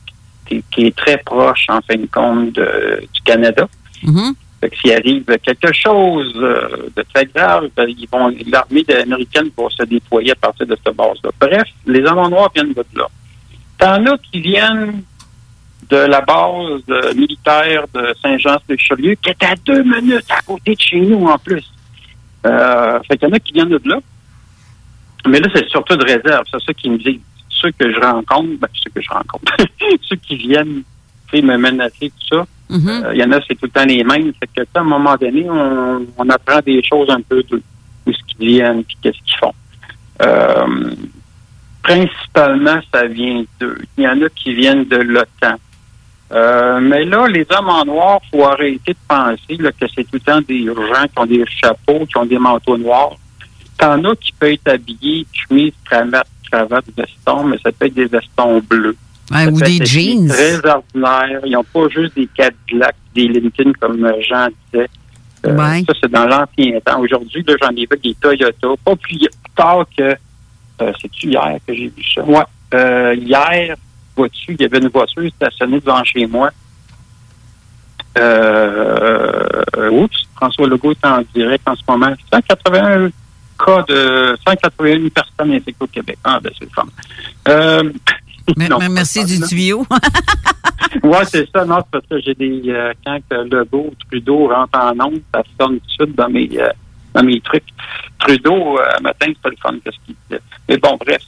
qui, 0.46 0.62
qui 0.70 0.86
est 0.88 0.96
très 0.96 1.16
proche, 1.16 1.64
en 1.70 1.80
fin 1.80 1.96
de 1.96 2.06
compte, 2.12 2.52
de- 2.52 3.00
du 3.12 3.20
Canada. 3.22 3.66
Fait 4.60 4.68
que 4.68 4.76
s'il 4.76 4.92
arrive 4.92 5.24
quelque 5.42 5.72
chose 5.72 6.34
euh, 6.36 6.90
de 6.94 7.02
très 7.14 7.24
grave, 7.24 7.70
ben, 7.74 7.86
ils 7.88 8.06
vont 8.12 8.30
l'armée 8.50 8.84
américaine 9.02 9.48
va 9.56 9.64
se 9.70 9.82
déployer 9.84 10.32
à 10.32 10.34
partir 10.34 10.66
de 10.66 10.76
cette 10.84 10.94
base-là. 10.94 11.30
Bref, 11.40 11.64
les 11.86 12.02
hommes 12.04 12.18
en 12.18 12.28
noir 12.28 12.50
viennent 12.54 12.74
de 12.74 12.84
là. 12.94 13.06
T'en 13.78 14.04
as 14.04 14.18
qui 14.18 14.40
viennent 14.42 15.02
de 15.90 15.96
la 15.96 16.20
base 16.20 16.82
euh, 16.88 17.14
militaire 17.14 17.84
de 17.92 18.14
Saint-Jean-sur-Richelieu, 18.22 19.14
qui 19.16 19.30
est 19.30 19.42
à 19.44 19.54
deux 19.64 19.82
minutes 19.82 20.30
à 20.30 20.40
côté 20.42 20.74
de 20.74 20.80
chez 20.80 21.00
nous 21.00 21.26
en 21.26 21.38
plus. 21.38 21.64
Euh, 22.46 23.00
fait 23.08 23.18
qu'il 23.18 23.28
y 23.28 23.30
en 23.30 23.34
a 23.34 23.40
qui 23.40 23.52
viennent 23.52 23.68
de 23.68 23.80
là. 23.84 23.98
Mais 25.26 25.40
là, 25.40 25.48
c'est 25.54 25.68
surtout 25.68 25.96
de 25.96 26.04
réserve. 26.04 26.44
C'est 26.50 26.64
ça 26.64 26.72
qui 26.72 26.90
me 26.90 26.98
dit. 26.98 27.20
Ceux 27.48 27.72
que 27.72 27.92
je 27.92 28.00
rencontre, 28.00 28.58
ben, 28.58 28.68
ceux 28.72 28.90
que 28.94 29.02
je 29.02 29.10
rencontre, 29.10 29.54
ceux 30.08 30.16
qui 30.16 30.36
viennent 30.36 30.82
me 31.34 31.56
menacer, 31.56 32.10
tout 32.10 32.36
ça, 32.36 32.46
euh, 32.70 33.10
il 33.12 33.20
y 33.20 33.24
en 33.24 33.32
a, 33.32 33.40
c'est 33.46 33.54
tout 33.54 33.66
le 33.66 33.70
temps 33.70 33.84
les 33.84 34.02
mêmes. 34.02 34.32
Fait 34.40 34.48
que, 34.54 34.62
à 34.74 34.80
un 34.80 34.84
moment 34.84 35.16
donné, 35.16 35.48
on, 35.48 36.06
on 36.16 36.28
apprend 36.28 36.60
des 36.60 36.82
choses 36.82 37.10
un 37.10 37.20
peu 37.20 37.42
de 37.42 37.62
où 38.06 38.12
ce 38.12 38.18
qu'ils 38.28 38.48
viennent, 38.48 38.84
puis 38.84 38.96
qu'est-ce 39.02 39.18
qu'ils 39.18 39.38
font. 39.38 39.54
Euh, 40.22 40.94
principalement, 41.82 42.80
ça 42.92 43.06
vient 43.06 43.44
d'eux. 43.58 43.78
Il 43.98 44.04
y 44.04 44.08
en 44.08 44.20
a 44.22 44.28
qui 44.30 44.54
viennent 44.54 44.84
de 44.84 44.96
l'OTAN. 44.96 45.56
Euh, 46.32 46.78
mais 46.80 47.04
là, 47.04 47.26
les 47.26 47.44
hommes 47.50 47.68
en 47.68 47.84
noir, 47.84 48.20
faut 48.30 48.44
arrêter 48.44 48.92
de 48.92 48.98
penser 49.08 49.56
là, 49.58 49.72
que 49.72 49.86
c'est 49.94 50.04
tout 50.04 50.14
le 50.14 50.20
temps 50.20 50.40
des 50.40 50.64
gens 50.64 50.74
qui 51.12 51.18
ont 51.18 51.26
des 51.26 51.44
chapeaux, 51.46 52.06
qui 52.06 52.16
ont 52.16 52.26
des 52.26 52.38
manteaux 52.38 52.76
noirs. 52.78 53.16
T'en 53.76 54.04
as 54.04 54.14
qui 54.16 54.32
peuvent 54.32 54.50
être 54.52 54.68
habillés, 54.68 55.26
chemise, 55.32 55.72
cravate, 55.84 56.28
cravate, 56.50 56.84
veston, 56.96 57.44
mais 57.44 57.56
ça 57.64 57.72
peut 57.72 57.86
être 57.86 57.94
des 57.94 58.04
vestons 58.06 58.60
bleus. 58.60 58.96
Ouais, 59.32 59.46
ou 59.46 59.60
des 59.60 59.84
jeans. 59.84 60.28
Très 60.28 60.56
ordinaires. 60.68 61.40
Ils 61.44 61.52
n'ont 61.52 61.64
pas 61.64 61.88
juste 61.88 62.14
des 62.14 62.28
Cadillacs, 62.36 62.96
des 63.14 63.28
Lincoln 63.28 63.72
comme 63.80 64.12
Jean 64.28 64.48
disait. 64.72 64.88
Euh, 65.46 65.56
Ouais. 65.56 65.82
Ça, 65.86 65.94
c'est 66.02 66.10
dans 66.10 66.26
l'ancien 66.26 66.78
temps. 66.84 67.00
Aujourd'hui, 67.00 67.44
j'en 67.62 67.70
ai 67.70 67.86
vu 67.90 67.98
des 68.04 68.14
Toyota. 68.14 68.68
Pas 68.84 68.96
plus 68.96 69.18
tard 69.56 69.86
que... 69.96 70.02
euh, 70.02 70.92
C'est-tu 71.00 71.28
hier 71.28 71.56
que 71.66 71.74
j'ai 71.74 71.88
vu 71.88 72.04
ça? 72.14 72.22
Ouais. 72.24 73.14
Hier, 73.16 73.74
vois-tu, 74.20 74.54
il 74.54 74.60
y 74.60 74.64
avait 74.64 74.78
une 74.78 74.88
voiture 74.88 75.30
stationnée 75.36 75.80
devant 75.80 76.02
chez 76.04 76.26
moi. 76.26 76.50
Euh, 78.18 79.62
oups, 79.90 80.26
François 80.36 80.66
Legault 80.66 80.92
est 80.92 81.04
en 81.06 81.22
direct 81.34 81.66
en 81.68 81.76
ce 81.76 81.82
moment. 81.88 82.12
181 82.32 83.10
cas 83.58 83.82
de 83.88 84.36
181 84.46 85.08
personnes 85.10 85.52
infectées 85.52 85.74
au 85.84 85.86
Québec. 85.86 86.18
Ah, 86.24 86.40
ben 86.42 86.50
c'est 86.58 86.64
le 86.64 86.70
fun. 86.74 86.86
Euh, 87.48 87.82
non, 88.56 88.78
Mais 88.78 88.88
Merci 88.88 89.24
du 89.24 89.40
tuyau. 89.40 89.86
ouais, 91.02 91.24
c'est 91.26 91.48
ça. 91.50 91.64
Non, 91.64 91.78
c'est 91.78 91.90
parce 91.90 92.06
que 92.10 92.20
j'ai 92.20 92.34
des. 92.34 92.62
euh, 92.68 92.92
quand 93.04 93.20
Legault, 93.30 93.92
Trudeau 94.08 94.48
rentre 94.48 94.78
en 94.78 94.98
onde, 95.06 95.20
ça 95.32 95.42
sonne 95.60 95.78
tout 95.80 95.86
de 95.86 95.90
suite 95.92 96.16
dans 96.16 96.28
mes, 96.28 96.48
euh, 96.58 96.68
dans 97.14 97.22
mes 97.22 97.40
trucs. 97.40 97.64
Trudeau, 98.18 98.78
matin, 99.02 99.26
c'est 99.28 99.38
pas 99.40 99.48
le 99.50 99.56
fun 99.62 99.74
que 99.84 99.92
ce 99.92 99.98
qu'il 100.04 100.14
disait. 100.28 100.42
Mais 100.68 100.76
bon, 100.78 100.96
bref. 100.98 101.22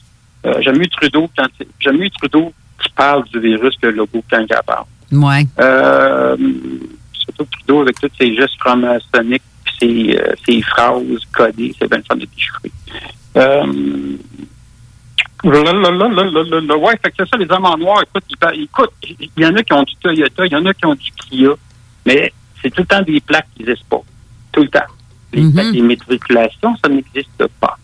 Euh, 0.45 0.59
j'aime 0.61 0.77
mieux 0.77 0.87
Trudeau 0.87 1.29
quand 1.37 1.47
c'est- 1.57 1.67
j'aime 1.79 1.97
mieux 1.97 2.09
Trudeau 2.09 2.51
parle 2.95 3.23
du 3.25 3.39
virus 3.39 3.75
que 3.81 3.87
Legault 3.87 4.23
quand 4.29 4.45
il 4.47 4.55
en 4.55 4.63
parle. 4.65 4.85
Ouais. 5.11 5.47
Euh, 5.59 6.35
surtout 7.13 7.45
Trudeau 7.45 7.81
avec 7.81 7.99
tous 7.99 8.09
ses 8.19 8.35
gestes 8.35 8.59
franc-maçonniques 8.59 9.43
ses, 9.79 10.17
euh, 10.17 10.33
ses 10.45 10.61
phrases 10.61 11.01
codées, 11.31 11.75
c'est 11.79 11.89
bien 11.89 11.97
le 11.97 12.03
fun 12.03 12.15
de 12.15 12.25
déchiffrer. 12.25 12.71
Euh, 13.37 14.17
ouais, 16.77 16.97
fait 17.01 17.09
que 17.11 17.15
c'est 17.19 17.29
ça, 17.29 17.37
les 17.37 17.49
hommes 17.51 17.65
en 17.65 17.77
noir, 17.77 18.03
écoute, 18.03 18.23
il 18.55 19.43
y 19.43 19.45
en 19.45 19.55
a 19.55 19.63
qui 19.63 19.73
ont 19.73 19.83
du 19.83 19.95
Toyota, 19.95 20.45
il 20.45 20.51
y 20.51 20.55
en 20.55 20.65
a 20.65 20.73
qui 20.73 20.85
ont 20.85 20.95
du 20.95 21.11
Kia, 21.11 21.49
mais 22.05 22.31
c'est 22.61 22.69
tout 22.69 22.81
le 22.81 22.87
temps 22.87 23.01
des 23.01 23.19
plaques 23.19 23.47
qui 23.55 23.63
n'existent 23.63 23.87
pas. 23.89 24.03
Tout 24.51 24.61
le 24.61 24.69
temps. 24.69 24.79
Les 25.33 25.51
plaques 25.51 25.71
d'immatriculation, 25.71 26.75
ça 26.81 26.89
n'existe 26.89 27.47
pas. 27.59 27.77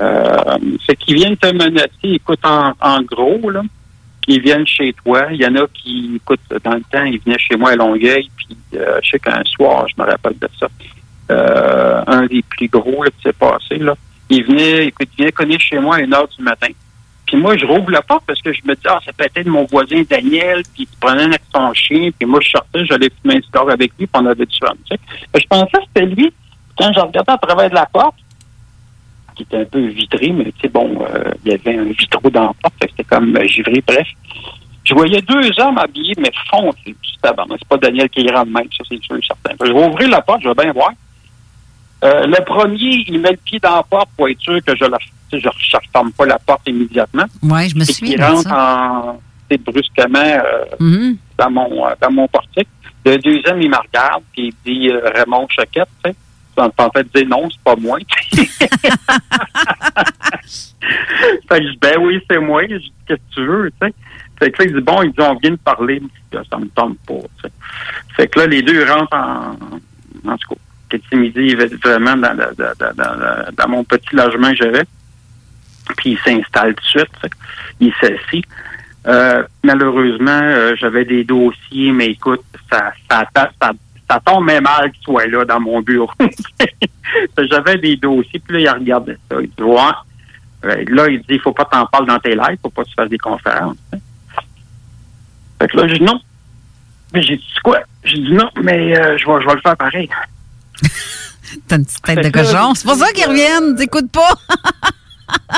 Euh, 0.00 0.58
fait 0.86 0.96
qu'ils 0.96 1.16
viennent 1.16 1.36
te 1.36 1.52
menacer, 1.52 1.90
écoute, 2.04 2.40
en, 2.44 2.72
en 2.80 3.02
gros, 3.02 3.50
là, 3.50 3.62
ils 4.30 4.40
viennent 4.40 4.66
chez 4.66 4.92
toi. 4.92 5.26
Il 5.32 5.40
y 5.40 5.46
en 5.46 5.54
a 5.56 5.66
qui, 5.72 6.12
écoute, 6.16 6.40
dans 6.64 6.74
le 6.74 6.82
temps, 6.90 7.04
ils 7.04 7.20
venaient 7.20 7.38
chez 7.38 7.56
moi 7.56 7.70
à 7.70 7.76
Longueuil, 7.76 8.30
puis 8.36 8.56
euh, 8.74 9.00
je 9.02 9.10
sais 9.10 9.18
qu'un 9.18 9.42
soir, 9.44 9.86
je 9.88 10.00
me 10.00 10.08
rappelle 10.08 10.38
de 10.38 10.48
ça, 10.58 10.68
euh, 11.30 12.02
un 12.06 12.26
des 12.26 12.42
plus 12.42 12.68
gros 12.68 13.02
là, 13.02 13.10
qui 13.10 13.22
s'est 13.22 13.32
passé, 13.32 13.78
là, 13.78 13.94
il 14.28 14.44
venait, 14.44 14.86
écoute, 14.86 15.08
il 15.16 15.22
venait 15.22 15.32
cogner 15.32 15.58
chez 15.58 15.78
moi 15.78 15.96
à 15.96 16.00
une 16.00 16.14
heure 16.14 16.28
du 16.28 16.42
matin. 16.42 16.68
Puis 17.26 17.36
moi, 17.36 17.56
je 17.56 17.66
rouvre 17.66 17.90
la 17.90 18.02
porte 18.02 18.24
parce 18.26 18.40
que 18.40 18.52
je 18.52 18.60
me 18.64 18.74
dis, 18.74 18.82
ah, 18.86 19.00
c'est 19.04 19.16
peut-être 19.16 19.46
mon 19.46 19.64
voisin 19.64 20.02
Daniel, 20.08 20.62
puis 20.74 20.88
il 20.90 20.98
prenait 21.00 21.24
avec 21.24 21.42
son 21.52 21.72
chien, 21.74 22.10
puis 22.16 22.26
moi, 22.26 22.40
je 22.40 22.50
sortais, 22.50 22.84
j'allais 22.84 23.10
fumer 23.20 23.36
un 23.36 23.42
cigare 23.42 23.70
avec 23.70 23.92
lui, 23.98 24.06
puis 24.06 24.22
on 24.22 24.26
avait 24.26 24.46
du 24.46 24.58
fun, 24.58 24.74
Je 24.88 25.46
pensais 25.48 25.78
que 25.78 25.84
c'était 25.94 26.06
lui. 26.06 26.32
Quand 26.78 26.92
je 26.92 27.00
regardais 27.00 27.32
à 27.32 27.38
travers 27.38 27.68
de 27.68 27.74
la 27.74 27.86
porte, 27.86 28.16
qui 29.40 29.54
était 29.54 29.62
un 29.62 29.64
peu 29.64 29.86
vitré, 29.86 30.32
mais 30.32 30.44
tu 30.44 30.52
sais, 30.62 30.68
bon, 30.68 30.98
euh, 31.02 31.32
il 31.44 31.52
y 31.52 31.54
avait 31.54 31.78
un 31.78 31.84
vitraux 31.84 32.28
dans 32.30 32.42
la 32.48 32.52
porte, 32.62 32.74
c'était 32.80 33.04
comme 33.04 33.34
euh, 33.36 33.46
givré, 33.46 33.82
bref. 33.86 34.06
Je 34.84 34.94
voyais 34.94 35.22
deux 35.22 35.50
hommes 35.58 35.78
habillés, 35.78 36.14
mais 36.18 36.30
foncés. 36.50 36.94
C'est 37.22 37.68
pas 37.68 37.76
Daniel 37.76 38.08
qui 38.08 38.22
de 38.24 38.30
même, 38.30 38.68
ça 38.76 38.84
c'est 38.88 39.02
sûr 39.02 39.16
et 39.16 39.20
certain. 39.26 39.54
Je 39.64 39.72
vais 39.72 39.86
ouvrir 39.86 40.08
la 40.08 40.20
porte, 40.20 40.42
je 40.42 40.48
vais 40.48 40.54
bien 40.54 40.72
voir. 40.72 40.90
Euh, 42.02 42.26
le 42.26 42.44
premier, 42.44 43.04
il 43.06 43.20
met 43.20 43.32
le 43.32 43.36
pied 43.36 43.58
dans 43.60 43.76
la 43.76 43.82
porte 43.82 44.08
pour 44.16 44.28
être 44.28 44.40
sûr 44.40 44.58
que 44.64 44.74
je 44.74 44.84
ne 44.84 44.96
je, 45.32 45.38
je 45.38 45.76
referme 45.76 46.12
pas 46.12 46.26
la 46.26 46.38
porte 46.38 46.66
immédiatement. 46.66 47.24
Ouais, 47.42 47.68
je 47.68 47.76
me 47.76 47.84
qu'il 47.84 48.18
de 48.18 48.22
rentre 48.22 48.50
en, 48.52 49.20
brusquement 49.58 50.18
euh, 50.18 50.64
Mhm. 50.80 51.16
dans 51.38 51.50
mon 51.50 51.84
dans 52.00 52.10
mon 52.10 52.26
portique. 52.28 52.68
Le 53.04 53.16
deuxième, 53.18 53.60
il 53.62 53.70
me 53.70 53.76
regarde 53.76 54.22
puis 54.32 54.52
il 54.66 54.72
dit 54.72 54.88
euh, 54.90 55.00
Raymond 55.14 55.46
Choquette, 55.50 55.88
tu 56.04 56.10
sais. 56.10 56.16
En 56.56 56.90
fait, 56.90 57.06
dire 57.14 57.28
non, 57.28 57.48
c'est 57.50 57.60
pas 57.62 57.76
moi. 57.76 57.98
fait 58.32 58.46
que 61.60 61.66
je 61.66 61.70
dis, 61.70 61.78
ben 61.80 61.96
oui, 62.00 62.20
c'est 62.30 62.38
moi. 62.38 62.62
Je 62.68 62.76
dis, 62.76 62.92
qu'est-ce 63.06 63.18
que 63.18 63.34
tu 63.34 63.46
veux, 63.46 63.70
tu 63.80 63.86
sais? 63.86 63.94
Fait 64.38 64.50
que 64.50 64.62
là, 64.62 64.68
il 64.68 64.74
dit, 64.74 64.80
bon, 64.80 65.02
il 65.02 65.10
dit, 65.10 65.20
on 65.20 65.34
vient 65.36 65.50
de 65.52 65.56
parler. 65.56 66.02
Ça 66.32 66.58
me 66.58 66.66
tente 66.68 66.98
pas, 67.06 67.14
tu 67.14 67.42
sais. 67.42 67.52
Fait 68.16 68.28
que 68.28 68.40
là, 68.40 68.46
les 68.46 68.62
deux 68.62 68.84
rentrent 68.90 69.14
en, 69.16 69.56
en 70.30 70.36
tout 70.36 70.54
cas. 70.54 70.60
Petit 70.88 71.14
midi, 71.14 71.54
vraiment 71.54 72.16
dans, 72.16 72.36
dans, 72.36 72.52
dans- 72.96 73.52
dans 73.56 73.68
mon 73.68 73.84
petit 73.84 74.08
logement 74.12 74.50
que 74.50 74.56
j'avais. 74.56 74.82
Puis 75.98 76.10
il 76.12 76.18
s'installe 76.18 76.74
tout 76.74 76.82
de 76.82 76.88
suite. 76.88 77.10
tu 77.14 77.28
sais. 77.28 77.30
Il 77.78 77.92
s'assit. 78.00 78.44
Euh, 79.06 79.44
malheureusement, 79.62 80.40
euh, 80.42 80.74
j'avais 80.76 81.04
des 81.04 81.22
dossiers, 81.22 81.92
mais 81.92 82.08
écoute, 82.08 82.42
ça, 82.70 82.92
ça, 83.08 83.24
ça, 83.36 83.50
ça, 83.62 83.70
ça 84.10 84.20
tombe 84.24 84.44
même 84.44 84.64
mal 84.64 84.90
qu'il 84.90 85.04
soit 85.04 85.26
là 85.26 85.44
dans 85.44 85.60
mon 85.60 85.80
bureau. 85.80 86.10
j'avais 87.38 87.78
des 87.78 87.96
dossiers, 87.96 88.40
puis 88.40 88.54
là, 88.54 88.60
il 88.60 88.80
regardait 88.80 89.18
ça. 89.30 89.36
Il 89.40 89.48
dit, 89.48 89.62
ouais. 89.62 89.76
Euh, 90.64 90.84
Là, 90.88 91.08
il 91.08 91.20
dit, 91.20 91.26
il 91.30 91.40
faut 91.40 91.52
pas 91.52 91.64
t'en 91.64 91.86
parler 91.86 92.08
dans 92.08 92.18
tes 92.18 92.34
lives, 92.34 92.58
faut 92.60 92.70
pas 92.70 92.82
que 92.82 92.88
tu 92.88 92.94
fasses 92.94 93.08
des 93.08 93.18
conférences. 93.18 93.76
Fait 95.60 95.68
que 95.68 95.76
là, 95.76 95.86
j'ai 95.86 95.98
dit 95.98 96.04
non. 96.04 96.20
Mais 97.14 97.22
j'ai 97.22 97.36
dit, 97.36 97.54
quoi? 97.62 97.80
J'ai 98.02 98.18
dit 98.18 98.32
non, 98.32 98.50
mais 98.62 98.98
euh, 98.98 99.16
je, 99.16 99.26
vais, 99.26 99.42
je 99.42 99.46
vais 99.46 99.54
le 99.54 99.60
faire 99.60 99.76
pareil. 99.76 100.10
T'as 101.68 101.76
une 101.76 101.84
petite 101.84 102.02
tête 102.02 102.24
de 102.24 102.30
cochon. 102.30 102.74
C'est 102.74 102.86
pour 102.86 102.96
ça 102.96 103.12
qu'ils 103.12 103.26
reviennent. 103.26 103.76
T'écoutes 103.76 104.10
pas. 104.10 104.34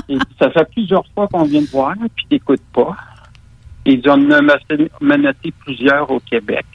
Ça 0.39 0.51
fait 0.51 0.69
plusieurs 0.71 1.05
fois 1.15 1.27
qu'on 1.29 1.45
vient 1.45 1.65
te 1.65 1.71
voir, 1.71 1.95
puis 2.15 2.27
t'écoutes 2.29 2.63
pas. 2.73 2.97
Il 3.87 4.01
dit, 4.01 4.09
on 4.09 4.13
en 4.13 4.31
a 4.31 4.41
menacé, 4.43 4.91
menacé 5.01 5.53
plusieurs 5.65 6.11
au 6.11 6.21
Québec. 6.21 6.67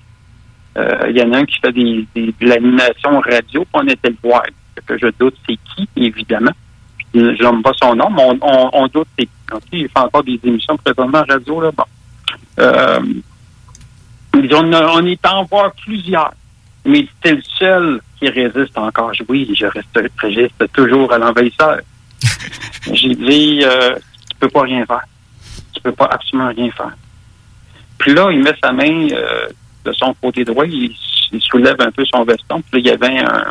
Euh, 0.77 1.07
Il 1.09 1.17
y 1.17 1.21
en 1.21 1.33
a 1.33 1.37
un 1.39 1.45
qui 1.45 1.59
fait 1.59 1.71
des, 1.71 2.07
des- 2.15 2.33
de 2.39 2.47
l'animation 2.47 3.19
radio, 3.19 3.61
puis 3.61 3.71
on 3.73 3.87
était 3.87 4.09
le 4.09 4.17
voir. 4.23 4.43
Que 4.85 4.97
je 4.97 5.07
doute 5.19 5.35
c'est 5.47 5.57
qui, 5.75 5.89
évidemment. 5.95 6.51
Je 7.13 7.19
n'aime 7.43 7.63
pas 7.63 7.71
son 7.81 7.95
nom, 7.95 8.09
mais 8.11 8.21
on, 8.23 8.37
on, 8.41 8.69
on 8.73 8.87
doute 8.87 9.07
c'est 9.17 9.25
qui. 9.25 9.79
Il 9.81 9.89
fait 9.89 9.99
encore 9.99 10.23
des 10.23 10.39
émissions 10.43 10.77
présentement 10.77 11.23
radio, 11.27 11.61
là. 11.61 11.71
Bon. 11.71 11.83
Euh, 12.59 12.99
on, 14.33 15.05
est 15.05 15.25
en 15.25 15.43
voir 15.45 15.71
plusieurs. 15.83 16.33
Mais 16.85 17.07
c'est 17.23 17.33
le 17.35 17.41
seul 17.57 18.01
qui 18.19 18.29
résiste 18.29 18.77
encore. 18.77 19.11
Oui, 19.27 19.51
je 19.57 19.65
reste, 19.65 19.87
je 19.95 20.27
résiste 20.27 20.71
toujours 20.73 21.11
à 21.11 21.17
l'envahisseur. 21.17 21.79
J'ai 22.93 23.15
dit, 23.15 23.61
euh, 23.63 23.95
tu 24.29 24.35
peux 24.39 24.49
pas 24.49 24.61
rien 24.61 24.85
faire. 24.85 25.03
Tu 25.73 25.81
peux 25.81 25.91
pas 25.91 26.05
absolument 26.11 26.49
rien 26.49 26.71
faire. 26.71 26.95
Puis 27.97 28.13
là, 28.13 28.29
il 28.31 28.41
met 28.41 28.55
sa 28.63 28.71
main 28.71 29.07
euh, 29.11 29.47
de 29.87 29.93
son 29.93 30.13
côté 30.21 30.43
droit, 30.43 30.65
il, 30.65 30.93
il 31.31 31.41
soulève 31.41 31.77
un 31.79 31.91
peu 31.91 32.03
son 32.05 32.23
veston. 32.23 32.61
Puis 32.61 32.73
là, 32.73 32.79
il 32.79 32.87
y 32.87 32.91
avait 32.91 33.19
un, 33.19 33.45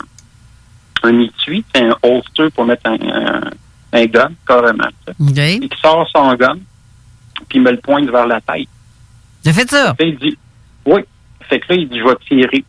un 1.03 1.21
étui, 1.21 1.65
un 1.75 1.97
holster 2.03 2.51
pour 2.51 2.65
mettre 2.67 2.89
un, 2.91 2.95
un, 2.95 3.51
un 3.93 4.07
gun, 4.07 4.31
carrément. 4.47 4.89
Il 5.63 5.71
sort 5.81 6.09
son 6.15 6.35
gun, 6.35 6.59
puis 7.49 7.59
il 7.59 7.63
me 7.63 7.71
le 7.71 7.79
pointe 7.79 8.09
vers 8.11 8.27
la 8.27 8.41
tête. 8.41 8.69
J'ai 9.45 9.53
fait 9.53 9.71
ça? 9.71 9.95
Fait, 9.95 10.09
il 10.11 10.19
dit, 10.19 10.37
oui. 10.85 11.01
Fait 11.49 11.61
que 11.61 11.73
là, 11.73 11.77
il 11.81 11.89
dit, 11.89 11.99
je 11.99 12.05
vais 12.05 12.17
tirer. 12.29 12.65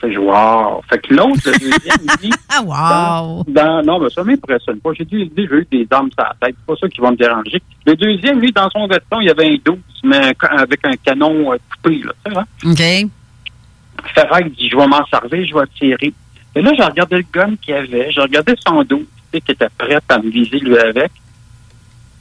Fait 0.00 0.08
que 0.08 0.14
je 0.14 0.18
wow. 0.18 0.80
Fait 0.88 0.98
que 0.98 1.12
l'autre, 1.14 1.40
le 1.46 1.52
deuxième, 1.58 1.96
il 2.02 2.28
dit, 2.30 2.36
Ah, 2.48 2.62
wow. 3.32 3.44
dans- 3.48 3.82
non, 3.82 3.98
mais 4.00 4.10
ça 4.10 4.22
m'impressionne 4.22 4.78
pas. 4.80 4.90
J'ai 4.96 5.04
dit, 5.04 5.30
j'ai 5.36 5.42
eu 5.44 5.66
des 5.70 5.84
dames 5.86 6.08
sur 6.16 6.24
la 6.24 6.34
tête. 6.40 6.56
C'est 6.58 6.66
pas 6.66 6.78
ça 6.80 6.88
qui 6.88 7.00
va 7.00 7.10
me 7.10 7.16
déranger. 7.16 7.60
Le 7.86 7.96
deuxième, 7.96 8.40
lui, 8.40 8.52
dans 8.52 8.70
son 8.70 8.86
veston, 8.86 9.20
il 9.20 9.26
y 9.26 9.30
avait 9.30 9.46
un 9.46 9.56
12, 9.64 9.76
mais 10.04 10.32
avec 10.50 10.86
un 10.86 10.96
canon 11.04 11.52
euh, 11.52 11.56
coupé, 11.70 12.00
là. 12.04 12.12
Tu 12.24 12.32
sais, 12.32 12.38
hein? 12.38 13.04
OK. 13.04 13.10
Ferrari 14.14 14.44
il 14.46 14.52
dit, 14.52 14.68
je 14.70 14.76
vais 14.76 14.86
m'en 14.86 15.04
servir, 15.06 15.46
je 15.46 15.54
vais 15.54 15.66
tirer. 15.76 16.12
Et 16.54 16.62
là, 16.62 16.70
j'ai 16.76 16.84
regardé 16.84 17.16
le 17.16 17.24
gun 17.32 17.54
qu'il 17.60 17.74
avait, 17.74 18.10
j'ai 18.12 18.20
regardé 18.20 18.54
son 18.66 18.82
dos, 18.84 18.98
tu 18.98 19.04
sais, 19.32 19.40
qui 19.40 19.52
était 19.52 19.68
prêt 19.76 19.98
à 20.08 20.18
me 20.18 20.30
viser 20.30 20.58
lui 20.60 20.78
avec. 20.78 21.10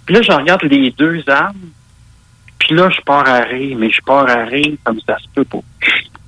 Puis 0.05 0.15
là, 0.15 0.21
je 0.21 0.31
regarde 0.31 0.63
les 0.63 0.91
deux 0.91 1.23
armes, 1.27 1.55
puis 2.67 2.75
là, 2.75 2.89
je 2.89 2.99
pars 3.01 3.25
à 3.25 3.39
rire, 3.43 3.77
mais 3.79 3.89
je 3.89 4.01
pars 4.01 4.27
à 4.29 4.43
rire 4.43 4.75
comme 4.83 4.99
ça 5.07 5.17
se 5.19 5.27
peut 5.33 5.45
pas. 5.45 5.59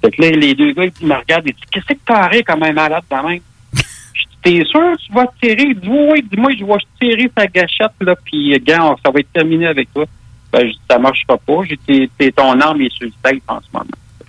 Fait 0.01 0.11
que 0.11 0.21
là, 0.21 0.31
les 0.31 0.55
deux 0.55 0.71
gars, 0.71 0.85
ils 0.85 1.07
me 1.07 1.13
regardent 1.13 1.47
et 1.49 1.51
disent, 1.51 1.65
qu'est-ce 1.69 1.87
que 1.87 1.99
t'as 2.05 2.15
à 2.15 2.27
rire 2.27 2.43
comme 2.47 2.63
un 2.63 2.71
malade 2.71 3.03
de 3.11 3.27
même? 3.27 3.41
Je 4.13 4.23
dis, 4.23 4.37
t'es 4.41 4.65
sûr 4.65 4.79
que 4.79 5.01
tu 5.01 5.11
vas 5.11 5.25
tirer? 5.41 5.63
Il 5.71 5.79
dit, 5.81 5.89
oui, 5.89 6.07
oui, 6.13 6.27
dis-moi, 6.31 6.51
je 6.57 6.63
vais 6.63 6.77
tirer 6.97 7.31
sa 7.37 7.45
gâchette, 7.47 7.91
là, 7.99 8.15
puis, 8.23 8.53
euh, 8.53 8.59
gars, 8.63 8.95
ça 9.03 9.11
va 9.11 9.19
être 9.19 9.33
terminé 9.33 9.67
avec 9.67 9.93
toi. 9.93 10.05
Ben, 10.53 10.65
je 10.65 10.71
dis, 10.71 10.81
ça 10.89 10.97
marchera 10.97 11.37
pas. 11.37 11.61
J'ai 11.67 11.77
dit, 11.87 12.09
t'es- 12.17 12.31
ton 12.31 12.57
arme 12.61 12.81
est 12.81 12.93
sur 12.93 13.07
le 13.07 13.11
tête 13.21 13.43
en 13.49 13.59
ce 13.59 13.67
moment. 13.73 13.85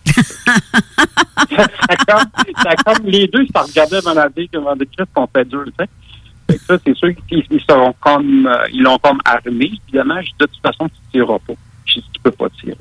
ça, 1.56 1.96
comme, 2.08 2.54
ça 2.64 2.74
comme 2.84 3.06
les 3.06 3.28
deux 3.28 3.46
se 3.46 3.56
regardaient 3.56 4.00
dans 4.00 4.14
la 4.14 4.26
vie 4.28 4.48
comme 4.48 4.64
de 4.76 4.84
Christ 4.84 5.10
qu'on 5.14 5.28
fait 5.28 5.44
dur, 5.48 5.64
tu 5.66 5.72
sais. 5.78 5.88
Fait 6.50 6.58
que 6.58 6.64
ça, 6.64 6.76
c'est 6.84 6.96
sûr 6.96 7.10
qu'ils 7.28 7.44
ils 7.48 7.60
seront 7.60 7.94
comme 8.00 8.46
euh, 8.46 8.66
ils 8.72 8.82
l'ont 8.82 8.98
comme 8.98 9.20
armé, 9.24 9.70
évidemment. 9.86 10.20
Je 10.20 10.26
dis, 10.26 10.34
de 10.40 10.46
toute 10.46 10.60
façon, 10.60 10.88
tu 10.88 10.94
ne 11.06 11.22
tireras 11.22 11.38
pas. 11.46 11.54
Je 11.90 12.00
dis, 12.00 12.06
tu 12.12 12.20
peux 12.20 12.30
pas 12.30 12.48
tirer. 12.50 12.76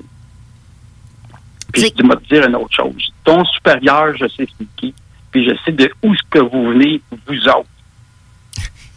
Puis 1.73 1.83
je 1.83 1.87
dis, 1.93 2.03
moi, 2.03 2.15
te 2.15 2.27
dire 2.27 2.45
une 2.47 2.55
autre 2.55 2.75
chose. 2.75 2.93
Je 2.97 3.05
dis, 3.05 3.13
Ton 3.23 3.43
supérieur, 3.45 4.15
je 4.17 4.27
sais 4.27 4.47
c'est 4.57 4.67
qui, 4.75 4.93
puis 5.31 5.47
je 5.47 5.55
sais 5.63 5.71
de 5.71 5.91
où 6.03 6.13
est-ce 6.13 6.23
que 6.29 6.39
vous 6.39 6.69
venez, 6.69 7.01
vous 7.27 7.47
autres. 7.47 7.69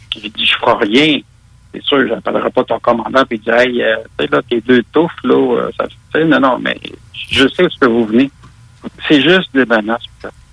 Puis 0.09 0.21
j'ai 0.21 0.29
dit, 0.29 0.45
je 0.45 0.55
ferai 0.55 0.85
rien. 0.85 1.19
C'est 1.73 1.83
sûr, 1.83 2.01
je 2.01 2.13
n'appellerai 2.13 2.51
pas 2.51 2.63
ton 2.63 2.79
commandant 2.79 3.25
puis 3.25 3.39
dire, 3.39 3.55
hey, 3.55 3.81
euh, 3.81 3.95
tu 4.17 4.25
sais, 4.25 4.31
là, 4.31 4.41
tes 4.47 4.61
deux 4.61 4.83
touffes, 4.91 5.11
là, 5.23 5.35
euh, 5.35 5.71
ça, 5.77 5.85
sais, 6.11 6.25
non, 6.25 6.39
non, 6.39 6.59
mais 6.59 6.79
je 7.13 7.47
sais 7.47 7.63
où 7.63 7.65
est-ce 7.65 7.79
que 7.79 7.87
vous 7.87 8.05
venez. 8.05 8.29
C'est 9.07 9.21
juste 9.21 9.49
des 9.53 9.65
menaces. 9.65 10.03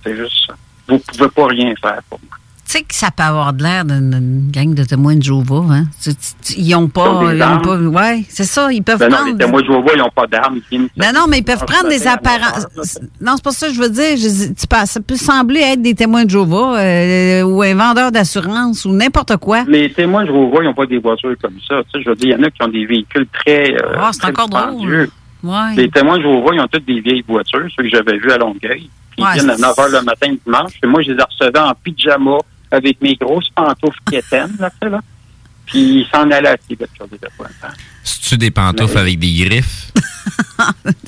C'est 0.03 0.15
juste 0.15 0.47
ça. 0.47 0.55
Vous 0.87 0.97
pouvez 0.99 1.29
pas 1.29 1.47
rien 1.47 1.73
faire 1.75 2.01
pour 2.09 2.19
moi. 2.27 2.37
Tu 2.71 2.77
sais 2.77 2.83
que 2.85 2.95
ça 2.95 3.11
peut 3.11 3.23
avoir 3.23 3.51
de 3.51 3.63
l'air 3.63 3.83
d'une 3.83 4.49
gang 4.49 4.73
de 4.73 4.85
témoins 4.85 5.17
de 5.17 5.21
Jéhovah, 5.21 5.65
hein? 5.71 5.83
Tu- 6.01 6.11
tu- 6.15 6.53
Ils 6.57 6.73
ont 6.73 6.79
Ils 6.79 6.85
ont 6.85 6.87
pas. 6.87 7.33
Ils 7.33 7.43
ont 7.43 7.59
pas 7.59 7.75
ouais, 7.77 8.23
c'est 8.29 8.45
ça. 8.45 8.71
Ils 8.71 8.81
peuvent 8.81 8.97
Ben 8.97 9.09
non, 9.09 9.17
prendre. 9.17 9.31
les 9.33 9.37
témoins 9.37 9.59
de 9.61 9.65
Jéhovah, 9.65 9.91
ils 9.93 9.99
n'ont 9.99 10.09
pas 10.15 10.25
d'armes. 10.27 10.59
Ben 10.95 11.11
non, 11.13 11.25
mais 11.27 11.39
ils 11.39 11.43
peuvent 11.43 11.59
Ah, 11.63 11.65
prendre 11.65 11.89
des 11.89 12.07
apparences. 12.07 12.65
Non, 13.19 13.33
c'est 13.35 13.43
pas 13.43 13.51
ça 13.51 13.67
que 13.67 13.73
je 13.73 13.81
veux 13.81 13.89
dire. 13.89 14.15
Je 14.15 14.53
tu 14.53 14.85
ça 14.85 14.99
peut 15.01 15.17
sembler 15.17 15.59
être 15.59 15.81
des 15.81 15.93
témoins 15.95 16.23
de 16.23 16.29
Jéhovah 16.29 16.79
euh, 16.79 17.41
ou 17.43 17.61
un 17.61 17.75
vendeur 17.75 18.09
d'assurance 18.09 18.85
ou 18.85 18.93
n'importe 18.93 19.35
quoi. 19.35 19.65
Les 19.67 19.91
témoins 19.91 20.21
de 20.23 20.27
Jéhovah, 20.27 20.59
ils 20.61 20.65
n'ont 20.67 20.73
pas 20.73 20.85
des 20.85 20.99
voitures 20.99 21.35
comme 21.41 21.55
ça. 21.67 21.81
Tu 21.91 21.99
sais, 21.99 22.03
je 22.05 22.09
veux 22.09 22.15
dire, 22.15 22.37
il 22.37 22.39
y 22.39 22.41
en 22.41 22.47
a 22.47 22.51
qui 22.51 22.63
ont 22.63 22.69
des 22.69 22.85
véhicules 22.85 23.27
très. 23.33 23.73
euh, 23.73 23.97
Ah, 23.99 24.11
c'est 24.13 24.23
encore 24.25 24.47
drôle. 24.47 25.09
Ouais. 25.43 25.75
Les 25.75 25.89
témoins 25.89 26.19
de 26.19 26.21
Jéhovah, 26.23 26.51
ils 26.53 26.61
ont 26.61 26.67
toutes 26.71 26.85
des 26.85 27.01
vieilles 27.01 27.25
voitures, 27.27 27.67
ceux 27.75 27.83
que 27.83 27.89
j'avais 27.89 28.17
vus 28.17 28.31
à 28.31 28.37
Longueuil. 28.37 28.89
Ouais, 29.17 29.25
ils 29.35 29.39
viennent 29.39 29.49
à 29.49 29.55
c'est- 29.57 29.61
9 29.61 29.75
h 29.75 29.91
le 29.91 30.01
matin 30.03 30.33
dimanche. 30.45 30.71
Puis 30.81 30.89
moi, 30.89 31.01
je 31.01 31.11
les 31.11 31.21
recevais 31.21 31.59
en 31.59 31.73
pyjama 31.83 32.37
avec 32.71 33.01
mes 33.01 33.15
grosses 33.15 33.49
pantoufles 33.49 33.99
quétaines, 34.09 34.55
là, 34.59 34.71
là. 34.81 35.01
Puis 35.65 36.01
ils 36.01 36.07
s'en 36.13 36.29
allaient 36.31 36.49
à 36.49 36.57
Québec 36.57 36.89
sur 36.95 37.07
des 37.07 37.17
déploiements. 37.17 37.73
C'est-tu 38.03 38.37
des 38.37 38.51
pantoufles 38.51 38.97
avec 38.97 39.19
des 39.19 39.33
griffes? 39.45 39.91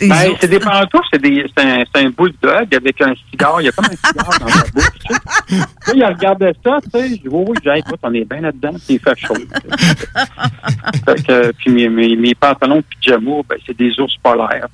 Ben, 0.02 0.32
c'est 0.42 0.48
des 0.50 0.60
pantoufles, 0.60 1.06
c'est 1.14 1.22
des- 1.22 1.46
c'est 1.56 1.64
un, 1.64 1.84
c'est 1.94 2.02
un 2.04 2.10
bulldog 2.10 2.74
avec 2.76 3.00
un 3.02 3.14
cigare. 3.30 3.62
Il 3.62 3.66
y 3.66 3.68
a 3.68 3.72
comme 3.72 3.86
un 3.86 4.08
cigare 4.08 4.40
dans 4.40 4.46
la 4.48 4.64
bouche. 4.74 4.84
tu 5.08 5.14
sais. 5.14 5.56
Là, 5.60 5.94
il 5.96 6.04
regardait 6.06 6.54
ça, 6.64 6.80
tu 6.84 6.90
sais. 7.00 7.10
Je 7.10 7.14
dis, 7.14 7.22
oui, 7.30 7.46
oui, 7.50 7.58
j'ai 7.64 7.74
dit, 7.74 7.80
écoute, 7.80 8.00
on 8.02 8.14
est 8.16 8.26
bien 8.28 8.42
là-dedans, 8.42 8.72
puis 8.74 8.96
il 8.96 9.00
fait 9.00 9.16
chaud. 9.16 9.36
fait 11.06 11.24
que, 11.28 11.52
puis 11.52 11.72
mes, 11.72 11.88
mes, 11.90 12.16
mes 12.16 12.34
pantalons 12.34 12.78
de 12.78 12.84
pyjama, 13.00 13.42
ben, 13.48 13.58
c'est 13.68 13.78
des 13.78 13.92
ours 14.00 14.16
polaires. 14.24 14.68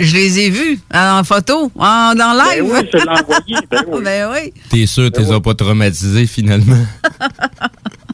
Je 0.00 0.14
les 0.14 0.38
ai 0.40 0.50
vus 0.50 0.78
en 0.94 1.22
photo, 1.22 1.70
en, 1.76 2.14
dans 2.14 2.34
Ben 2.36 2.54
live. 2.62 2.72
oui, 2.72 2.88
je 2.90 2.96
l'ai 2.96 3.08
envoyé. 3.08 3.56
Ben 3.70 3.82
oui. 3.88 4.02
Ben 4.02 4.30
oui. 4.32 4.52
T'es 4.70 4.86
sûr 4.86 5.10
que 5.12 5.18
Ben 5.18 5.26
t'es 5.26 5.34
as 5.34 5.40
pas 5.40 5.54
traumatisés 5.54 6.26
finalement? 6.26 6.86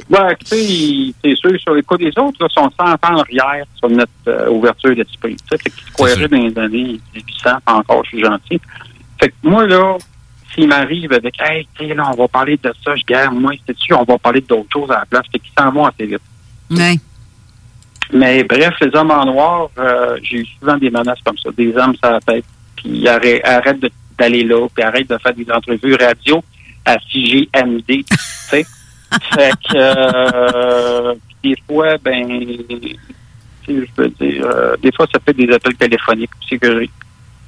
Ouais, 0.08 0.36
tu 0.36 0.46
sais, 0.46 0.64
il- 0.64 1.14
c'est 1.24 1.34
sûr, 1.36 1.58
sur 1.60 1.74
les 1.74 1.82
cas 1.82 1.96
des 1.96 2.12
autres, 2.16 2.36
là, 2.40 2.46
sont 2.50 2.70
100 2.78 2.84
ans 2.84 2.96
en 3.02 3.18
arrière 3.18 3.64
sur 3.76 3.88
notre 3.90 4.10
euh, 4.28 4.48
ouverture 4.50 4.94
d'esprit. 4.94 5.34
Tu 5.36 5.42
sais, 5.50 5.58
fait 5.58 5.70
qu'ils 5.70 5.82
se 5.84 5.92
croiraient 5.92 6.28
dans 6.28 6.36
les 6.36 6.58
années 6.58 7.00
1800, 7.14 7.50
pas 7.64 7.72
encore, 7.74 8.04
je 8.04 8.10
suis 8.10 8.20
gentil. 8.24 8.60
Fait 9.20 9.28
que 9.30 9.34
moi, 9.42 9.66
là, 9.66 9.96
s'il 10.54 10.68
m'arrive 10.68 11.12
avec, 11.12 11.34
hey, 11.40 11.66
tu 11.76 11.88
sais, 11.88 11.94
là, 11.94 12.08
on 12.12 12.14
va 12.16 12.28
parler 12.28 12.56
de 12.62 12.72
ça, 12.84 12.94
je 12.94 13.02
gagne, 13.04 13.34
moi, 13.34 13.52
c'est 13.66 13.76
sûr, 13.78 13.98
on 14.00 14.04
va 14.04 14.16
parler 14.18 14.40
d'autres 14.42 14.68
choses 14.72 14.90
à 14.90 15.00
la 15.00 15.06
place, 15.06 15.24
fait 15.32 15.38
qu'ils 15.40 15.52
s'en 15.58 15.70
vont 15.72 15.86
assez 15.86 16.06
vite. 16.06 16.20
Ouais. 16.70 16.96
Mais 18.12 18.44
bref, 18.44 18.74
les 18.80 18.94
hommes 18.96 19.10
en 19.10 19.24
noir, 19.26 19.68
euh, 19.78 20.16
j'ai 20.22 20.38
eu 20.38 20.46
souvent 20.60 20.76
des 20.76 20.90
menaces 20.90 21.18
comme 21.24 21.36
ça, 21.38 21.50
des 21.56 21.76
hommes 21.76 21.96
sur 21.96 22.10
la 22.12 22.20
tête, 22.20 22.44
puis 22.76 23.08
arrête, 23.08 23.44
arrête 23.44 23.78
d'aller 24.16 24.44
là, 24.44 24.68
puis 24.72 24.84
arrête 24.84 25.08
de 25.10 25.18
faire 25.18 25.34
des 25.34 25.50
entrevues 25.50 25.96
radio 25.96 26.42
à 26.84 26.96
CGMD, 27.12 27.84
tu 27.88 28.04
sais. 28.50 28.64
Fait 29.34 29.52
que, 29.68 29.76
euh, 29.76 31.14
des 31.42 31.56
fois, 31.66 31.96
ben, 32.04 32.26
je 33.68 33.72
veux 33.96 34.08
dire, 34.20 34.44
euh, 34.46 34.76
des 34.82 34.92
fois, 34.92 35.06
ça 35.12 35.18
fait 35.24 35.34
des 35.34 35.52
appels 35.52 35.74
téléphoniques 35.76 36.30
aussi 36.42 36.58
que, 36.58 36.80
j'ai- 36.80 36.90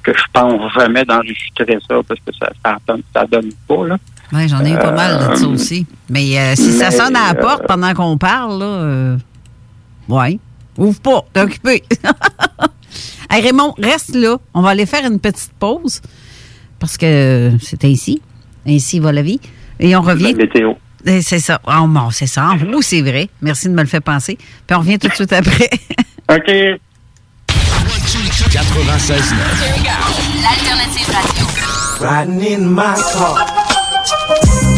que 0.03 0.11
je 0.13 0.23
pense 0.33 0.73
jamais 0.73 1.03
d'enregistrer 1.05 1.77
ça 1.87 1.95
parce 2.07 2.19
que 2.25 2.31
ça, 2.39 2.49
ça, 2.63 2.77
donne, 2.87 3.01
ça 3.13 3.25
donne 3.25 3.49
pas, 3.67 3.87
là. 3.87 3.97
Ouais, 4.31 4.47
j'en 4.47 4.63
ai 4.63 4.71
eu 4.71 4.75
pas 4.77 4.91
mal 4.91 5.31
de 5.31 5.35
ça 5.35 5.45
Euh, 5.45 5.49
aussi. 5.53 5.87
Mais 6.09 6.37
euh, 6.39 6.55
si 6.55 6.71
ça 6.73 6.91
sonne 6.91 7.15
à 7.15 7.33
la 7.33 7.35
porte 7.35 7.65
pendant 7.67 7.93
qu'on 7.93 8.17
parle, 8.17 8.59
là, 8.59 9.17
ouais. 10.07 10.39
Ouvre 10.77 10.99
pas, 11.01 11.25
t'es 11.33 11.41
occupé. 11.41 11.83
hey, 13.29 13.41
Raymond, 13.41 13.73
reste 13.77 14.15
là. 14.15 14.37
On 14.53 14.61
va 14.61 14.69
aller 14.69 14.85
faire 14.85 15.05
une 15.05 15.19
petite 15.19 15.51
pause 15.59 16.01
parce 16.79 16.95
que 16.97 17.51
c'est 17.61 17.83
ainsi. 17.85 18.21
Ainsi 18.67 18.99
va 18.99 19.11
la 19.11 19.21
vie. 19.21 19.39
Et 19.79 19.95
on 19.95 20.01
revient. 20.01 20.31
La 20.31 20.37
météo. 20.45 20.73
Eh, 21.05 21.21
C'est 21.21 21.39
ça. 21.39 21.61
Oh, 21.65 21.87
bon, 21.87 22.09
c'est 22.11 22.27
ça. 22.27 22.45
En 22.49 22.57
vous, 22.57 22.81
c'est 22.81 23.01
vrai. 23.01 23.29
Merci 23.41 23.67
de 23.69 23.73
me 23.73 23.81
le 23.81 23.87
faire 23.87 24.01
penser. 24.01 24.37
Puis 24.67 24.75
on 24.75 24.79
revient 24.79 24.99
tout 24.99 25.07
de 25.07 25.13
suite 25.13 25.33
après. 25.33 25.69
OK. 26.31 26.79
96 28.51 29.33
L'alternative 30.41 31.09
radio. 31.13 31.45
Riding 32.01 32.63
in 32.63 32.69
my 32.73 32.95
car. 33.13 33.58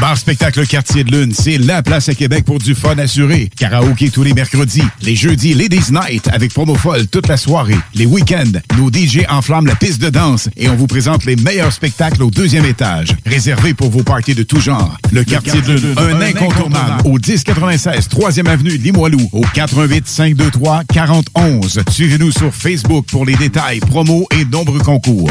Bar 0.00 0.16
Spectacle 0.16 0.64
Quartier 0.64 1.02
de 1.02 1.10
Lune, 1.10 1.32
c'est 1.34 1.58
la 1.58 1.82
place 1.82 2.08
à 2.08 2.14
Québec 2.14 2.44
pour 2.44 2.60
du 2.60 2.76
fun 2.76 2.96
assuré. 2.98 3.50
Karaoké 3.58 4.10
tous 4.10 4.22
les 4.22 4.32
mercredis. 4.32 4.84
Les 5.02 5.16
jeudis, 5.16 5.54
Ladies 5.54 5.90
Night 5.90 6.28
avec 6.32 6.52
promo 6.54 6.76
folle 6.76 7.08
toute 7.08 7.26
la 7.26 7.36
soirée. 7.36 7.76
Les 7.94 8.06
week-ends, 8.06 8.60
nos 8.76 8.92
DJ 8.92 9.24
enflamment 9.28 9.66
la 9.66 9.74
piste 9.74 10.00
de 10.00 10.08
danse 10.08 10.48
et 10.56 10.68
on 10.68 10.76
vous 10.76 10.86
présente 10.86 11.24
les 11.24 11.34
meilleurs 11.34 11.72
spectacles 11.72 12.22
au 12.22 12.30
deuxième 12.30 12.64
étage. 12.64 13.08
Réservé 13.26 13.74
pour 13.74 13.90
vos 13.90 14.04
parties 14.04 14.36
de 14.36 14.44
tout 14.44 14.60
genre. 14.60 14.96
Le 15.10 15.24
Quartier 15.24 15.62
de 15.62 15.72
Lune, 15.72 15.94
un 15.96 16.20
incontournable. 16.20 17.02
Au 17.04 17.18
1096 17.18 18.08
3e 18.08 18.46
Avenue 18.46 18.76
Limoilou, 18.76 19.28
au 19.32 19.42
418 19.52 20.06
523 20.06 20.84
4011. 20.92 21.82
Suivez-nous 21.90 22.30
sur 22.30 22.54
Facebook 22.54 23.06
pour 23.06 23.26
les 23.26 23.34
détails, 23.34 23.80
promos 23.80 24.28
et 24.30 24.44
nombreux 24.44 24.78
concours. 24.78 25.30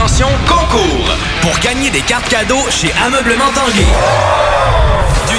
Attention, 0.00 0.28
concours! 0.48 1.14
Pour 1.42 1.58
gagner 1.58 1.90
des 1.90 2.00
cartes 2.00 2.30
cadeaux 2.30 2.70
chez 2.70 2.90
Ameublement 3.04 3.52
Tanguay. 3.54 3.84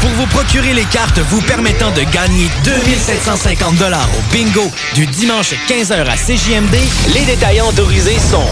Pour 0.00 0.08
vous 0.12 0.26
procurer 0.28 0.72
les 0.72 0.84
cartes 0.84 1.18
vous 1.18 1.42
permettant 1.42 1.90
de 1.90 2.00
gagner 2.04 2.48
2750 2.64 3.76
dollars 3.76 4.08
au 4.18 4.32
bingo 4.32 4.70
du 4.94 5.06
dimanche 5.06 5.52
15h 5.68 6.06
à 6.06 6.16
CJMD, 6.16 6.74
les 7.12 7.26
détaillants 7.26 7.68
autorisés 7.68 8.16
sont 8.30 8.46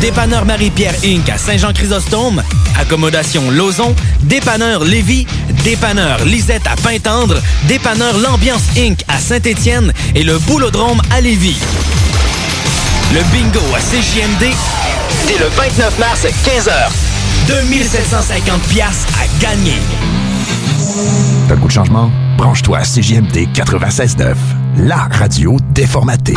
Dépanneur 0.00 0.44
Marie-Pierre 0.44 0.96
Inc. 1.04 1.28
à 1.28 1.38
Saint-Jean-Chrysostome, 1.38 2.42
Accommodation 2.80 3.52
Lauson, 3.52 3.94
Dépanneur 4.22 4.82
Lévis, 4.82 5.24
Dépanneur 5.62 6.24
Lisette 6.24 6.66
à 6.66 6.74
Pintendre, 6.74 7.40
Dépanneur 7.68 8.18
L'Ambiance 8.18 8.64
Inc. 8.76 9.04
à 9.06 9.20
Saint-Étienne 9.20 9.92
et 10.16 10.24
le 10.24 10.36
Boulodrome 10.40 11.00
à 11.12 11.20
Lévis. 11.20 11.60
Le 13.14 13.22
bingo 13.32 13.62
à 13.72 13.78
CJMD, 13.78 14.52
dès 15.28 15.38
le 15.38 15.46
29 15.46 15.96
mars, 16.00 16.26
15h. 16.44 17.09
2750 17.46 18.60
piastres 18.68 19.18
à 19.18 19.40
gagner. 19.42 19.78
T'as 21.48 21.54
le 21.54 21.60
goût 21.60 21.68
de 21.68 21.72
changement? 21.72 22.10
Branche-toi 22.36 22.78
à 22.78 22.82
CJMD 22.82 23.48
96.9, 23.54 24.34
la 24.78 25.08
radio 25.10 25.56
déformatée. 25.72 26.34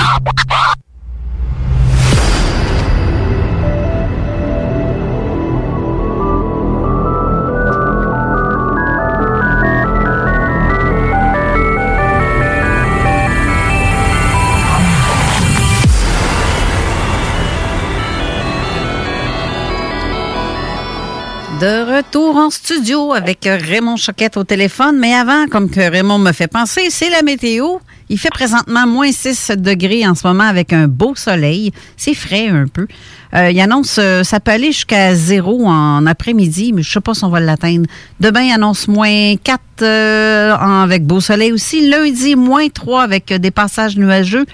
De 21.64 21.96
retour 21.96 22.36
en 22.36 22.50
studio 22.50 23.14
avec 23.14 23.46
Raymond 23.46 23.96
Choquette 23.96 24.36
au 24.36 24.44
téléphone. 24.44 24.98
Mais 25.00 25.14
avant, 25.14 25.48
comme 25.48 25.70
Raymond 25.74 26.20
me 26.20 26.34
fait 26.34 26.50
penser, 26.50 26.90
c'est 26.90 27.10
la 27.10 27.22
météo. 27.22 27.78
Il 28.10 28.20
fait 28.20 28.32
présentement 28.32 28.86
moins 28.86 29.14
6 29.14 29.52
degrés 29.56 30.06
en 30.06 30.14
ce 30.14 30.28
moment 30.28 30.44
avec 30.44 30.74
un 30.74 30.90
beau 30.90 31.16
soleil. 31.16 31.72
C'est 31.96 32.16
frais 32.16 32.50
un 32.50 32.68
peu. 32.68 32.86
Euh, 33.34 33.50
il 33.50 33.58
annonce, 33.62 33.96
euh, 33.98 34.24
ça 34.24 34.42
peut 34.42 34.52
aller 34.52 34.74
jusqu'à 34.74 35.16
zéro 35.16 35.66
en 35.66 36.06
après-midi, 36.06 36.74
mais 36.74 36.84
je 36.84 36.90
ne 36.90 36.94
sais 36.96 37.00
pas 37.00 37.14
si 37.14 37.24
on 37.24 37.30
va 37.30 37.40
l'atteindre. 37.40 37.86
Demain, 38.20 38.42
il 38.42 38.52
annonce 38.52 38.90
moins 38.90 39.38
4 39.42 39.62
euh, 39.84 40.54
avec 40.56 41.06
beau 41.06 41.22
soleil 41.22 41.54
aussi. 41.54 41.90
Lundi, 41.90 42.36
moins 42.36 42.68
3 42.68 43.04
avec 43.04 43.32
des 43.32 43.52
passages 43.52 43.96
nuageux. 43.96 44.46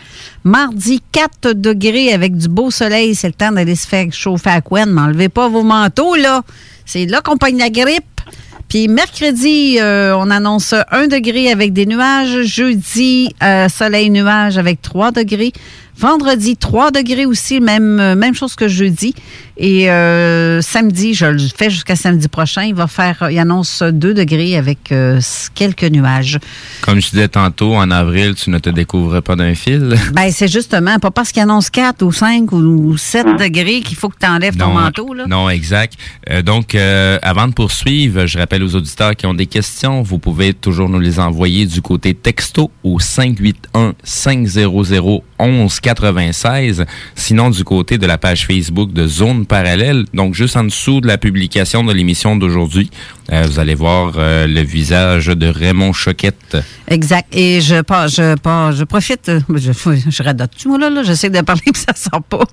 Mardi, 0.43 1.01
4 1.11 1.53
degrés 1.53 2.13
avec 2.13 2.37
du 2.37 2.49
beau 2.49 2.69
soleil. 2.69 3.15
C'est 3.15 3.29
le 3.29 3.33
temps 3.33 3.51
d'aller 3.51 3.75
se 3.75 3.87
faire 3.87 4.05
chauffer 4.11 4.51
à 4.51 4.61
couenne. 4.61 4.91
M'enlevez 4.91 5.29
pas 5.29 5.49
vos 5.49 5.63
manteaux, 5.63 6.15
là. 6.15 6.43
C'est 6.91 7.05
là 7.05 7.21
qu'on 7.21 7.37
pogne 7.37 7.59
la 7.59 7.69
grippe. 7.69 8.18
Puis 8.69 8.87
mercredi, 8.87 9.77
euh, 9.81 10.15
on 10.15 10.29
annonce 10.29 10.75
1 10.91 11.07
degré 11.07 11.51
avec 11.51 11.73
des 11.73 11.87
nuages. 11.87 12.43
Jeudi, 12.43 13.33
euh, 13.41 13.67
soleil 13.67 14.11
nuage 14.11 14.59
avec 14.59 14.81
3 14.83 15.11
degrés. 15.11 15.53
Vendredi, 15.97 16.55
3 16.55 16.91
degrés 16.91 17.25
aussi, 17.25 17.59
même, 17.59 17.99
euh, 17.99 18.15
même 18.15 18.33
chose 18.33 18.55
que 18.55 18.69
jeudi. 18.69 19.13
Et 19.57 19.91
euh, 19.91 20.61
samedi, 20.61 21.13
je 21.13 21.25
le 21.25 21.39
fais 21.39 21.69
jusqu'à 21.69 21.97
samedi 21.97 22.29
prochain, 22.29 22.63
il 22.63 22.73
va 22.73 22.87
faire, 22.87 23.27
il 23.29 23.37
annonce 23.37 23.83
2 23.83 24.13
degrés 24.13 24.55
avec 24.55 24.93
quelques 25.53 25.83
nuages. 25.83 26.39
Comme 26.79 27.01
je 27.01 27.09
disais 27.09 27.27
tantôt, 27.27 27.75
en 27.75 27.91
avril, 27.91 28.35
tu 28.35 28.51
ne 28.51 28.59
te 28.59 28.69
découvres 28.69 29.21
pas 29.21 29.35
d'un 29.35 29.55
fil. 29.55 29.95
Ben, 30.13 30.31
c'est 30.31 30.47
justement 30.47 30.97
pas 30.99 31.11
parce 31.11 31.33
qu'il 31.33 31.41
annonce 31.41 31.69
4 31.69 32.01
ou 32.03 32.13
5 32.13 32.49
ou 32.53 32.97
7 32.97 33.25
degrés 33.37 33.81
qu'il 33.81 33.97
faut 33.97 34.07
que 34.07 34.17
tu 34.17 34.27
enlèves 34.27 34.55
ton 34.55 34.71
manteau. 34.71 35.13
Là. 35.13 35.25
Non, 35.27 35.49
exact. 35.49 35.95
Donc, 36.45 36.75
avant 36.75 37.49
de 37.49 37.53
poursuivre, 37.53 38.18
je 38.25 38.37
rappelle 38.37 38.63
aux 38.63 38.75
auditeurs 38.75 39.15
qui 39.15 39.25
ont 39.25 39.33
des 39.33 39.45
questions, 39.45 40.01
vous 40.01 40.19
pouvez 40.19 40.53
toujours 40.53 40.89
nous 40.89 40.99
les 40.99 41.19
envoyer 41.19 41.65
du 41.65 41.81
côté 41.81 42.13
texto 42.13 42.71
au 42.83 42.99
581 42.99 43.93
500 44.03 44.69
1196. 45.39 46.85
Sinon, 47.15 47.49
du 47.49 47.63
côté 47.63 47.97
de 47.97 48.05
la 48.05 48.17
page 48.17 48.45
Facebook 48.45 48.91
de 48.91 49.07
Zone 49.07 49.45
Parallèle, 49.45 50.05
donc 50.13 50.33
juste 50.33 50.57
en 50.57 50.65
dessous 50.65 51.01
de 51.01 51.07
la 51.07 51.17
publication 51.17 51.83
de 51.83 51.93
l'émission 51.93 52.35
d'aujourd'hui, 52.35 52.89
euh, 53.31 53.43
vous 53.47 53.59
allez 53.59 53.75
voir 53.75 54.13
euh, 54.17 54.47
le 54.47 54.61
visage 54.61 55.27
de 55.27 55.47
Raymond 55.47 55.93
Choquette. 55.93 56.57
Exact. 56.87 57.27
Et 57.31 57.61
je, 57.61 57.81
pas, 57.81 58.07
je, 58.07 58.35
pas, 58.35 58.71
je 58.71 58.83
profite, 58.83 59.31
je, 59.55 59.71
je 60.09 60.23
radote 60.23 60.51
moi, 60.65 60.77
là, 60.77 60.89
là? 60.89 61.03
J'essaie 61.03 61.29
de 61.29 61.41
parler, 61.41 61.61
puis 61.73 61.81
ça 61.87 61.93
sort 61.95 62.23
pas. 62.23 62.43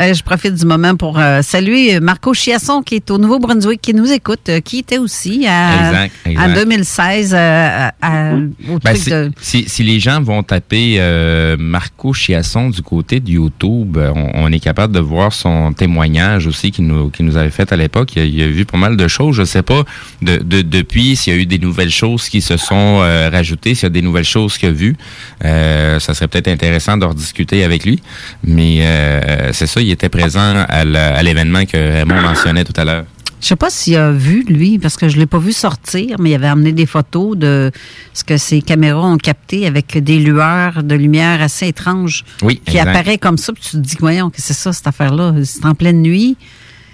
Euh, 0.00 0.12
je 0.12 0.22
profite 0.22 0.54
du 0.54 0.66
moment 0.66 0.96
pour 0.96 1.20
saluer 1.42 2.00
Marco 2.00 2.34
Chiasson, 2.34 2.82
qui 2.82 2.96
est 2.96 3.10
au 3.10 3.18
Nouveau-Brunswick, 3.18 3.80
qui 3.80 3.94
nous 3.94 4.10
écoute, 4.10 4.50
qui 4.64 4.78
était 4.78 4.98
aussi 4.98 5.05
à, 5.46 5.88
Exact, 5.88 6.12
exact. 6.26 6.50
en 6.50 6.54
2016 6.54 7.34
euh, 7.34 7.38
à- 7.38 7.94
à- 8.02 8.34
au 8.34 8.78
Ben, 8.78 8.92
truc 8.92 8.96
si, 8.96 9.10
de... 9.10 9.30
si- 9.40 9.64
si 9.68 9.82
les 9.82 10.00
gens 10.00 10.20
vont 10.20 10.42
taper 10.42 10.96
euh, 10.98 11.56
Marco 11.58 12.12
Chiasson 12.12 12.70
du 12.70 12.82
côté 12.82 13.20
de 13.20 13.30
YouTube, 13.30 13.96
euh, 13.96 14.12
on, 14.14 14.30
on 14.34 14.52
est 14.52 14.60
capable 14.60 14.94
de 14.94 15.00
voir 15.00 15.32
son 15.32 15.72
témoignage 15.72 16.46
aussi 16.46 16.70
qu'il 16.70 16.86
nous, 16.86 17.10
avait 17.36 17.50
fait 17.50 17.72
à 17.72 17.76
l'époque. 17.76 18.14
Il, 18.16 18.22
a- 18.22 18.24
il 18.24 18.42
a 18.42 18.46
vu 18.48 18.64
pas 18.64 18.78
mal 18.78 18.96
de 18.96 19.08
choses. 19.08 19.36
Je 19.36 19.44
sais 19.44 19.62
pas 19.62 19.82
de, 20.22 20.38
de- 20.38 20.62
depuis 20.62 21.16
s'il 21.16 21.34
y 21.34 21.36
a 21.36 21.40
eu 21.40 21.46
des 21.46 21.58
nouvelles 21.58 21.90
choses 21.90 22.28
qui 22.28 22.40
se 22.40 22.56
sont 22.56 23.00
euh, 23.02 23.28
rajoutées, 23.32 23.74
s'il 23.74 23.84
y 23.84 23.86
a 23.86 23.90
des 23.90 24.02
nouvelles 24.02 24.24
choses 24.24 24.58
qu'il 24.58 24.68
a 24.68 24.72
vues. 24.72 24.96
Euh, 25.44 25.98
ça 26.00 26.14
serait 26.14 26.28
peut-être 26.28 26.48
intéressant 26.48 26.96
de 26.96 27.04
rediscuter 27.04 27.64
avec 27.64 27.84
lui. 27.84 28.00
Mais 28.44 28.78
euh, 28.82 29.50
c'est 29.52 29.66
ça, 29.66 29.80
il 29.80 29.90
était 29.90 30.08
présent 30.08 30.64
à 30.68 31.22
l'événement 31.22 31.64
que 31.64 31.76
Raymond 31.76 32.20
mentionnait 32.20 32.64
tout 32.64 32.72
à 32.80 32.84
l'heure. 32.84 33.04
Je 33.40 33.48
sais 33.48 33.56
pas 33.56 33.68
s'il 33.70 33.96
a 33.96 34.10
vu, 34.12 34.44
lui, 34.48 34.78
parce 34.78 34.96
que 34.96 35.08
je 35.08 35.18
l'ai 35.18 35.26
pas 35.26 35.38
vu 35.38 35.52
sortir, 35.52 36.16
mais 36.18 36.30
il 36.30 36.34
avait 36.34 36.46
amené 36.48 36.72
des 36.72 36.86
photos 36.86 37.36
de 37.36 37.70
ce 38.14 38.24
que 38.24 38.38
ses 38.38 38.62
caméras 38.62 39.06
ont 39.06 39.18
capté 39.18 39.66
avec 39.66 39.96
des 40.02 40.18
lueurs 40.18 40.82
de 40.82 40.94
lumière 40.94 41.42
assez 41.42 41.68
étranges. 41.68 42.24
Oui, 42.42 42.60
Qui 42.64 42.78
exact. 42.78 42.88
apparaît 42.96 43.18
comme 43.18 43.36
ça, 43.38 43.52
puis 43.52 43.62
tu 43.62 43.70
te 43.72 43.76
dis, 43.76 43.96
voyons, 44.00 44.30
que 44.30 44.40
c'est 44.40 44.54
ça, 44.54 44.72
cette 44.72 44.86
affaire-là? 44.86 45.34
C'est 45.44 45.64
en 45.66 45.74
pleine 45.74 46.00
nuit. 46.02 46.36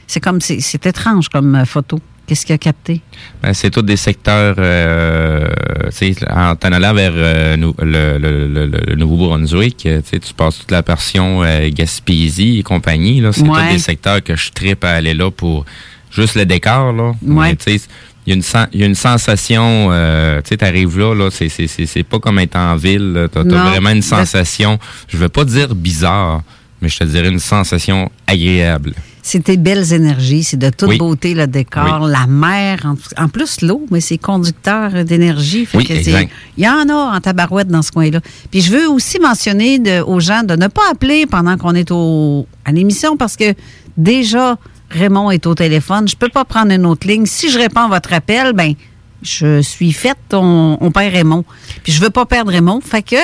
C'est 0.09 0.21
comme, 0.21 0.41
c'est 0.41 0.61
c'est 0.61 0.85
étrange 0.85 1.29
comme 1.29 1.55
euh, 1.55 1.65
photo. 1.65 1.99
Qu'est-ce 2.27 2.45
qu'il 2.47 2.55
a 2.55 2.59
capté? 2.59 3.01
Ben, 3.43 3.53
c'est 3.55 3.71
tous 3.71 3.83
des 3.83 3.97
secteurs, 3.97 4.55
euh, 4.59 5.49
tu 5.97 6.15
sais, 6.15 6.31
en 6.31 6.55
t'en 6.57 6.73
allant 6.73 6.95
vers 6.95 7.13
euh, 7.15 7.57
nou- 7.57 7.75
le, 7.81 8.19
le, 8.19 8.47
le, 8.47 8.67
le 8.67 8.95
Nouveau-Brunswick, 8.95 9.87
euh, 9.87 10.01
tu 10.11 10.35
passes 10.35 10.59
toute 10.61 10.71
la 10.71 10.83
portion 10.83 11.43
euh, 11.43 11.69
Gaspésie 11.71 12.59
et 12.59 12.63
compagnie, 12.63 13.23
c'est 13.33 13.43
Ouais. 13.43 13.49
tous 13.69 13.73
des 13.75 13.79
secteurs 13.79 14.23
que 14.23 14.37
je 14.37 14.51
tripe 14.51 14.85
à 14.85 14.91
aller 14.91 15.15
là 15.15 15.31
pour 15.31 15.65
juste 16.13 16.35
le 16.37 16.45
décor, 16.47 16.93
là. 16.93 17.09
Ouais. 17.23 17.49
Mais, 17.51 17.57
tu 17.57 17.79
sais, 17.79 17.81
il 18.27 18.31
y 18.31 18.33
a 18.33 18.37
une 18.37 18.43
sen- 18.43 18.69
il 18.73 18.81
y 18.81 18.83
a 18.85 18.87
une 18.87 18.95
sensation, 18.95 19.89
euh, 19.91 20.41
tu 20.43 20.51
sais, 20.51 20.57
t'arrives 20.59 20.97
là, 20.99 21.15
là, 21.15 21.29
c'est, 21.33 21.49
c'est, 21.49 21.67
c'est, 21.67 21.87
c'est 21.87 22.05
pas 22.05 22.21
comme 22.21 22.39
être 22.39 22.57
en 22.57 22.77
ville, 22.77 23.13
là. 23.15 23.29
t'as, 23.29 23.43
vraiment 23.43 23.91
une 23.91 24.03
sensation, 24.03 24.79
je 25.09 25.17
veux 25.17 25.29
pas 25.29 25.45
dire 25.45 25.75
bizarre, 25.75 26.43
mais 26.81 26.89
je 26.89 26.99
te 26.99 27.05
dirais 27.05 27.29
une 27.29 27.39
sensation 27.41 28.11
agréable. 28.27 28.95
c'est 29.25 29.43
tes 29.45 29.57
belles 29.57 29.93
énergies, 29.93 30.43
c'est 30.43 30.57
de 30.57 30.69
toute 30.71 30.89
Oui. 30.89 30.99
beauté 30.99 31.33
le 31.35 31.47
décor, 31.47 32.01
Oui. 32.03 32.11
la 32.13 32.27
mer, 32.27 32.81
en, 32.85 33.25
en 33.25 33.29
plus 33.29 33.61
l'eau, 33.63 33.87
mais 33.91 34.01
c'est 34.01 34.19
conducteur 34.19 35.05
d'énergie. 35.05 35.65
Fait 35.67 35.79
Oui, 35.79 35.85
que 35.87 35.95
c'est- 35.95 36.11
exact. 36.11 36.31
Il 36.59 36.65
y 36.65 36.69
en 36.69 36.89
a 36.89 37.17
en 37.17 37.21
tabarouette 37.21 37.69
dans 37.69 37.83
ce 37.83 37.93
coin-là. 37.93 38.21
Puis 38.51 38.61
je 38.63 38.73
veux 38.73 38.89
aussi 38.89 39.19
mentionner 39.21 39.79
de- 39.79 40.01
aux 40.03 40.19
gens 40.21 40.43
de 40.43 40.55
ne 40.57 40.67
pas 40.67 40.83
appeler 40.91 41.27
pendant 41.27 41.57
qu'on 41.57 41.75
est 41.77 41.91
au, 41.93 42.47
à 42.65 42.73
l'émission 42.73 43.17
parce 43.17 43.37
que 43.37 43.55
déjà, 43.97 44.57
Raymond 44.93 45.31
est 45.31 45.47
au 45.47 45.55
téléphone. 45.55 46.09
Je 46.09 46.17
peux 46.17 46.29
pas 46.29 46.45
prendre 46.45 46.73
une 46.73 46.87
autre 46.87 47.07
ligne. 47.07 47.27
Si 47.27 47.51
je 47.51 47.59
réponds 47.59 47.83
à 47.83 47.89
votre 47.89 48.13
appel, 48.13 48.53
ben 48.53 48.75
je 49.23 49.61
suis 49.63 49.93
faite, 49.93 50.19
on, 50.33 50.77
on 50.81 50.91
perd 50.91 51.15
Raymond. 51.15 51.45
Puis 51.83 51.93
je 51.93 52.01
veux 52.01 52.11
pas 52.11 52.27
perdre 52.27 52.51
Raymond. 52.53 52.81
Fait 52.81 53.03
que, 53.03 53.17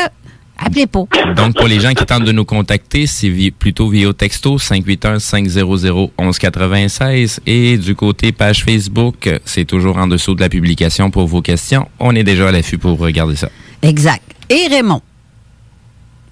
appelez 0.57 0.87
pas. 0.87 1.05
Donc, 1.37 1.57
pour 1.57 1.67
les 1.67 1.81
gens 1.81 1.93
qui 1.93 2.05
tentent 2.07 2.25
de 2.25 2.33
nous 2.33 2.45
contacter, 2.45 3.07
c'est 3.07 3.29
vi- 3.29 3.51
plutôt 3.51 3.89
via 3.89 4.13
texto 4.13 4.59
581-500-1196. 4.59 7.41
Et 7.47 7.77
du 7.79 7.95
côté 7.95 8.33
page 8.33 8.65
Facebook, 8.65 9.29
c'est 9.45 9.65
toujours 9.65 9.97
en 9.99 10.07
dessous 10.07 10.35
de 10.35 10.41
la 10.41 10.49
publication 10.49 11.11
pour 11.11 11.27
vos 11.27 11.43
questions. 11.43 11.89
On 11.99 12.15
est 12.15 12.25
déjà 12.25 12.49
à 12.49 12.53
l'affût 12.53 12.79
pour 12.79 12.99
regarder 12.99 13.37
ça. 13.37 13.49
Exact. 13.83 14.23
Et 14.51 14.67
Raymond? 14.69 15.03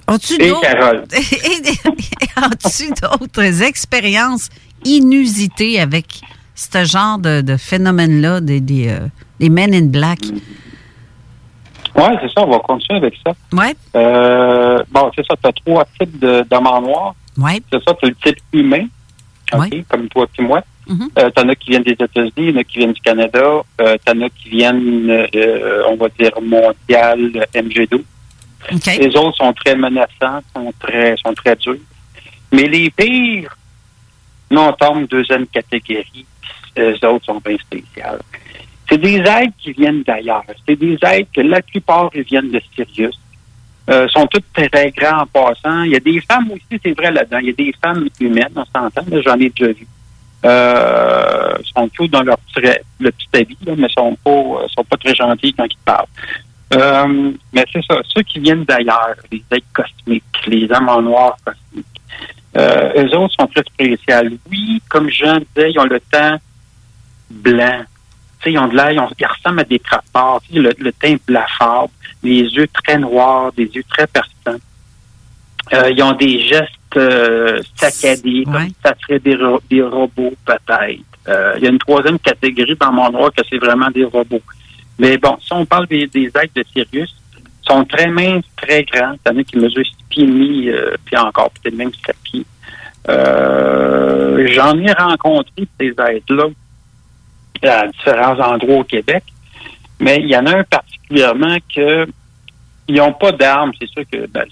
As-tu 0.08 0.34
Et 0.40 0.48
d'autres- 0.48 0.60
Carole. 0.60 1.04
Et- 1.12 1.90
As-tu 2.36 2.90
d'autres 3.02 3.62
expériences 3.62 4.48
inusitées 4.86 5.80
avec 5.80 6.06
ce 6.54 6.84
genre 6.84 7.18
de, 7.18 7.40
de 7.42 7.56
phénomène-là, 7.56 8.40
des, 8.40 8.60
des, 8.60 8.88
euh, 8.88 9.00
des 9.40 9.50
Men 9.50 9.74
in 9.74 9.86
Black? 9.86 10.20
Oui, 11.94 12.04
c'est 12.20 12.28
ça, 12.32 12.44
on 12.46 12.50
va 12.50 12.58
continuer 12.58 12.98
avec 12.98 13.14
ça. 13.24 13.32
Ouais. 13.52 13.74
Euh, 13.94 14.82
bon, 14.90 15.10
c'est 15.16 15.24
ça, 15.26 15.34
tu 15.42 15.48
as 15.48 15.52
trois 15.52 15.84
types 15.98 16.18
de- 16.18 16.44
d'amants 16.48 16.80
noirs. 16.82 17.14
Ouais. 17.38 17.60
C'est 17.72 17.82
ça, 17.84 17.94
tu 17.94 18.06
as 18.06 18.08
le 18.08 18.14
type 18.16 18.38
humain, 18.52 18.86
OK, 19.52 19.84
comme 19.88 20.08
toi 20.08 20.26
et 20.38 20.42
moi. 20.42 20.62
Mhm. 20.88 21.08
Euh, 21.18 21.30
t'en 21.30 21.48
as 21.48 21.54
qui 21.56 21.70
viennent 21.70 21.82
des 21.82 21.92
États-Unis, 21.92 22.32
il 22.36 22.50
y 22.50 22.52
en 22.56 22.60
a 22.60 22.64
qui 22.64 22.78
viennent 22.78 22.92
du 22.92 23.00
Canada, 23.00 23.62
euh, 23.80 23.96
t'en 24.04 24.20
as 24.20 24.28
qui 24.30 24.50
viennent, 24.50 25.10
euh, 25.10 25.82
on 25.88 25.96
va 25.96 26.06
dire, 26.18 26.30
mondial, 26.40 27.30
euh, 27.34 27.44
MG12. 27.60 28.02
Les 28.98 29.16
autres 29.16 29.36
sont 29.36 29.52
très 29.52 29.74
menaçants, 29.74 30.40
sont 30.54 30.72
très, 30.78 31.16
sont 31.24 31.32
très 31.34 31.56
durs. 31.56 31.76
Mais 32.52 32.64
les 32.68 32.90
pires, 32.90 33.56
nous, 34.50 34.60
on 34.60 34.72
tombe 34.72 35.06
deuxième 35.08 35.46
catégorie. 35.46 36.26
Les 36.76 36.94
autres 37.04 37.24
sont 37.24 37.40
bien 37.44 37.56
spéciales. 37.58 38.20
C'est 38.88 38.98
des 38.98 39.16
aides 39.16 39.52
qui 39.58 39.72
viennent 39.72 40.02
d'ailleurs. 40.02 40.44
C'est 40.66 40.76
des 40.76 40.98
aides 41.02 41.26
que 41.34 41.40
la 41.40 41.60
plupart 41.62 42.10
viennent 42.10 42.50
de 42.50 42.60
Sirius. 42.74 43.18
Euh, 43.88 44.08
sont 44.08 44.26
toutes 44.26 44.52
très 44.52 44.90
grands 44.90 45.22
en 45.22 45.26
passant. 45.26 45.82
Il 45.82 45.92
y 45.92 45.96
a 45.96 46.00
des 46.00 46.20
femmes 46.20 46.50
aussi, 46.50 46.80
c'est 46.84 46.96
vrai 46.96 47.12
là-dedans. 47.12 47.38
Il 47.38 47.46
y 47.46 47.50
a 47.50 47.52
des 47.52 47.74
femmes 47.80 48.08
humaines, 48.20 48.50
on 48.56 48.64
s'entend, 48.64 49.04
là, 49.08 49.22
j'en 49.22 49.38
ai 49.38 49.48
déjà 49.48 49.72
vu. 49.72 49.86
Euh, 50.44 51.54
sont 51.74 51.88
tous 51.88 52.08
dans 52.08 52.22
leur 52.22 52.38
petit, 52.38 52.68
le 53.00 53.10
petit 53.10 53.28
habit, 53.34 53.58
là, 53.64 53.74
mais 53.76 53.88
sont 53.88 54.16
pas, 54.22 54.30
euh, 54.30 54.66
sont 54.68 54.84
pas 54.84 54.96
très 54.96 55.14
gentils 55.14 55.54
quand 55.54 55.64
ils 55.64 55.78
parlent. 55.84 56.06
Euh, 56.74 57.32
mais 57.52 57.64
c'est 57.72 57.84
ça, 57.84 58.00
ceux 58.04 58.22
qui 58.22 58.40
viennent 58.40 58.64
d'ailleurs, 58.64 59.14
les 59.30 59.42
aides 59.52 59.62
cosmiques, 59.72 60.24
les 60.46 60.70
hommes 60.72 60.88
en 60.88 61.02
noir 61.02 61.36
cosmiques, 61.44 61.86
euh, 62.56 63.04
eux 63.04 63.16
autres 63.16 63.34
sont 63.38 63.46
très 63.46 63.62
spéciales. 63.62 64.32
Oui, 64.50 64.80
comme 64.88 65.10
Jean 65.10 65.38
disait, 65.38 65.72
ils 65.72 65.78
ont 65.78 65.84
le 65.84 66.00
teint 66.00 66.38
blanc. 67.30 67.82
Ils 68.48 68.58
ont 68.58 68.68
de 68.68 68.76
l'air, 68.76 68.92
ils, 68.92 69.00
ont- 69.00 69.08
ils 69.18 69.26
ressemblent 69.26 69.60
à 69.60 69.64
des 69.64 69.78
sais, 69.80 70.40
le, 70.52 70.72
le 70.78 70.92
teint 70.92 71.16
blafard, 71.26 71.88
les 72.22 72.42
yeux 72.42 72.68
très 72.72 72.96
noirs, 72.98 73.52
des 73.52 73.64
yeux 73.64 73.82
très 73.88 74.06
perçants. 74.06 74.60
Euh, 75.72 75.90
ils 75.90 76.00
ont 76.02 76.12
des 76.12 76.40
gestes 76.46 76.70
euh, 76.96 77.60
saccadés, 77.74 78.44
comme 78.44 78.54
ça 78.84 78.94
serait 79.02 79.18
des, 79.18 79.34
ro- 79.34 79.60
des 79.68 79.82
robots 79.82 80.34
peut-être. 80.44 81.00
Euh, 81.28 81.54
il 81.56 81.64
y 81.64 81.66
a 81.66 81.70
une 81.70 81.78
troisième 81.78 82.20
catégorie 82.20 82.76
dans 82.76 82.92
mon 82.92 83.10
noir 83.10 83.32
que 83.36 83.42
c'est 83.50 83.58
vraiment 83.58 83.90
des 83.90 84.04
robots. 84.04 84.40
Mais 84.96 85.18
bon, 85.18 85.36
si 85.40 85.52
on 85.52 85.66
parle 85.66 85.88
des, 85.88 86.06
des 86.06 86.26
aides 86.40 86.50
de 86.54 86.64
Sirius, 86.72 87.12
sont 87.66 87.84
très 87.84 88.08
minces, 88.08 88.44
très 88.56 88.84
grands. 88.84 89.14
Il 89.26 89.32
y 89.32 89.34
en 89.34 89.38
a 89.38 89.44
qui 89.44 89.56
mesurent 89.58 89.84
6 89.84 89.96
pieds 90.08 90.24
et 90.24 90.26
demi, 90.26 90.68
euh, 90.68 90.94
puis 91.04 91.16
encore 91.16 91.50
peut-être 91.50 91.74
même 91.76 91.90
7 92.04 92.16
pieds. 92.22 92.46
Euh, 93.08 94.46
J'en 94.52 94.78
ai 94.78 94.92
rencontré 94.92 95.66
ces 95.80 95.88
aides-là 95.88 96.44
à 97.64 97.86
différents 97.88 98.38
endroits 98.40 98.78
au 98.78 98.84
Québec, 98.84 99.24
mais 99.98 100.18
il 100.20 100.28
y 100.28 100.36
en 100.36 100.46
a 100.46 100.58
un 100.58 100.64
particulièrement 100.64 101.56
que 101.74 102.06
ils 102.88 102.96
n'ont 102.96 103.12
pas 103.14 103.32
d'armes. 103.32 103.72
C'est 103.80 103.88
sûr 103.88 104.02
que 104.10 104.26
ben, 104.26 104.44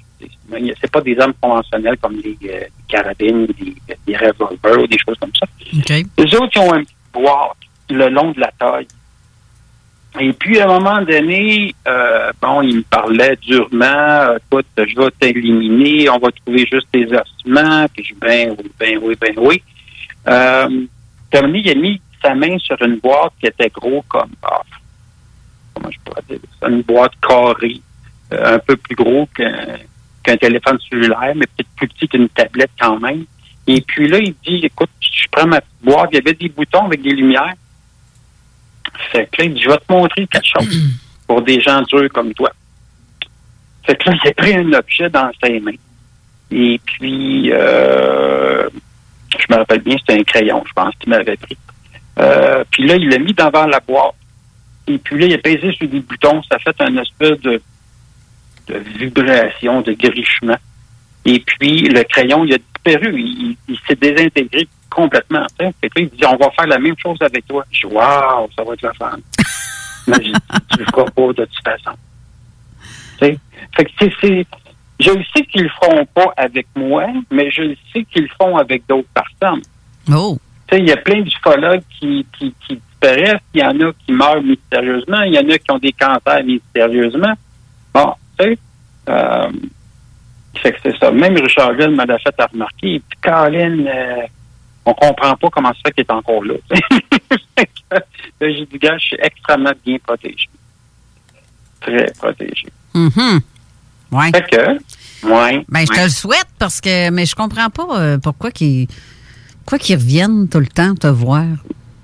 c'est- 0.50 0.90
pas 0.90 1.00
des 1.00 1.18
armes 1.20 1.34
conventionnelles 1.40 1.96
comme 1.98 2.16
les, 2.16 2.36
euh, 2.48 2.64
carabines, 2.88 3.46
des, 3.46 3.74
des 4.06 4.16
revolvers 4.16 4.82
ou 4.82 4.86
des 4.86 4.98
choses 4.98 5.16
comme 5.20 5.30
ça. 5.38 5.46
Les 6.18 6.34
autres, 6.36 6.50
ils 6.56 6.60
ont 6.60 6.74
une 6.74 6.82
petite 6.84 6.96
boîte 7.12 7.56
le 7.90 8.08
long 8.08 8.30
de 8.32 8.40
la 8.40 8.50
taille. 8.58 8.86
Et 10.20 10.32
puis, 10.32 10.60
à 10.60 10.64
un 10.64 10.78
moment 10.78 11.02
donné, 11.02 11.74
euh, 11.88 12.30
bon, 12.40 12.62
il 12.62 12.76
me 12.76 12.82
parlait 12.82 13.36
durement, 13.42 13.84
euh, 13.84 14.38
écoute, 14.38 14.66
je 14.76 14.96
vais 14.96 15.10
t'éliminer, 15.18 16.08
on 16.08 16.18
va 16.18 16.28
trouver 16.30 16.66
juste 16.70 16.86
tes 16.92 17.06
ossements, 17.06 17.86
puis 17.92 18.04
je 18.04 18.14
ben 18.14 18.54
oui, 18.56 18.70
ben 18.78 18.98
oui, 19.02 19.16
ben 19.20 19.34
oui. 19.38 19.62
Euh, 20.28 20.86
Tommy, 21.30 21.62
il 21.64 21.70
a 21.70 21.74
mis 21.74 22.00
sa 22.22 22.34
main 22.34 22.56
sur 22.58 22.80
une 22.82 22.98
boîte 22.98 23.32
qui 23.40 23.48
était 23.48 23.70
gros 23.70 24.04
comme, 24.08 24.30
ah, 24.44 24.62
comment 25.74 25.90
je 25.90 25.98
pourrais 26.04 26.22
dire 26.28 26.38
ça, 26.60 26.68
une 26.68 26.82
boîte 26.82 27.12
carrée, 27.20 27.80
euh, 28.32 28.54
un 28.54 28.58
peu 28.60 28.76
plus 28.76 28.94
gros 28.94 29.28
qu'un 29.34 29.78
qu'un 30.22 30.36
téléphone 30.38 30.78
cellulaire, 30.88 31.34
mais 31.34 31.46
peut-être 31.54 31.68
plus 31.76 31.88
petit 31.88 32.08
qu'une 32.08 32.28
tablette 32.30 32.70
quand 32.80 32.98
même. 32.98 33.24
Et 33.66 33.80
puis 33.82 34.08
là, 34.08 34.18
il 34.18 34.34
dit, 34.46 34.64
écoute, 34.64 34.88
je 35.00 35.26
prends 35.30 35.46
ma 35.46 35.60
boîte, 35.82 36.10
il 36.12 36.16
y 36.16 36.18
avait 36.18 36.32
des 36.34 36.48
boutons 36.48 36.86
avec 36.86 37.02
des 37.02 37.10
lumières. 37.10 37.54
Fait 39.12 39.28
que 39.30 39.42
là, 39.42 39.44
il 39.44 39.54
dit, 39.54 39.62
je 39.62 39.68
vais 39.68 39.76
te 39.76 39.92
montrer 39.92 40.26
quelque 40.26 40.46
chose 40.46 40.80
pour 41.26 41.42
des 41.42 41.60
gens 41.60 41.82
durs 41.82 42.08
comme 42.12 42.32
toi. 42.34 42.52
Fait 43.84 43.96
que 43.96 44.10
là, 44.10 44.16
il 44.22 44.28
a 44.28 44.34
pris 44.34 44.54
un 44.54 44.72
objet 44.72 45.10
dans 45.10 45.30
ses 45.42 45.60
mains. 45.60 45.72
Et 46.50 46.80
puis, 46.84 47.50
euh, 47.52 48.68
je 49.38 49.52
me 49.52 49.58
rappelle 49.58 49.80
bien, 49.80 49.96
c'était 49.98 50.20
un 50.20 50.24
crayon, 50.24 50.62
je 50.66 50.72
pense 50.72 50.94
qu'il 50.96 51.10
m'avait 51.10 51.36
pris. 51.36 51.56
Euh, 52.18 52.64
puis 52.70 52.86
là, 52.86 52.96
il 52.96 53.08
l'a 53.08 53.18
mis 53.18 53.32
devant 53.32 53.66
la 53.66 53.80
boîte. 53.80 54.14
Et 54.86 54.98
puis 54.98 55.18
là, 55.18 55.26
il 55.26 55.34
a 55.34 55.38
pesé 55.38 55.72
sur 55.72 55.88
des 55.88 56.00
boutons. 56.00 56.42
Ça 56.50 56.58
fait 56.58 56.76
un 56.80 56.96
espèce 56.98 57.40
de, 57.40 57.60
de 58.68 58.78
vibration, 58.98 59.80
de 59.80 59.92
grichement. 59.92 60.58
Et 61.24 61.40
puis, 61.40 61.88
le 61.88 62.04
crayon, 62.04 62.44
il 62.44 62.54
a 62.54 62.58
disparu. 62.58 63.18
Il, 63.18 63.56
il 63.68 63.78
s'est 63.88 63.96
désintégré 63.96 64.68
complètement. 64.90 65.46
tu 65.58 65.66
sais. 65.66 65.74
Fait 65.80 65.88
que 65.88 66.00
là, 66.00 66.06
il 66.10 66.18
dit, 66.18 66.26
on 66.26 66.36
va 66.36 66.50
faire 66.50 66.66
la 66.66 66.78
même 66.78 66.96
chose 66.98 67.18
avec 67.20 67.46
toi. 67.46 67.64
Je 67.70 67.86
dis, 67.86 67.94
waouh, 67.94 68.48
ça 68.56 68.64
va 68.64 68.72
être 68.74 68.82
la 68.82 68.92
fun. 68.94 69.16
Mais 70.06 70.16
j'ai 70.22 70.32
dit, 70.32 70.38
tu 70.70 70.78
le 70.78 70.84
feras 70.86 71.04
pas 71.04 71.26
de 71.32 71.44
toute 71.44 71.64
façon. 71.64 71.96
Tu 73.18 73.26
sais. 73.26 73.38
Fait 73.76 73.84
que 73.84 73.90
c'est, 73.98 74.46
je 75.00 75.10
le 75.10 75.24
sais 75.34 75.44
qu'ils 75.44 75.64
le 75.64 75.68
feront 75.70 76.06
pas 76.06 76.32
avec 76.36 76.66
moi, 76.76 77.06
mais 77.30 77.50
je 77.50 77.62
le 77.62 77.76
sais 77.92 78.04
qu'ils 78.04 78.22
le 78.22 78.28
font 78.38 78.56
avec 78.56 78.86
d'autres 78.86 79.08
personnes. 79.12 79.62
Oh. 80.12 80.38
Tu 80.68 80.76
sais, 80.76 80.82
il 80.82 80.88
y 80.88 80.92
a 80.92 80.96
plein 80.96 81.20
d'ufologues 81.22 81.82
qui, 81.98 82.26
qui, 82.38 82.54
qui 82.66 82.76
disparaissent, 82.76 83.40
il 83.54 83.60
y 83.60 83.64
en 83.64 83.80
a 83.80 83.92
qui 83.92 84.12
meurent 84.12 84.42
mystérieusement, 84.42 85.22
il 85.22 85.34
y 85.34 85.38
en 85.38 85.48
a 85.48 85.58
qui 85.58 85.70
ont 85.70 85.78
des 85.78 85.92
cancers 85.92 86.44
mystérieusement. 86.44 87.34
Bon, 87.92 88.14
tu 88.38 88.44
sais, 88.44 88.58
euh, 89.08 89.50
fait 90.60 90.72
que 90.72 90.78
c'est 90.84 90.98
ça. 90.98 91.10
Même 91.10 91.36
Richard 91.36 91.76
Gell 91.78 91.90
m'a 91.90 92.06
fait 92.06 92.34
à 92.38 92.46
remarquer, 92.46 93.02
puis 93.08 93.18
Colin, 93.22 93.86
euh, 93.86 94.22
on 94.86 94.94
comprend 94.94 95.36
pas 95.36 95.48
comment 95.50 95.72
ça 95.72 95.80
fait 95.86 95.92
qu'il 95.92 96.04
est 96.04 96.12
encore 96.12 96.44
là. 96.44 96.54
Là, 97.90 98.00
j'ai 98.40 98.66
dit, 98.66 98.78
gars, 98.78 98.98
je 98.98 99.04
suis 99.04 99.16
extrêmement 99.20 99.72
bien 99.84 99.96
protégé. 100.04 100.48
Très 101.80 102.12
protégé. 102.18 102.66
Mhm. 102.92 103.40
Ouais. 104.10 104.30
Fait 104.32 104.50
que, 104.50 105.26
ouais. 105.28 105.64
Ben, 105.68 105.80
je 105.80 105.86
te 105.86 105.92
ouais. 105.92 106.04
le 106.04 106.08
souhaite 106.08 106.48
parce 106.58 106.80
que, 106.80 107.10
mais 107.10 107.26
je 107.26 107.34
comprends 107.34 107.70
pas 107.70 107.98
euh, 107.98 108.18
pourquoi 108.18 108.50
qu'ils 108.50 108.88
pourquoi 109.58 109.78
qu'ils 109.78 109.96
reviennent 109.96 110.48
tout 110.48 110.60
le 110.60 110.66
temps 110.66 110.94
te 110.94 111.06
voir 111.06 111.44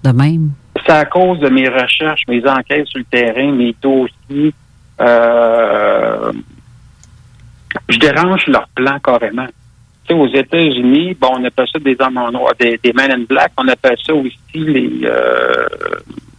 de 0.03 0.11
même. 0.11 0.53
C'est 0.87 0.93
à 0.93 1.05
cause 1.05 1.39
de 1.41 1.49
mes 1.49 1.69
recherches, 1.69 2.23
mes 2.29 2.47
enquêtes 2.49 2.87
sur 2.87 2.99
le 2.99 3.05
terrain, 3.05 3.53
mes 3.53 3.75
dossiers. 3.83 4.55
Euh, 5.01 6.33
je 7.89 7.99
dérange 7.99 8.47
leur 8.47 8.67
plan 8.69 8.99
carrément. 9.01 9.47
Aux 10.13 10.27
États-Unis, 10.27 11.15
bon, 11.15 11.29
on 11.39 11.45
appelle 11.45 11.69
ça 11.73 11.79
des 11.79 11.97
hommes 12.01 12.17
en 12.17 12.33
noir, 12.33 12.53
des, 12.59 12.79
des 12.83 12.93
men 12.93 13.13
in 13.13 13.25
black. 13.29 13.53
On 13.57 13.69
appelle 13.69 13.97
ça 14.05 14.13
aussi 14.13 14.35
les 14.55 15.01
euh, 15.05 15.69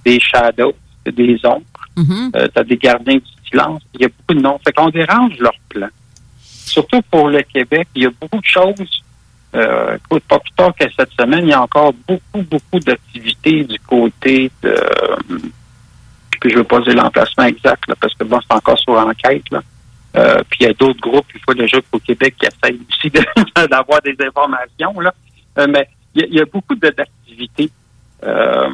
des 0.04 0.20
shadows, 0.20 0.76
des 1.06 1.40
ombres. 1.46 1.62
Euh, 2.36 2.48
T'as 2.54 2.64
des 2.64 2.78
gardiens 2.78 3.16
du 3.16 3.50
silence. 3.50 3.82
Il 3.94 4.02
y 4.02 4.06
a 4.06 4.08
beaucoup 4.10 4.34
de 4.34 4.42
noms. 4.42 4.60
Fait 4.64 4.74
qu'on 4.74 4.90
dérange 4.90 5.38
leur 5.40 5.54
plan. 5.70 5.88
Surtout 6.40 7.02
pour 7.10 7.30
le 7.30 7.42
Québec, 7.42 7.88
il 7.96 8.04
y 8.04 8.06
a 8.06 8.12
beaucoup 8.20 8.40
de 8.40 8.46
choses. 8.46 9.04
Euh, 9.54 9.98
écoute, 9.98 10.24
pas 10.24 10.40
plus 10.40 10.54
tard 10.54 10.74
que 10.78 10.86
cette 10.98 11.12
semaine, 11.12 11.46
il 11.46 11.50
y 11.50 11.54
a 11.54 11.62
encore 11.62 11.94
beaucoup, 12.08 12.42
beaucoup 12.50 12.80
d'activités 12.80 13.64
du 13.64 13.80
côté 13.80 14.50
de. 14.62 14.76
puis 16.40 16.50
je 16.50 16.56
ne 16.56 16.60
veux 16.60 16.64
pas 16.64 16.80
dire 16.82 16.96
l'emplacement 16.96 17.46
exact, 17.46 17.88
là, 17.88 17.96
parce 18.00 18.14
que 18.16 18.24
bon, 18.24 18.40
c'est 18.42 18.56
encore 18.56 18.80
sur 18.80 18.94
enquête. 18.94 19.44
Là. 19.52 19.62
Euh, 20.18 20.42
puis 20.50 20.60
il 20.62 20.68
y 20.68 20.70
a 20.70 20.74
d'autres 20.74 21.00
groupes, 21.00 21.26
une 21.34 21.40
fois 21.42 21.54
déjà 21.54 21.78
qu'au 21.90 22.00
Québec, 22.00 22.36
qui 22.40 22.46
essayent 22.48 22.80
aussi 22.90 23.10
de- 23.12 23.68
d'avoir 23.68 24.02
des 24.02 24.16
informations. 24.26 25.00
Là. 25.00 25.14
Euh, 25.60 25.68
mais 25.70 25.88
il 26.16 26.26
y, 26.34 26.38
y 26.38 26.42
a 26.42 26.46
beaucoup 26.46 26.76
d'activités 26.76 27.70
euh, 28.24 28.70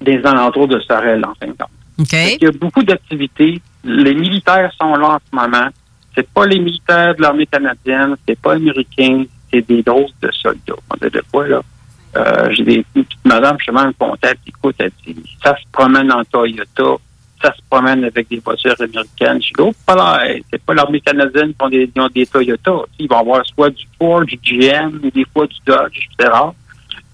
des 0.00 0.20
alentours 0.24 0.68
de 0.68 0.80
Sorel, 0.80 1.24
en 1.24 1.34
fin 1.34 1.46
de 1.46 1.52
compte. 1.52 1.70
OK. 1.98 2.12
Il 2.12 2.38
y 2.42 2.46
a 2.46 2.52
beaucoup 2.52 2.82
d'activités. 2.82 3.60
Les 3.84 4.14
militaires 4.14 4.70
sont 4.80 4.94
là 4.96 5.08
en 5.14 5.18
ce 5.18 5.34
moment. 5.36 5.68
C'est 6.14 6.28
pas 6.28 6.44
les 6.46 6.58
militaires 6.58 7.14
de 7.14 7.22
l'armée 7.22 7.46
canadienne, 7.46 8.16
c'est 8.28 8.38
pas 8.38 8.54
américain, 8.54 9.24
c'est 9.50 9.66
des 9.66 9.82
doses 9.82 10.12
de 10.20 10.30
soldats. 10.32 10.74
On 10.90 10.96
dit 11.02 11.10
de 11.10 11.22
quoi, 11.32 11.48
là? 11.48 11.62
Euh, 12.14 12.50
j'ai 12.52 12.62
des 12.64 12.84
une 12.94 13.04
petite 13.04 13.24
madame, 13.24 13.56
justement, 13.58 13.86
me 13.86 13.92
contacte, 13.92 14.40
écoute, 14.46 14.76
elle 14.78 14.92
dit, 15.06 15.16
ça 15.42 15.56
se 15.56 15.62
promène 15.72 16.12
en 16.12 16.22
Toyota, 16.24 16.96
ça 17.42 17.52
se 17.54 17.60
promène 17.68 18.04
avec 18.04 18.28
des 18.28 18.38
voitures 18.38 18.80
américaines. 18.80 19.42
Je 19.42 19.48
dis, 19.48 19.60
oh, 19.60 19.72
pas 19.84 20.20
c'est 20.50 20.62
pas 20.62 20.74
l'armée 20.74 21.00
canadienne 21.00 21.52
qui 21.54 21.64
ont 21.64 21.68
des, 21.68 21.88
qui 21.88 22.00
ont 22.00 22.08
des 22.08 22.26
Toyota. 22.26 22.72
Ils 22.98 23.08
vont 23.08 23.18
avoir 23.18 23.44
soit 23.46 23.70
du 23.70 23.84
Ford, 23.98 24.24
du 24.24 24.36
GM, 24.36 25.00
des 25.12 25.26
fois 25.32 25.46
du 25.46 25.56
Dodge, 25.66 26.08
etc. 26.18 26.32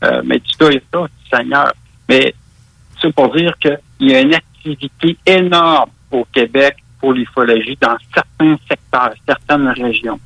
Euh, 0.04 0.22
mais 0.24 0.38
du 0.38 0.56
Toyota, 0.58 1.06
Seigneur. 1.32 1.72
Mais 2.08 2.34
c'est 3.00 3.12
pour 3.14 3.34
dire 3.34 3.52
qu'il 3.58 3.78
y 4.00 4.14
a 4.14 4.20
une 4.20 4.34
activité 4.34 5.16
énorme 5.26 5.90
au 6.10 6.24
Québec 6.32 6.76
pour 7.00 7.12
l'ufologie 7.12 7.78
dans 7.80 7.96
certains 8.12 8.56
secteurs, 8.68 9.14
certaines 9.26 9.68
régions. 9.68 10.20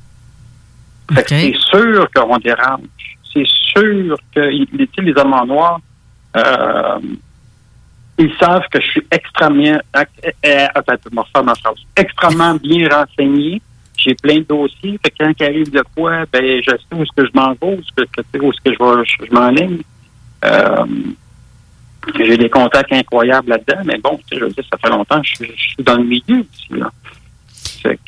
C'est 1.27 1.53
sûr 1.55 2.07
qu'on 2.15 2.37
dérange. 2.37 2.87
C'est 3.33 3.47
sûr 3.47 4.17
que 4.33 4.39
les, 4.39 4.89
les 4.97 5.17
amants 5.17 5.45
noirs, 5.45 5.79
euh, 6.37 6.99
ils 8.17 8.33
savent 8.39 8.67
que 8.71 8.79
je 8.81 8.87
suis 8.87 9.07
extrêmement, 9.11 9.79
euh, 9.95 10.03
euh, 10.45 10.67
extrêmement 11.95 12.55
bien 12.55 12.87
renseigné. 12.89 13.61
J'ai 13.97 14.15
plein 14.15 14.37
de 14.39 14.43
dossiers. 14.43 14.99
Quand 15.19 15.31
il 15.39 15.43
arrive 15.45 15.71
de 15.71 15.83
quoi, 15.95 16.25
ben, 16.31 16.61
je 16.61 16.71
sais 16.71 16.77
où 16.93 17.03
je 17.17 17.23
m'en 17.33 17.51
vais, 17.53 17.77
où 17.77 17.81
je, 17.97 18.03
vais, 18.03 19.03
je, 19.05 19.25
je 19.25 19.31
m'enligne. 19.33 19.79
Euh, 20.45 20.85
j'ai 22.17 22.37
des 22.37 22.49
contacts 22.49 22.91
incroyables 22.91 23.49
là-dedans, 23.49 23.81
mais 23.85 23.97
bon, 23.97 24.19
je 24.31 24.39
veux 24.39 24.49
dire, 24.49 24.63
ça 24.69 24.77
fait 24.77 24.89
longtemps 24.89 25.21
que 25.21 25.27
je, 25.27 25.35
suis- 25.35 25.83
dans 25.83 25.95
le 25.97 26.03
milieu 26.03 26.45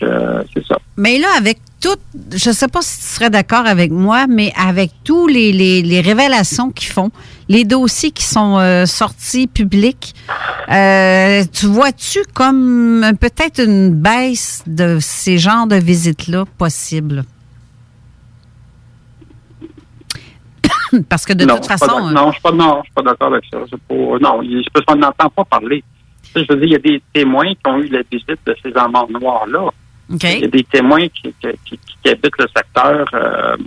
euh, 0.03 0.43
c'est 0.53 0.65
ça. 0.65 0.77
Mais 0.97 1.17
là, 1.17 1.29
avec 1.37 1.59
tout, 1.81 1.97
je 2.33 2.51
sais 2.51 2.67
pas 2.67 2.81
si 2.81 2.99
tu 2.99 3.05
serais 3.05 3.29
d'accord 3.29 3.65
avec 3.67 3.91
moi, 3.91 4.25
mais 4.27 4.51
avec 4.57 4.91
tous 5.03 5.27
les, 5.27 5.51
les- 5.51 5.81
les 5.81 6.01
révélations 6.01 6.71
qu'ils 6.71 6.91
font, 6.91 7.11
les 7.49 7.63
dossiers 7.63 8.11
qui 8.11 8.23
sont 8.23 8.57
euh, 8.57 8.85
sortis 8.85 9.47
publics, 9.47 10.15
euh, 10.71 11.43
tu 11.53 11.67
vois-tu 11.67 12.19
comme 12.33 13.03
euh, 13.03 13.13
peut-être 13.13 13.59
une 13.63 13.93
baisse 13.93 14.63
de 14.65 14.97
ces 14.99 15.37
genres 15.37 15.67
de 15.67 15.75
visites-là 15.75 16.45
possible? 16.57 17.23
Parce 21.09 21.25
que 21.25 21.33
de 21.33 21.45
non, 21.45 21.55
toute 21.55 21.65
je 21.65 21.69
pas 21.69 21.77
façon... 21.77 22.09
non, 22.11 22.27
je 22.27 22.33
suis 22.33 22.41
pas, 22.41 22.51
non, 22.51 22.77
je 22.79 22.83
suis 22.85 22.93
pas 22.93 23.01
d'accord 23.03 23.33
avec 23.33 23.43
ça. 23.51 23.59
Pas, 23.59 23.95
non, 23.95 24.41
parce 24.73 24.85
qu'on 24.85 24.95
n'entend 24.95 25.29
pas 25.29 25.45
parler. 25.45 25.83
Je 26.35 26.41
veux 26.49 26.55
dire, 26.57 26.63
il 26.63 26.71
y 26.71 26.75
a 26.75 26.79
des 26.79 27.01
témoins 27.13 27.53
qui 27.53 27.59
ont 27.67 27.77
eu 27.77 27.87
la 27.87 28.01
visite 28.11 28.39
de 28.45 28.55
ces 28.63 28.73
amants 28.75 29.07
noirs-là. 29.09 29.69
Il 30.37 30.41
y 30.41 30.43
a 30.45 30.47
des 30.47 30.63
témoins 30.63 31.07
qui, 31.07 31.33
qui, 31.41 31.47
qui- 31.65 31.79
qui 32.03 32.09
habitent 32.09 32.37
le 32.37 32.47
secteur 32.55 33.07
euh, 33.13 33.57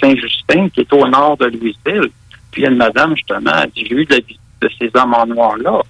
Saint-Justin, 0.00 0.68
qui 0.70 0.80
est 0.80 0.92
au 0.92 1.06
nord 1.06 1.36
de 1.36 1.46
Louisville. 1.46 2.10
Puis 2.50 2.62
il 2.62 2.64
y 2.64 2.66
a 2.66 2.70
une 2.70 2.76
madame, 2.76 3.16
justement, 3.16 3.52
elle 3.62 3.70
dit, 3.70 3.86
j'ai 3.88 3.94
eu 3.94 4.04
de 4.04 4.14
la 4.14 4.20
visite 4.20 4.40
de 4.60 4.70
ces 4.78 4.90
amants 4.94 5.26
noirs-là. 5.26 5.80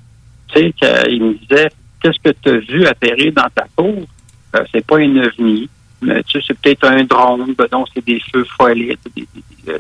Tu 0.49 0.61
sais, 0.61 0.73
qu'il 0.73 1.23
me 1.25 1.35
disait, 1.35 1.71
qu'est-ce 2.03 2.19
que 2.23 2.35
tu 2.43 2.49
as 2.51 2.59
vu 2.59 2.87
atterrir 2.87 3.33
dans 3.33 3.49
ta 3.55 3.65
cour? 3.77 4.03
Euh, 4.57 4.65
c'est 4.73 4.87
pas 4.87 4.99
une 5.01 5.19
ovni. 5.25 5.69
Mais 6.03 6.23
tu 6.25 6.39
sais, 6.39 6.45
c'est 6.49 6.59
peut-être 6.59 6.85
un 6.87 7.03
drone, 7.05 7.55
ben 7.57 7.67
non, 7.73 7.85
c'est 7.95 8.05
des 8.05 8.21
feux 8.31 8.45
follets, 8.59 8.97
des, 9.17 9.27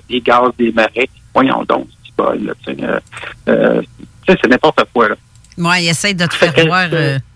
des, 0.09 0.21
gaz, 0.23 0.51
des 0.59 0.73
marais. 0.73 1.09
Voyons 1.35 1.63
donc, 1.69 1.87
c'est 2.05 2.15
pas, 2.17 2.35
là, 2.35 2.53
tu 2.67 2.75
sais, 2.75 2.77
euh, 3.49 3.83
tu 3.83 4.33
sais, 4.33 4.39
c'est 4.41 4.49
n'importe 4.49 4.83
quoi, 4.93 5.11
là. 5.11 5.17
Moi, 5.59 5.81
il 5.81 5.89
essaie 5.89 6.15
de 6.15 6.25
te 6.27 6.35
faire 6.35 6.53
voir... 6.67 6.89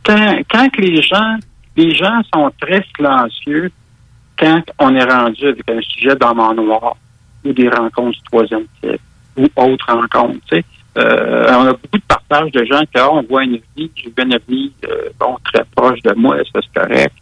quand, 0.04 0.38
quand 0.50 0.68
les 0.78 1.02
gens, 1.02 1.36
les 1.78 1.94
gens 1.94 2.20
sont 2.34 2.50
très 2.60 2.84
silencieux 2.96 3.70
quand 4.38 4.62
on 4.78 4.94
est 4.94 5.04
rendu 5.04 5.46
avec 5.46 5.68
un 5.70 5.80
sujet 5.80 6.14
dans 6.16 6.34
mon 6.34 6.52
noir 6.54 6.96
ou 7.44 7.52
des 7.52 7.68
rencontres 7.68 8.18
du 8.18 8.22
troisième 8.30 8.66
type 8.82 9.00
ou 9.36 9.44
autres 9.56 9.86
rencontres, 9.92 10.38
tu 10.50 10.56
sais. 10.56 10.64
Euh, 10.98 11.46
on 11.56 11.66
a 11.68 11.72
beaucoup 11.72 11.98
de 11.98 12.02
partages 12.08 12.50
de 12.50 12.64
gens 12.64 12.80
qui, 12.80 12.96
ah, 12.96 13.08
on 13.12 13.22
voit 13.22 13.42
un 13.42 13.52
ovni, 13.54 13.90
j'ai 13.94 14.08
vu 14.08 14.14
un 14.18 14.30
ovni, 14.32 14.72
euh, 14.88 15.08
bon, 15.20 15.36
très 15.44 15.64
proche 15.76 16.00
de 16.02 16.12
moi, 16.14 16.36
ça 16.52 16.60
c'est 16.60 16.80
correct? 16.80 17.14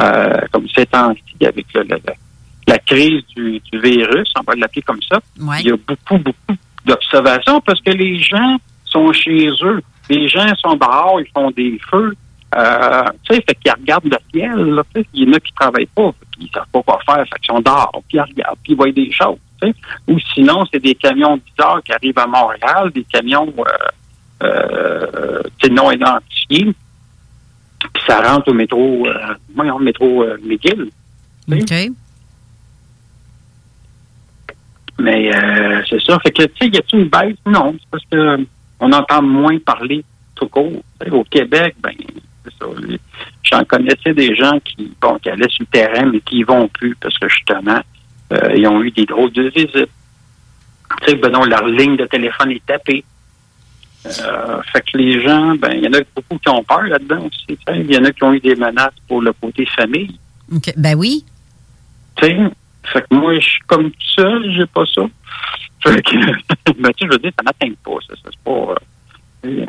Euh, 0.00 0.40
comme 0.52 0.68
ces 0.68 0.86
temps-ci, 0.86 1.44
avec 1.44 1.66
le- 1.74 1.82
le- 1.82 1.96
le- 2.06 2.12
la 2.68 2.78
crise 2.78 3.24
du, 3.34 3.60
du 3.72 3.78
virus, 3.80 4.32
on 4.38 4.42
va 4.42 4.54
l'appeler 4.54 4.82
comme 4.82 5.02
ça, 5.10 5.18
Ouais. 5.40 5.56
il 5.60 5.66
y 5.66 5.72
a 5.72 5.76
beaucoup, 5.76 6.18
beaucoup 6.18 6.58
d'observations 6.84 7.60
parce 7.62 7.80
que 7.80 7.90
les 7.90 8.18
gens 8.20 8.56
sont 8.84 9.12
chez 9.12 9.48
eux. 9.62 9.80
Les 10.08 10.28
gens 10.28 10.46
sont 10.56 10.74
dehors, 10.76 11.20
ils 11.20 11.30
font 11.34 11.50
des 11.50 11.80
feux. 11.90 12.14
Euh, 12.54 13.02
tu 13.24 13.34
sais, 13.34 13.44
fait 13.46 13.54
qu'ils 13.56 13.72
regardent 13.72 14.04
le 14.04 14.18
ciel. 14.32 14.54
Là, 14.54 14.82
tu 14.94 15.00
sais. 15.00 15.08
il 15.12 15.28
y 15.28 15.30
en 15.30 15.34
a 15.34 15.40
qui 15.40 15.52
travaillent 15.52 15.86
pas, 15.86 16.12
fait 16.12 16.26
qu'ils 16.38 16.50
savent 16.52 16.66
pas 16.72 16.82
quoi 16.82 16.98
faire, 17.04 17.24
fait 17.24 17.38
qu'ils 17.40 17.54
sont 17.54 17.60
dehors, 17.60 18.02
puis 18.08 18.18
ils 18.18 18.20
regardent, 18.20 18.58
puis 18.62 18.72
ils 18.72 18.76
voient 18.76 18.92
des 18.92 19.10
choses. 19.10 19.38
tu 19.60 19.68
sais. 19.68 19.74
Ou 20.08 20.18
sinon, 20.34 20.64
c'est 20.72 20.80
des 20.82 20.94
camions 20.94 21.38
bizarres 21.38 21.82
qui 21.82 21.92
arrivent 21.92 22.18
à 22.18 22.26
Montréal, 22.26 22.90
des 22.94 23.04
camions 23.04 23.52
euh, 23.58 24.44
euh, 24.44 25.42
tu 25.58 25.68
sais, 25.68 25.74
non 25.74 25.90
identifiés, 25.90 26.74
puis 27.92 28.02
ça 28.06 28.20
rentre 28.20 28.48
au 28.48 28.54
métro, 28.54 29.06
euh, 29.06 29.34
voyons, 29.54 29.78
métro 29.78 30.22
euh, 30.22 30.38
McGill. 30.42 30.90
OK. 31.50 31.90
Mais 34.98 35.34
euh, 35.34 35.82
c'est 35.88 36.02
ça. 36.02 36.18
Fait 36.20 36.30
que, 36.30 36.42
tu 36.44 36.52
sais, 36.58 36.68
y 36.68 36.78
a-t-il 36.78 37.00
une 37.00 37.08
baisse? 37.08 37.36
Non. 37.44 37.74
C'est 37.78 37.90
parce 37.90 38.04
que 38.10 38.16
euh, 38.16 38.44
on 38.80 38.92
entend 38.92 39.22
moins 39.22 39.58
parler 39.58 40.04
tout 40.34 40.48
court. 40.48 40.82
Au 41.10 41.24
Québec, 41.24 41.76
ben, 41.80 41.92
c'est 42.46 42.64
ça. 42.64 42.70
les- 42.86 43.00
J'en 43.42 43.64
connaissais 43.64 44.12
des 44.14 44.34
gens 44.34 44.58
qui, 44.64 44.92
bon, 45.00 45.18
qui 45.18 45.30
allaient 45.30 45.48
sur 45.48 45.62
le 45.62 45.66
terrain, 45.78 46.06
mais 46.06 46.20
qui 46.20 46.38
y 46.38 46.42
vont 46.42 46.68
plus 46.68 46.94
parce 46.96 47.16
que 47.18 47.28
justement, 47.28 47.80
euh, 48.32 48.54
ils 48.56 48.66
ont 48.66 48.82
eu 48.82 48.90
des 48.90 49.06
drôles 49.06 49.32
de 49.32 49.42
visites. 49.42 49.70
Tu 49.72 51.08
sais, 51.08 51.14
ben 51.16 51.30
non, 51.30 51.44
leur 51.44 51.66
ligne 51.66 51.96
de 51.96 52.06
téléphone 52.06 52.50
est 52.52 52.64
tapée. 52.66 53.04
Euh, 54.06 54.62
fait 54.72 54.82
que 54.82 54.98
les 54.98 55.20
gens, 55.22 55.54
ben, 55.56 55.72
il 55.72 55.84
y 55.84 55.88
en 55.88 55.92
a 55.92 56.00
beaucoup 56.14 56.38
qui 56.38 56.48
ont 56.48 56.62
peur 56.62 56.82
là-dedans 56.82 57.26
aussi. 57.26 57.58
Il 57.74 57.90
y 57.92 57.98
en 57.98 58.04
a 58.04 58.12
qui 58.12 58.22
ont 58.22 58.32
eu 58.32 58.40
des 58.40 58.54
menaces 58.54 58.94
pour 59.08 59.20
le 59.20 59.32
côté 59.32 59.66
famille. 59.66 60.18
Ben 60.76 60.94
oui. 60.96 61.24
Tu 62.16 62.26
sais, 62.26 62.36
fait 62.92 63.00
que 63.02 63.14
moi, 63.14 63.34
je 63.34 63.44
suis 63.44 63.60
comme 63.66 63.90
tout 63.90 64.06
seul, 64.14 64.54
j'ai 64.56 64.66
pas 64.66 64.84
ça. 64.94 65.02
Fait 65.82 66.02
que, 66.02 66.16
ben, 66.80 66.92
tu 66.96 67.06
je 67.06 67.10
veux 67.12 67.18
dire, 67.18 67.32
ça 67.36 67.42
m'atteint 67.42 67.72
pas, 67.84 67.96
ça. 68.08 68.14
ça 68.14 68.30
c'est 68.30 68.38
pas. 68.44 68.74
euh, 69.46 69.66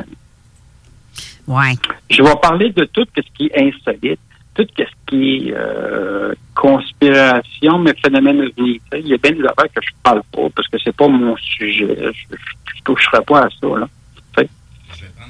Ouais. 1.48 1.74
je 2.10 2.22
vais 2.22 2.34
parler 2.40 2.70
de 2.70 2.84
tout 2.84 3.06
ce 3.16 3.22
qui 3.36 3.46
est 3.46 3.58
insolite, 3.58 4.20
tout 4.54 4.66
ce 4.76 4.84
qui 5.06 5.48
est 5.48 5.54
euh, 5.56 6.34
conspiration, 6.54 7.78
mais 7.78 7.94
phénomène 8.02 8.40
ovni. 8.42 8.80
Il 8.92 9.08
y 9.08 9.14
a 9.14 9.16
bien 9.16 9.32
des 9.32 9.44
affaires 9.44 9.72
que 9.74 9.80
je 9.82 9.90
parle 10.02 10.22
pas 10.32 10.48
parce 10.54 10.68
que 10.68 10.76
c'est 10.84 10.94
pas 10.94 11.08
mon 11.08 11.36
sujet. 11.38 11.96
Je, 12.12 12.36
je 12.76 12.82
toucherai 12.84 13.22
pas 13.26 13.40
à 13.46 13.48
ça, 13.60 13.66
là. 13.78 13.88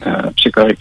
Euh, 0.06 0.30
c'est 0.40 0.50
correct. 0.52 0.80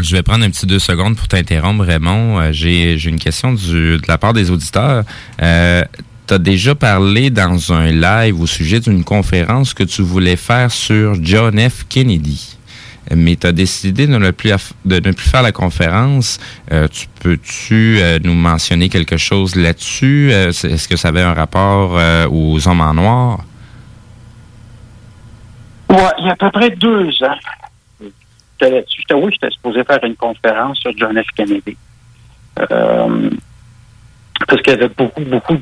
Je 0.00 0.16
vais 0.16 0.22
prendre 0.22 0.44
un 0.44 0.50
petit 0.50 0.66
deux 0.66 0.80
secondes 0.80 1.16
pour 1.16 1.28
t'interrompre, 1.28 1.84
Raymond. 1.84 2.40
Euh, 2.40 2.52
J'ai 2.52 2.98
j'ai 2.98 3.10
une 3.10 3.18
question 3.20 3.52
du, 3.52 3.96
de 3.96 4.08
la 4.08 4.18
part 4.18 4.32
des 4.32 4.50
auditeurs. 4.50 5.04
Euh, 5.40 5.84
tu 6.26 6.34
as 6.34 6.38
déjà 6.38 6.74
parlé 6.74 7.30
dans 7.30 7.72
un 7.72 7.92
live 7.92 8.40
au 8.40 8.46
sujet 8.46 8.80
d'une 8.80 9.04
conférence 9.04 9.72
que 9.72 9.84
tu 9.84 10.02
voulais 10.02 10.36
faire 10.36 10.70
sur 10.70 11.14
John 11.22 11.58
F. 11.58 11.84
Kennedy. 11.88 12.56
Mais 13.14 13.34
tu 13.36 13.46
as 13.46 13.52
décidé 13.52 14.06
de 14.06 14.16
ne, 14.16 14.30
plus 14.30 14.52
de 14.84 14.96
ne 14.96 15.12
plus 15.12 15.28
faire 15.28 15.42
la 15.42 15.52
conférence. 15.52 16.38
Euh, 16.70 16.86
tu 16.88 17.06
peux-tu 17.20 17.98
euh, 18.00 18.18
nous 18.22 18.34
mentionner 18.34 18.88
quelque 18.88 19.16
chose 19.16 19.56
là-dessus? 19.56 20.30
Euh, 20.32 20.48
Est-ce 20.50 20.86
que 20.86 20.96
ça 20.96 21.08
avait 21.08 21.22
un 21.22 21.34
rapport 21.34 21.96
euh, 21.98 22.28
aux 22.30 22.68
hommes 22.68 22.80
en 22.82 22.94
noir? 22.94 23.40
Ouais, 25.88 25.96
il 26.18 26.26
y 26.26 26.28
a 26.28 26.32
à 26.32 26.36
peu 26.36 26.50
près 26.52 26.70
deux 26.70 27.08
ans, 27.24 27.36
j'étais 28.00 28.70
là-dessus. 28.70 29.00
J'étais- 29.00 29.14
oui, 29.14 29.32
j'étais 29.32 29.50
supposé 29.52 29.82
faire 29.84 29.98
une 30.04 30.14
conférence 30.16 30.78
sur 30.78 30.92
John 30.96 31.20
F. 31.20 31.26
Kennedy. 31.36 31.76
Euh, 32.70 33.30
parce 34.46 34.62
qu'il 34.62 34.72
y 34.72 34.76
avait 34.76 34.88
beaucoup, 34.88 35.22
beaucoup, 35.22 35.56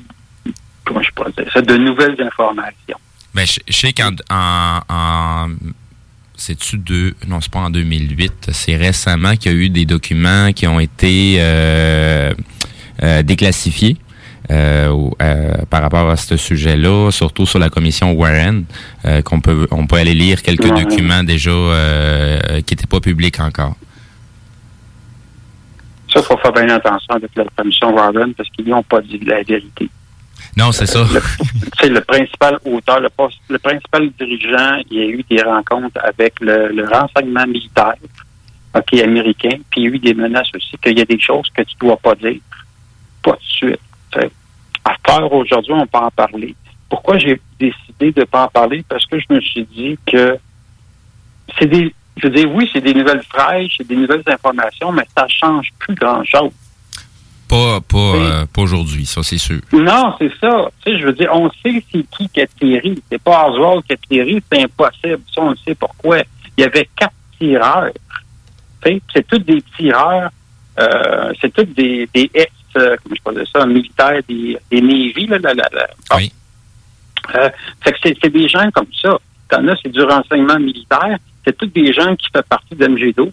comment 0.85 1.02
je 1.02 1.10
pourrais 1.12 1.32
dire 1.32 1.51
ça, 1.52 1.62
de 1.62 1.77
nouvelles 1.77 2.20
informations. 2.20 2.98
Ben, 3.35 3.47
je, 3.47 3.60
je 3.69 3.73
sais 3.77 3.93
qu'en 3.93 4.10
en, 4.31 4.81
en- 4.89 5.48
c'est-tu 6.39 6.78
deux, 6.78 7.15
non, 7.27 7.40
c'est 7.40 7.51
pas 7.51 7.59
en 7.59 7.69
2008, 7.70 8.51
c'est 8.52 8.77
récemment 8.77 9.35
qu'il 9.35 9.52
y 9.52 9.55
a 9.55 9.59
eu 9.59 9.69
des 9.70 9.85
documents 9.85 10.52
qui 10.55 10.66
ont 10.69 10.78
été 10.81 11.36
euh, 11.40 12.32
euh, 13.02 13.23
déclassifiés 13.23 13.97
euh, 14.51 15.10
euh, 15.20 15.55
par 15.69 15.82
rapport 15.82 16.09
à 16.09 16.16
ce 16.16 16.36
sujet-là, 16.36 17.10
surtout 17.10 17.44
sur 17.44 17.59
la 17.59 17.69
commission 17.70 18.12
Warren, 18.12 18.65
euh, 19.05 19.20
qu'on 19.20 19.40
peut, 19.40 19.66
on 19.73 19.86
peut 19.89 19.97
aller 19.97 20.15
lire 20.15 20.40
quelques 20.43 20.65
Ouais. 20.70 20.82
documents 20.85 21.24
déjà 21.24 21.51
euh, 21.51 22.60
qui 22.62 22.73
n'étaient 22.74 22.86
pas 22.86 23.01
publics 23.01 23.40
encore. 23.40 23.74
Ça, 26.12 26.20
il 26.20 26.23
faut 26.24 26.39
faire 26.39 26.52
bien 26.52 26.69
attention 26.70 27.15
avec 27.15 27.31
la 27.36 27.44
commission 27.56 27.93
Warren 27.94 28.32
parce 28.35 28.48
qu'ils 28.51 28.69
n'ont 28.69 28.82
pas 28.82 29.01
dit 29.02 29.19
la 29.27 29.43
vérité. 29.43 29.90
Non, 30.59 30.72
c'est 30.72 30.86
ça. 30.86 31.06
C'est 31.80 31.89
le 31.89 32.01
principal 32.01 32.59
auteur, 32.64 32.98
le, 32.98 33.09
le 33.48 33.59
principal 33.59 34.10
dirigeant. 34.18 34.82
Il 34.90 34.98
y 34.98 35.02
a 35.02 35.06
eu 35.06 35.24
des 35.30 35.40
rencontres 35.40 36.01
avec 36.02 36.40
le, 36.40 36.85
renseignement 36.85 37.47
militaire 37.47 37.94
ok, 38.74 38.94
américain. 38.94 39.56
Puis 39.70 39.82
il 39.82 39.85
y 39.85 39.86
a 39.86 39.90
eu 39.90 39.98
des 40.01 40.14
menaces 40.14 40.48
aussi 40.52 40.76
qu'il 40.78 40.98
y 40.98 41.01
a 41.01 41.05
des 41.05 41.20
choses 41.20 41.48
que 41.56 41.62
tu 41.62 41.76
dois 41.78 41.97
pas 41.97 42.16
dire. 42.16 42.40
Pas 43.22 43.32
de 43.32 43.43
suite. 43.43 43.80
À 44.85 44.97
faire 45.06 45.32
aujourd'hui, 45.32 45.72
on 45.72 45.86
peut 45.86 45.98
en 45.98 46.10
parler. 46.10 46.56
Pourquoi 46.89 47.18
j'ai 47.18 47.40
décidé 47.60 48.10
de 48.10 48.24
pas 48.24 48.47
en 48.47 48.48
parler? 48.48 48.85
Parce 48.89 49.06
que 49.06 49.20
je 49.20 49.26
me 49.30 49.40
suis 49.40 49.64
dit 49.64 49.97
que 50.06 50.39
c'est 51.56 51.66
des. 51.66 51.94
Je 52.16 52.26
veux 52.26 52.35
dire, 52.35 52.52
oui, 52.52 52.68
c'est 52.72 52.80
des 52.80 52.94
nouvelles 52.94 53.22
fraîches, 53.22 53.74
c'est 53.78 53.86
des 53.86 53.94
nouvelles 53.94 54.24
informations, 54.26 54.90
mais 54.90 55.06
ça 55.16 55.28
change 55.28 55.68
plus 55.78 55.94
grand-chose. 55.94 56.51
Pas, 57.48 57.80
pas, 57.80 57.98
euh, 57.98 58.46
pas 58.46 58.62
aujourd'hui, 58.62 59.06
ça, 59.06 59.22
c'est 59.22 59.38
sûr. 59.38 59.60
Non, 59.72 60.14
c'est 60.18 60.30
ça. 60.38 60.70
Tu 60.84 60.92
sais, 60.92 60.98
je 60.98 61.06
veux 61.06 61.14
dire, 61.14 61.30
on 61.32 61.50
sait 61.62 61.82
c'est 61.90 62.04
qui 62.10 62.28
qui 62.28 62.40
a 62.42 62.46
tiré. 62.46 62.94
C'est 63.10 63.22
pas 63.22 63.48
Oswald 63.48 63.84
qui 63.84 63.94
a 63.94 63.96
tiré, 63.96 64.42
c'est 64.52 64.62
impossible. 64.64 65.22
Ça, 65.34 65.40
on 65.40 65.50
le 65.50 65.56
sait 65.64 65.74
pourquoi. 65.74 66.18
Il 66.56 66.62
y 66.62 66.64
avait 66.64 66.88
quatre 66.94 67.14
tireurs. 67.38 67.90
Tu 68.82 68.90
sais, 68.90 69.02
c'est 69.14 69.26
tous 69.26 69.38
des 69.38 69.62
tireurs, 69.76 70.30
euh, 70.78 71.32
c'est 71.40 71.52
tous 71.52 71.64
des, 71.64 72.08
des 72.14 72.30
ex, 72.34 72.52
euh, 72.76 72.96
comment 73.02 73.34
je 73.34 73.40
dire 73.40 73.50
ça, 73.52 73.66
militaires, 73.66 74.20
des, 74.28 74.58
des 74.70 74.80
Navy, 74.80 75.26
là, 75.26 75.38
là, 75.38 75.54
là, 75.54 75.68
là. 75.72 75.86
Bon. 76.10 76.18
Euh, 77.34 77.48
fait 77.80 77.92
que 77.92 77.98
c'est 78.02 78.16
c'est 78.22 78.30
des 78.30 78.48
gens 78.48 78.70
comme 78.72 78.86
ça. 79.00 79.18
T'en 79.48 79.66
as, 79.68 79.76
c'est 79.82 79.90
du 79.90 80.02
renseignement 80.02 80.58
militaire. 80.58 81.18
C'est 81.44 81.56
tous 81.56 81.66
des 81.66 81.92
gens 81.92 82.14
qui 82.16 82.28
font 82.34 82.42
partie 82.48 82.74
de 82.74 82.86
MG12. 82.86 83.30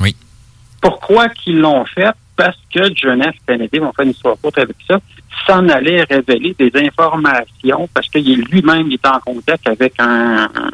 Oui. 0.00 0.16
Pourquoi 0.80 1.28
qu'ils 1.28 1.60
l'ont 1.60 1.84
fait? 1.84 2.10
Parce 2.36 2.58
que 2.74 2.80
John 2.94 3.22
F. 3.22 3.36
Kennedy, 3.46 3.78
on 3.80 3.92
fait 3.92 4.04
une 4.04 4.10
histoire 4.10 4.36
courte 4.42 4.58
avec 4.58 4.76
ça, 4.88 4.98
s'en 5.46 5.68
allait 5.68 6.02
révéler 6.04 6.54
des 6.58 6.70
informations 6.74 7.88
parce 7.92 8.08
qu'il 8.08 8.40
lui-même 8.44 8.90
était 8.90 9.08
en 9.08 9.20
contact 9.20 9.66
avec 9.68 9.94
un, 9.98 10.44
un- 10.44 10.70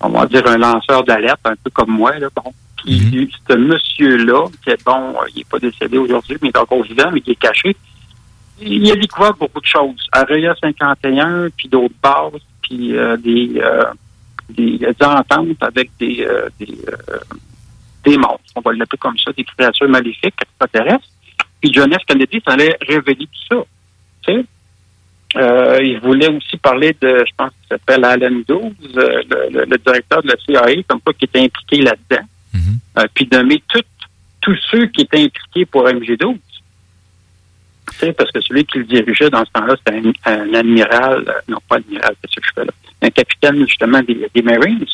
on 0.00 0.08
va 0.10 0.26
dire 0.26 0.46
un 0.46 0.58
lanceur 0.58 1.04
d'alerte, 1.04 1.40
un 1.44 1.56
peu 1.56 1.70
comme 1.70 1.90
moi, 1.90 2.18
là, 2.18 2.28
bon. 2.34 2.52
Puis 2.84 3.30
ce 3.48 3.54
monsieur-là, 3.56 4.46
qui 4.62 4.70
est 4.70 4.84
bon, 4.84 5.14
euh, 5.14 5.26
il 5.34 5.38
n'est 5.38 5.44
pas 5.44 5.58
décédé 5.58 5.98
aujourd'hui, 5.98 6.36
mais 6.40 6.48
il 6.48 6.56
est 6.56 6.58
encore 6.58 6.82
vivant, 6.82 7.10
mais 7.12 7.20
qui 7.20 7.32
est 7.32 7.34
caché, 7.36 7.74
il 8.60 8.90
a 8.90 8.96
découvert 8.96 9.34
beaucoup 9.34 9.60
de 9.60 9.66
choses. 9.66 10.06
Araya 10.12 10.54
51, 10.62 11.48
puis 11.56 11.68
d'autres 11.68 11.94
bases, 12.02 12.40
puis 12.62 12.96
euh, 12.96 13.16
des, 13.16 13.52
euh, 13.56 13.84
des, 14.50 14.78
des 14.78 14.94
ententes 15.04 15.62
avec 15.62 15.90
des, 15.98 16.24
euh, 16.28 16.48
des, 16.60 16.78
des 18.06 18.16
monstres, 18.16 18.52
on 18.54 18.60
va 18.60 18.72
l'appeler 18.72 18.98
comme 18.98 19.18
ça, 19.18 19.32
des 19.32 19.44
créatures 19.44 19.88
maléfiques 19.88 20.34
extraterrestres. 20.40 21.08
Puis 21.60 21.72
John 21.72 21.92
F. 21.92 22.04
Kennedy 22.06 22.40
s'en 22.46 22.52
allait 22.54 22.76
révéler 22.86 23.26
tout 23.26 23.56
ça. 23.56 23.62
Tu 24.26 24.32
sais? 24.34 24.44
Euh, 25.36 25.78
il 25.82 25.98
voulait 26.00 26.28
aussi 26.28 26.56
parler 26.56 26.96
de, 27.00 27.24
je 27.26 27.32
pense 27.36 27.50
qu'il 27.50 27.68
s'appelle 27.68 28.04
Alan 28.04 28.40
Dawes, 28.48 28.72
euh, 28.96 29.22
le, 29.30 29.50
le- 29.58 29.64
le 29.66 29.78
directeur 29.78 30.22
de 30.22 30.28
la 30.28 30.36
CIA, 30.38 30.82
comme 30.88 31.00
quoi 31.00 31.12
qui 31.14 31.24
était 31.26 31.40
impliqué 31.40 31.82
là-dedans. 31.82 32.24
Euh, 32.98 33.06
puis 33.12 33.28
nommer 33.30 33.62
tous 34.40 34.56
ceux 34.70 34.86
qui 34.86 35.02
étaient 35.02 35.22
impliqués 35.24 35.66
pour 35.66 35.84
MG12. 35.88 36.36
Tu 37.92 37.98
sais, 37.98 38.12
parce 38.12 38.30
que 38.30 38.40
celui 38.40 38.64
qui 38.64 38.78
le 38.78 38.84
dirigeait 38.84 39.28
dans 39.30 39.44
ce 39.44 39.50
temps-là, 39.52 39.74
c'était 39.78 39.98
un, 40.26 40.32
un 40.32 40.54
admiral, 40.54 41.42
non 41.48 41.58
pas 41.68 41.76
admiral, 41.76 42.14
c'est 42.22 42.30
ce 42.30 42.40
que 42.40 42.46
je 42.46 42.52
fais 42.54 42.64
là, 42.64 42.72
un 43.02 43.10
capitaine 43.10 43.58
justement 43.66 44.00
des, 44.02 44.28
des 44.34 44.42
Marines. 44.42 44.84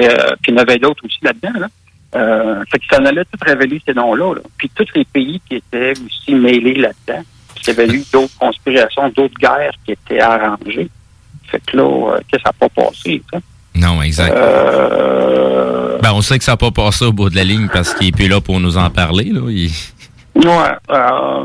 Euh, 0.00 0.34
puis 0.42 0.52
il 0.52 0.54
y 0.54 0.58
en 0.58 0.62
avait 0.62 0.78
d'autres 0.78 1.04
aussi 1.04 1.18
là-dedans. 1.22 1.58
Là. 1.60 1.68
Euh, 2.14 2.62
fait 2.70 2.78
que 2.78 2.84
ça 2.90 3.00
en 3.00 3.06
allait 3.06 3.24
tout 3.24 3.38
révéler 3.40 3.80
ces 3.86 3.94
noms-là. 3.94 4.34
là. 4.34 4.40
Puis 4.58 4.70
tous 4.74 4.86
les 4.94 5.04
pays 5.04 5.40
qui 5.48 5.56
étaient 5.56 5.92
aussi 5.92 6.34
mêlés 6.34 6.74
là-dedans. 6.74 7.22
Il 7.62 7.66
y 7.68 7.70
avait 7.70 7.86
eu 7.88 8.02
d'autres 8.12 8.36
conspirations, 8.38 9.08
d'autres 9.16 9.38
guerres 9.38 9.72
qui 9.84 9.92
étaient 9.92 10.20
arrangées. 10.20 10.88
Fait 11.48 11.60
que 11.66 11.76
là, 11.76 11.82
euh, 11.84 12.18
que 12.30 12.38
ça 12.40 12.50
n'a 12.50 12.52
pas 12.52 12.68
passé. 12.68 13.22
ça. 13.32 13.38
Non, 13.74 14.02
exact. 14.02 14.34
Euh, 14.36 15.98
Ben, 16.02 16.12
on 16.12 16.20
sait 16.20 16.38
que 16.38 16.44
ça 16.44 16.52
n'a 16.52 16.56
pas 16.56 16.70
passé 16.70 17.04
au 17.04 17.12
bout 17.12 17.30
de 17.30 17.36
la 17.36 17.44
ligne 17.44 17.68
parce 17.72 17.94
qu'il 17.94 18.08
est 18.08 18.12
plus 18.12 18.28
là 18.28 18.40
pour 18.40 18.58
nous 18.60 18.76
en 18.76 18.90
parler. 18.90 19.30
Là. 19.32 19.40
Il- 19.48 19.70
Ouais. 20.34 20.44
euh, 20.90 21.44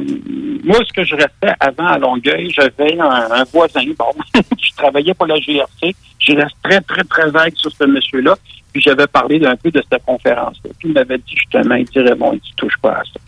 moi, 0.63 0.77
ce 0.87 0.93
que 0.93 1.03
je 1.03 1.13
restais 1.15 1.53
avant 1.59 1.87
à 1.87 1.97
Longueuil, 1.97 2.51
j'avais 2.55 2.97
un, 2.97 3.31
un 3.31 3.43
voisin, 3.51 3.81
bon, 3.99 4.05
je 4.33 4.71
travaillais 4.77 5.13
pour 5.13 5.27
la 5.27 5.35
GRC. 5.39 5.93
Je 6.19 6.33
reste 6.33 6.55
très, 6.63 6.79
très, 6.81 7.03
très 7.03 7.29
vague 7.29 7.53
sur 7.57 7.69
ce 7.71 7.83
monsieur-là. 7.83 8.35
Puis 8.77 8.83
j'avais 8.83 9.07
parlé 9.07 9.39
d'un 9.39 9.55
peu 9.55 9.71
de 9.71 9.83
cette 9.91 10.05
conférence-là. 10.05 10.69
Puis 10.77 10.89
il 10.89 10.93
m'avait 10.93 11.17
dit 11.17 11.33
justement, 11.35 11.73
il 11.73 11.85
dirait, 11.85 12.13
bon, 12.13 12.33
il 12.33 12.39
dit, 12.39 12.53
touche 12.55 12.77
pas 12.79 12.91
à 12.91 13.03
ça. 13.03 13.19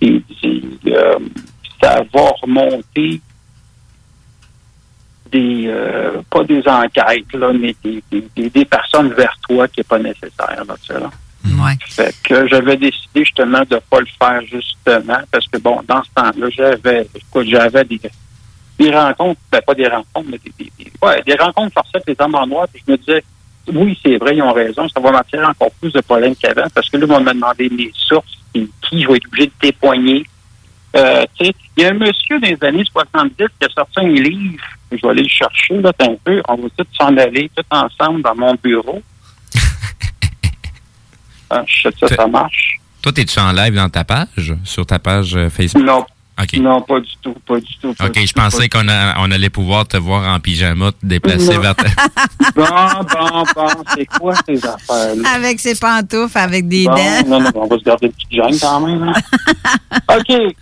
Il 0.00 0.22
dit, 0.40 0.78
euh, 0.86 1.18
ça 1.82 2.04
va 2.14 2.30
remonter 2.40 3.20
des, 5.32 5.64
euh, 5.66 6.22
pas 6.30 6.44
des 6.44 6.62
enquêtes, 6.68 7.32
là, 7.34 7.52
mais 7.52 7.74
des, 7.82 8.00
des, 8.36 8.64
personnes 8.64 9.12
vers 9.14 9.36
toi 9.48 9.66
qui 9.66 9.80
n'est 9.80 9.84
pas 9.84 9.98
nécessaire, 9.98 10.64
là, 10.68 10.76
tu 10.80 10.94
sais, 10.94 11.00
là. 11.00 11.10
Fait 11.80 12.14
que 12.22 12.46
j'avais 12.46 12.76
décidé 12.76 13.24
justement 13.24 13.62
de 13.68 13.80
pas 13.90 13.98
le 13.98 14.06
faire 14.06 14.40
justement 14.42 15.18
parce 15.32 15.48
que 15.48 15.58
bon, 15.58 15.80
dans 15.88 16.04
ce 16.04 16.10
temps-là, 16.14 16.48
j'avais 16.50 17.08
j'avais 17.44 17.84
des, 17.84 18.00
des 18.78 18.90
rencontres, 18.94 19.40
ben 19.50 19.60
pas 19.66 19.74
des 19.74 19.88
rencontres, 19.88 20.28
mais 20.30 20.38
des, 20.38 20.52
des, 20.56 20.72
des- 20.78 20.92
ouais, 21.02 21.22
des 21.26 21.34
rencontres 21.34 21.74
forcées 21.74 21.96
avec 21.96 22.06
les 22.06 22.24
hommes 22.24 22.36
en 22.36 22.46
noir, 22.46 22.68
puis 22.72 22.80
je 22.86 22.92
me 22.92 22.96
disais 22.98 23.24
oui, 23.72 23.98
c'est 24.04 24.16
vrai, 24.16 24.36
ils 24.36 24.42
ont 24.42 24.52
raison, 24.52 24.88
ça 24.88 25.00
va 25.00 25.10
m'attirer 25.10 25.44
encore 25.44 25.70
plus 25.80 25.92
de 25.92 26.00
problèmes 26.00 26.36
qu'avant, 26.36 26.66
parce 26.74 26.88
que 26.88 26.96
là, 26.96 27.06
ils 27.06 27.12
vont 27.12 27.20
me 27.20 27.32
demander 27.32 27.68
mes 27.70 27.90
sources, 27.94 28.38
et 28.54 28.68
qui 28.82 29.02
je 29.02 29.08
vais 29.08 29.16
être 29.16 29.26
obligé 29.26 29.46
de 29.46 29.70
témoigner. 29.70 30.24
Euh, 30.96 31.24
il 31.40 31.52
y 31.76 31.84
a 31.84 31.90
un 31.90 31.94
monsieur 31.94 32.40
des 32.40 32.56
années 32.62 32.84
70 32.90 33.34
qui 33.36 33.66
a 33.66 33.68
sorti 33.68 34.00
un 34.00 34.08
livre, 34.08 34.64
je 34.90 34.96
vais 34.96 35.08
aller 35.08 35.22
le 35.22 35.28
chercher, 35.28 35.80
là, 35.80 35.92
un 35.98 36.14
peu, 36.24 36.42
on 36.48 36.56
va 36.56 36.68
tous 36.76 36.86
s'en 36.96 37.16
aller, 37.16 37.50
tous 37.54 37.64
ensemble 37.70 38.22
dans 38.22 38.34
mon 38.34 38.54
bureau. 38.62 39.02
Ah, 41.48 41.62
je 41.64 41.82
sais 41.82 41.92
que 41.92 42.08
ça, 42.08 42.16
ça 42.16 42.26
marche. 42.26 42.80
Toi, 43.00 43.12
es-tu 43.18 43.38
en 43.38 43.52
live 43.52 43.72
dans 43.72 43.88
ta 43.88 44.02
page, 44.02 44.52
sur 44.64 44.84
ta 44.84 44.98
page 44.98 45.36
euh, 45.36 45.48
Facebook? 45.48 45.84
Non. 45.84 46.04
Non, 46.58 46.82
pas 46.82 47.00
du 47.00 47.10
tout, 47.22 47.34
pas 47.46 47.58
du 47.58 47.78
tout. 47.78 47.94
pas 47.94 48.06
OK, 48.06 48.12
du 48.12 48.26
je 48.26 48.32
tout, 48.32 48.40
pensais 48.40 48.68
qu'on 48.68 48.86
a- 48.88 49.14
on 49.18 49.30
allait 49.30 49.48
pouvoir 49.50 49.86
te 49.88 49.96
voir 49.96 50.32
en 50.34 50.38
pyjama, 50.38 50.92
te 50.92 50.98
déplacer 51.06 51.54
Non. 51.54 51.60
vers 51.62 51.74
ta... 51.74 51.84
Bon, 52.54 52.64
bon, 52.64 53.44
bon, 53.54 53.68
c'est 53.94 54.06
quoi 54.06 54.34
ces 54.46 54.64
affaires-là? 54.66 55.28
Avec 55.34 55.60
ses 55.60 55.74
pantoufles, 55.74 56.36
avec 56.38 56.68
des 56.68 56.84
Bon, 56.84 56.94
dents. 56.94 57.28
non, 57.28 57.40
non, 57.40 57.50
on 57.54 57.66
va 57.66 57.78
se 57.78 57.84
garder 57.84 58.06
une 58.06 58.12
petite 58.12 58.32
gêne 58.32 58.58
quand 58.60 58.80
même. 58.80 59.02
hein. 59.02 59.12
OK. 60.18 60.54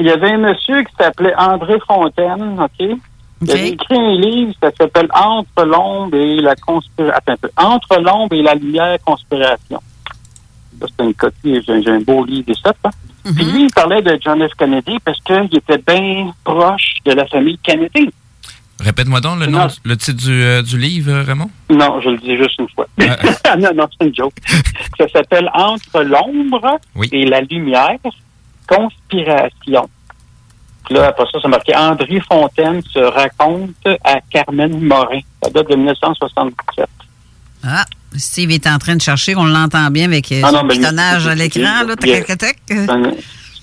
Il 0.00 0.06
y 0.06 0.10
avait 0.10 0.32
un 0.32 0.38
monsieur 0.38 0.82
qui 0.82 0.92
s'appelait 0.98 1.34
André 1.36 1.74
Fontaine, 1.86 2.58
OK? 2.60 2.98
Il 3.42 3.50
avait 3.50 3.68
écrit 3.70 3.96
un 3.98 4.14
livre, 4.16 4.52
ça 4.62 4.70
s'appelle 4.78 5.08
Entre 5.14 5.64
l'ombre 5.64 6.14
et 6.16 6.40
la 6.40 6.54
conspiration. 6.56 7.14
Attends 7.16 7.32
un 7.32 7.36
peu. 7.36 7.50
Entre 7.56 8.00
l'ombre 8.00 8.34
et 8.36 8.42
la 8.42 8.54
lumière, 8.54 8.96
conspiration. 9.04 9.80
C'est 10.86 11.04
une 11.04 11.14
copie, 11.14 11.62
j'ai 11.66 11.82
j'ai 11.82 11.90
un 11.90 12.00
beau 12.00 12.24
livre 12.24 12.46
de 12.48 12.54
ça. 12.54 12.72
hein. 12.84 12.90
Puis 13.24 13.44
lui, 13.44 13.64
il 13.64 13.70
parlait 13.72 14.00
de 14.02 14.18
John 14.22 14.40
F. 14.46 14.52
Kennedy 14.58 14.98
parce 15.04 15.20
qu'il 15.20 15.48
était 15.56 15.78
bien 15.78 16.32
proche 16.42 16.94
de 17.04 17.12
la 17.12 17.26
famille 17.26 17.58
Kennedy. 17.62 18.10
Répète-moi 18.80 19.20
donc 19.20 19.40
le 19.40 19.46
nom, 19.46 19.66
le 19.84 19.96
titre 19.96 20.22
du, 20.24 20.42
euh, 20.42 20.62
du 20.62 20.78
livre, 20.78 21.12
euh, 21.12 21.22
Raymond? 21.22 21.50
Non, 21.68 22.00
je 22.00 22.08
le 22.08 22.16
dis 22.16 22.34
juste 22.38 22.58
une 22.58 22.68
fois. 22.70 22.86
non, 23.58 23.68
non, 23.74 23.86
c'est 23.98 24.06
une 24.06 24.14
joke. 24.14 24.32
Ça 24.98 25.06
s'appelle 25.12 25.50
Entre 25.52 26.02
l'ombre 26.02 26.78
et 27.12 27.26
la 27.26 27.42
lumière, 27.42 27.98
conspiration. 28.66 29.88
Puis 30.86 30.94
là, 30.94 31.08
après 31.08 31.24
ça, 31.30 31.38
c'est 31.42 31.48
marqué 31.48 31.76
André 31.76 32.20
Fontaine 32.26 32.80
se 32.82 32.98
raconte 32.98 33.86
à 34.02 34.20
Carmen 34.30 34.80
Morin. 34.80 35.20
Ça 35.42 35.50
date 35.50 35.68
de 35.70 35.76
1977. 35.76 36.88
Ah, 37.62 37.84
Steve 38.16 38.50
est 38.50 38.66
en 38.66 38.78
train 38.78 38.96
de 38.96 39.00
chercher, 39.02 39.36
on 39.36 39.44
l'entend 39.44 39.90
bien 39.90 40.06
avec 40.06 40.30
euh, 40.32 40.40
Ah 40.44 40.50
son 40.50 40.62
non, 40.62 40.68
pitonnage 40.68 41.26
à 41.26 41.30
c'est- 41.30 41.36
l'écran. 41.36 41.60
là, 41.86 41.94
c'est-. 42.00 42.24
C'est 42.66 42.90
un, 42.90 43.02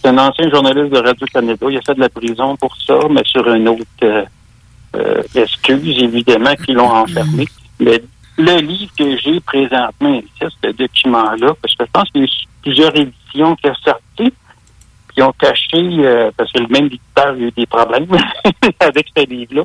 c'est 0.01 0.09
ancien 0.09 0.49
journaliste 0.49 0.93
de 0.93 0.99
Radio-Canada. 0.99 1.65
Il 1.69 1.77
a 1.77 1.81
fait 1.81 1.95
de 1.95 1.99
la 1.99 2.09
prison 2.09 2.55
pour 2.57 2.75
ça, 2.85 2.97
mais 3.09 3.23
sur 3.25 3.47
une 3.53 3.67
autre 3.67 3.83
euh, 4.03 4.23
euh, 4.95 5.21
excuse, 5.35 6.01
évidemment, 6.01 6.55
qu'ils 6.55 6.75
l'ont 6.75 6.89
enfermé. 6.91 7.45
Mais 7.79 8.01
le 8.37 8.57
livre 8.61 8.91
que 8.97 9.17
j'ai 9.17 9.39
présentement 9.41 10.13
ici, 10.15 10.55
ce 10.63 10.71
document-là, 10.71 11.53
parce 11.61 11.75
que 11.75 11.85
je 11.85 11.91
pense 11.91 12.09
qu'il 12.11 12.21
y 12.21 12.23
a 12.23 12.27
eu 12.27 12.29
plusieurs 12.61 12.95
éditions 12.95 13.55
qui 13.57 13.67
sont 13.67 13.75
sorties, 13.85 14.33
qui 15.13 15.21
ont 15.23 15.33
caché, 15.39 15.77
euh, 16.05 16.31
parce 16.37 16.51
que 16.53 16.59
le 16.59 16.67
même 16.67 16.85
éditeur 16.85 17.27
a 17.29 17.35
eu 17.35 17.51
des 17.51 17.65
problèmes 17.65 18.07
avec 18.79 19.07
ce 19.15 19.25
livre-là. 19.25 19.63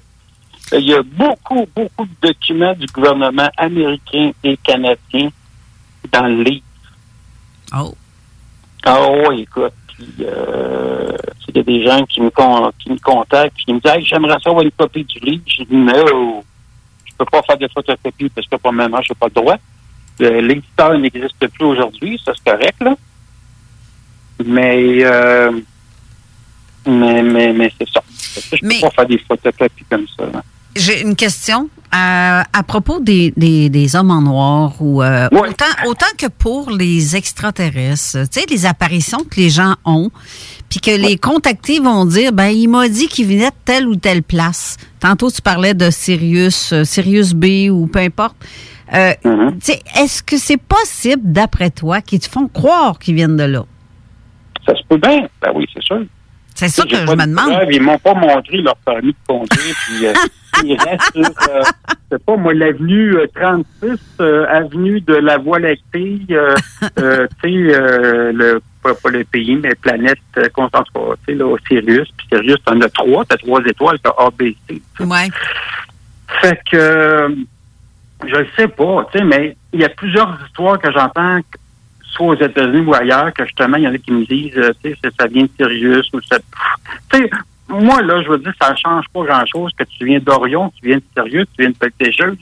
Il 0.74 0.84
y 0.84 0.94
a 0.94 1.02
beaucoup, 1.02 1.66
beaucoup 1.74 2.06
de 2.06 2.28
documents 2.28 2.72
du 2.74 2.86
gouvernement 2.86 3.50
américain 3.56 4.32
et 4.42 4.56
canadien 4.56 5.28
dans 6.10 6.26
le 6.26 6.42
livre. 6.42 6.64
Oh. 7.76 7.94
Ah 8.84 9.06
oui, 9.28 9.42
écoute. 9.42 9.72
Puis, 9.88 10.14
euh, 10.20 11.16
il 11.48 11.56
y 11.56 11.60
a 11.60 11.62
des 11.62 11.84
gens 11.86 12.04
qui 12.06 12.20
me, 12.20 12.30
con- 12.30 12.72
qui 12.78 12.90
me 12.90 12.98
contactent 12.98 13.56
et 13.60 13.62
qui 13.64 13.72
me 13.74 13.80
disent 13.80 13.92
hey, 13.92 14.04
j'aimerais 14.04 14.38
ça 14.42 14.50
avoir 14.50 14.64
une 14.64 14.70
copie 14.72 15.04
du 15.04 15.18
livre. 15.20 15.42
Je 15.46 15.62
dis 15.64 15.76
non, 15.76 16.42
je 17.04 17.12
peux 17.18 17.24
pas 17.26 17.42
faire 17.42 17.58
de 17.58 17.68
photocopie 17.68 18.28
parce 18.30 18.46
que 18.48 18.56
pour 18.56 18.72
le 18.72 18.78
moment, 18.78 19.00
je 19.02 19.12
n'ai 19.12 19.16
pas 19.16 19.26
le 19.26 19.34
droit. 19.34 19.56
L'éditeur 20.18 20.98
n'existe 20.98 21.46
plus 21.48 21.64
aujourd'hui, 21.66 22.20
ça 22.24 22.32
c'est 22.34 22.50
correct, 22.50 22.80
là. 22.82 22.94
Mais 24.44 25.04
euh, 25.04 25.52
Mais, 26.86 27.22
mais, 27.22 27.52
mais 27.52 27.72
c'est 27.78 27.88
ça. 27.88 28.02
Je 28.52 28.56
peux 28.60 28.80
pas 28.80 28.90
faire 28.90 29.06
des 29.06 29.18
photocopies 29.18 29.84
comme 29.90 30.06
ça. 30.16 30.26
là. 30.32 30.42
J'ai 30.74 31.02
une 31.02 31.16
question 31.16 31.68
euh, 31.94 32.42
à 32.52 32.62
propos 32.66 33.00
des, 33.00 33.34
des, 33.36 33.68
des 33.68 33.96
hommes 33.96 34.10
en 34.10 34.22
noir 34.22 34.72
ou 34.80 35.02
euh, 35.02 35.28
autant, 35.32 35.64
autant 35.86 36.06
que 36.16 36.26
pour 36.26 36.70
les 36.70 37.14
extraterrestres, 37.16 38.28
tu 38.30 38.40
sais, 38.40 38.46
les 38.48 38.64
apparitions 38.64 39.24
que 39.24 39.36
les 39.36 39.50
gens 39.50 39.74
ont, 39.84 40.10
puis 40.70 40.80
que 40.80 40.90
les 40.90 41.18
contactés 41.18 41.80
vont 41.80 42.06
dire, 42.06 42.32
ben 42.32 42.48
il 42.48 42.68
m'a 42.68 42.88
dit 42.88 43.08
qu'il 43.08 43.26
venait 43.26 43.50
de 43.50 43.54
telle 43.66 43.86
ou 43.86 43.96
telle 43.96 44.22
place. 44.22 44.78
Tantôt 45.00 45.30
tu 45.30 45.42
parlais 45.42 45.74
de 45.74 45.90
Sirius, 45.90 46.72
euh, 46.72 46.84
Sirius 46.84 47.34
B 47.34 47.70
ou 47.70 47.86
peu 47.86 47.98
importe. 47.98 48.36
Tu 48.90 48.98
sais, 49.60 49.80
Est-ce 49.96 50.22
que 50.22 50.36
c'est 50.36 50.58
possible, 50.58 51.22
d'après 51.24 51.70
toi, 51.70 52.00
qu'ils 52.00 52.20
te 52.20 52.28
font 52.28 52.48
croire 52.48 52.98
qu'ils 52.98 53.14
viennent 53.14 53.36
de 53.36 53.44
là? 53.44 53.64
Ça 54.66 54.74
se 54.76 54.82
peut 54.88 54.98
bien. 54.98 55.28
Ben 55.40 55.50
oui, 55.54 55.66
c'est 55.74 55.82
sûr. 55.82 56.02
C'est 56.68 56.82
ça 56.82 56.84
que 56.84 56.96
je 56.96 57.02
me 57.02 57.16
de 57.16 57.30
demande. 57.30 57.50
preuves. 57.50 57.72
Ils 57.72 57.82
m'ont 57.82 57.98
pas 57.98 58.14
montré 58.14 58.58
leur 58.58 58.76
permis 58.76 59.12
de 59.12 59.16
conduire. 59.26 59.74
puis 59.86 60.06
euh, 60.06 60.12
ils 60.64 60.76
restent 60.78 61.12
sur, 61.12 61.24
euh, 61.50 62.18
pas, 62.24 62.36
moi, 62.36 62.54
l'avenue 62.54 63.16
euh, 63.16 63.26
36, 63.34 63.98
euh, 64.20 64.46
avenue 64.48 65.00
de 65.00 65.14
la 65.14 65.38
Voie 65.38 65.58
lactée, 65.58 66.20
tu 66.28 66.34
sais, 66.96 67.50
le, 67.50 68.60
pas, 68.82 68.94
pas 68.94 69.10
le 69.10 69.24
pays, 69.24 69.56
mais 69.56 69.74
planète, 69.74 70.18
euh, 70.38 70.48
constante, 70.54 70.86
tu 70.94 71.00
sais, 71.26 71.34
là, 71.34 71.46
au 71.46 71.58
Sirius. 71.66 72.08
Puis 72.16 72.26
Sirius, 72.32 72.58
t'en 72.64 72.80
as 72.80 72.88
trois, 72.90 73.24
t'as 73.24 73.36
trois 73.38 73.60
étoiles, 73.64 73.98
t'as 74.00 74.14
A, 74.18 74.30
B, 74.30 74.52
C. 74.68 74.80
Ouais. 75.00 75.28
Fait 76.40 76.58
que, 76.70 77.34
je 78.26 78.36
le 78.36 78.46
sais 78.56 78.68
pas, 78.68 79.06
tu 79.12 79.18
sais, 79.18 79.24
mais 79.24 79.56
il 79.72 79.80
y 79.80 79.84
a 79.84 79.88
plusieurs 79.88 80.38
histoires 80.46 80.78
que 80.78 80.92
j'entends, 80.92 81.40
soit 82.12 82.26
aux 82.28 82.34
États-Unis 82.36 82.86
ou 82.86 82.94
ailleurs, 82.94 83.32
que 83.32 83.44
justement, 83.44 83.76
il 83.76 83.84
y 83.84 83.88
en 83.88 83.94
a 83.94 83.98
qui 83.98 84.12
me 84.12 84.24
disent, 84.24 84.56
euh, 84.56 84.72
tu 84.82 84.90
sais, 84.90 85.10
ça- 85.18 85.26
vient 85.26 85.44
de 85.44 85.50
Sirius 85.58 86.08
ou 86.12 86.20
ça. 86.22 86.38
Tu 87.10 87.18
sais, 87.18 87.30
moi, 87.68 88.02
là, 88.02 88.22
je 88.22 88.28
veux 88.28 88.38
dire, 88.38 88.52
ça 88.60 88.74
change 88.76 89.06
pas 89.12 89.22
grand-chose 89.24 89.72
que 89.76 89.84
tu 89.84 90.04
viens 90.04 90.18
d'Orion, 90.20 90.70
tu 90.80 90.86
viens 90.88 90.98
de 90.98 91.02
Sirius, 91.14 91.46
tu 91.56 91.62
viens 91.62 91.70
de 91.70 91.76
Beltégeuse. 91.78 92.36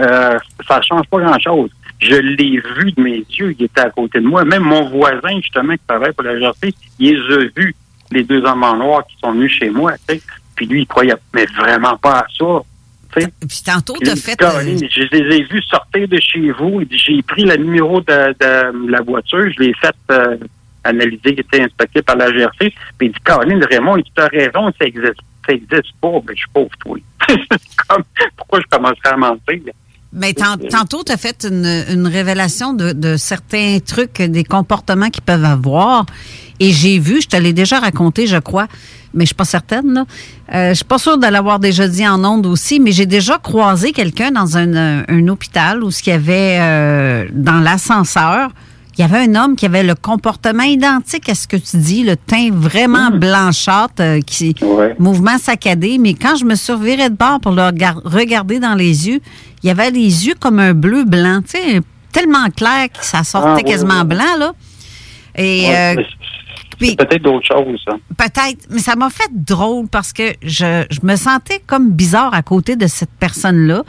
Euh, 0.00 0.38
ça 0.66 0.80
change 0.82 1.06
pas 1.10 1.18
grand-chose. 1.18 1.70
Je 2.00 2.14
l'ai 2.14 2.60
vu 2.76 2.92
de 2.92 3.02
mes 3.02 3.24
yeux, 3.30 3.54
il 3.58 3.64
était 3.64 3.80
à 3.80 3.90
côté 3.90 4.20
de 4.20 4.26
moi. 4.26 4.44
Même 4.44 4.62
mon 4.62 4.88
voisin, 4.88 5.36
justement, 5.40 5.72
qui 5.74 5.82
travaille 5.88 6.12
pour 6.12 6.24
la 6.24 6.38
GRC, 6.38 6.72
il 6.98 7.12
les 7.14 7.34
a 7.34 7.38
vus, 7.56 7.74
les 8.12 8.22
deux 8.22 8.44
hommes 8.44 8.62
en 8.62 8.76
noir 8.76 9.04
qui 9.06 9.16
sont 9.18 9.32
venus 9.32 9.52
chez 9.52 9.70
moi, 9.70 9.92
tu 10.08 10.14
sais. 10.14 10.22
Puis 10.54 10.66
lui, 10.66 10.82
il 10.82 10.86
croyait 10.86 11.14
mais 11.34 11.46
vraiment 11.46 11.96
pas 11.96 12.20
à 12.20 12.26
ça. 12.36 12.60
Sais. 13.20 13.28
Puis 13.46 13.62
tantôt, 13.64 13.94
t'as 14.04 14.16
fait... 14.16 14.36
Caroline, 14.36 14.78
je 14.90 15.02
les 15.12 15.36
ai 15.36 15.42
vus 15.44 15.62
sortir 15.62 16.08
de 16.08 16.18
chez 16.20 16.50
vous. 16.52 16.82
J'ai 16.90 17.22
pris 17.22 17.44
le 17.44 17.56
numéro 17.56 18.00
de, 18.00 18.32
de 18.38 18.90
la 18.90 19.00
voiture, 19.00 19.50
je 19.56 19.62
l'ai 19.62 19.74
fait 19.74 19.94
euh, 20.10 20.36
analyser, 20.84 21.34
qui 21.34 21.40
était 21.40 21.62
inspecté 21.62 22.02
par 22.02 22.16
la 22.16 22.30
GRC. 22.30 22.56
Puis 22.98 23.08
il 23.08 23.12
dit, 23.12 23.18
Caroline, 23.24 23.64
Raymond, 23.70 23.96
tu 24.02 24.22
as 24.22 24.26
raison, 24.26 24.72
ça 24.78 24.86
existe, 24.86 25.20
ça 25.46 25.52
existe 25.52 25.92
pas. 26.00 26.10
Ben, 26.24 26.34
je 26.34 26.36
suis 26.36 26.50
pauvre, 26.52 26.70
toi. 26.80 26.96
Comme, 27.88 28.02
pourquoi 28.36 28.60
je 28.60 28.66
commencerais 28.76 29.10
à 29.12 29.16
mentir? 29.16 29.60
Mais 30.12 30.32
tant- 30.32 30.56
tantôt, 30.56 31.04
tu 31.04 31.12
as 31.12 31.18
fait 31.18 31.46
une, 31.48 31.66
une 31.90 32.06
révélation 32.06 32.72
de, 32.72 32.92
de 32.92 33.16
certains 33.18 33.78
trucs, 33.84 34.22
des 34.22 34.42
comportements 34.44 35.10
qu'ils 35.10 35.22
peuvent 35.24 35.44
avoir. 35.44 36.06
Et 36.60 36.72
j'ai 36.72 36.98
vu, 36.98 37.20
je 37.22 37.28
te 37.28 37.36
l'ai 37.36 37.52
déjà 37.52 37.78
raconté, 37.78 38.26
je 38.26 38.36
crois, 38.38 38.66
mais 39.14 39.24
je 39.24 39.28
suis 39.28 39.34
pas 39.34 39.44
certaine. 39.44 39.92
Là. 39.94 40.04
Euh, 40.54 40.70
je 40.70 40.74
suis 40.74 40.84
pas 40.84 40.98
sûre 40.98 41.18
de 41.18 41.26
l'avoir 41.26 41.58
déjà 41.60 41.86
dit 41.88 42.06
en 42.06 42.24
ondes 42.24 42.46
aussi, 42.46 42.80
mais 42.80 42.92
j'ai 42.92 43.06
déjà 43.06 43.38
croisé 43.38 43.92
quelqu'un 43.92 44.30
dans 44.32 44.56
un, 44.56 44.74
euh, 44.74 45.02
un 45.08 45.28
hôpital 45.28 45.84
où 45.84 45.90
ce 45.90 46.02
qu'il 46.02 46.12
y 46.12 46.16
avait 46.16 46.56
euh, 46.60 47.26
dans 47.32 47.60
l'ascenseur, 47.60 48.50
il 48.96 49.02
y 49.02 49.04
avait 49.04 49.18
un 49.30 49.34
homme 49.36 49.54
qui 49.54 49.64
avait 49.66 49.84
le 49.84 49.94
comportement 49.94 50.64
identique 50.64 51.28
à 51.28 51.36
ce 51.36 51.46
que 51.46 51.56
tu 51.56 51.76
dis, 51.76 52.02
le 52.02 52.16
teint 52.16 52.48
vraiment 52.50 53.10
blanchâtre, 53.12 53.92
euh, 54.00 54.20
qui 54.20 54.56
mouvement 54.98 55.38
saccadé. 55.38 55.98
Mais 55.98 56.14
quand 56.14 56.34
je 56.34 56.44
me 56.44 56.56
revirée 56.72 57.08
de 57.08 57.14
bord 57.14 57.38
pour 57.38 57.52
le 57.52 57.62
regar- 57.62 58.00
regarder 58.04 58.58
dans 58.58 58.74
les 58.74 59.06
yeux, 59.08 59.20
il 59.62 59.68
y 59.68 59.70
avait 59.70 59.92
les 59.92 60.26
yeux 60.26 60.34
comme 60.40 60.58
un 60.58 60.74
bleu 60.74 61.04
blanc, 61.04 61.40
tu 61.48 61.56
sais, 61.56 61.80
tellement 62.12 62.48
clair 62.56 62.88
que 62.88 63.04
ça 63.04 63.22
sortait 63.22 63.48
Ah, 63.50 63.54
oui, 63.58 63.64
quasiment 63.70 64.00
oui, 64.00 64.06
blanc 64.16 64.36
là. 64.36 64.52
Et 65.36 65.60
Ouais, 65.68 65.94
euh, 65.96 66.02
peut-être 66.78 67.22
d'autres 67.22 67.46
choses, 67.46 67.80
ça. 67.86 67.96
Peut-être, 68.16 68.66
mais 68.70 68.78
ça 68.80 68.94
m'a 68.96 69.10
fait 69.10 69.30
drôle 69.32 69.88
parce 69.88 70.12
que 70.12 70.34
je, 70.42 70.84
je 70.90 70.98
me 71.02 71.16
sentais 71.16 71.62
comme 71.66 71.90
bizarre 71.90 72.32
à 72.34 72.42
côté 72.42 72.76
de 72.76 72.86
cette 72.86 73.10
personne-là. 73.18 73.82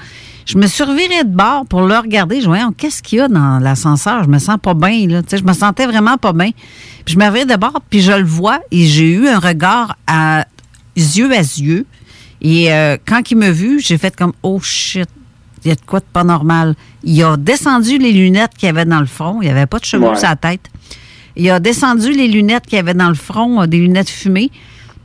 Je 0.45 0.57
me 0.57 0.64
revirée 0.86 1.24
de 1.24 1.30
bord 1.36 1.66
pour 1.68 1.82
le 1.82 1.95
regarder. 1.98 2.41
Je 2.41 2.48
voyais, 2.48 2.64
qu'est-ce 2.78 3.03
qu'il 3.03 3.20
y 3.20 3.22
a 3.22 3.28
dans 3.28 3.60
l'ascenseur? 3.60 4.24
Je 4.24 4.30
me 4.30 4.40
sens 4.40 4.57
pas 4.61 4.74
bien, 4.74 5.07
là. 5.07 5.22
Tu 5.22 5.30
sais, 5.30 5.38
je 5.38 5.44
me 5.44 5.53
sentais 5.53 5.86
vraiment 5.86 6.18
pas 6.18 6.34
bien. 6.34 6.49
Puis 7.06 7.14
je 7.14 7.20
me 7.20 7.26
revirais 7.26 7.45
de 7.45 7.56
bord, 7.56 7.80
puis 7.90 8.02
je 8.02 8.11
le 8.11 8.24
vois 8.26 8.60
et 8.72 8.86
j'ai 8.88 9.11
eu 9.11 9.28
un 9.28 9.38
regard 9.40 9.95
à 10.07 10.45
yeux 10.95 11.32
à 11.32 11.40
yeux. 11.41 11.86
Et 12.41 12.72
euh, 12.74 12.98
quand 13.06 13.30
il 13.30 13.38
m'a 13.38 13.52
vu, 13.52 13.80
j'ai 13.80 13.98
fait 13.98 14.16
comme, 14.16 14.34
oh 14.41 14.60
shit, 14.60 15.07
il 15.64 15.68
y 15.68 15.72
a 15.72 15.76
de 15.76 15.82
quoi 15.86 15.99
de 15.99 16.06
pas 16.11 16.24
normal. 16.24 16.74
Il 17.03 17.22
a 17.24 17.36
descendu 17.38 17.98
les 17.98 18.14
lunettes 18.14 18.52
qu'il 18.57 18.68
y 18.68 18.70
avait 18.70 18.86
dans 18.86 19.02
le 19.02 19.06
front. 19.06 19.41
Il 19.41 19.45
n'y 19.45 19.52
avait 19.52 19.66
pas 19.66 19.78
de 19.80 19.86
cheveux 19.86 20.07
Ouais. 20.07 20.16
sur 20.16 20.30
la 20.30 20.36
tête. 20.38 20.61
Il 21.40 21.49
a 21.49 21.60
descendu 21.60 22.11
les 22.11 22.28
lunettes 22.28 22.66
qu'il 22.66 22.76
y 22.76 22.80
avait 22.80 22.94
dans 22.94 23.07
le 23.10 23.16
front, 23.16 23.61
euh, 23.61 23.66
des 23.66 23.78
lunettes 23.80 24.10
fumées. 24.10 24.49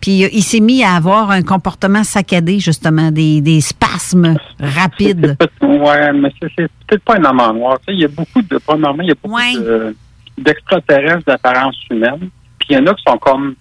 Puis 0.00 0.24
euh, 0.24 0.28
il 0.32 0.42
s'est 0.42 0.60
mis 0.60 0.82
à 0.82 0.94
avoir 0.96 1.30
un 1.30 1.42
comportement 1.42 2.02
saccadé, 2.04 2.58
justement, 2.58 3.10
des, 3.10 3.40
des 3.40 3.60
spasmes 3.60 4.36
rapides. 4.60 5.36
Ouais, 5.62 6.12
mais 6.12 6.30
c'est 6.40 6.68
peut-être 6.86 7.02
pas 7.04 7.16
un 7.16 7.24
homme 7.24 7.40
en 7.40 7.52
noir. 7.54 7.78
Il 7.88 8.00
y 8.00 8.04
a 8.04 8.08
beaucoup 8.08 8.40
de, 8.42 8.58
premièrement, 8.58 9.02
il 9.02 9.08
y 9.08 9.12
a 9.12 9.14
beaucoup 9.22 9.36
de- 9.58 9.94
d'extraterrestres 10.38 11.24
d'apparence 11.26 11.76
humaine. 11.90 12.30
Puis 12.58 12.68
il 12.70 12.76
y 12.76 12.78
en 12.78 12.86
a 12.86 12.94
qui 12.94 13.02
sont 13.06 13.18
comme, 13.18 13.54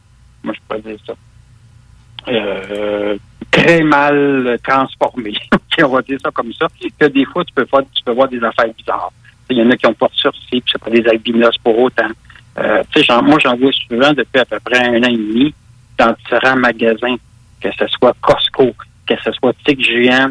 moi 0.43 0.53
je 0.53 0.59
pourrais 0.67 0.81
dire 0.81 0.99
ça, 1.05 1.13
euh, 2.29 3.17
très 3.51 3.81
mal 3.83 4.57
transformés. 4.67 5.35
On 5.83 5.87
va 5.87 6.01
dire 6.01 6.17
ça 6.23 6.31
comme 6.31 6.53
ça. 6.53 6.67
Que 6.99 7.05
des 7.07 7.25
fois, 7.25 7.43
tu 7.43 7.53
peux, 7.53 7.65
faire, 7.65 7.81
tu 7.93 8.03
peux 8.03 8.13
voir 8.13 8.27
des 8.29 8.41
affaires 8.43 8.71
bizarres. 8.77 9.11
Il 9.49 9.57
y 9.57 9.61
en 9.61 9.69
a 9.69 9.75
qui 9.75 9.85
ont 9.87 9.93
pas 9.93 10.07
de 10.07 10.15
sourcils, 10.15 10.61
puis 10.61 10.63
c'est 10.71 10.81
pas 10.81 10.89
des 10.91 11.05
albinos 11.09 11.57
pour 11.63 11.77
autant. 11.79 12.07
Euh, 12.57 12.83
moi, 13.23 13.37
j'en 13.43 13.55
vois 13.55 13.71
souvent 13.87 14.13
depuis 14.13 14.39
à 14.39 14.45
peu 14.45 14.59
près 14.59 14.85
un 14.87 15.03
an 15.03 15.09
et 15.09 15.17
demi 15.17 15.53
dans 15.97 16.13
différents 16.23 16.55
magasins, 16.55 17.15
que 17.61 17.69
ce 17.77 17.87
soit 17.87 18.15
Costco, 18.21 18.73
que 19.07 19.15
ce 19.23 19.31
soit 19.31 19.53
Tic 19.65 19.83
Géant, 19.83 20.29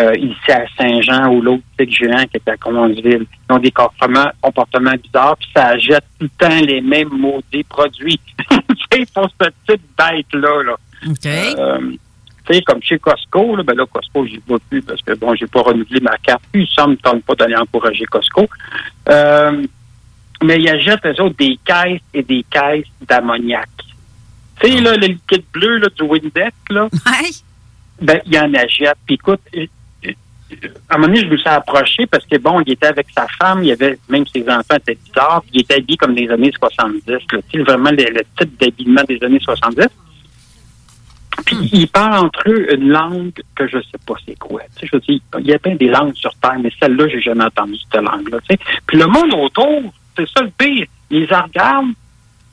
euh, 0.00 0.12
ici 0.16 0.50
à 0.50 0.64
Saint-Jean 0.76 1.28
ou 1.28 1.40
l'autre 1.40 1.62
Tic 1.78 1.94
Géant 1.94 2.24
qui 2.26 2.36
est 2.36 2.48
à 2.48 2.56
Commonsville. 2.56 3.26
Ils 3.48 3.54
ont 3.54 3.58
des 3.58 3.70
comportements, 3.70 4.30
comportements 4.40 4.94
bizarres, 5.02 5.36
puis 5.36 5.48
ça 5.54 5.78
jette 5.78 6.04
tout 6.18 6.26
le 6.26 6.46
temps 6.46 6.60
les 6.60 6.80
mêmes 6.80 7.10
maudits 7.10 7.64
produits. 7.64 8.20
sais, 8.92 9.06
pour 9.14 9.28
cette 9.40 9.54
petite 9.66 9.82
bête-là, 9.96 10.62
là. 10.62 10.76
Euh, 11.26 11.92
tu 12.46 12.54
sais, 12.54 12.62
comme 12.62 12.82
chez 12.82 12.98
Costco, 12.98 13.56
là, 13.56 13.62
ben 13.62 13.76
là, 13.76 13.84
Costco, 13.90 14.26
j'y 14.26 14.40
vais 14.46 14.56
plus 14.68 14.82
parce 14.82 15.00
que, 15.02 15.14
bon, 15.14 15.34
j'ai 15.34 15.46
pas 15.46 15.62
renouvelé 15.62 16.00
ma 16.00 16.16
carte. 16.18 16.42
Puis, 16.52 16.68
ça 16.74 16.86
me 16.86 16.96
tente 16.96 17.24
pas 17.24 17.34
d'aller 17.34 17.56
encourager 17.56 18.04
Costco. 18.06 18.46
Euh, 19.08 19.64
mais 20.42 20.60
ils 20.60 20.68
achètent, 20.68 21.04
eux 21.06 21.22
autres, 21.22 21.36
des 21.36 21.58
caisses 21.64 22.00
et 22.12 22.22
des 22.22 22.44
caisses 22.50 22.86
d'ammoniac. 23.08 23.68
Tu 24.60 24.70
sais, 24.70 24.80
là, 24.80 24.96
le 24.96 25.06
liquide 25.06 25.44
bleu, 25.52 25.78
là, 25.78 25.88
du 25.88 26.02
Windex, 26.02 26.52
là. 26.70 26.88
Ben, 28.00 28.20
il 28.26 28.38
en 28.38 28.52
achète. 28.54 28.96
Puis, 29.06 29.14
écoute, 29.14 29.40
euh, 29.56 29.66
euh, 30.04 30.12
à 30.88 30.94
un 30.94 30.98
moment 30.98 31.08
donné, 31.08 31.20
je 31.20 31.30
me 31.30 31.36
suis 31.36 31.48
approché 31.48 32.06
parce 32.06 32.26
que, 32.26 32.36
bon, 32.38 32.60
il 32.60 32.72
était 32.72 32.86
avec 32.86 33.06
sa 33.16 33.26
femme, 33.38 33.62
il 33.62 33.72
avait, 33.72 33.98
même 34.08 34.26
ses 34.26 34.42
enfants 34.48 34.76
étaient 34.76 34.98
bizarres, 35.04 35.42
puis 35.42 35.50
il 35.54 35.60
était 35.62 35.76
habillé 35.76 35.96
comme 35.96 36.14
des 36.14 36.28
années 36.28 36.52
70, 36.58 37.02
là. 37.06 37.18
Vraiment 37.64 37.90
le, 37.90 38.04
le 38.04 38.22
type 38.38 38.58
d'habillement 38.60 39.02
des 39.08 39.22
années 39.22 39.40
70. 39.40 39.86
Puis 41.44 41.56
ils 41.72 41.88
parlent 41.88 42.26
entre 42.26 42.48
eux 42.48 42.72
une 42.72 42.88
langue 42.88 43.32
que 43.54 43.66
je 43.66 43.78
sais 43.78 43.98
pas 44.06 44.14
c'est 44.24 44.38
quoi. 44.38 44.62
Tu 44.76 44.80
sais, 44.80 44.86
je 44.86 44.96
veux 44.96 45.00
dire, 45.00 45.20
il 45.40 45.46
y 45.46 45.52
a 45.52 45.58
plein 45.58 45.74
des 45.74 45.88
langues 45.88 46.14
sur 46.14 46.32
Terre, 46.36 46.58
mais 46.60 46.70
celle-là, 46.80 47.08
j'ai 47.08 47.20
jamais 47.20 47.44
entendu 47.44 47.76
cette 47.78 48.00
langue-là. 48.00 48.38
tu 48.40 48.54
sais. 48.54 48.58
Puis 48.86 48.98
le 48.98 49.06
monde 49.06 49.34
autour, 49.34 49.92
c'est 50.16 50.28
ça 50.28 50.42
le 50.42 50.50
pire. 50.56 50.86
Ils 51.10 51.24
regardent. 51.24 51.92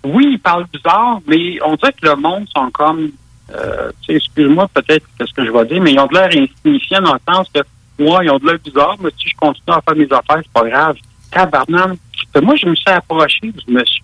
Oui, 0.03 0.29
ils 0.33 0.39
parlent 0.39 0.65
bizarre, 0.73 1.19
mais 1.27 1.59
on 1.63 1.75
dirait 1.75 1.93
que 1.93 2.07
le 2.07 2.15
monde 2.15 2.47
sont 2.55 2.71
comme 2.71 3.11
euh, 3.53 3.91
excuse-moi 4.09 4.67
peut-être 4.73 5.05
ce 5.19 5.31
que 5.33 5.45
je 5.45 5.51
vais 5.51 5.65
dire, 5.65 5.81
mais 5.81 5.93
ils 5.93 5.99
ont 5.99 6.07
de 6.07 6.13
l'air 6.15 6.27
insignifiants 6.29 7.01
dans 7.01 7.13
le 7.13 7.19
sens 7.31 7.47
que 7.53 7.59
moi, 7.99 8.23
ils 8.23 8.31
ont 8.31 8.39
de 8.39 8.47
l'air 8.47 8.57
bizarre, 8.63 8.95
mais 8.99 9.11
si 9.19 9.29
je 9.29 9.35
continue 9.35 9.75
à 9.75 9.81
faire 9.81 9.95
mes 9.95 10.05
affaires, 10.05 10.41
c'est 10.41 10.51
pas 10.51 10.67
grave. 10.67 10.95
Tabarnak. 11.29 11.97
Puis 12.33 12.43
Moi, 12.43 12.55
je 12.55 12.65
me 12.65 12.75
suis 12.75 12.89
approché, 12.89 13.39
je 13.67 13.71
me 13.73 13.85
suis 13.85 14.01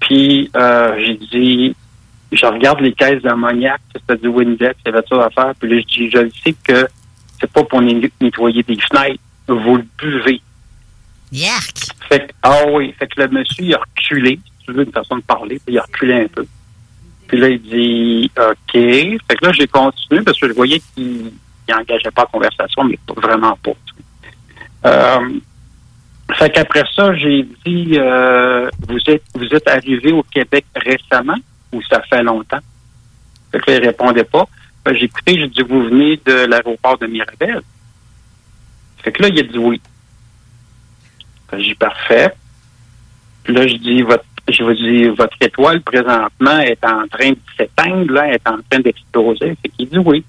puis 0.00 0.50
euh, 0.56 0.96
j'ai 0.98 1.14
dit, 1.14 1.76
je 2.30 2.46
regarde 2.46 2.80
les 2.80 2.92
caisses 2.92 3.22
d'ammoniac, 3.22 3.80
c'était 3.92 4.16
du 4.16 4.28
Windex, 4.28 4.78
il 4.84 4.90
y 4.92 4.94
avait 4.94 5.06
ça 5.08 5.24
à 5.24 5.30
faire. 5.30 5.52
Puis 5.58 5.68
là, 5.68 5.80
je 5.80 5.86
dis, 5.98 6.10
je 6.10 6.28
sais 6.44 6.54
que 6.62 6.86
c'est 7.40 7.50
pas 7.50 7.64
pour 7.64 7.82
net- 7.82 8.12
nettoyer 8.20 8.62
des 8.62 8.78
fenêtres, 8.80 9.22
vous 9.48 9.76
le 9.76 9.86
buvez. 9.98 10.40
Yark! 11.32 11.76
Fait 12.08 12.26
que, 12.28 12.32
ah 12.42 12.62
oui, 12.72 12.94
fait 12.98 13.06
que 13.08 13.20
le 13.20 13.28
monsieur, 13.28 13.64
il 13.64 13.74
a 13.74 13.78
reculé, 13.78 14.38
si 14.60 14.66
tu 14.66 14.72
veux 14.72 14.84
une 14.84 14.92
façon 14.92 15.16
de 15.16 15.22
parler, 15.22 15.60
puis 15.64 15.74
il 15.74 15.78
a 15.78 15.82
reculé 15.82 16.14
un 16.22 16.28
peu. 16.28 16.46
Puis 17.26 17.38
là, 17.38 17.48
il 17.48 17.60
dit, 17.60 18.30
OK. 18.38 18.72
Fait 18.72 19.18
que 19.36 19.44
là, 19.46 19.52
j'ai 19.52 19.66
continué 19.66 20.22
parce 20.22 20.38
que 20.38 20.48
je 20.48 20.52
voyais 20.52 20.80
qu'il 20.94 21.32
n'engageait 21.68 22.10
pas 22.12 22.22
la 22.22 22.26
conversation, 22.28 22.84
mais 22.84 22.98
pas- 23.06 23.20
vraiment 23.20 23.56
pas. 23.62 23.72
Euh, 24.86 25.28
Fait 26.34 26.50
qu'après 26.50 26.82
ça, 26.94 27.14
j'ai 27.14 27.44
dit, 27.64 27.92
euh, 27.98 28.68
vous 28.88 28.98
êtes 29.06 29.22
vous 29.34 29.46
êtes 29.46 29.68
arrivé 29.68 30.12
au 30.12 30.24
Québec 30.24 30.64
récemment 30.74 31.36
ou 31.72 31.80
ça 31.82 32.02
fait 32.02 32.22
longtemps? 32.22 32.58
Fait 33.52 33.60
que 33.60 33.70
là, 33.70 33.76
il 33.78 33.86
répondait 33.86 34.24
pas. 34.24 34.44
Que 34.84 34.94
j'ai 34.94 35.04
écouté, 35.04 35.38
j'ai 35.38 35.48
dit, 35.48 35.62
vous 35.62 35.84
venez 35.84 36.20
de 36.24 36.46
l'aéroport 36.46 36.98
de 36.98 37.06
Mirabel. 37.06 37.60
Fait 39.02 39.12
que 39.12 39.22
là, 39.22 39.28
il 39.28 39.38
a 39.38 39.42
dit 39.44 39.58
oui. 39.58 39.80
Dit, 41.52 41.74
parfait. 41.74 42.32
Là, 43.48 43.66
je 43.66 43.76
dis, 43.76 44.02
votre, 44.02 44.24
je 44.48 44.62
vous 44.62 44.74
dis, 44.74 45.04
votre 45.08 45.36
étoile 45.40 45.80
présentement 45.80 46.58
est 46.58 46.84
en 46.84 47.06
train 47.08 47.30
de 47.30 47.38
s'éteindre, 47.56 48.12
là, 48.12 48.32
est 48.32 48.48
en 48.48 48.58
train 48.70 48.80
d'exploser. 48.80 49.56
Fait 49.62 49.68
qu'il 49.68 49.88
dit 49.88 49.98
oui. 49.98 50.24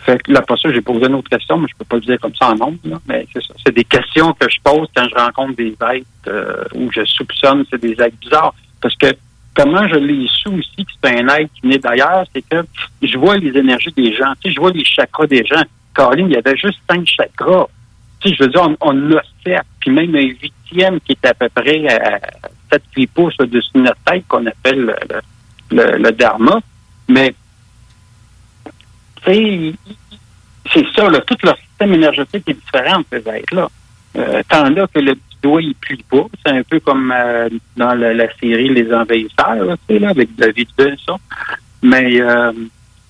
Fait 0.00 0.22
que 0.22 0.32
là, 0.32 0.40
pas 0.40 0.56
ça, 0.56 0.72
j'ai 0.72 0.80
posé 0.80 1.06
une 1.06 1.14
autre 1.14 1.28
question, 1.28 1.58
mais 1.58 1.68
je 1.68 1.76
peux 1.76 1.84
pas 1.84 1.96
le 1.96 2.02
dire 2.02 2.18
comme 2.20 2.34
ça 2.34 2.48
en 2.48 2.54
nombre. 2.54 2.78
Mais 3.06 3.26
c'est 3.32 3.44
ça. 3.44 3.54
C'est 3.64 3.74
des 3.74 3.84
questions 3.84 4.32
que 4.32 4.48
je 4.48 4.58
pose 4.62 4.88
quand 4.96 5.06
je 5.08 5.14
rencontre 5.14 5.56
des 5.56 5.72
êtres 5.72 6.06
euh, 6.26 6.64
où 6.74 6.90
je 6.90 7.04
soupçonne 7.04 7.64
c'est 7.70 7.80
des 7.80 7.92
êtres 7.92 8.16
bizarres. 8.20 8.54
Parce 8.80 8.96
que 8.96 9.14
comment 9.54 9.86
je 9.88 9.96
l'ai 9.96 10.26
su 10.26 10.48
aussi 10.48 10.84
que 10.84 10.92
c'est 11.02 11.20
un 11.20 11.28
être 11.28 11.52
qui 11.52 11.60
venait 11.62 11.78
d'ailleurs, 11.78 12.24
c'est 12.32 12.42
que 12.42 12.64
je 13.02 13.18
vois 13.18 13.36
les 13.36 13.56
énergies 13.56 13.92
des 13.92 14.14
gens. 14.14 14.32
Tu 14.40 14.48
sais, 14.48 14.54
je 14.54 14.60
vois 14.60 14.70
les 14.70 14.84
chakras 14.84 15.26
des 15.26 15.44
gens. 15.44 15.62
Caroline, 15.94 16.28
il 16.28 16.34
y 16.34 16.38
avait 16.38 16.56
juste 16.56 16.78
cinq 16.90 17.06
chakras. 17.06 17.66
Tu 18.20 18.28
sais, 18.28 18.34
je 18.34 18.44
veux 18.44 18.50
dire, 18.50 18.62
on, 18.62 18.76
on 18.80 19.12
a 19.16 19.22
sept, 19.44 19.62
puis 19.80 19.90
même 19.90 20.14
un 20.14 20.20
huitième 20.20 21.00
qui 21.00 21.12
est 21.12 21.26
à 21.26 21.34
peu 21.34 21.48
près 21.48 21.86
à 21.88 22.20
7-8 22.96 23.08
pouces 23.08 23.34
au-dessus 23.40 23.70
de 23.74 23.80
notre 23.80 24.00
tête 24.04 24.24
qu'on 24.28 24.46
appelle 24.46 24.80
le, 24.80 24.96
le, 25.70 25.98
le 25.98 26.12
dharma. 26.12 26.60
Mais 27.08 27.34
tu 29.24 29.32
sais, 29.32 29.72
c'est 30.72 30.86
ça, 30.94 31.08
là, 31.08 31.20
tout 31.20 31.36
leur 31.42 31.56
système 31.58 31.94
énergétique 31.94 32.44
est 32.46 32.54
différent, 32.54 33.02
ces 33.10 33.28
êtres-là. 33.28 33.68
Euh, 34.16 34.42
tant 34.48 34.68
là 34.68 34.86
que 34.92 34.98
le 34.98 35.14
petit 35.14 35.36
doigt, 35.42 35.62
il 35.62 35.74
pue 35.74 35.98
pas. 36.10 36.26
C'est 36.44 36.52
un 36.52 36.62
peu 36.62 36.80
comme 36.80 37.12
euh, 37.16 37.48
dans 37.76 37.94
la, 37.94 38.12
la 38.12 38.26
série 38.36 38.68
Les 38.68 38.92
Envahisseurs, 38.92 39.54
là, 39.64 39.76
là, 39.88 40.08
avec 40.08 40.34
David 40.34 40.68
ça. 41.06 41.16
Mais 41.82 42.20
euh, 42.20 42.52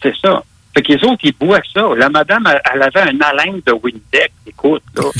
c'est 0.02 0.14
ça. 0.16 0.42
Fait 0.74 0.82
que 0.82 0.92
les 0.92 1.04
autres, 1.04 1.20
ils 1.24 1.34
boivent 1.38 1.60
ça. 1.74 1.82
La 1.96 2.08
madame, 2.08 2.46
elle, 2.46 2.60
elle 2.74 2.82
avait 2.82 3.00
un 3.00 3.20
haleine 3.20 3.60
de 3.66 3.72
Windex, 3.72 4.32
écoute, 4.46 4.82
là. 4.96 5.04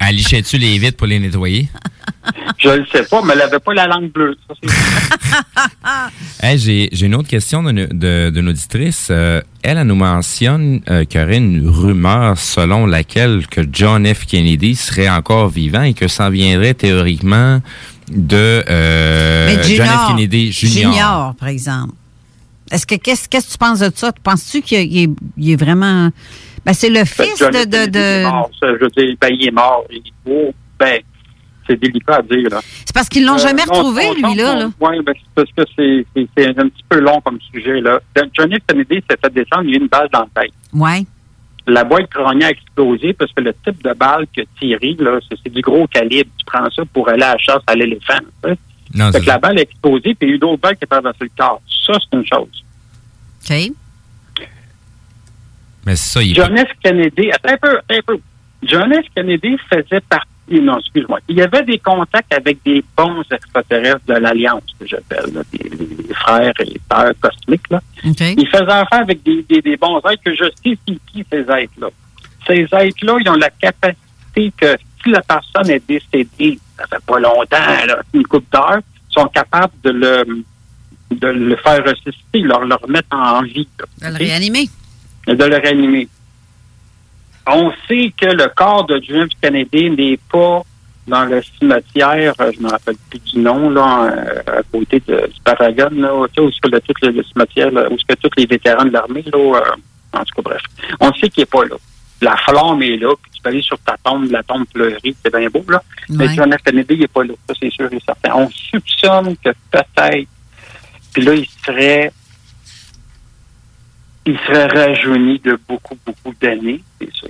Elle 0.00 0.16
lichait-tu 0.16 0.58
les 0.58 0.78
vitres 0.78 0.96
pour 0.96 1.06
les 1.06 1.18
nettoyer? 1.18 1.68
Je 2.58 2.68
le 2.70 2.86
sais 2.86 3.04
pas, 3.04 3.22
mais 3.22 3.34
elle 3.34 3.42
avait 3.42 3.58
pas 3.58 3.74
la 3.74 3.86
langue 3.86 4.10
bleue. 4.10 4.36
Ça, 4.48 4.54
c'est 4.62 4.70
Hey, 6.46 6.58
j'ai, 6.58 6.88
j'ai 6.92 7.06
une 7.06 7.14
autre 7.14 7.28
question 7.28 7.62
d'une 7.62 7.86
de, 7.86 8.30
d'une 8.30 8.48
auditrice. 8.48 9.08
Euh, 9.10 9.40
elle, 9.62 9.78
elle 9.78 9.86
nous 9.86 9.94
mentionne 9.96 10.80
euh, 10.88 11.04
qu'il 11.04 11.20
y 11.20 11.24
aurait 11.24 11.38
une 11.38 11.68
rumeur 11.68 12.38
selon 12.38 12.86
laquelle 12.86 13.46
que 13.48 13.62
John 13.70 14.06
F. 14.06 14.26
Kennedy 14.26 14.74
serait 14.74 15.08
encore 15.08 15.48
vivant 15.48 15.82
et 15.82 15.94
que 15.94 16.08
ça 16.08 16.30
viendrait 16.30 16.74
théoriquement 16.74 17.60
de 18.08 18.64
euh, 18.68 19.62
John 19.64 19.86
F. 19.86 20.08
Kennedy 20.08 20.52
Junior. 20.52 20.92
Junior, 20.92 21.34
par 21.36 21.48
exemple. 21.48 21.94
Est-ce 22.70 22.86
que 22.86 22.94
qu'est-ce 22.96 23.28
que 23.28 23.38
tu 23.38 23.58
penses 23.58 23.80
de 23.80 23.90
ça? 23.94 24.12
Penses-tu 24.22 24.62
qu'il 24.62 24.98
est, 24.98 25.10
il 25.36 25.56
vraiment. 25.56 26.10
Ben, 26.64 26.72
c'est 26.72 26.90
le 26.90 27.04
fils 27.04 27.38
John 27.38 27.52
de. 27.52 27.64
De, 27.64 27.90
de- 27.90 28.24
mort, 28.28 28.50
ça, 28.58 28.66
je 28.72 28.84
veux 28.84 28.90
dire, 28.90 29.14
ben, 29.20 29.28
il 29.32 29.46
est 29.48 29.52
mort. 29.52 29.84
Il 29.90 29.98
est 29.98 30.12
beau. 30.24 30.52
Ben, 30.78 31.00
c'est 31.68 31.78
délicat 31.80 32.16
à 32.16 32.22
dire, 32.22 32.48
là. 32.50 32.60
C'est 32.84 32.92
parce 32.94 33.08
qu'ils 33.08 33.24
l'ont 33.24 33.34
Euh, 33.34 33.38
jamais 33.38 33.62
retrouvé, 33.62 34.02
on- 34.08 34.14
lui, 34.28 34.34
là. 34.36 34.54
là. 34.56 34.68
Oui, 34.80 34.96
ben, 35.04 35.14
c'est 35.16 35.34
parce 35.34 35.50
que 35.52 35.72
c'est, 35.76 36.48
un 36.58 36.68
petit 36.68 36.84
peu 36.88 36.98
long 37.00 37.20
comme 37.24 37.38
sujet, 37.52 37.80
là. 37.80 38.00
John 38.34 38.52
F. 38.52 38.58
Kennedy 38.66 38.96
s'est 39.08 39.16
fait 39.22 39.32
descendre, 39.32 39.64
il 39.64 39.70
y 39.70 39.74
a 39.74 39.76
eu 39.78 39.80
une 39.82 39.88
balle 39.88 40.08
dans 40.12 40.20
la 40.34 40.42
tête. 40.42 40.52
Ouais. 40.72 41.04
La 41.68 41.82
boîte 41.82 42.08
crânienne 42.10 42.44
a 42.44 42.50
explosé 42.50 43.12
parce 43.12 43.32
que 43.32 43.40
le 43.40 43.52
type 43.64 43.82
de 43.82 43.92
balle 43.94 44.26
que 44.36 44.42
tiré, 44.60 44.94
là, 45.00 45.18
c'est, 45.28 45.36
c'est 45.42 45.52
du 45.52 45.60
gros 45.60 45.86
calibre. 45.88 46.30
Tu 46.38 46.44
prends 46.44 46.68
ça 46.70 46.82
pour 46.92 47.08
aller 47.08 47.24
à 47.24 47.32
la 47.32 47.38
chasse 47.38 47.62
à 47.66 47.74
l'éléphant. 47.74 48.18
Non, 48.96 49.12
Fait 49.12 49.18
c'est 49.18 49.24
que 49.24 49.30
la 49.30 49.38
balle 49.38 49.58
a 49.58 49.62
explosé, 49.62 50.14
puis 50.14 50.16
il 50.22 50.28
y 50.28 50.32
a 50.32 50.34
eu 50.34 50.38
d'autres 50.38 50.60
balles 50.60 50.76
qui 50.76 50.84
ont 50.84 50.88
traversé 50.88 51.18
le 51.20 51.30
corps. 51.36 51.60
Ça, 51.86 51.92
c'est 52.00 52.16
une 52.16 52.26
chose. 52.26 52.64
OK. 53.44 53.72
Mais 55.84 55.94
c'est 55.94 56.12
ça, 56.14 56.22
il 56.22 56.32
est 56.32 56.34
John 56.34 56.56
F. 56.56 56.70
Kennedy, 56.82 57.30
attends 57.30 57.52
un 57.52 57.56
peu, 57.58 57.78
attends 57.78 57.94
un 57.94 58.02
peu. 58.06 58.18
John 58.62 58.92
F. 58.92 59.06
Kennedy 59.14 59.56
faisait 59.70 60.00
partie, 60.00 60.60
non, 60.60 60.78
excuse-moi, 60.78 61.20
il 61.28 61.36
y 61.36 61.42
avait 61.42 61.62
des 61.62 61.78
contacts 61.78 62.32
avec 62.32 62.58
des 62.64 62.82
bons 62.96 63.22
extraterrestres 63.30 64.06
de 64.08 64.14
l'Alliance, 64.14 64.64
que 64.80 64.86
j'appelle, 64.86 65.32
là, 65.32 65.42
des, 65.52 65.68
des 65.68 66.14
frères 66.14 66.52
et 66.60 66.80
sœurs 66.90 67.12
cosmiques, 67.20 67.70
là. 67.70 67.80
OK. 68.04 68.20
Il 68.20 68.48
faisait 68.48 68.62
affaire 68.64 69.00
avec 69.00 69.22
des, 69.22 69.42
des, 69.42 69.60
des 69.60 69.76
bons 69.76 69.98
êtres 69.98 70.22
que 70.24 70.34
je 70.34 70.44
sais 70.44 70.78
c'est 70.88 70.98
qui 71.12 71.24
ces 71.30 71.40
êtres-là. 71.40 71.88
Ces 72.46 72.62
êtres-là, 72.62 73.18
ils 73.20 73.28
ont 73.28 73.34
la 73.34 73.50
capacité 73.50 74.52
que 74.56 74.76
si 75.02 75.10
la 75.10 75.20
personne 75.20 75.70
est 75.70 75.86
décédée, 75.86 76.58
ça 76.78 76.86
fait 76.86 77.04
pas 77.04 77.18
longtemps, 77.18 77.86
là, 77.86 77.98
une 78.12 78.26
coupe 78.26 78.44
d'heure, 78.52 78.80
sont 79.10 79.26
capables 79.28 79.72
de 79.82 79.90
le, 79.90 80.44
de 81.10 81.26
le 81.28 81.56
faire 81.56 81.82
ressusciter, 81.84 82.40
leur, 82.40 82.64
le 82.64 82.74
remettre 82.74 83.08
en 83.10 83.42
vie. 83.42 83.68
là. 83.78 84.10
De 84.10 84.12
le 84.18 84.18
réanimer. 84.18 84.68
Et 85.26 85.34
de 85.34 85.44
le 85.44 85.56
réanimer. 85.56 86.08
On 87.48 87.72
sait 87.88 88.12
que 88.20 88.26
le 88.26 88.48
corps 88.54 88.86
de 88.86 89.00
F. 89.00 89.28
Kennedy 89.40 89.90
n'est 89.90 90.18
pas 90.30 90.62
dans 91.06 91.24
le 91.24 91.40
cimetière, 91.40 92.34
euh, 92.40 92.50
je 92.52 92.58
ne 92.58 92.64
me 92.64 92.70
rappelle 92.70 92.96
plus 93.08 93.20
du 93.20 93.38
nom, 93.38 93.70
là, 93.70 94.10
euh, 94.10 94.58
à 94.58 94.62
côté 94.72 95.00
de, 95.06 95.28
du 95.32 95.40
Paragon, 95.44 95.88
là, 95.92 96.12
où 96.16 96.24
est-ce 96.26 96.60
que 96.60 96.68
le, 96.68 96.80
tout 96.80 96.94
le, 97.02 97.10
le 97.10 97.22
cimetière, 97.22 97.70
là, 97.70 97.88
où 97.88 97.94
est-ce 97.94 98.04
que 98.04 98.20
tous 98.20 98.30
les 98.36 98.46
vétérans 98.46 98.84
de 98.84 98.90
l'armée, 98.90 99.22
là, 99.32 99.38
euh, 99.38 99.60
en 100.12 100.24
tout 100.24 100.34
cas, 100.34 100.42
bref. 100.42 100.62
On 100.98 101.12
sait 101.14 101.28
qu'il 101.28 101.42
n'est 101.42 101.46
pas 101.46 101.64
là. 101.64 101.76
La 102.22 102.36
flamme 102.36 102.82
est 102.82 102.96
là, 102.96 103.14
puis 103.20 103.30
tu 103.32 103.42
peux 103.42 103.50
aller 103.50 103.62
sur 103.62 103.78
ta 103.78 103.96
tombe, 104.02 104.30
la 104.30 104.42
tombe 104.42 104.64
fleurie, 104.72 105.14
c'est 105.22 105.34
bien 105.34 105.48
beau, 105.48 105.64
là. 105.68 105.82
Mais. 106.08 106.34
John 106.34 106.52
F. 106.52 106.62
Kennedy, 106.62 106.94
il 106.94 107.00
n'est 107.00 107.08
pas 107.08 107.24
là. 107.24 107.34
Ça, 107.46 107.54
c'est 107.60 107.70
sûr 107.70 107.92
et 107.92 108.00
certain. 108.04 108.34
On 108.34 108.50
soupçonne 108.50 109.36
que 109.36 109.50
peut-être, 109.70 110.28
puis 111.12 111.22
là, 111.22 111.34
il 111.34 111.46
serait 111.64 112.12
il 114.26 114.36
serait 114.40 114.66
rajeuni 114.66 115.38
de 115.38 115.58
beaucoup, 115.68 115.96
beaucoup 116.04 116.34
d'années, 116.40 116.82
c'est 117.00 117.12
sûr. 117.12 117.28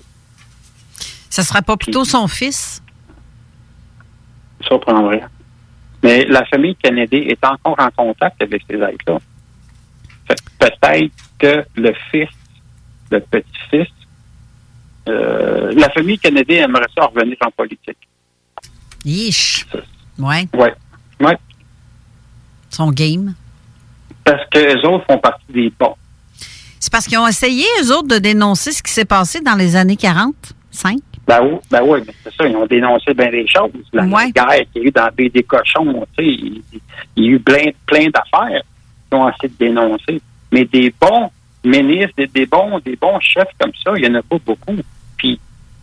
Ça 1.29 1.43
serait 1.43 1.63
pas 1.63 1.77
plutôt 1.77 2.05
son 2.05 2.27
fils? 2.27 2.83
Ça 4.61 4.69
surprendrait. 4.69 5.25
Mais 6.03 6.25
la 6.25 6.45
famille 6.47 6.75
Kennedy 6.77 7.17
est 7.17 7.45
encore 7.45 7.77
en 7.79 7.91
contact 7.91 8.41
avec 8.41 8.63
ces 8.69 8.77
êtres-là. 8.77 9.19
Peut-être 10.59 11.13
que 11.39 11.65
le 11.77 11.93
fils, 12.11 12.31
le 13.11 13.21
petit-fils, 13.21 13.89
euh, 15.09 15.73
la 15.77 15.89
famille 15.91 16.19
Kennedy 16.19 16.55
aimerait 16.55 16.87
ça 16.97 17.07
revenir 17.07 17.37
en 17.45 17.51
politique. 17.51 17.99
Yeesh. 19.05 19.67
Ouais. 20.19 20.49
Ouais. 20.55 20.75
Ouais. 21.21 21.37
Son 22.71 22.91
game. 22.91 23.35
Parce 24.25 24.43
que 24.51 24.59
les 24.59 24.85
autres 24.85 25.05
font 25.09 25.19
partie 25.19 25.45
des 25.53 25.73
bons. 25.79 25.95
C'est 26.81 26.91
parce 26.93 27.07
qu'ils 27.07 27.19
ont 27.19 27.27
essayé, 27.29 27.65
eux 27.83 27.93
autres, 27.97 28.09
de 28.09 28.19
dénoncer 28.19 28.73
ce 28.73 28.83
qui 28.83 28.93
s'est 28.93 29.05
passé 29.05 29.41
dans 29.41 29.55
les 29.55 29.77
années 29.77 29.97
45. 29.97 30.99
Ben 31.27 31.41
oui, 31.43 31.57
ben 31.71 31.81
oui, 31.85 32.01
mais 32.07 32.13
c'est 32.23 32.33
ça, 32.35 32.47
ils 32.47 32.55
ont 32.55 32.67
dénoncé 32.67 33.13
bien 33.15 33.31
des 33.31 33.47
choses. 33.49 33.71
La 33.93 34.05
Ouais. 34.05 34.31
guerre 34.31 34.49
qu'il 34.73 34.83
y 34.83 34.85
a 34.85 34.89
eu 34.89 34.91
dans 34.93 35.05
la 35.05 35.11
baie 35.11 35.29
des 35.29 35.43
cochons, 35.43 36.07
tu 36.17 36.25
sais, 36.25 36.29
il, 36.31 36.63
il 37.17 37.25
y 37.25 37.29
a 37.29 37.31
eu 37.33 37.41
plein, 37.41 37.65
plein 37.87 38.07
d'affaires 38.11 38.63
qui 39.11 39.15
ont 39.17 39.29
essayé 39.29 39.49
de 39.49 39.55
dénoncer. 39.59 40.21
Mais 40.53 40.65
des 40.65 40.95
bons 41.01 41.31
ministres, 41.65 42.13
des, 42.17 42.27
des 42.29 42.47
bons, 42.47 42.79
des 42.85 42.95
bons 42.95 43.19
chefs 43.21 43.49
comme 43.59 43.73
ça, 43.83 43.93
il 43.97 44.03
n'y 44.03 44.09
en 44.17 44.21
a 44.21 44.23
pas 44.23 44.37
beaucoup. 44.45 44.77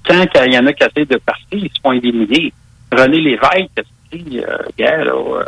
Quand 0.06 0.26
il 0.46 0.54
y 0.54 0.58
en 0.58 0.66
a 0.66 0.74
qui 0.74 0.84
essaient 0.84 1.06
de 1.06 1.18
partir, 1.18 1.46
ils 1.52 1.70
se 1.70 1.82
font 1.82 1.94
éliminer. 1.94 2.54
René 2.92 3.22
Lévesque, 3.22 3.84
euh, 4.14 4.58
gars, 4.78 5.04
là, 5.04 5.14
euh, 5.14 5.44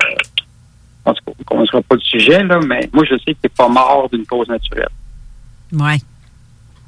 on 1.06 1.12
ne 1.12 1.44
commencera 1.46 1.82
pas 1.82 1.96
le 1.96 2.02
sujet, 2.02 2.44
là, 2.44 2.60
mais 2.66 2.90
moi, 2.92 3.04
je 3.06 3.16
sais 3.18 3.34
qu'il 3.34 3.38
n'est 3.44 3.50
pas 3.50 3.68
mort 3.68 4.10
d'une 4.12 4.26
cause 4.26 4.48
naturelle. 4.48 4.90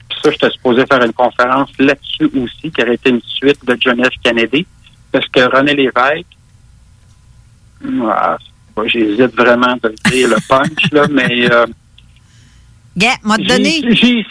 Puis 0.09 0.17
ça, 0.23 0.31
j'étais 0.31 0.49
supposé 0.51 0.85
faire 0.85 1.03
une 1.03 1.13
conférence 1.13 1.69
là-dessus 1.77 2.31
aussi, 2.35 2.71
qui 2.71 2.81
aurait 2.81 2.95
été 2.95 3.09
une 3.09 3.21
suite 3.21 3.63
de 3.65 3.77
John 3.79 4.03
F. 4.03 4.09
Kennedy, 4.23 4.65
parce 5.11 5.27
que 5.27 5.41
René 5.41 5.75
Lévesque, 5.75 6.25
ah, 8.03 8.37
j'hésite 8.85 9.35
vraiment 9.35 9.75
de 9.83 9.89
le 9.89 10.09
dire, 10.09 10.29
le 10.29 10.37
punch, 10.47 10.91
là, 10.91 11.07
mais 11.11 11.51
euh, 11.51 11.67
m'a 13.23 13.37
donné. 13.37 13.83
j'ai 13.93 14.25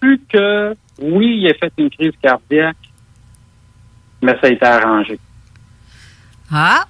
su 0.00 0.20
que, 0.28 0.76
oui, 1.00 1.38
il 1.40 1.48
a 1.50 1.54
fait 1.54 1.72
une 1.78 1.90
crise 1.90 2.12
cardiaque, 2.22 2.76
mais 4.22 4.32
ça 4.40 4.46
a 4.46 4.50
été 4.50 4.64
arrangé. 4.64 5.18
Ah, 6.50 6.84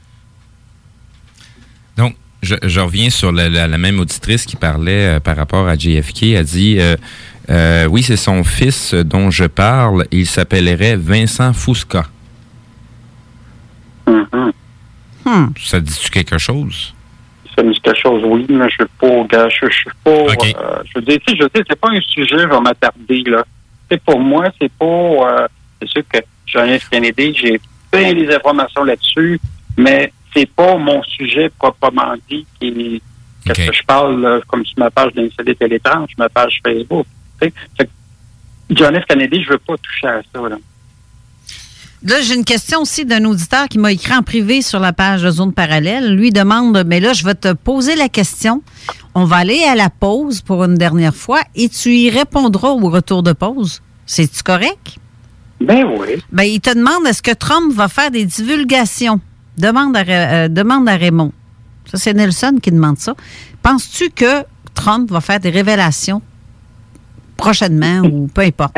Donc, 1.96 2.16
je, 2.42 2.54
je 2.62 2.80
reviens 2.80 3.10
sur 3.10 3.30
la, 3.32 3.48
la- 3.48 3.68
la 3.68 3.78
même 3.78 4.00
auditrice 4.00 4.44
qui 4.46 4.56
parlait 4.56 5.16
euh, 5.16 5.20
par 5.20 5.36
rapport 5.36 5.68
à 5.68 5.76
JFK. 5.76 6.22
Elle 6.24 6.44
dit 6.44 6.78
euh, 6.80 6.96
euh, 7.50 7.86
Oui, 7.86 8.02
c'est 8.02 8.16
son 8.16 8.42
fils 8.44 8.92
dont 8.94 9.30
je 9.30 9.44
parle. 9.44 10.06
Il 10.10 10.26
s'appellerait 10.26 10.96
Vincent 10.96 11.52
Fusca. 11.52 12.06
Mhm. 14.06 14.52
Hmm. 15.24 15.46
Ça 15.60 15.78
te 15.80 15.84
dit-tu 15.86 16.10
quelque 16.10 16.38
chose? 16.38 16.94
Ça 17.56 17.62
me 17.62 17.72
dit 17.72 17.80
quelque 17.80 18.00
chose, 18.00 18.22
oui, 18.24 18.46
mais 18.48 18.68
je 18.70 18.74
suis 18.76 18.84
pas, 18.98 19.24
gars, 19.24 19.48
je, 19.48 19.66
je 19.68 19.72
suis 19.74 19.90
pas, 20.02 20.10
OK. 20.10 20.54
euh, 20.56 20.82
je 20.86 20.92
veux 20.98 21.02
dire, 21.04 21.18
tu 21.24 21.32
sais, 21.34 21.38
je 21.38 21.44
sais, 21.54 21.62
c'est 21.68 21.78
pas 21.78 21.90
un 21.90 22.00
sujet, 22.00 22.38
je 22.38 22.48
vais 22.48 22.60
m'attarder, 22.60 23.22
là. 23.26 23.44
Sais, 23.94 24.00
pour 24.04 24.20
moi, 24.20 24.48
c'est 24.60 24.72
pas... 24.72 24.86
euh, 24.86 25.48
c'est 25.80 25.88
sûr 25.88 26.02
que 26.08 26.18
F. 26.78 26.88
Kennedy, 26.90 27.34
j'ai 27.34 27.60
bien 27.92 28.12
des 28.14 28.34
informations 28.34 28.84
là-dessus, 28.84 29.40
mais 29.76 30.12
c'est 30.34 30.48
pas 30.50 30.76
mon 30.76 31.02
sujet 31.02 31.50
proprement 31.50 32.14
dit 32.28 32.46
qui... 32.60 33.02
Qu'est-ce 33.44 33.66
que 33.66 33.72
je 33.72 33.82
parle, 33.82 34.20
là, 34.20 34.40
comme 34.46 34.64
sur 34.64 34.78
ma 34.78 34.90
page 34.90 35.12
d'insolite 35.14 35.60
et 35.60 35.68
l'étrange, 35.68 36.10
ma 36.16 36.28
page 36.28 36.60
Facebook. 36.64 37.06
tu 37.40 37.52
sais. 37.78 37.88
John 38.70 38.98
F. 39.00 39.04
Kennedy, 39.06 39.42
je 39.42 39.50
veux 39.50 39.58
pas 39.58 39.76
toucher 39.78 40.06
à 40.06 40.22
ça, 40.32 40.48
là. 40.48 40.56
Là, 42.04 42.20
j'ai 42.20 42.34
une 42.34 42.44
question 42.44 42.80
aussi 42.80 43.04
d'un 43.04 43.24
auditeur 43.24 43.68
qui 43.68 43.78
m'a 43.78 43.92
écrit 43.92 44.12
en 44.12 44.22
privé 44.22 44.60
sur 44.60 44.80
la 44.80 44.92
page 44.92 45.22
de 45.22 45.30
Zone 45.30 45.52
Parallèle. 45.52 46.16
Lui 46.16 46.30
demande, 46.30 46.82
mais 46.84 46.98
là, 46.98 47.12
je 47.12 47.24
vais 47.24 47.36
te 47.36 47.52
poser 47.52 47.94
la 47.94 48.08
question. 48.08 48.60
On 49.14 49.24
va 49.24 49.36
aller 49.36 49.62
à 49.62 49.76
la 49.76 49.88
pause 49.88 50.40
pour 50.40 50.64
une 50.64 50.74
dernière 50.74 51.14
fois 51.14 51.42
et 51.54 51.68
tu 51.68 51.94
y 51.94 52.10
répondras 52.10 52.70
au 52.70 52.88
retour 52.88 53.22
de 53.22 53.32
pause. 53.32 53.82
C'est-tu 54.04 54.42
correct? 54.42 54.96
Ben 55.60 55.84
oui. 55.84 56.20
Ben, 56.32 56.42
il 56.42 56.60
te 56.60 56.74
demande 56.74 57.06
est-ce 57.06 57.22
que 57.22 57.34
Trump 57.34 57.72
va 57.72 57.86
faire 57.86 58.10
des 58.10 58.24
divulgations? 58.24 59.20
Demande 59.56 59.96
à, 59.96 60.00
euh, 60.00 60.48
demande 60.48 60.88
à 60.88 60.96
Raymond. 60.96 61.30
Ça, 61.84 61.98
c'est 61.98 62.14
Nelson 62.14 62.58
qui 62.60 62.72
demande 62.72 62.98
ça. 62.98 63.14
Penses-tu 63.62 64.10
que 64.10 64.42
Trump 64.74 65.08
va 65.10 65.20
faire 65.20 65.38
des 65.38 65.50
révélations 65.50 66.20
prochainement 67.36 68.00
ou 68.00 68.26
peu 68.26 68.42
importe? 68.42 68.76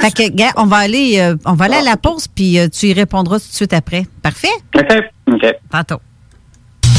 Fait 0.00 0.10
que, 0.12 0.28
gars, 0.28 0.52
on 0.56 0.66
va 0.66 0.78
aller, 0.78 1.18
euh, 1.18 1.36
on 1.44 1.54
va 1.54 1.66
aller 1.66 1.76
à 1.76 1.82
la 1.82 1.96
pause, 1.96 2.26
puis 2.28 2.58
euh, 2.58 2.68
tu 2.68 2.86
y 2.86 2.92
répondras 2.92 3.38
tout 3.38 3.48
de 3.48 3.54
suite 3.54 3.72
après. 3.72 4.06
Parfait? 4.22 4.48
OK. 4.74 4.84
OK. 5.32 5.46
Tantôt. 5.70 6.00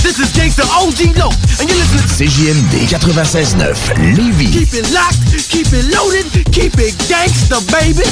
This 0.04 0.20
is 0.20 0.32
Gangsta 0.38 0.64
OG 0.64 1.18
Low, 1.18 1.30
and 1.60 1.68
you're 1.68 1.78
listening 1.78 2.02
to 2.02 2.24
CJMD 2.24 2.88
96.9 2.88 4.16
Lévis. 4.16 4.52
Keep 4.52 4.74
it 4.74 4.94
locked, 4.94 5.50
keep 5.50 5.68
it 5.74 5.86
loaded, 5.94 6.26
keep 6.52 6.80
it 6.80 6.96
gangsta, 7.10 7.60
baby. 7.72 8.04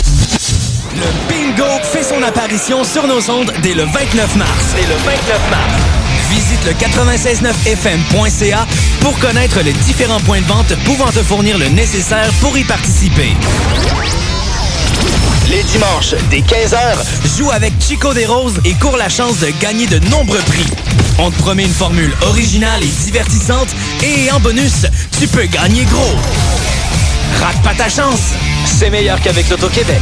Le 0.95 1.07
bingo 1.29 1.65
fait 1.83 2.03
son 2.03 2.21
apparition 2.23 2.83
sur 2.83 3.07
nos 3.07 3.29
ondes 3.29 3.51
dès 3.61 3.73
le 3.73 3.83
29 3.83 4.35
mars. 4.35 4.75
Dès 4.75 4.83
le 4.83 4.95
29 4.95 5.51
mars. 5.51 5.73
Visite 6.29 6.65
le 6.65 6.73
969fm.ca 6.73 8.65
pour 9.01 9.17
connaître 9.19 9.61
les 9.61 9.73
différents 9.73 10.19
points 10.21 10.41
de 10.41 10.45
vente 10.45 10.73
pouvant 10.85 11.11
te 11.11 11.23
fournir 11.23 11.57
le 11.57 11.67
nécessaire 11.69 12.29
pour 12.41 12.57
y 12.57 12.63
participer. 12.63 13.33
Les 15.49 15.63
dimanches, 15.63 16.15
dès 16.29 16.39
15h, 16.39 17.37
joue 17.37 17.51
avec 17.51 17.73
Chico 17.79 18.13
des 18.13 18.25
Roses 18.25 18.59
et 18.65 18.73
cours 18.73 18.97
la 18.97 19.09
chance 19.09 19.39
de 19.39 19.47
gagner 19.61 19.85
de 19.85 19.99
nombreux 20.09 20.39
prix. 20.39 20.65
On 21.19 21.29
te 21.29 21.37
promet 21.37 21.65
une 21.65 21.73
formule 21.73 22.11
originale 22.23 22.81
et 22.83 23.03
divertissante 23.03 23.69
et 24.03 24.31
en 24.31 24.39
bonus, 24.39 24.87
tu 25.19 25.27
peux 25.27 25.45
gagner 25.45 25.85
gros. 25.85 26.15
Rate 27.41 27.61
pas 27.63 27.73
ta 27.75 27.89
chance, 27.89 28.33
c'est 28.65 28.89
meilleur 28.89 29.21
qu'avec 29.21 29.47
l'Auto-Québec. 29.49 30.01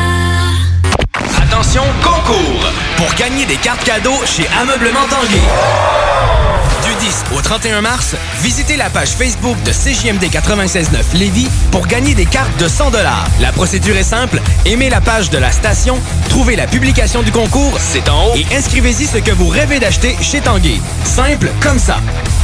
Attention, 1.51 1.83
concours! 2.01 2.65
Pour 2.95 3.13
gagner 3.15 3.45
des 3.45 3.57
cartes 3.57 3.83
cadeaux 3.83 4.17
chez 4.25 4.47
Ameublement 4.61 5.05
Tanguay. 5.09 5.41
Du 6.85 7.05
10 7.05 7.23
au 7.35 7.41
31 7.41 7.81
mars, 7.81 8.15
visitez 8.41 8.77
la 8.77 8.89
page 8.89 9.09
Facebook 9.09 9.61
de 9.63 9.71
CJMD 9.71 10.23
96.9 10.23 11.17
Lévis 11.17 11.49
pour 11.71 11.87
gagner 11.87 12.15
des 12.15 12.25
cartes 12.25 12.57
de 12.57 12.69
100 12.69 12.91
La 13.41 13.51
procédure 13.51 13.97
est 13.97 14.03
simple. 14.03 14.41
Aimez 14.65 14.89
la 14.89 15.01
page 15.01 15.29
de 15.29 15.39
la 15.39 15.51
station, 15.51 15.99
trouvez 16.29 16.55
la 16.55 16.67
publication 16.67 17.21
du 17.21 17.33
concours, 17.33 17.77
c'est 17.79 18.07
en 18.07 18.27
haut, 18.27 18.35
et 18.35 18.45
inscrivez-y 18.55 19.05
ce 19.05 19.17
que 19.17 19.31
vous 19.31 19.49
rêvez 19.49 19.79
d'acheter 19.79 20.15
chez 20.21 20.39
Tanguay. 20.39 20.79
Simple 21.03 21.51
comme 21.59 21.79
ça. 21.79 21.97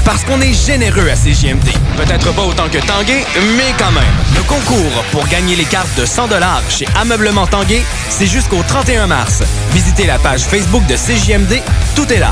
Parce 0.08 0.24
qu'on 0.24 0.40
est 0.40 0.54
généreux 0.54 1.10
à 1.10 1.16
CJMD. 1.16 1.68
Peut-être 1.98 2.34
pas 2.34 2.44
autant 2.44 2.70
que 2.70 2.78
Tanguay, 2.78 3.26
mais 3.58 3.74
quand 3.78 3.92
même. 3.92 4.06
Le 4.38 4.42
concours 4.44 5.04
pour 5.12 5.28
gagner 5.28 5.58
les 5.58 5.66
cartes 5.66 6.00
de 6.00 6.06
100 6.06 6.30
chez 6.70 6.86
Ameublement 6.96 7.46
Tanguay, 7.46 7.84
c'est 8.08 8.26
jusqu'au 8.26 8.64
31 8.66 9.08
mars. 9.08 9.44
Visitez 9.74 10.06
la 10.06 10.18
page 10.18 10.44
Facebook 10.44 10.86
de 10.88 10.96
CJMD, 10.96 11.62
tout 11.94 12.08
est 12.14 12.20
là. 12.20 12.32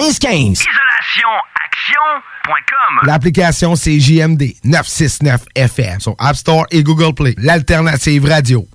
1515. 0.00 0.60
IsolationAction.com 0.60 3.06
L'application, 3.06 3.74
c'est 3.76 3.98
JMD 3.98 4.54
969 4.64 5.44
FM 5.54 6.00
sur 6.00 6.14
App 6.18 6.36
Store 6.36 6.66
et 6.70 6.82
Google 6.82 7.14
Play. 7.14 7.34
L'alternative 7.38 8.26
radio. 8.26 8.66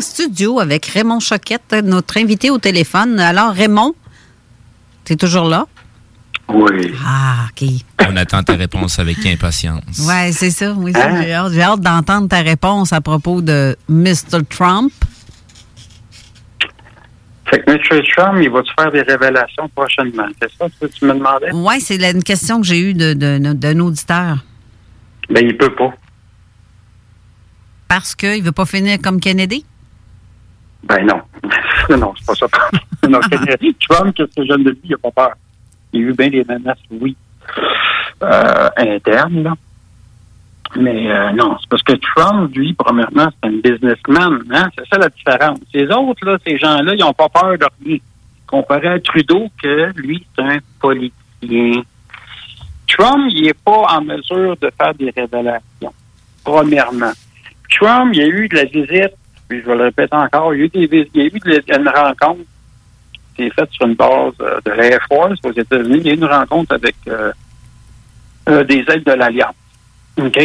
En 0.00 0.02
studio 0.02 0.60
avec 0.60 0.86
Raymond 0.86 1.20
Choquette, 1.20 1.74
notre 1.84 2.16
invité 2.16 2.50
au 2.50 2.56
téléphone. 2.56 3.20
Alors, 3.20 3.52
Raymond, 3.52 3.94
tu 5.04 5.12
es 5.12 5.16
toujours 5.16 5.44
là? 5.46 5.66
Oui. 6.48 6.94
Ah, 7.06 7.48
OK. 7.50 7.68
On 8.08 8.16
attend 8.16 8.42
ta 8.42 8.54
réponse 8.54 8.98
avec 8.98 9.18
impatience. 9.26 9.98
Ouais, 10.08 10.32
c'est 10.32 10.50
ça. 10.50 10.72
Oui, 10.72 10.94
ça, 10.94 11.06
Hein? 11.06 11.50
j'ai 11.52 11.62
hâte, 11.62 11.80
d'entendre 11.82 12.28
ta 12.28 12.40
réponse 12.40 12.94
à 12.94 13.02
propos 13.02 13.42
de 13.42 13.76
Mr. 13.90 14.42
Trump. 14.48 14.90
Fait 17.50 17.60
que 17.62 17.70
M. 17.70 17.78
Trump, 18.16 18.38
il 18.42 18.48
va-tu 18.50 18.70
faire 18.78 18.90
des 18.90 19.02
révélations 19.02 19.68
prochainement? 19.74 20.28
C'est 20.40 20.50
ça 20.58 20.66
que 20.80 20.86
tu 20.86 21.04
me 21.04 21.12
demandais? 21.12 21.50
Oui, 21.52 21.78
c'est 21.82 21.96
une 22.10 22.22
question 22.24 22.60
que 22.62 22.66
j'ai 22.66 22.80
eue 22.80 22.94
de- 22.94 23.12
de- 23.12 23.38
de- 23.38 23.52
d'un 23.52 23.78
auditeur. 23.80 24.38
Ben, 25.28 25.46
il 25.46 25.56
peut 25.58 25.74
pas. 25.74 25.92
Parce 27.86 28.14
qu'il 28.14 28.38
ne 28.38 28.42
veut 28.44 28.52
pas 28.52 28.64
finir 28.66 28.98
comme 29.02 29.20
Kennedy? 29.20 29.66
Ben 30.84 31.06
non. 31.06 31.20
non, 31.96 32.14
c'est 32.18 32.26
pas 32.26 32.34
ça. 32.34 32.46
non, 33.08 33.20
Trump, 33.20 34.14
qu'est-ce 34.14 34.34
que 34.34 34.62
de 34.62 34.70
lui? 34.70 34.78
Il 34.84 34.90
n'a 34.90 34.98
pas 34.98 35.10
peur. 35.10 35.34
Il 35.92 36.00
y 36.00 36.04
a 36.04 36.08
eu 36.08 36.12
bien 36.12 36.28
des 36.28 36.44
menaces, 36.44 36.78
oui, 36.90 37.16
euh, 38.22 38.68
internes, 38.76 39.42
là. 39.42 39.54
Mais 40.76 41.10
euh, 41.10 41.32
non, 41.32 41.56
c'est 41.60 41.68
parce 41.68 41.82
que 41.82 41.94
Trump, 41.94 42.54
lui, 42.54 42.74
premièrement, 42.74 43.28
c'est 43.42 43.48
un 43.48 43.52
businessman. 43.52 44.40
Hein? 44.52 44.70
C'est 44.78 44.86
ça 44.88 44.98
la 44.98 45.08
différence. 45.08 45.58
Les 45.74 45.86
autres, 45.90 46.24
là, 46.24 46.38
ces 46.46 46.58
gens-là, 46.58 46.94
ils 46.94 47.00
n'ont 47.00 47.12
pas 47.12 47.28
peur 47.28 47.58
de 47.58 47.66
rien. 47.84 47.98
Comparé 48.46 48.88
à 48.88 49.00
Trudeau, 49.00 49.48
que 49.60 49.90
lui, 49.96 50.24
c'est 50.36 50.42
un 50.42 50.58
politicien. 50.80 51.82
Trump, 52.86 53.30
il 53.34 53.44
n'est 53.44 53.54
pas 53.54 53.86
en 53.88 54.02
mesure 54.02 54.56
de 54.58 54.70
faire 54.80 54.94
des 54.94 55.10
révélations, 55.10 55.94
premièrement. 56.44 57.12
Trump, 57.70 58.10
il 58.12 58.20
y 58.20 58.22
a 58.22 58.26
eu 58.26 58.48
de 58.48 58.56
la 58.56 58.64
visite, 58.64 59.14
puis 59.50 59.60
je 59.60 59.66
vais 59.66 59.74
le 59.76 59.82
répéter 59.84 60.14
encore, 60.16 60.54
il 60.54 60.60
y 60.60 60.62
a 60.62 60.64
eu, 60.66 60.68
des, 60.68 60.86
vis- 60.86 61.10
il 61.12 61.20
y 61.22 61.24
a 61.24 61.26
eu 61.26 61.38
de 61.40 61.62
la- 61.68 61.76
une 61.78 61.88
rencontre 61.88 62.40
qui 63.34 63.42
est 63.42 63.54
faite 63.54 63.70
sur 63.72 63.86
une 63.86 63.94
base 63.94 64.32
euh, 64.40 64.60
de 64.64 64.70
l'Air 64.70 65.00
Force 65.08 65.38
aux 65.44 65.52
États-Unis. 65.52 65.98
Il 65.98 66.06
y 66.06 66.10
a 66.10 66.12
eu 66.12 66.16
une 66.16 66.24
rencontre 66.24 66.74
avec 66.74 66.94
euh, 67.08 67.32
euh, 68.48 68.62
des 68.64 68.84
aides 68.88 69.04
de 69.04 69.12
l'Alliance. 69.12 69.54
OK? 70.18 70.38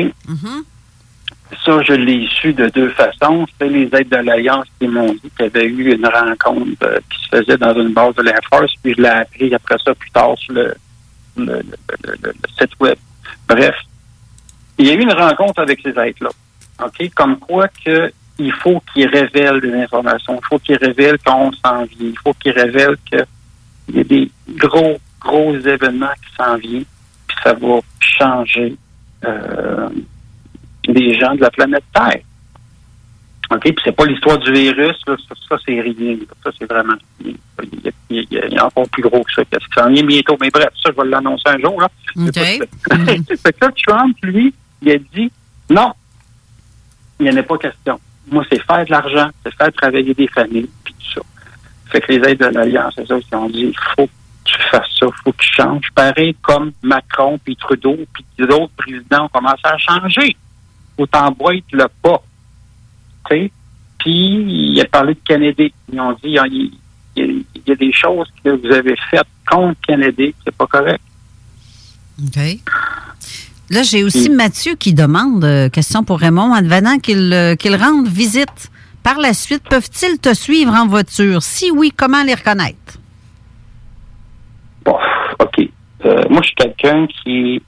Ça, 1.63 1.81
je 1.83 1.93
l'ai 1.93 2.27
su 2.27 2.53
de 2.53 2.67
deux 2.69 2.89
façons. 2.89 3.45
C'est 3.59 3.69
les 3.69 3.87
aides 3.93 4.09
de 4.09 4.15
l'Alliance 4.17 4.65
qui 4.79 4.87
m'ont 4.87 5.13
dit 5.13 5.21
qu'il 5.37 5.45
y 5.45 5.47
avait 5.47 5.65
eu 5.65 5.93
une 5.93 6.05
rencontre 6.07 6.71
euh, 6.83 6.99
qui 7.11 7.19
se 7.23 7.37
faisait 7.37 7.57
dans 7.57 7.73
une 7.79 7.93
base 7.93 8.15
de 8.15 8.23
l'Air 8.23 8.39
Force, 8.49 8.73
puis 8.81 8.93
je 8.97 9.01
l'ai 9.03 9.07
appris 9.09 9.53
après 9.53 9.77
ça 9.85 9.93
plus 9.93 10.09
tard 10.11 10.35
sur 10.37 10.53
le, 10.53 10.73
le, 11.37 11.45
le- 11.45 11.61
le- 11.61 12.15
le- 12.23 12.33
le 12.33 12.49
site 12.59 12.71
web. 12.79 12.97
Bref, 13.47 13.75
il 14.79 14.87
y 14.87 14.89
a 14.89 14.93
eu 14.95 15.01
une 15.01 15.13
rencontre 15.13 15.61
avec 15.61 15.79
ces 15.83 15.89
aides-là. 15.99 16.29
OK? 16.83 17.09
Comme 17.13 17.37
quoi 17.37 17.67
que 17.67 18.11
il 18.39 18.51
faut 18.53 18.81
qu'ils 18.93 19.07
révèlent 19.07 19.61
des 19.61 19.73
informations. 19.73 20.39
Il 20.41 20.45
faut 20.47 20.59
qu'ils 20.59 20.77
révèlent 20.77 21.17
qu'on 21.25 21.51
s'en 21.53 21.83
vient. 21.85 22.09
Il 22.09 22.19
faut 22.23 22.33
qu'ils 22.33 22.51
révèlent 22.51 22.97
qu'il 23.05 23.25
y 23.93 23.99
a 23.99 24.03
des 24.03 24.31
gros, 24.55 24.97
gros 25.21 25.55
événements 25.57 26.13
qui 26.15 26.35
s'en 26.35 26.57
viennent, 26.57 26.85
puis 27.27 27.37
ça 27.43 27.53
va 27.53 27.79
changer 27.99 28.75
euh, 29.23 29.89
les 30.87 31.17
gens 31.19 31.33
de 31.35 31.41
la 31.41 31.49
planète 31.49 31.83
Terre. 31.93 32.21
OK? 33.51 33.61
Puis 33.61 33.75
c'est 33.83 33.91
pas 33.95 34.05
l'histoire 34.05 34.37
du 34.39 34.51
virus, 34.51 34.97
là. 35.07 35.15
ça, 35.29 35.35
ça, 35.49 35.55
c'est 35.65 35.79
rien. 35.79 36.17
Ça, 36.43 36.49
c'est 36.57 36.69
vraiment 36.69 36.95
rien. 37.23 37.33
Il 37.61 37.79
y, 37.83 37.87
a, 37.87 37.91
il 38.09 38.15
y 38.31 38.37
a- 38.39 38.45
il 38.47 38.53
y 38.53 38.57
a 38.57 38.65
encore 38.65 38.89
plus 38.89 39.03
gros 39.03 39.23
que 39.23 39.33
ça. 39.33 39.45
Qu'est-ce 39.45 39.65
qui 39.67 39.73
s'en 39.79 39.89
vient 39.91 40.03
bientôt? 40.03 40.35
Mais 40.41 40.49
bref, 40.49 40.69
ça, 40.83 40.89
je 40.95 41.01
vais 41.01 41.07
l'annoncer 41.09 41.43
un 41.47 41.59
jour. 41.59 41.79
Là. 41.79 41.87
OK. 42.17 42.33
fait 43.43 43.53
que 43.53 43.65
là, 43.65 43.71
Trump, 43.87 44.17
lui, 44.23 44.53
il 44.81 44.91
a 44.91 44.97
dit 44.97 45.31
non, 45.69 45.91
il 47.19 47.25
n'y 47.27 47.31
en 47.31 47.37
a 47.37 47.43
pas 47.43 47.57
question. 47.59 47.99
Moi, 48.31 48.43
c'est 48.49 48.61
faire 48.61 48.85
de 48.85 48.91
l'argent, 48.91 49.29
c'est 49.43 49.53
faire 49.53 49.71
travailler 49.73 50.13
des 50.13 50.27
familles, 50.27 50.69
puis 50.83 50.93
tout 50.93 51.19
ça. 51.19 51.21
Fait 51.87 52.01
que 52.01 52.11
les 52.11 52.29
aides 52.29 52.39
de 52.39 52.45
l'Alliance, 52.45 52.93
c'est 52.95 53.07
ça, 53.07 53.19
qui 53.19 53.35
ont 53.35 53.49
dit 53.49 53.73
il 53.73 53.77
faut 53.95 54.07
que 54.07 54.11
tu 54.45 54.55
fasses 54.71 54.89
ça, 54.99 55.05
il 55.07 55.23
faut 55.23 55.31
que 55.31 55.41
tu 55.41 55.53
changes. 55.53 55.87
Pareil 55.93 56.35
comme 56.41 56.71
Macron, 56.81 57.39
puis 57.43 57.55
Trudeau, 57.55 57.97
puis 58.13 58.25
d'autres 58.37 58.73
présidents 58.77 59.25
ont 59.25 59.29
commencé 59.29 59.61
à 59.63 59.77
changer. 59.77 60.35
Faut 60.97 61.05
t'emboîter 61.05 61.63
le 61.73 61.87
pas. 62.01 62.21
Tu 63.29 63.35
sais? 63.35 63.51
Puis, 63.99 64.71
il 64.73 64.81
a 64.81 64.85
parlé 64.85 65.15
de 65.15 65.19
Kennedy. 65.25 65.73
Ils 65.91 65.99
ont 65.99 66.13
dit 66.13 66.37
il 66.37 66.71
y 67.15 67.71
a, 67.71 67.75
des 67.75 67.91
choses 67.91 68.27
que 68.43 68.49
vous 68.49 68.71
avez 68.71 68.95
faites 69.09 69.27
contre 69.49 69.79
Kennedy, 69.87 70.33
c'est 70.43 70.55
pas 70.55 70.67
correct. 70.67 71.01
OK. 72.23 72.39
Là, 73.71 73.81
j'ai 73.83 74.03
aussi 74.03 74.29
Mathieu 74.29 74.75
qui 74.75 74.93
demande, 74.93 75.43
euh, 75.43 75.69
question 75.69 76.03
pour 76.03 76.19
Raymond, 76.19 76.53
advenant 76.53 76.99
qu'il 76.99 77.33
euh, 77.33 77.55
qu'il 77.55 77.75
rende 77.75 78.07
visite. 78.07 78.69
Par 79.03 79.17
la 79.19 79.33
suite, 79.33 79.63
peuvent-ils 79.69 80.19
te 80.19 80.33
suivre 80.33 80.73
en 80.73 80.87
voiture? 80.87 81.41
Si 81.43 81.69
oui, 81.71 81.91
comment 81.95 82.23
les 82.23 82.33
reconnaître? 82.35 82.97
Bon, 84.83 84.97
OK. 85.39 85.67
Euh, 86.05 86.23
moi, 86.29 86.41
je 86.41 86.47
suis 86.47 86.55
quelqu'un 86.55 87.07
qui, 87.23 87.61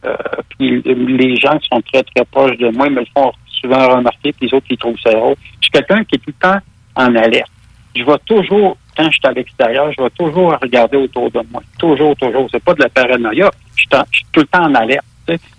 puis 0.57 0.81
les 0.83 1.35
gens 1.37 1.57
qui 1.57 1.67
sont 1.71 1.81
très, 1.91 2.03
très 2.03 2.25
proches 2.25 2.57
de 2.57 2.69
moi 2.69 2.89
me 2.89 2.99
le 2.99 3.05
font 3.15 3.31
souvent 3.61 3.87
remarquer, 3.97 4.33
puis 4.33 4.47
les 4.47 4.53
autres, 4.55 4.67
ils 4.69 4.77
trouvent 4.77 4.99
ça 5.03 5.11
drôle. 5.11 5.35
Je 5.59 5.65
suis 5.65 5.71
quelqu'un 5.71 6.03
qui 6.03 6.15
est 6.15 6.19
tout 6.19 6.25
le 6.27 6.33
temps 6.47 6.59
en 6.95 7.15
alerte. 7.15 7.49
Je 7.95 8.03
vais 8.03 8.17
toujours, 8.25 8.77
quand 8.95 9.05
je 9.05 9.17
suis 9.17 9.25
à 9.27 9.31
l'extérieur, 9.31 9.91
je 9.97 10.03
vais 10.03 10.09
toujours 10.11 10.55
regarder 10.61 10.97
autour 10.97 11.31
de 11.31 11.41
moi. 11.51 11.63
Toujours, 11.79 12.15
toujours. 12.15 12.47
C'est 12.51 12.63
pas 12.63 12.75
de 12.75 12.81
la 12.83 12.89
paranoïa. 12.89 13.49
Je 13.75 13.81
suis, 13.81 13.89
en- 13.93 14.03
je 14.11 14.17
suis 14.17 14.25
tout 14.31 14.41
le 14.41 14.45
temps 14.47 14.63
en 14.65 14.75
alerte, 14.75 15.05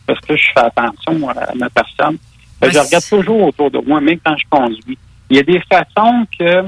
parce 0.07 0.20
que 0.20 0.36
je 0.36 0.45
fais 0.53 0.61
attention 0.61 1.28
à 1.28 1.55
ma 1.55 1.70
personne. 1.70 2.19
Que 2.61 2.70
je 2.70 2.78
regarde 2.78 3.05
toujours 3.09 3.43
autour 3.43 3.70
de 3.70 3.78
moi, 3.78 4.01
même 4.01 4.19
quand 4.24 4.36
je 4.36 4.45
conduis. 4.51 4.99
Il 5.31 5.36
y 5.36 5.40
a 5.40 5.43
des 5.43 5.61
façons 5.70 6.27
que 6.39 6.65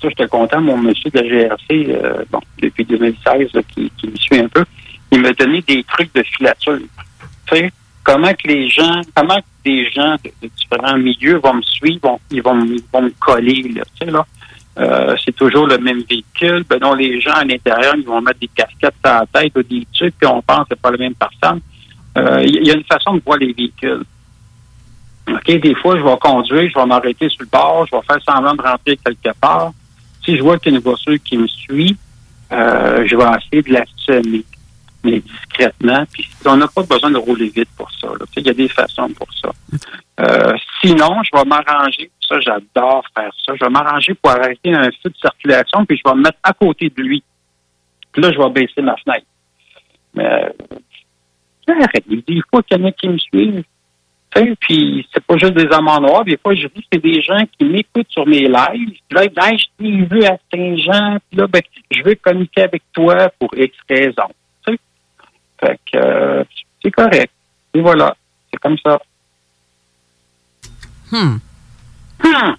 ça, 0.00 0.08
j'étais 0.08 0.26
content, 0.26 0.60
mon 0.60 0.78
monsieur 0.78 1.10
de 1.10 1.20
la 1.20 1.28
GRC, 1.28 1.60
euh, 1.70 2.24
bon, 2.30 2.40
depuis 2.60 2.84
2016, 2.84 3.52
là, 3.52 3.60
qui, 3.62 3.90
qui 3.96 4.08
me 4.08 4.16
suit 4.16 4.38
un 4.38 4.48
peu, 4.48 4.64
il 5.12 5.20
m'a 5.20 5.32
donné 5.32 5.62
des 5.62 5.84
trucs 5.84 6.12
de 6.14 6.22
filature. 6.22 6.78
Tu 7.46 7.56
sais, 7.56 7.70
comment 8.02 8.32
que 8.32 8.48
les 8.48 8.68
gens, 8.68 9.00
comment 9.14 9.36
que 9.36 9.42
des 9.64 9.88
gens 9.90 10.16
de, 10.24 10.32
de 10.42 10.50
différents 10.56 10.98
milieux 10.98 11.36
vont 11.36 11.54
me 11.54 11.62
suivre, 11.62 12.00
vont, 12.02 12.20
ils, 12.30 12.42
vont, 12.42 12.64
ils 12.64 12.82
vont 12.92 13.02
me 13.02 13.12
coller, 13.20 13.62
là, 13.74 13.82
tu 13.98 14.06
sais, 14.06 14.10
là. 14.10 14.26
Euh, 14.78 15.14
c'est 15.22 15.36
toujours 15.36 15.66
le 15.66 15.76
même 15.76 16.02
véhicule. 16.08 16.64
Ben 16.66 16.78
non, 16.80 16.94
les 16.94 17.20
gens 17.20 17.32
à 17.32 17.44
l'intérieur, 17.44 17.94
ils 17.94 18.06
vont 18.06 18.22
mettre 18.22 18.40
des 18.40 18.48
casquettes 18.48 18.94
sur 19.04 19.12
la 19.12 19.26
tête 19.30 19.52
ou 19.54 19.62
des 19.62 19.86
trucs, 19.92 20.16
puis 20.16 20.26
on 20.26 20.40
pense 20.40 20.60
que 20.60 20.68
c'est 20.70 20.80
pas 20.80 20.90
la 20.90 20.96
même 20.96 21.14
personne. 21.14 21.60
Euh, 22.18 22.42
Il 22.44 22.66
y 22.66 22.70
a 22.70 22.74
une 22.74 22.84
façon 22.84 23.14
de 23.14 23.22
voir 23.24 23.38
les 23.38 23.52
véhicules. 23.52 24.04
OK, 25.28 25.46
des 25.46 25.74
fois, 25.76 25.96
je 25.96 26.02
vais 26.02 26.16
conduire, 26.20 26.68
je 26.68 26.78
vais 26.78 26.86
m'arrêter 26.86 27.28
sur 27.28 27.42
le 27.42 27.46
bord, 27.46 27.86
je 27.86 27.96
vais 27.96 28.02
faire 28.02 28.22
semblant 28.22 28.54
de 28.54 28.62
rentrer 28.62 28.96
quelque 28.96 29.38
part. 29.40 29.72
Si 30.24 30.36
je 30.36 30.42
vois 30.42 30.58
qu'il 30.58 30.72
y 30.72 30.74
a 30.74 30.78
une 30.78 30.84
voiture 30.84 31.16
qui 31.24 31.36
me 31.36 31.46
suit, 31.46 31.96
euh, 32.52 33.06
je 33.06 33.16
vais 33.16 33.24
essayer 33.24 33.62
de 33.62 33.72
la 33.72 33.84
semer, 33.96 34.44
mais 35.04 35.20
discrètement. 35.20 36.04
Puis 36.12 36.28
on 36.44 36.56
n'a 36.56 36.68
pas 36.68 36.82
besoin 36.82 37.10
de 37.10 37.18
rouler 37.18 37.48
vite 37.48 37.68
pour 37.76 37.90
ça. 37.92 38.08
Il 38.36 38.46
y 38.46 38.50
a 38.50 38.54
des 38.54 38.68
façons 38.68 39.08
pour 39.10 39.28
ça. 39.34 39.50
Euh, 40.20 40.52
sinon, 40.80 41.22
je 41.22 41.36
vais 41.36 41.44
m'arranger. 41.44 42.10
Ça, 42.28 42.38
j'adore 42.40 43.04
faire 43.16 43.32
ça. 43.44 43.54
Je 43.54 43.64
vais 43.64 43.70
m'arranger 43.70 44.14
pour 44.14 44.30
arrêter 44.32 44.74
un 44.74 44.90
feu 45.02 45.10
de 45.10 45.16
circulation, 45.20 45.84
puis 45.86 46.00
je 46.04 46.08
vais 46.08 46.16
me 46.16 46.22
mettre 46.22 46.38
à 46.42 46.52
côté 46.52 46.90
de 46.90 47.02
lui. 47.02 47.22
Puis 48.12 48.22
là, 48.22 48.32
je 48.32 48.38
vais 48.38 48.50
baisser 48.50 48.82
ma 48.82 48.96
fenêtre. 48.96 49.26
Mais 50.14 50.52
dit, 51.66 52.24
il 52.28 52.42
faut 52.50 52.62
qu'il 52.62 52.78
y 52.78 52.82
en 52.82 52.86
ait 52.86 52.92
qui 52.92 53.08
me 53.08 53.18
suivent. 53.18 53.64
Puis 54.60 55.06
c'est 55.12 55.22
pas 55.24 55.36
juste 55.36 55.52
des 55.52 55.68
amants 55.72 56.00
noirs. 56.00 56.24
Des 56.24 56.38
fois, 56.38 56.54
je 56.54 56.66
dis 56.68 56.86
c'est 56.90 57.02
des 57.02 57.20
gens 57.20 57.44
qui 57.58 57.64
m'écoutent 57.64 58.10
sur 58.10 58.26
mes 58.26 58.48
lives. 58.48 58.98
Puis 59.08 59.16
là, 59.16 59.24
ils 59.24 59.30
disent, 59.30 59.66
je 59.78 59.84
t'ai 59.84 60.14
vu 60.14 60.24
à 60.24 60.38
Saint-Jean. 60.52 61.18
Puis 61.28 61.38
là, 61.38 61.46
ben, 61.46 61.60
je 61.90 62.02
veux 62.02 62.14
communiquer 62.14 62.62
avec 62.62 62.82
toi 62.92 63.30
pour 63.38 63.50
X 63.54 63.76
raisons. 63.88 64.32
Tu 64.66 64.72
sais. 64.72 64.78
Fait 65.60 65.80
que 65.92 65.98
euh, 65.98 66.44
c'est 66.82 66.90
correct. 66.90 67.32
Et 67.74 67.80
voilà. 67.80 68.16
C'est 68.50 68.60
comme 68.60 68.78
ça. 68.78 69.00
Hmm. 71.10 71.36
Hmm. 72.24 72.54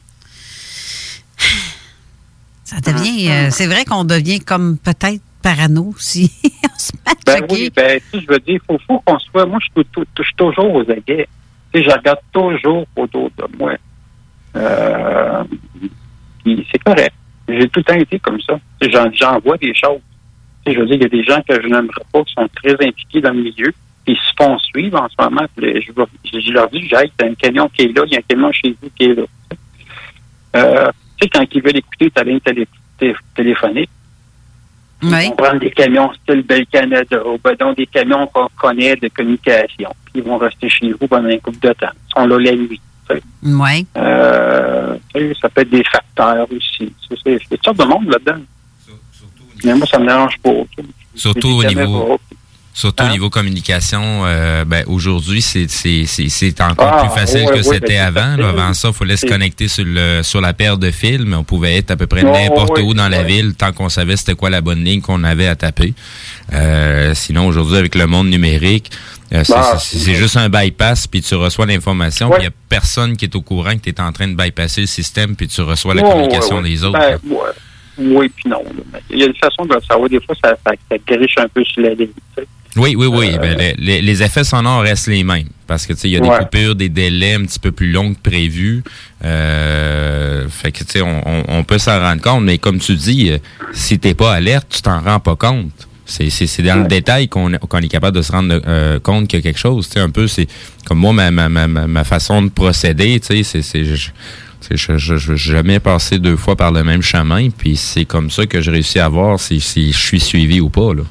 Ça 2.63 2.79
devient. 2.81 3.29
euh, 3.31 3.49
c'est 3.49 3.67
vrai 3.67 3.83
qu'on 3.83 4.03
devient 4.03 4.39
comme 4.39 4.77
peut-être 4.77 5.21
parano 5.43 5.93
aussi. 5.95 6.31
On 6.63 6.79
se 6.79 6.91
met 6.93 7.11
à 7.11 7.39
Ben 7.39 7.45
oui, 7.51 7.69
ben, 7.75 7.99
tu 7.99 8.19
sais, 8.19 8.25
je 8.25 8.27
veux 8.31 8.39
dire, 8.39 8.55
il 8.55 8.61
faut, 8.65 8.79
faut 8.87 8.99
qu'on 9.01 9.19
soit. 9.19 9.45
Moi, 9.45 9.59
je 9.61 9.81
suis, 9.83 10.35
toujours 10.35 10.73
aux 10.73 10.89
aguets. 10.89 11.27
Tu 11.71 11.79
sais, 11.79 11.83
je 11.83 11.95
regarde 11.95 12.19
toujours 12.31 12.85
autour 12.95 13.29
de 13.37 13.57
moi. 13.57 13.73
Euh, 14.55 15.43
c'est 16.45 16.83
correct. 16.83 17.13
J'ai 17.47 17.67
tout 17.67 17.79
le 17.79 17.83
temps 17.83 17.95
été 17.95 18.19
comme 18.19 18.39
ça. 18.41 18.59
Tu 18.79 18.89
sais, 18.89 19.11
J'en, 19.19 19.39
vois 19.39 19.57
des 19.57 19.73
choses. 19.73 19.99
Je 20.65 20.79
veux 20.79 20.85
dire, 20.85 20.95
il 20.95 21.03
y 21.03 21.05
a 21.05 21.09
des 21.09 21.23
gens 21.23 21.41
que 21.47 21.61
je 21.61 21.67
n'aimerais 21.67 22.05
pas 22.11 22.23
qui 22.23 22.33
sont 22.33 22.47
très 22.55 22.73
impliqués 22.73 23.21
dans 23.21 23.33
le 23.33 23.43
milieu. 23.43 23.73
Puis 24.05 24.15
ils 24.15 24.17
se 24.17 24.33
font 24.37 24.57
suivre 24.59 25.01
en 25.01 25.09
ce 25.09 25.15
moment. 25.21 25.45
Puis 25.55 25.81
je, 25.81 26.51
leur 26.51 26.69
dis, 26.69 26.87
j'ai 26.87 26.95
un 26.95 27.33
camion 27.35 27.69
qui 27.69 27.83
est 27.83 27.97
là, 27.97 28.03
il 28.05 28.13
y 28.13 28.15
a 28.15 28.19
un 28.19 28.27
camion 28.27 28.51
chez 28.51 28.75
vous 28.81 28.89
qui 28.95 29.05
est 29.05 29.15
là. 29.15 29.23
Euh, 30.55 30.91
tu 31.17 31.25
sais, 31.25 31.29
quand 31.29 31.45
ils 31.51 31.61
veulent 31.61 31.77
écouter 31.77 32.11
ta 32.11 32.23
ligne 32.23 32.39
télé- 32.39 32.67
ils 35.03 35.29
vont 35.29 35.35
prendre 35.35 35.59
des 35.59 35.71
camions 35.71 36.11
style 36.13 36.41
Bel 36.43 36.65
Canada 36.67 37.17
ou 37.25 37.37
ben, 37.43 37.55
donc 37.59 37.77
des 37.77 37.87
camions 37.87 38.27
qu'on 38.27 38.47
connaît 38.59 38.95
de 38.95 39.07
communication. 39.09 39.89
Puis 40.05 40.13
ils 40.15 40.23
vont 40.23 40.37
rester 40.37 40.69
chez 40.69 40.91
vous 40.93 41.07
pendant 41.07 41.29
un 41.29 41.37
couple 41.39 41.59
de 41.67 41.73
temps. 41.73 41.87
Ils 42.09 42.13
sont 42.21 42.27
là 42.27 42.37
la 42.39 42.51
nuit. 42.55 42.81
Oui. 43.09 43.17
Euh, 43.97 44.95
ça 45.41 45.49
peut 45.49 45.61
être 45.61 45.69
des 45.69 45.83
facteurs 45.83 46.47
aussi. 46.51 46.93
C'est 47.07 47.15
c'est- 47.23 47.39
c'est 47.39 47.49
toutes 47.57 47.65
sortes 47.65 47.77
de 47.79 47.83
monde 47.85 48.07
là-dedans. 48.09 48.41
Mais 49.65 49.75
moi, 49.75 49.87
ça 49.87 49.99
me 49.99 50.07
dérange 50.07 50.37
pas. 50.39 50.51
Surtout 51.15 51.47
au 51.47 51.63
niveau, 51.63 51.81
caméras. 51.81 52.17
Surtout 52.73 53.03
au 53.03 53.09
niveau 53.09 53.29
communication, 53.29 54.01
euh, 54.25 54.65
ben, 54.65 54.83
aujourd'hui, 54.87 55.41
c'est, 55.41 55.69
c'est, 55.69 56.05
c'est, 56.05 56.27
c'est 56.29 56.59
encore 56.61 56.91
Ah, 56.91 57.05
plus 57.05 57.19
facile 57.19 57.45
que 57.49 57.61
c'était 57.61 57.97
avant. 57.97 58.35
là. 58.35 58.49
Avant 58.49 58.73
ça, 58.73 58.89
il 58.89 58.93
fallait 58.93 59.15
se 59.17 59.25
connecter 59.25 59.67
sur, 59.67 59.85
le, 59.85 60.21
sur 60.23 60.41
la 60.41 60.53
paire 60.53 60.77
de 60.77 60.89
fils, 60.91 61.19
mais 61.25 61.35
on 61.35 61.43
pouvait 61.43 61.77
être 61.77 61.91
à 61.91 61.95
peu 61.95 62.07
près 62.07 62.23
Ouais, 62.23 62.43
n'importe 62.49 62.79
où 62.79 62.93
dans 62.93 63.09
la 63.09 63.23
ville 63.23 63.53
tant 63.55 63.71
qu'on 63.71 63.89
savait 63.89 64.17
c'était 64.17 64.33
quoi 64.35 64.49
la 64.49 64.61
bonne 64.61 64.83
ligne 64.83 65.01
qu'on 65.01 65.23
avait 65.23 65.47
à 65.47 65.55
taper. 65.55 65.93
Euh, 66.53 67.13
sinon, 67.13 67.45
aujourd'hui, 67.47 67.77
avec 67.77 67.95
le 67.95 68.07
monde 68.07 68.27
numérique, 68.29 68.91
euh, 69.33 69.43
c'est, 69.43 69.53
Bah, 69.53 69.77
juste 70.13 70.37
un 70.37 70.49
bypass, 70.49 71.07
puis 71.07 71.21
tu 71.21 71.35
reçois 71.35 71.65
l'information, 71.65 72.29
puis 72.29 72.39
il 72.39 72.41
n'y 72.41 72.47
a 72.47 72.51
personne 72.69 73.15
qui 73.17 73.25
est 73.25 73.35
au 73.35 73.41
courant 73.41 73.73
que 73.75 73.81
tu 73.81 73.89
es 73.89 74.01
en 74.01 74.11
train 74.11 74.27
de 74.27 74.35
bypasser 74.35 74.81
le 74.81 74.87
système, 74.87 75.35
puis 75.35 75.47
tu 75.47 75.61
reçois 75.61 75.93
la 75.95 76.01
communication 76.01 76.61
des 76.61 76.83
autres. 76.83 76.99
Ben, 76.99 77.17
ouais. 77.29 77.39
Oui, 77.95 78.27
puis 78.35 78.49
non. 78.49 78.63
Il 79.11 79.19
y 79.19 79.23
a 79.23 79.27
une 79.27 79.35
façon 79.35 79.65
de 79.65 79.75
le 79.75 79.81
savoir. 79.81 80.09
Des 80.09 80.19
fois, 80.19 80.35
ça, 80.43 80.55
ça, 80.65 80.71
ça 80.89 80.97
griche 81.07 81.37
un 81.37 81.47
peu 81.47 81.63
sur 81.63 81.83
la 81.83 81.93
ligne. 81.93 82.07
Oui, 82.75 82.95
oui, 82.97 83.05
oui. 83.07 83.29
Euh, 83.33 83.37
Ben, 83.37 83.57
les- 83.57 83.75
les, 83.77 84.01
les 84.01 84.23
effets 84.23 84.43
sonores 84.43 84.81
restent 84.81 85.07
les 85.07 85.23
mêmes. 85.23 85.47
Parce 85.67 85.85
que, 85.85 85.93
tu 85.93 85.99
sais, 85.99 86.09
il 86.09 86.13
y 86.13 86.17
a 86.17 86.19
des 86.19 86.27
Ouais. 86.27 86.39
coupures, 86.39 86.75
des 86.75 86.89
délais 86.89 87.35
un 87.35 87.43
petit 87.45 87.59
peu 87.59 87.71
plus 87.71 87.91
longs 87.91 88.13
que 88.13 88.19
prévu. 88.19 88.83
Euh, 89.23 90.47
fait 90.49 90.71
que, 90.71 90.79
tu 90.79 90.91
sais, 90.93 91.01
on, 91.01 91.21
on- 91.27 91.43
on 91.47 91.63
peut 91.63 91.77
s'en 91.77 91.99
rendre 91.99 92.21
compte. 92.21 92.43
Mais 92.43 92.57
comme 92.57 92.79
tu 92.79 92.95
dis, 92.95 93.29
euh, 93.31 93.37
si 93.73 93.99
t'es 93.99 94.13
pas 94.13 94.33
alerte, 94.33 94.67
tu 94.69 94.81
t'en 94.81 95.01
rends 95.01 95.19
pas 95.19 95.35
compte. 95.35 95.71
C'est, 96.05 96.29
c'est, 96.29 96.47
c'est 96.47 96.63
dans 96.63 96.81
le 96.81 96.87
détail 96.87 97.29
qu'on, 97.29 97.51
qu'on 97.51 97.79
est 97.79 97.87
capable 97.87 98.17
de 98.17 98.21
se 98.21 98.31
rendre 98.31 98.61
euh, 98.67 98.99
compte 98.99 99.27
qu'il 99.27 99.39
y 99.39 99.41
a 99.41 99.43
quelque 99.43 99.59
chose. 99.59 99.87
Tu 99.87 99.93
sais, 99.93 99.99
un 99.99 100.09
peu, 100.09 100.27
c'est 100.27 100.47
comme 100.85 100.99
moi, 100.99 101.13
ma, 101.13 101.31
ma, 101.31 101.47
ma, 101.49 101.67
ma 101.67 102.03
façon 102.03 102.41
de 102.41 102.49
procéder, 102.49 103.19
tu 103.21 103.27
sais, 103.27 103.43
c'est, 103.43 103.61
c'est, 103.61 103.85
je, 103.85 104.09
je, 104.71 104.97
je, 104.97 105.17
je 105.17 105.31
veux 105.31 105.37
jamais 105.37 105.79
passer 105.79 106.19
deux 106.19 106.35
fois 106.35 106.55
par 106.57 106.71
le 106.73 106.83
même 106.83 107.01
chemin, 107.01 107.49
puis 107.49 107.77
c'est 107.77 108.03
comme 108.05 108.29
ça 108.29 108.45
que 108.45 108.59
je 108.61 108.69
réussis 108.69 108.99
à 108.99 109.07
voir 109.07 109.39
si, 109.39 109.61
si 109.61 109.93
je 109.93 109.97
suis 109.97 110.19
suivi 110.19 110.59
ou 110.59 110.69
pas, 110.69 110.93
là. 110.93 111.03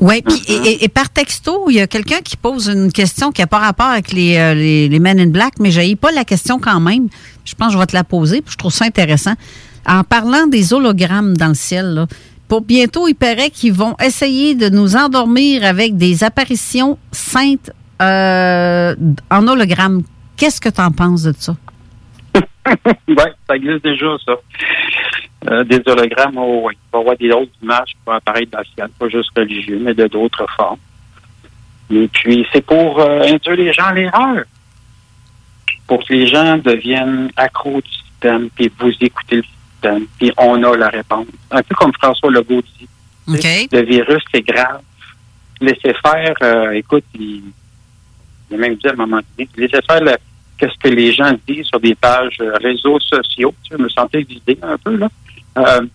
Oui, 0.00 0.22
puis 0.22 0.42
et, 0.48 0.54
et- 0.54 0.84
et 0.84 0.88
par 0.88 1.10
texto, 1.10 1.66
il 1.70 1.76
y 1.76 1.80
a 1.80 1.86
quelqu'un 1.86 2.20
qui 2.22 2.36
pose 2.36 2.68
une 2.68 2.90
question 2.92 3.32
qui 3.32 3.40
n'a 3.40 3.46
pas 3.46 3.58
rapport 3.58 3.86
avec 3.86 4.12
les, 4.12 4.36
euh, 4.36 4.54
les, 4.54 4.88
les 4.88 4.98
Men 4.98 5.18
in 5.20 5.26
Black, 5.28 5.54
mais 5.60 5.70
je 5.70 5.94
pas 5.94 6.12
la 6.12 6.24
question 6.24 6.58
quand 6.58 6.80
même. 6.80 7.08
Je 7.44 7.54
pense 7.54 7.68
que 7.68 7.74
je 7.74 7.78
vais 7.78 7.86
te 7.86 7.94
la 7.96 8.04
poser, 8.04 8.40
puis 8.42 8.52
je 8.52 8.56
trouve 8.58 8.72
ça 8.72 8.84
intéressant. 8.84 9.34
En 9.86 10.02
parlant 10.02 10.46
des 10.46 10.72
hologrammes 10.72 11.36
dans 11.36 11.48
le 11.48 11.54
ciel, 11.54 11.86
là, 11.94 12.06
pour 12.48 12.62
bientôt, 12.62 13.06
il 13.08 13.14
paraît 13.14 13.50
qu'ils 13.50 13.72
vont 13.72 13.94
essayer 14.02 14.54
de 14.54 14.68
nous 14.68 14.96
endormir 14.96 15.64
avec 15.64 15.96
des 15.96 16.24
apparitions 16.24 16.98
saintes 17.12 17.70
euh, 18.02 18.94
en 19.30 19.46
hologramme. 19.48 20.02
Qu'est-ce 20.36 20.60
que 20.60 20.68
tu 20.68 20.80
en 20.80 20.90
penses 20.90 21.22
de 21.22 21.34
ça? 21.38 21.56
oui, 23.08 23.14
ça 23.48 23.56
existe 23.56 23.84
déjà, 23.84 24.06
ça. 24.26 24.32
Euh, 25.46 25.62
des 25.64 25.80
hologrammes, 25.86 26.38
oh, 26.38 26.62
oui. 26.64 26.74
Il 26.74 26.90
va 26.92 26.98
y 26.98 27.00
avoir 27.02 27.16
des 27.16 27.30
autres 27.30 27.52
images 27.62 27.88
qui 27.90 27.96
vont 28.06 28.12
apparaître 28.12 28.50
dans 28.50 28.58
le 28.60 28.64
ciel, 28.74 28.88
pas 28.98 29.08
juste 29.08 29.30
religieux, 29.36 29.78
mais 29.80 29.92
de 29.94 30.06
d'autres 30.06 30.46
formes. 30.56 30.78
Et 31.90 32.08
puis, 32.08 32.46
c'est 32.52 32.64
pour 32.64 32.98
euh, 33.00 33.22
induire 33.22 33.56
les 33.56 33.72
gens 33.72 33.84
à 33.84 33.92
l'erreur. 33.92 34.44
Pour 35.86 36.02
que 36.04 36.12
les 36.14 36.26
gens 36.26 36.56
deviennent 36.56 37.30
accros 37.36 37.80
du 37.82 37.90
système, 37.90 38.48
puis 38.50 38.72
vous 38.78 38.90
écoutez 39.02 39.36
le 39.36 39.42
système, 39.42 40.06
puis 40.18 40.32
on 40.38 40.62
a 40.64 40.76
la 40.78 40.88
réponse. 40.88 41.26
Un 41.50 41.62
peu 41.62 41.74
comme 41.74 41.92
François 41.92 42.30
Legault 42.30 42.62
dit. 42.78 42.88
Le 43.70 43.82
virus, 43.82 44.22
c'est 44.32 44.40
grave. 44.42 44.80
Laissez 45.60 45.94
faire, 46.02 46.34
euh, 46.42 46.70
écoute, 46.72 47.04
il, 47.18 47.42
il 48.50 48.54
a 48.54 48.58
même 48.58 48.76
dit 48.76 48.88
à 48.88 48.92
un 48.92 48.96
moment 48.96 49.20
donné, 49.36 49.48
laissez 49.56 49.80
faire 49.86 50.02
le- 50.02 50.16
qu'est-ce 50.56 50.78
que 50.78 50.88
les 50.88 51.12
gens 51.12 51.32
disent 51.46 51.66
sur 51.66 51.80
des 51.80 51.94
pages 51.94 52.38
euh, 52.40 52.54
réseaux 52.62 52.98
sociaux. 53.00 53.54
Tu 53.62 53.68
sais, 53.70 53.76
je 53.78 53.82
me 53.82 53.88
sentais 53.90 54.22
visé 54.22 54.58
un 54.62 54.78
peu, 54.78 54.96
là. 54.96 55.08
Euh, 55.58 55.86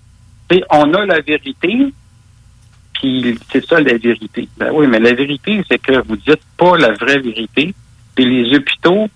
on 0.72 0.94
a 0.94 1.06
la 1.06 1.22
vérité, 1.22 1.94
puis 2.94 3.38
c'est 3.52 3.66
ça 3.66 3.80
la 3.80 3.98
vérité. 3.98 4.48
Ben 4.58 4.72
oui, 4.74 4.88
mais 4.88 5.00
la 5.00 5.14
vérité, 5.14 5.64
c'est 5.70 5.80
que 5.80 6.02
vous 6.08 6.18
dites 6.18 6.42
pas 6.58 6.78
la 6.78 6.92
vraie 6.94 7.20
vérité, 7.20 7.74
puis 8.16 8.26
les 8.26 8.56
hôpitaux 8.56 9.10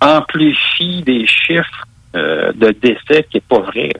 amplifient 0.00 1.02
des 1.02 1.26
chiffres 1.26 1.86
euh, 2.14 2.52
de 2.52 2.70
décès 2.70 3.26
qui 3.30 3.36
n'est 3.36 3.40
pas 3.48 3.60
vrai. 3.60 3.90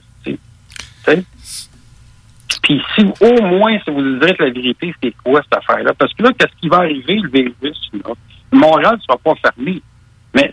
Puis 2.61 2.81
si 2.95 3.05
au 3.21 3.41
moins 3.43 3.77
si 3.83 3.91
vous 3.91 4.19
dites 4.19 4.39
la 4.39 4.49
vérité, 4.49 4.93
c'est 5.01 5.13
quoi 5.23 5.41
cette 5.43 5.59
affaire-là? 5.59 5.93
Parce 5.93 6.13
que 6.13 6.23
là, 6.23 6.31
qu'est-ce 6.37 6.55
qui 6.59 6.67
va 6.67 6.77
arriver, 6.77 7.15
le 7.15 7.29
virus? 7.29 7.91
Là? 7.93 8.13
Montréal 8.51 8.95
ne 8.95 9.01
sera 9.01 9.17
pas 9.17 9.35
fermé. 9.35 9.81
Mais 10.33 10.51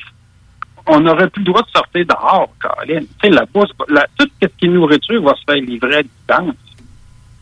on 0.86 1.00
n'aurait 1.00 1.28
plus 1.28 1.40
le 1.40 1.46
droit 1.46 1.62
de 1.62 1.70
sortir 1.70 2.06
dehors, 2.06 2.48
Colin. 2.60 3.00
Tu 3.00 3.08
sais, 3.22 3.30
la 3.30 3.44
bourse, 3.46 3.70
la, 3.88 4.06
tout 4.18 4.28
ce 4.40 4.46
qui 4.46 4.66
est 4.66 4.68
nourriture 4.68 5.22
va 5.22 5.34
se 5.34 5.42
faire 5.46 5.62
livrer 5.62 5.96
à 5.96 6.02
distance. 6.02 6.56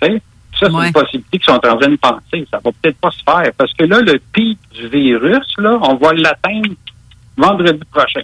Tu 0.01 0.09
sais? 0.09 0.23
Ça, 0.59 0.67
c'est 0.67 0.87
une 0.87 0.93
possibilité 0.93 1.39
qu'ils 1.39 1.45
sont 1.45 1.53
en 1.53 1.59
train 1.59 1.89
de 1.89 1.97
penser. 1.97 2.47
Ça 2.51 2.61
va 2.63 2.71
peut-être 2.73 2.99
pas 2.99 3.11
se 3.11 3.23
faire. 3.23 3.53
Parce 3.57 3.73
que 3.73 3.85
là, 3.85 4.01
le 4.01 4.21
pic 4.33 4.59
du 4.73 4.89
virus, 4.89 5.55
là, 5.59 5.79
on 5.81 5.95
va 5.95 6.13
l'atteindre 6.13 6.75
vendredi 7.37 7.81
prochain. 7.91 8.21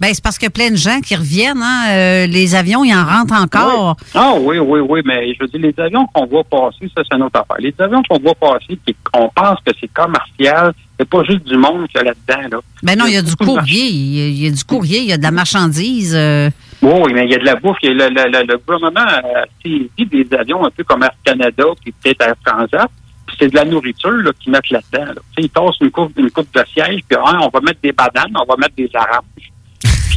Ben, 0.00 0.08
c'est 0.14 0.22
parce 0.24 0.38
qu'il 0.38 0.46
y 0.46 0.48
a 0.48 0.50
plein 0.50 0.70
de 0.70 0.76
gens 0.76 1.00
qui 1.00 1.14
reviennent. 1.14 1.62
Hein? 1.62 1.84
Euh, 1.90 2.26
les 2.26 2.54
avions, 2.54 2.82
ils 2.84 2.94
en 2.94 3.04
rentrent 3.04 3.34
encore. 3.34 3.96
Ah 4.14 4.32
oui, 4.40 4.58
oui, 4.58 4.80
oui, 4.80 5.00
mais 5.04 5.34
je 5.34 5.40
veux 5.40 5.46
dire, 5.48 5.60
les 5.60 5.74
avions 5.84 6.06
qu'on 6.06 6.24
voit 6.26 6.44
passer, 6.44 6.90
ça, 6.96 7.02
c'est 7.08 7.16
une 7.16 7.22
autre 7.24 7.38
affaire. 7.38 7.56
Les 7.58 7.74
avions 7.78 8.02
qu'on 8.08 8.18
voit 8.18 8.34
passer, 8.34 8.78
qui- 8.86 8.96
on 9.12 9.28
pense 9.28 9.58
que 9.64 9.72
c'est 9.78 9.92
commercial, 9.92 10.72
c'est 10.98 11.08
pas 11.08 11.22
juste 11.24 11.44
du 11.44 11.56
monde 11.56 11.86
qu'il 11.88 11.98
y 11.98 12.00
a 12.00 12.04
là-dedans. 12.04 12.48
Là. 12.56 12.60
Ben 12.82 12.98
non, 12.98 13.04
il 13.06 13.12
y 13.14 13.16
a 13.18 13.22
du 13.22 13.36
courrier. 13.36 13.88
Il 13.88 14.16
y 14.16 14.22
a, 14.22 14.26
il 14.28 14.42
y 14.44 14.46
a 14.46 14.50
du 14.50 14.64
courrier, 14.64 14.98
il 15.00 15.06
y 15.06 15.12
a 15.12 15.18
de 15.18 15.22
la 15.22 15.30
marchandise. 15.30 16.14
euh. 16.16 16.48
Oui, 16.82 16.92
oui, 17.04 17.12
mais 17.12 17.26
il 17.26 17.32
y 17.32 17.34
a 17.34 17.38
de 17.38 17.44
la 17.44 17.56
bouffe. 17.56 17.76
Il 17.82 17.90
y 17.90 18.02
a 18.02 18.08
le, 18.08 18.14
le, 18.14 18.30
le, 18.30 18.46
le 18.46 18.56
gouvernement 18.58 19.00
a 19.06 19.44
saisi 19.62 19.90
des 19.98 20.26
avions 20.34 20.64
un 20.64 20.70
peu 20.70 20.82
comme 20.84 21.02
Air 21.02 21.10
Canada, 21.22 21.64
puis 21.82 21.92
peut-être 22.02 22.22
Air 22.22 22.34
Transat, 22.42 22.88
puis 23.26 23.36
c'est 23.38 23.48
de 23.50 23.54
la 23.56 23.66
nourriture 23.66 24.10
là, 24.12 24.30
qu'ils 24.40 24.50
mettent 24.50 24.70
là-dedans. 24.70 25.12
Là. 25.12 25.20
Ils 25.36 25.50
tassent 25.50 25.78
une 25.82 25.90
coupe, 25.90 26.18
une 26.18 26.30
coupe 26.30 26.48
de 26.54 26.64
siège, 26.72 27.00
puis 27.06 27.18
ah, 27.22 27.38
on 27.42 27.48
va 27.50 27.60
mettre 27.60 27.80
des 27.82 27.92
bananes, 27.92 28.32
on 28.34 28.46
va 28.50 28.56
mettre 28.56 28.74
des 28.76 28.90
oranges, 28.94 29.52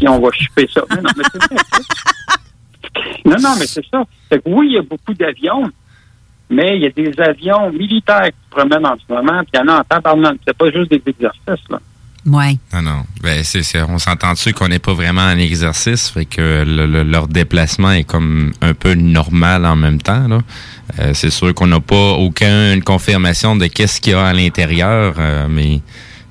puis 0.03 0.07
on 0.09 0.19
va 0.19 0.29
choper 0.33 0.67
ça. 0.73 0.81
Mais 0.89 1.01
non, 1.01 1.09
mais 1.15 1.23
c'est 1.31 1.37
vrai, 1.45 1.57
ça. 1.71 1.79
non, 3.25 3.35
non, 3.41 3.55
mais 3.59 3.65
c'est 3.67 3.85
ça. 3.89 4.03
Fait 4.29 4.37
que 4.39 4.43
oui, 4.47 4.67
il 4.71 4.73
y 4.73 4.77
a 4.77 4.81
beaucoup 4.81 5.13
d'avions, 5.13 5.69
mais 6.49 6.75
il 6.77 6.83
y 6.83 6.85
a 6.85 6.89
des 6.89 7.11
avions 7.21 7.71
militaires 7.71 8.25
qui 8.27 8.35
se 8.45 8.49
promènent 8.55 8.85
en 8.85 8.95
ce 8.97 9.13
moment, 9.13 9.39
puis 9.39 9.51
il 9.53 9.57
y 9.57 9.61
en 9.61 9.67
a 9.73 9.79
en 9.79 9.83
tabarnak. 9.83 10.37
C'est 10.45 10.57
pas 10.57 10.71
juste 10.71 10.91
des 10.91 11.01
exercices, 11.05 11.69
là. 11.69 11.79
Ouais. 12.25 12.55
Non, 12.73 12.81
non. 12.81 13.03
Ben, 13.21 13.43
c'est, 13.43 13.63
c'est- 13.63 13.81
on 13.81 13.97
s'entend 13.97 14.31
dessus 14.31 14.53
qu'on 14.53 14.69
n'est 14.69 14.79
pas 14.79 14.93
vraiment 14.93 15.23
en 15.23 15.37
exercice, 15.37 16.09
fait 16.09 16.23
que 16.23 16.63
le- 16.65 16.85
le- 16.85 17.03
leur 17.03 17.27
déplacement 17.27 17.91
est 17.91 18.05
comme 18.05 18.53
un 18.61 18.73
peu 18.73 18.93
normal 18.93 19.65
en 19.65 19.75
même 19.75 20.01
temps. 20.01 20.27
Là. 20.29 20.39
Euh, 20.99 21.11
c'est 21.13 21.29
sûr 21.31 21.53
qu'on 21.53 21.67
n'a 21.67 21.81
pas 21.81 22.11
aucune 22.13 22.81
confirmation 22.81 23.57
de 23.57 23.65
qu'est-ce 23.67 23.99
qu'il 23.99 24.13
y 24.13 24.15
a 24.15 24.25
à 24.25 24.31
l'intérieur, 24.33 25.15
euh, 25.19 25.47
mais 25.49 25.81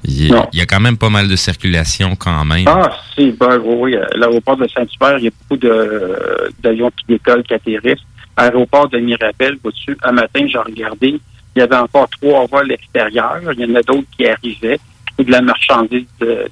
il 0.04 0.26
y, 0.28 0.32
a- 0.32 0.36
Non. 0.36 0.48
il 0.52 0.58
y 0.58 0.62
a 0.62 0.66
quand 0.66 0.80
même 0.80 0.96
pas 0.98 1.10
mal 1.10 1.28
de 1.28 1.36
circulation 1.36 2.16
quand 2.16 2.44
même. 2.44 2.64
Ah, 2.66 2.90
si, 3.14 3.30
ben, 3.32 3.58
oui, 3.64 3.74
oui. 3.80 3.96
euh, 3.96 4.04
L'aéroport 4.16 4.56
de 4.56 4.66
Saint-Hubert, 4.68 5.18
il 5.18 5.24
y 5.24 5.28
a 5.28 5.30
beaucoup 5.30 5.56
de- 5.60 6.50
d'avions 6.62 6.90
qui 6.90 7.04
décollent, 7.08 7.42
qui 7.42 7.54
atterrissent. 7.54 8.02
Aéroport 8.36 8.88
de 8.88 8.98
Mirabel, 8.98 9.58
au-dessus, 9.62 9.96
un 10.02 10.12
matin, 10.12 10.46
j'ai 10.48 10.58
regardé, 10.58 11.20
il 11.54 11.58
y 11.58 11.62
avait 11.62 11.76
encore 11.76 12.08
trois 12.08 12.46
vols 12.46 12.72
extérieurs. 12.72 13.40
Il 13.52 13.60
y 13.60 13.70
en 13.70 13.74
a 13.76 13.82
d'autres 13.82 14.08
qui 14.16 14.26
arrivaient. 14.26 14.80
Et 15.18 15.24
de 15.24 15.30
la 15.30 15.42
marchandise 15.42 16.06
euh, 16.22 16.46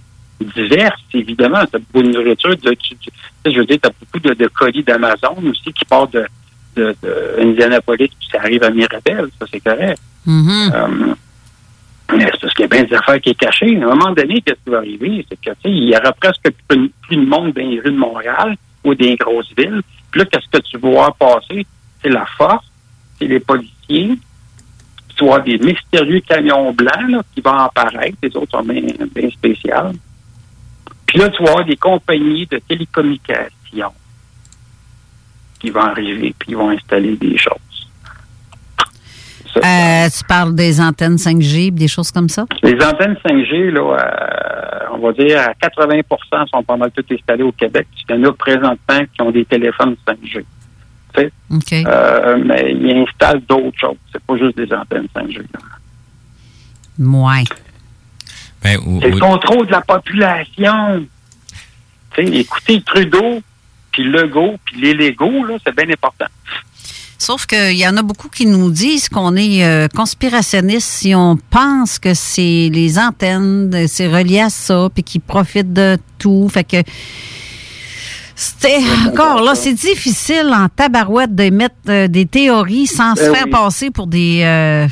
diverse, 0.55 1.01
évidemment. 1.14 1.60
Tu 1.70 1.77
as 1.77 1.78
beaucoup 1.78 2.06
de 2.06 2.12
nourriture. 2.12 2.51
de- 2.56 2.74
tu- 2.74 2.94
tu- 2.97 3.10
je 3.47 3.59
veux 3.59 3.64
dire, 3.64 3.78
tu 3.82 3.89
as 3.89 3.93
beaucoup 3.98 4.18
de, 4.28 4.35
de 4.35 4.47
colis 4.48 4.82
d'Amazon 4.82 5.36
aussi 5.51 5.72
qui 5.72 5.85
partent 5.86 6.12
de, 6.12 6.27
de, 6.77 6.94
de 7.02 7.36
Indianapolis, 7.40 8.09
puis 8.09 8.28
ça 8.31 8.39
arrive 8.40 8.62
à 8.62 8.70
Mirabel. 8.70 9.28
Ça, 9.39 9.47
c'est 9.51 9.60
correct. 9.60 9.98
Mm-hmm. 10.28 10.74
Euh, 10.74 11.14
c'est 12.19 12.41
parce 12.41 12.55
qu'il 12.55 12.62
y 12.62 12.65
a 12.65 12.69
bien 12.69 12.85
des 12.85 12.95
affaires 12.95 13.20
qui 13.20 13.31
est 13.31 13.35
cachées. 13.35 13.77
À 13.77 13.85
un 13.85 13.95
moment 13.95 14.12
donné, 14.12 14.41
qu'est-ce 14.41 14.62
qui 14.65 14.70
va 14.70 14.78
arriver? 14.78 15.24
C'est 15.28 15.41
que, 15.41 15.51
il 15.65 15.91
y 15.91 15.97
aura 15.97 16.12
presque 16.12 16.51
plus, 16.69 16.91
de 17.11 17.24
monde 17.24 17.53
dans 17.53 17.61
les 17.61 17.81
rues 17.81 17.93
de 17.93 17.97
Montréal 17.97 18.57
ou 18.85 18.95
des 18.95 19.16
grosses 19.16 19.53
villes. 19.57 19.82
Puis 20.11 20.20
là, 20.20 20.24
qu'est-ce 20.27 20.59
que 20.59 20.62
tu 20.65 20.78
voir 20.78 21.15
passer? 21.15 21.66
C'est 22.03 22.09
la 22.09 22.27
force, 22.27 22.66
c'est 23.19 23.27
les 23.27 23.41
policiers, 23.41 24.19
tu 25.16 25.24
avoir 25.24 25.43
des 25.43 25.59
mystérieux 25.59 26.20
camions 26.20 26.73
blancs 26.73 27.09
là, 27.09 27.23
qui 27.35 27.41
vont 27.43 27.59
apparaître. 27.59 28.16
Les 28.23 28.35
autres 28.37 28.53
sont 28.53 28.65
bien, 28.65 28.82
bien 29.15 29.31
spéciales. 29.31 29.93
Puis 31.07 31.19
là, 31.19 31.28
tu 31.28 31.43
avoir 31.43 31.65
des 31.65 31.77
compagnies 31.77 32.47
de 32.47 32.59
télécommunications 32.59 33.93
qui 35.59 35.70
vont 35.70 35.81
arriver 35.81 36.35
puis 36.39 36.51
ils 36.51 36.57
vont 36.57 36.70
installer 36.70 37.16
des 37.16 37.37
choses. 37.37 37.69
Euh, 39.56 40.09
tu 40.16 40.24
parles 40.24 40.55
des 40.55 40.81
antennes 40.81 41.16
5G, 41.16 41.70
des 41.72 41.89
choses 41.89 42.10
comme 42.10 42.28
ça? 42.28 42.47
Les 42.62 42.74
antennes 42.85 43.16
5G, 43.27 43.70
là, 43.70 43.81
euh, 43.98 44.86
on 44.94 44.98
va 44.98 45.12
dire 45.12 45.40
à 45.40 45.52
80% 45.55 46.47
sont 46.48 46.62
pas 46.62 46.77
mal 46.77 46.90
toutes 46.93 47.10
installées 47.12 47.43
au 47.43 47.52
Québec. 47.52 47.86
Il 48.09 48.14
y 48.16 48.18
en 48.18 48.24
a 48.28 48.32
présentement 48.32 49.01
qui 49.12 49.22
ont 49.22 49.31
des 49.31 49.44
téléphones 49.44 49.97
5G. 50.06 50.44
Tu 51.14 51.20
sais? 51.20 51.32
OK. 51.51 51.72
Euh, 51.86 52.39
mais 52.44 52.72
ils 52.72 52.98
installent 53.09 53.43
d'autres 53.48 53.78
choses. 53.78 53.97
C'est 54.12 54.22
pas 54.22 54.36
juste 54.36 54.56
des 54.56 54.72
antennes 54.72 55.09
5G. 55.14 55.39
là. 55.52 55.60
Ouais. 56.98 57.44
Ben, 58.62 58.78
ou- 58.86 59.01
C'est 59.01 59.10
le 59.10 59.18
contrôle 59.18 59.66
de 59.66 59.72
la 59.72 59.81
population. 59.81 61.06
Tu 62.14 62.27
sais, 62.27 62.32
écoutez 62.40 62.82
Trudeau, 62.82 63.40
puis 63.90 64.05
Legault, 64.05 64.56
puis 64.64 64.81
les 64.81 64.94
Légaux, 64.94 65.44
là, 65.44 65.56
c'est 65.64 65.74
bien 65.74 65.89
important. 65.93 66.27
Sauf 67.22 67.44
qu'il 67.44 67.76
y 67.76 67.86
en 67.86 67.98
a 67.98 68.02
beaucoup 68.02 68.30
qui 68.30 68.47
nous 68.47 68.70
disent 68.70 69.10
qu'on 69.10 69.36
est 69.36 69.62
euh, 69.62 69.88
conspirationniste 69.94 70.88
si 70.88 71.14
on 71.14 71.36
pense 71.51 71.98
que 71.98 72.14
c'est 72.14 72.70
les 72.72 72.98
antennes, 72.98 73.70
euh, 73.74 73.84
c'est 73.86 74.09
relié 74.09 74.40
à 74.40 74.48
ça, 74.48 74.88
puis 74.94 75.02
qu'ils 75.02 75.20
profitent 75.20 75.74
de 75.74 75.98
tout. 76.18 76.48
Fait 76.48 76.64
que 76.64 76.78
c'était 78.34 78.78
encore 79.06 79.42
là, 79.42 79.55
c'est 79.55 79.74
difficile 79.74 80.51
en 80.55 80.68
tabarouette 80.70 81.34
de 81.34 81.51
mettre 81.51 81.74
euh, 81.90 82.09
des 82.09 82.24
théories 82.24 82.86
sans 82.86 83.14
se 83.14 83.24
Ben 83.24 83.34
faire 83.34 83.44
oui. 83.44 83.51
passer 83.51 83.90
pour 83.90 84.06
des. 84.06 84.40
euh, 84.42 84.86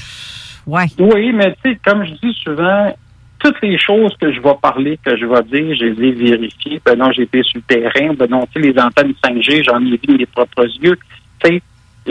ouais. 0.66 0.84
Oui, 0.98 1.32
mais 1.32 1.54
tu 1.64 1.70
sais, 1.72 1.78
comme 1.82 2.04
je 2.04 2.12
dis 2.12 2.36
souvent, 2.44 2.94
toutes 3.38 3.56
les 3.62 3.78
choses 3.78 4.14
que 4.20 4.30
je 4.34 4.40
vais 4.42 4.54
parler, 4.60 4.98
que 5.02 5.16
je 5.16 5.24
vais 5.24 5.42
dire, 5.44 5.74
je 5.80 5.84
les 5.98 6.08
ai 6.08 6.12
vérifiées. 6.12 6.82
Ben 6.84 6.98
non, 6.98 7.10
j'ai 7.10 7.22
été 7.22 7.42
sur 7.42 7.58
le 7.66 7.74
terrain. 7.74 8.12
Ben 8.18 8.26
non, 8.28 8.46
tu 8.54 8.60
sais, 8.60 8.68
les 8.70 8.78
antennes 8.78 9.14
5G, 9.24 9.64
j'en 9.64 9.78
ai 9.80 9.92
vu 9.92 9.98
de 10.06 10.12
mes 10.18 10.26
propres 10.26 10.66
yeux. 10.82 10.98
Tu 11.42 11.48
sais, 11.52 11.62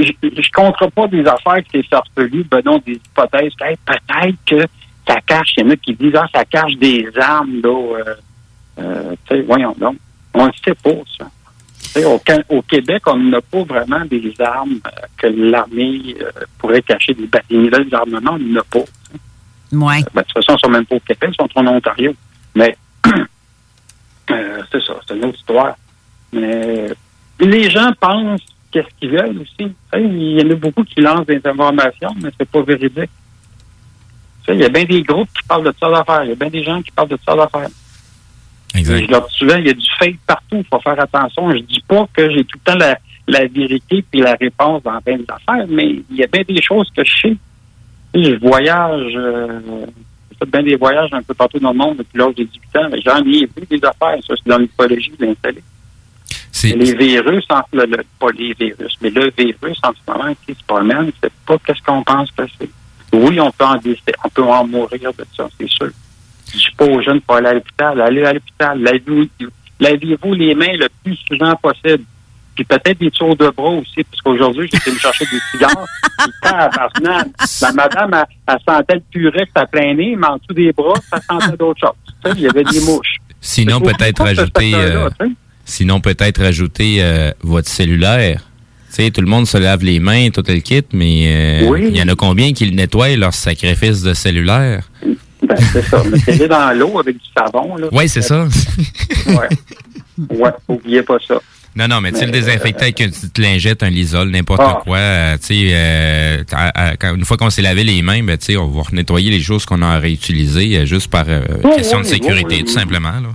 je 0.04 0.42
je 0.42 0.52
compterai 0.52 0.90
pas 0.92 1.08
des 1.08 1.26
affaires 1.26 1.64
qui 1.64 1.82
sont 1.82 1.88
farfelues, 1.90 2.46
ben 2.50 2.62
non, 2.66 2.82
des 2.86 2.94
hypothèses. 2.94 3.54
Hey, 3.62 3.78
peut-être 3.86 4.38
que 4.46 4.68
ça 5.08 5.20
cache, 5.26 5.54
il 5.58 5.64
y 5.64 5.68
en 5.68 5.72
a 5.72 5.76
qui 5.78 5.94
disent, 5.94 6.16
ah, 6.16 6.28
ça 6.34 6.46
cache 6.46 6.76
des 6.76 7.08
armes, 7.20 7.62
là. 7.64 7.70
euh, 7.70 8.16
euh, 8.80 9.16
tu 9.28 9.36
sais, 9.36 9.42
voyons 9.42 9.76
donc. 9.80 9.98
On 10.34 10.46
ne 10.48 10.52
sait 10.64 10.76
pas, 10.76 10.92
ça. 11.18 11.26
Tu 11.82 12.02
sais, 12.02 12.06
Au, 12.06 12.22
au 12.50 12.62
Québec, 12.62 13.04
on 13.08 13.18
n'a 13.18 13.42
pas 13.42 13.64
vraiment 13.64 14.06
des 14.06 14.34
armes 14.40 14.80
euh, 14.86 14.90
que 15.18 15.28
l'armée 15.28 16.16
euh, 16.22 16.30
pourrait 16.60 16.82
cacher, 16.82 17.14
des, 17.16 17.28
des 17.50 17.94
armements, 17.94 18.34
on 18.34 18.40
n'en 18.40 18.60
a 18.60 18.64
pas. 18.64 18.86
Ouais. 19.72 20.04
Ben, 20.14 20.22
de 20.22 20.28
toute 20.28 20.34
façon, 20.34 20.56
ils 20.58 20.60
sont 20.60 20.70
même 20.70 20.86
pas 20.86 20.96
au 20.96 21.00
Québec, 21.00 21.32
ils 21.34 21.36
sont 21.36 21.50
en 21.56 21.68
Ontario. 21.68 22.14
Mais 22.56 22.78
c'est 24.28 24.84
ça, 24.84 24.94
c'est 25.08 25.16
une 25.16 25.26
autre 25.26 25.38
histoire. 25.38 25.76
Mais 26.32 26.88
les 27.40 27.70
gens 27.70 27.92
pensent 28.00 28.42
qu'est-ce 28.72 28.88
qu'ils 29.00 29.12
veulent 29.12 29.40
aussi. 29.42 29.72
Il 29.96 30.40
y 30.40 30.44
en 30.44 30.52
a 30.52 30.56
beaucoup 30.56 30.84
qui 30.84 31.02
lancent 31.02 31.26
des 31.26 31.42
informations, 31.44 32.14
mais 32.22 32.30
c'est 32.40 32.50
pas 32.50 32.62
véridique. 32.62 33.10
Il 34.50 34.56
y 34.60 34.64
a 34.64 34.70
bien 34.70 34.86
des 34.86 35.04
groupes 35.04 35.28
qui 35.38 35.46
parlent 35.48 35.66
de 35.66 35.74
ça 35.80 35.90
d'affaires. 35.90 36.24
Il 36.24 36.30
y 36.30 36.32
a 36.32 36.36
bien 36.36 36.50
des 36.50 36.64
gens 36.64 36.82
qui 36.82 36.92
parlent 36.92 37.10
de 37.10 37.20
ça 37.26 37.36
d'affaires. 37.36 37.70
Exact. 38.76 39.06
Je 39.06 39.12
leur 39.12 39.28
dis 39.28 39.36
souvent, 39.36 39.56
il 39.58 39.68
y 39.68 39.70
a 39.70 39.74
du 39.74 39.88
fake 40.00 40.20
partout. 40.26 40.58
Il 40.58 40.64
faut 40.66 40.80
faire 40.80 41.00
attention. 41.00 41.52
Je 41.52 41.58
dis 41.60 41.84
pas 41.88 42.08
que 42.14 42.30
j'ai 42.32 42.46
tout 42.46 42.58
le 42.66 42.72
temps 42.72 42.78
la, 42.78 42.98
la 43.28 43.46
vérité 43.48 44.04
puis 44.10 44.22
la 44.22 44.36
réponse 44.36 44.84
dans 44.84 45.02
plein 45.02 45.18
affaires, 45.28 45.66
mais 45.68 45.88
il 46.10 46.16
y 46.16 46.24
a 46.24 46.28
bien 46.28 46.44
des 46.48 46.62
choses 46.62 46.90
que 46.96 47.04
je 47.04 47.18
sais. 47.22 47.38
Je 48.14 48.36
voyage, 48.40 49.12
euh, 49.16 49.60
j'ai 50.32 50.38
fait 50.38 50.50
bien 50.50 50.64
des 50.64 50.76
voyages 50.78 51.10
un 51.14 51.22
peu 51.22 51.34
partout 51.34 51.60
dans 51.60 51.72
le 51.72 51.78
monde 51.78 51.98
depuis 51.98 52.18
l'âge 52.18 52.36
de 52.36 52.44
18 52.44 52.78
ans. 52.78 52.90
J'en 53.06 53.18
ai 53.26 53.46
vu 53.46 53.50
des 53.70 53.84
affaires. 53.86 54.18
Ça, 54.26 54.34
c'est 54.38 54.48
dans 54.48 54.58
l'installé. 54.58 55.02
C'est- 55.20 55.64
Les 56.64 56.96
virus, 56.96 57.46
en, 57.50 57.62
le, 57.74 57.86
le- 57.86 58.04
pas 58.20 58.28
les 58.38 58.54
virus, 58.54 58.98
mais 59.02 59.10
le 59.10 59.32
virus 59.38 59.78
en 59.84 59.92
ce 59.92 60.12
moment 60.12 60.34
qui 60.46 60.54
se 60.54 60.64
promène, 60.66 61.12
c'est 61.22 61.32
pas 61.46 61.58
qu'est-ce 61.66 61.82
qu'on 61.84 62.04
pense 62.04 62.32
que 62.32 62.44
c'est. 62.60 62.70
Oui, 63.14 63.40
on 63.40 63.52
peut 63.52 63.66
en 63.66 63.76
décéder, 63.76 64.14
on 64.24 64.30
peut 64.30 64.44
en 64.44 64.66
mourir 64.68 65.12
de 65.18 65.26
ça, 65.36 65.48
c'est 65.60 65.70
sûr. 65.70 65.90
Je 66.52 66.58
dis 66.58 66.68
pas 66.78 66.86
aux 66.86 67.02
jeunes 67.02 67.22
pour 67.22 67.36
aller 67.36 67.48
à 67.48 67.54
l'hôpital. 67.54 68.02
Allez 68.02 68.24
à 68.24 68.34
l'hôpital. 68.34 68.80
Lavez-vous 69.80 70.34
les 70.34 70.56
mains 70.56 70.74
le 70.78 70.88
plus 71.04 71.18
souvent 71.28 71.56
possible. 71.56 72.04
Puis 72.56 72.64
peut-être 72.64 72.98
des 73.00 73.12
tours 73.12 73.36
de 73.36 73.50
bras 73.50 73.70
aussi, 73.70 74.04
parce 74.04 74.22
qu'aujourd'hui, 74.24 74.68
j'étais 74.72 74.92
me 74.92 74.98
chercher 74.98 75.26
des 75.26 75.40
cigares. 75.52 75.86
La 77.62 77.72
madame, 77.74 78.14
elle, 78.14 78.26
elle 78.48 78.58
sentait 78.68 78.96
le 78.96 79.02
purex 79.12 79.52
à 79.56 79.66
plein 79.68 79.94
nez, 79.94 80.16
mais 80.16 80.28
en 80.28 80.38
dessous 80.38 80.54
des 80.54 80.72
bras, 80.72 80.96
ça 81.10 81.20
sentait 81.22 81.56
d'autres 81.58 81.80
choses. 81.80 82.14
Tu 82.24 82.32
sais, 82.32 82.36
il 82.38 82.42
y 82.44 82.48
avait 82.48 82.64
des 82.64 82.80
mouches. 82.82 83.18
Sinon, 83.40 83.80
peut-être 83.80 84.18
faut 84.18 84.26
euh, 85.68 85.72
sinon 85.72 86.00
peut-être 86.00 86.42
rajouter 86.42 86.98
euh, 87.02 87.32
votre 87.42 87.68
cellulaire. 87.70 88.42
Tu 88.90 89.04
sais, 89.04 89.12
tout 89.12 89.22
le 89.22 89.28
monde 89.28 89.46
se 89.48 89.58
lave 89.58 89.84
les 89.84 90.00
mains, 90.00 90.30
tout 90.30 90.44
le 90.48 90.60
kit, 90.60 90.82
mais 90.94 91.26
euh, 91.28 91.68
Oui. 91.70 91.86
il 91.90 91.98
y 91.98 92.02
en 92.02 92.08
a 92.08 92.16
combien 92.16 92.54
qui 92.54 92.66
le 92.66 92.76
nettoient 92.76 93.16
leur 93.18 93.34
sacrifice 93.34 94.02
de 94.02 94.14
cellulaire? 94.14 94.90
Ben, 95.46 95.56
c'est 95.72 95.84
ça. 95.84 96.04
Mettez-les 96.04 96.48
dans 96.48 96.72
l'eau 96.76 96.98
avec 97.00 97.16
du 97.18 97.24
savon. 97.38 97.76
Là. 97.76 97.88
Oui, 97.92 98.10
c'est 98.10 98.22
ça. 98.24 98.48
Ouais. 99.28 99.50
Ouais, 100.32 100.50
oubliez 100.68 101.04
pas 101.04 101.18
ça. 101.28 101.36
Non, 101.76 101.88
non, 101.88 102.02
mais 102.02 102.12
tu 102.12 102.18
sais, 102.18 102.26
le 102.26 102.32
désinfecter 102.32 102.84
avec 102.86 103.00
une 103.02 103.12
petite 103.12 103.38
lingette, 103.38 103.84
un 103.84 103.92
lisol, 103.92 104.32
n'importe 104.32 104.62
Ah. 104.64 104.80
quoi. 104.84 104.98
euh, 104.98 105.38
tu 105.38 105.46
sais, 105.46 105.70
euh, 105.74 106.44
une 107.16 107.24
fois 107.26 107.38
qu'on 107.38 107.52
s'est 107.52 107.62
lavé 107.62 107.84
les 107.84 108.02
mains, 108.02 108.24
ben, 108.24 108.36
tu 108.36 108.46
sais, 108.46 108.58
on 108.58 108.66
va 108.68 108.82
nettoyer 108.94 109.30
les 109.30 109.42
choses 109.42 109.66
qu'on 109.66 109.84
a 109.84 110.00
réutilisées 110.00 110.76
euh, 110.76 110.86
juste 110.88 111.12
par 111.12 111.26
euh, 111.28 111.42
question 111.76 112.00
oui, 112.00 112.04
de 112.06 112.08
sécurité, 112.10 112.46
oui, 112.56 112.56
oui, 112.62 112.64
tout 112.64 112.72
simplement. 112.74 113.12
Là. 113.12 113.30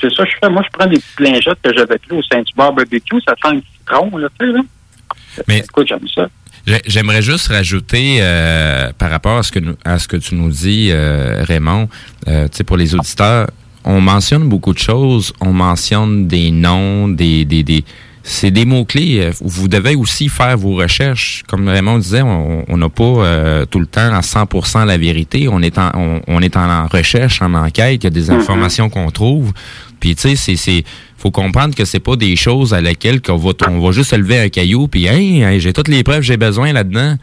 C'est 0.00 0.12
ça, 0.12 0.24
que 0.24 0.30
je 0.30 0.36
fais. 0.42 0.50
Moi, 0.50 0.62
je 0.64 0.78
prends 0.78 0.86
des 0.88 1.00
lingettes 1.18 1.58
que 1.62 1.72
j'avais 1.76 1.98
pris 1.98 2.16
au 2.16 2.22
Saint-Hubert 2.22 2.72
Barbecue. 2.72 3.20
Ça 3.26 3.34
sent 3.42 3.54
le 3.56 3.62
citron, 3.78 4.16
là, 4.18 4.28
tu 4.38 4.46
sais, 4.46 4.52
là. 4.52 4.60
Mais 5.48 5.58
Écoute, 5.58 5.86
j'aime 5.88 6.06
ça. 6.14 6.28
J'ai- 6.66 6.80
J'aimerais 6.86 7.20
juste 7.22 7.48
rajouter 7.48 8.18
euh, 8.20 8.90
par 8.96 9.10
rapport 9.10 9.36
à 9.38 9.42
ce 9.42 9.52
que 9.52 9.58
nous- 9.58 9.76
à 9.84 9.98
ce 9.98 10.08
que 10.08 10.16
tu 10.16 10.34
nous 10.34 10.50
dis, 10.50 10.88
euh, 10.92 11.44
Raymond, 11.46 11.88
euh, 12.28 12.48
tu 12.48 12.56
sais, 12.58 12.64
pour 12.64 12.76
les 12.78 12.94
auditeurs, 12.94 13.48
on 13.84 14.00
mentionne 14.00 14.48
beaucoup 14.48 14.72
de 14.72 14.78
choses, 14.78 15.32
on 15.40 15.52
mentionne 15.52 16.26
des 16.26 16.50
noms, 16.50 17.08
des, 17.08 17.44
des, 17.44 17.62
des 17.62 17.84
c'est 18.26 18.50
des 18.50 18.64
mots-clés. 18.64 19.32
Vous 19.42 19.68
devez 19.68 19.94
aussi 19.94 20.30
faire 20.30 20.56
vos 20.56 20.76
recherches. 20.76 21.42
Comme 21.46 21.68
Raymond 21.68 21.98
disait, 21.98 22.22
on 22.22 22.64
n'a 22.78 22.88
pas 22.88 23.04
euh, 23.04 23.66
tout 23.66 23.78
le 23.80 23.84
temps 23.86 24.14
à 24.14 24.22
100% 24.22 24.86
la 24.86 24.96
vérité. 24.96 25.46
On 25.50 25.60
est 25.60 25.76
en, 25.76 25.90
on, 25.94 26.22
on 26.26 26.40
est 26.40 26.56
en 26.56 26.86
recherche, 26.86 27.42
en 27.42 27.52
enquête. 27.52 28.02
Il 28.02 28.04
y 28.04 28.06
a 28.06 28.10
des 28.10 28.30
Mhm. 28.30 28.40
informations 28.40 28.88
qu'on 28.88 29.10
trouve. 29.10 29.52
Puis 30.00 30.14
tu 30.16 30.36
sais, 30.36 30.56
c'est 30.56 30.84
faut 31.16 31.30
comprendre 31.30 31.74
que 31.74 31.84
c'est 31.84 32.00
pas 32.00 32.16
des 32.16 32.36
choses 32.36 32.74
à 32.74 32.80
laquelle 32.80 33.22
qu'on 33.22 33.36
va 33.36 33.52
on 33.68 33.80
va 33.80 33.92
juste 33.92 34.10
se 34.10 34.16
lever 34.16 34.38
un 34.38 34.48
caillou 34.48 34.88
puis 34.88 35.06
hey, 35.06 35.40
hey, 35.42 35.60
j'ai 35.60 35.72
toutes 35.72 35.88
les 35.88 36.02
preuves 36.02 36.18
que 36.20 36.26
j'ai 36.26 36.36
besoin 36.36 36.72
là-dedans. 36.72 37.16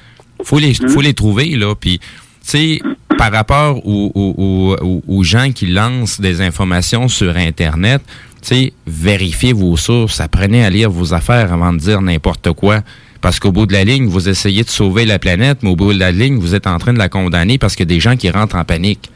Faut 0.44 0.58
les 0.60 0.74
faut 0.74 1.02
les 1.02 1.14
trouver 1.14 1.56
là. 1.56 1.76
Puis 1.76 2.00
tu 2.00 2.06
sais 2.44 2.80
par 3.18 3.32
rapport 3.32 3.86
aux, 3.86 4.12
aux- 4.16 4.36
aux- 4.38 4.76
aux- 4.84 5.04
aux 5.08 5.24
gens 5.24 5.52
qui 5.52 5.68
lancent 5.68 6.20
des 6.20 6.42
informations 6.42 7.08
sur 7.08 7.38
internet, 7.38 8.02
tu 8.42 8.48
sais 8.48 8.74
vérifiez 8.88 9.54
vos 9.54 9.78
sources, 9.78 10.20
apprenez 10.20 10.66
à 10.66 10.70
lire 10.72 10.90
vos 10.90 11.14
affaires 11.14 11.54
avant 11.54 11.72
de 11.74 11.78
dire 11.78 12.02
n'importe 12.02 12.52
quoi. 12.54 12.82
Parce 13.20 13.40
qu'au 13.40 13.52
bout 13.52 13.68
de 13.68 13.74
la 13.74 13.84
ligne, 13.84 14.08
vous 14.08 14.30
essayez 14.30 14.64
de 14.64 14.70
sauver 14.70 15.06
la 15.06 15.20
planète, 15.20 15.60
mais 15.62 15.70
au 15.70 15.76
bout 15.76 15.94
de 15.94 16.00
la 16.00 16.12
ligne, 16.12 16.40
vous 16.40 16.56
êtes 16.56 16.66
en 16.66 16.80
train 16.80 16.92
de 16.94 16.98
la 16.98 17.08
condamner 17.10 17.60
parce 17.60 17.76
qu'il 17.76 17.84
y 17.88 17.92
a 17.92 17.94
des 17.94 18.00
gens 18.00 18.16
qui 18.18 18.32
rentrent 18.32 18.56
en 18.56 18.64
panique. 18.64 19.12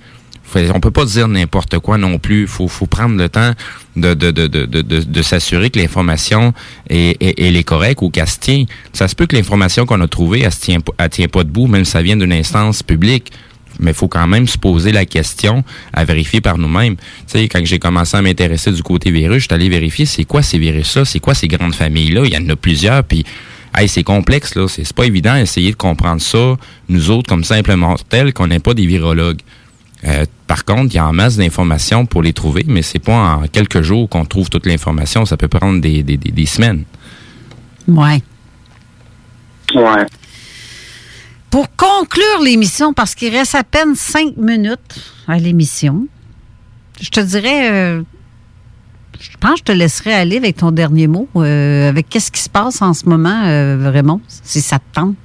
Fait- 0.47 0.69
on 0.71 0.79
peut 0.79 0.91
pas 0.91 1.05
dire 1.05 1.27
n'importe 1.27 1.79
quoi 1.79 1.97
non 1.97 2.19
plus. 2.19 2.47
Faut, 2.47 2.67
faut 2.67 2.85
prendre 2.85 3.17
le 3.17 3.27
temps 3.29 3.53
de, 3.95 4.13
de, 4.13 4.31
de, 4.31 4.47
de, 4.47 4.65
de, 4.81 5.21
s'assurer 5.21 5.69
que 5.69 5.79
l'information 5.79 6.53
est, 6.89 7.21
est, 7.21 7.39
elle 7.39 7.55
est 7.55 7.63
correcte 7.63 8.01
ou 8.01 8.09
qu'elle 8.09 8.27
se 8.27 8.39
tient. 8.39 8.65
Ça 8.93 9.07
se 9.07 9.15
peut 9.15 9.25
que 9.25 9.35
l'information 9.35 9.85
qu'on 9.85 10.01
a 10.01 10.07
trouvée, 10.07 10.41
elle 10.41 10.51
se 10.53 10.61
tient, 10.61 10.79
elle 10.97 11.09
tient 11.09 11.27
pas 11.27 11.43
debout, 11.43 11.67
même 11.67 11.85
si 11.85 11.91
ça 11.91 12.01
vient 12.01 12.15
d'une 12.15 12.33
instance 12.33 12.83
publique. 12.83 13.31
Mais 13.79 13.91
il 13.91 13.93
faut 13.93 14.07
quand 14.07 14.27
même 14.27 14.47
se 14.47 14.57
poser 14.57 14.93
la 14.93 15.05
question 15.05 15.63
à 15.91 16.05
vérifier 16.05 16.39
par 16.39 16.57
nous-mêmes. 16.57 16.95
Tu 16.95 17.03
sais, 17.27 17.47
quand 17.49 17.59
j'ai 17.65 17.79
commencé 17.79 18.15
à 18.15 18.21
m'intéresser 18.21 18.71
du 18.71 18.81
côté 18.83 19.11
virus, 19.11 19.39
je 19.39 19.47
suis 19.47 19.53
allé 19.53 19.67
vérifier 19.67 20.05
c'est 20.05 20.23
quoi 20.23 20.41
ces 20.41 20.57
virus-là, 20.57 21.03
c'est 21.03 21.19
quoi 21.19 21.33
ces 21.33 21.49
grandes 21.49 21.75
familles-là. 21.75 22.21
Il 22.25 22.33
y 22.33 22.37
en 22.37 22.47
a 22.49 22.55
plusieurs, 22.55 23.03
puis 23.03 23.25
hey, 23.77 23.89
c'est 23.89 24.03
complexe, 24.03 24.55
là. 24.55 24.67
C'est 24.69 24.93
pas 24.93 25.05
évident 25.05 25.35
d'essayer 25.35 25.71
de 25.71 25.75
comprendre 25.75 26.21
ça, 26.21 26.55
nous 26.87 27.09
autres, 27.09 27.27
comme 27.27 27.43
simples 27.43 27.75
mortels, 27.75 28.31
qu'on 28.31 28.47
n'est 28.47 28.59
pas 28.59 28.73
des 28.73 28.85
virologues. 28.85 29.41
Euh, 30.07 30.25
par 30.45 30.65
contre, 30.65 30.93
il 30.93 30.97
y 30.97 30.99
a 30.99 31.07
en 31.07 31.13
masse 31.13 31.37
d'informations 31.37 32.05
pour 32.05 32.21
les 32.21 32.33
trouver, 32.33 32.63
mais 32.67 32.81
c'est 32.81 32.99
pas 32.99 33.37
en 33.37 33.47
quelques 33.47 33.81
jours 33.81 34.07
qu'on 34.07 34.25
trouve 34.25 34.49
toute 34.49 34.65
l'information. 34.65 35.25
Ça 35.25 35.35
peut 35.37 35.47
prendre 35.47 35.81
des, 35.81 36.03
des, 36.03 36.17
des, 36.17 36.31
des 36.31 36.45
semaines. 36.45 36.83
Ouais. 37.87 38.21
Ouais. 39.73 40.05
Pour 41.49 41.73
conclure 41.75 42.41
l'émission, 42.43 42.93
parce 42.93 43.15
qu'il 43.15 43.35
reste 43.35 43.55
à 43.55 43.63
peine 43.63 43.95
cinq 43.95 44.37
minutes 44.37 44.99
à 45.27 45.37
l'émission, 45.37 46.07
je 47.01 47.09
te 47.09 47.19
dirais, 47.19 47.71
euh, 47.71 48.03
je 49.19 49.37
pense 49.39 49.53
que 49.53 49.59
je 49.59 49.63
te 49.63 49.71
laisserai 49.71 50.13
aller 50.13 50.37
avec 50.37 50.57
ton 50.57 50.71
dernier 50.71 51.07
mot, 51.07 51.27
euh, 51.35 51.89
avec 51.89 52.09
qu'est-ce 52.09 52.31
qui 52.31 52.41
se 52.41 52.49
passe 52.49 52.81
en 52.81 52.93
ce 52.93 53.07
moment, 53.07 53.43
euh, 53.45 53.89
Raymond, 53.89 54.21
si 54.27 54.61
ça 54.61 54.79
te 54.79 54.83
tente? 54.93 55.15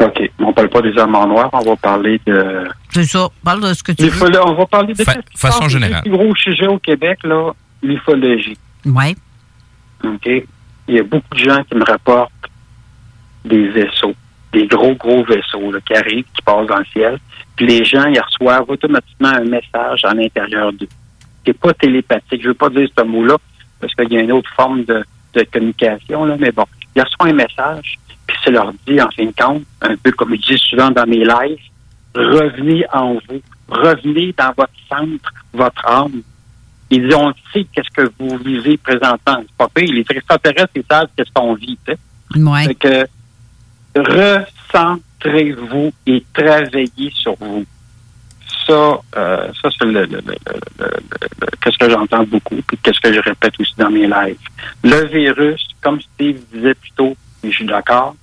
OK. 0.00 0.30
On 0.38 0.52
parle 0.52 0.68
pas 0.70 0.80
des 0.82 0.96
amants 0.98 1.26
noirs, 1.26 1.50
on 1.52 1.60
va 1.60 1.76
parler 1.76 2.20
de. 2.26 2.64
C'est 2.90 3.04
ça, 3.04 3.28
parle 3.44 3.62
de 3.68 3.74
ce 3.74 3.82
que 3.82 3.92
tu 3.92 4.04
veux. 4.04 4.08
L'ufologie, 4.10 4.38
on 4.46 4.54
va 4.54 4.66
parler 4.66 4.94
de 4.94 5.02
Fa- 5.04 5.14
façon 5.36 5.68
générale. 5.68 6.02
Le 6.04 6.10
plus 6.10 6.18
gros 6.18 6.34
sujet 6.36 6.66
au 6.66 6.78
Québec, 6.78 7.18
là, 7.24 7.52
l'ufologie. 7.82 8.56
Oui. 8.86 9.14
OK? 10.04 10.26
Il 10.88 10.94
y 10.94 10.98
a 10.98 11.02
beaucoup 11.02 11.34
de 11.34 11.38
gens 11.38 11.62
qui 11.64 11.74
me 11.76 11.84
rapportent 11.84 12.32
des 13.44 13.68
vaisseaux, 13.68 14.14
des 14.52 14.66
gros, 14.66 14.94
gros 14.94 15.22
vaisseaux 15.24 15.70
là, 15.70 15.78
qui 15.86 15.94
arrivent, 15.94 16.24
qui 16.34 16.42
passent 16.42 16.66
dans 16.66 16.78
le 16.78 16.84
ciel. 16.92 17.18
Puis 17.56 17.66
les 17.66 17.84
gens, 17.84 18.04
ils 18.06 18.18
reçoivent 18.20 18.68
automatiquement 18.68 19.28
un 19.28 19.44
message 19.44 20.04
à 20.04 20.14
l'intérieur 20.14 20.72
d'eux. 20.72 20.88
C'est 21.46 21.58
pas 21.58 21.74
télépathique. 21.74 22.42
Je 22.42 22.48
veux 22.48 22.54
pas 22.54 22.70
dire 22.70 22.88
ce 22.96 23.04
mot-là, 23.04 23.36
parce 23.80 23.94
qu'il 23.94 24.12
y 24.12 24.16
a 24.16 24.20
une 24.20 24.32
autre 24.32 24.50
forme 24.56 24.84
de, 24.84 25.04
de 25.34 25.42
communication, 25.52 26.24
là, 26.24 26.36
mais 26.38 26.52
bon. 26.52 26.64
Ils 26.96 27.02
reçoivent 27.02 27.28
un 27.28 27.34
message, 27.34 27.98
puis 28.30 28.38
ça 28.44 28.50
leur 28.50 28.72
dit, 28.86 29.00
en 29.00 29.10
fin 29.10 29.24
de 29.26 29.32
compte, 29.36 29.64
un 29.82 29.96
peu 29.96 30.12
comme 30.12 30.34
je 30.34 30.54
dis 30.54 30.58
souvent 30.58 30.90
dans 30.90 31.06
mes 31.06 31.24
lives, 31.24 31.58
revenez 32.14 32.84
en 32.92 33.14
vous. 33.14 33.42
Revenez 33.68 34.34
dans 34.36 34.52
votre 34.56 34.72
centre, 34.88 35.32
votre 35.52 35.86
âme. 35.86 36.22
Ils 36.90 37.02
disent, 37.02 37.14
on 37.14 37.32
sait 37.52 37.64
qu'est-ce 37.72 37.90
que 37.90 38.10
vous 38.18 38.36
vivez 38.38 38.76
présentement. 38.76 39.36
C'est 39.42 39.56
pas 39.56 39.68
pire. 39.72 39.92
Les 39.92 40.04
extraterrestres, 40.10 40.72
ils 40.74 40.82
savent 40.90 41.08
qu'est-ce 41.16 41.30
qu'on 41.32 41.54
vit. 41.54 41.78
Ouais. 42.34 42.64
Fait 42.64 42.74
que 42.74 43.06
recentrez-vous 43.96 45.92
et 46.06 46.24
travaillez 46.32 47.10
sur 47.12 47.34
vous. 47.36 47.64
Ça, 48.66 49.00
euh, 49.16 49.48
ça 49.62 49.68
c'est 49.78 49.84
le, 49.84 49.92
le- 49.92 50.06
le- 50.06 50.20
le- 50.20 50.60
le- 50.78 50.86
le- 51.40 51.46
qu'est-ce 51.62 51.78
que 51.78 51.90
j'entends 51.90 52.24
beaucoup, 52.24 52.60
puis 52.66 52.76
qu'est-ce 52.82 53.00
que 53.00 53.12
je 53.12 53.20
répète 53.20 53.54
aussi 53.60 53.74
dans 53.78 53.90
mes 53.90 54.06
lives. 54.06 54.38
Le 54.84 55.06
virus, 55.06 55.66
comme 55.80 56.00
Steve 56.00 56.40
disait 56.52 56.74
plus 56.74 56.90
tôt, 56.96 57.16
je 57.44 57.50
suis 57.50 57.66
d'accord, 57.66 58.16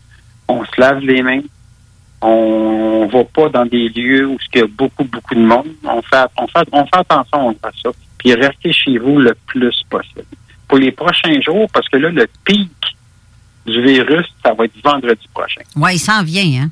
on 0.47 0.63
se 0.65 0.79
lave 0.79 0.99
les 0.99 1.21
mains, 1.21 1.41
on 2.21 3.07
va 3.11 3.23
pas 3.25 3.49
dans 3.49 3.65
des 3.65 3.89
lieux 3.89 4.27
où 4.27 4.37
il 4.53 4.59
y 4.59 4.63
a 4.63 4.67
beaucoup, 4.67 5.03
beaucoup 5.03 5.35
de 5.35 5.41
monde. 5.41 5.67
On 5.83 6.01
fait, 6.01 6.25
on 6.37 6.47
fait, 6.47 6.67
on 6.71 6.83
fait 6.85 6.97
attention 6.97 7.55
à 7.63 7.69
ça. 7.83 7.89
Puis 8.17 8.33
restez 8.33 8.73
chez 8.73 8.97
vous 8.97 9.19
le 9.19 9.35
plus 9.45 9.83
possible. 9.89 10.25
Pour 10.67 10.79
les 10.79 10.91
prochains 10.91 11.39
jours, 11.41 11.67
parce 11.71 11.87
que 11.87 11.97
là, 11.97 12.09
le 12.09 12.27
pic 12.43 12.71
du 13.65 13.81
virus, 13.81 14.25
ça 14.43 14.53
va 14.53 14.65
être 14.65 14.83
vendredi 14.83 15.27
prochain. 15.33 15.61
Oui, 15.75 15.95
il 15.95 15.99
s'en 15.99 16.23
vient, 16.23 16.63
hein? 16.63 16.69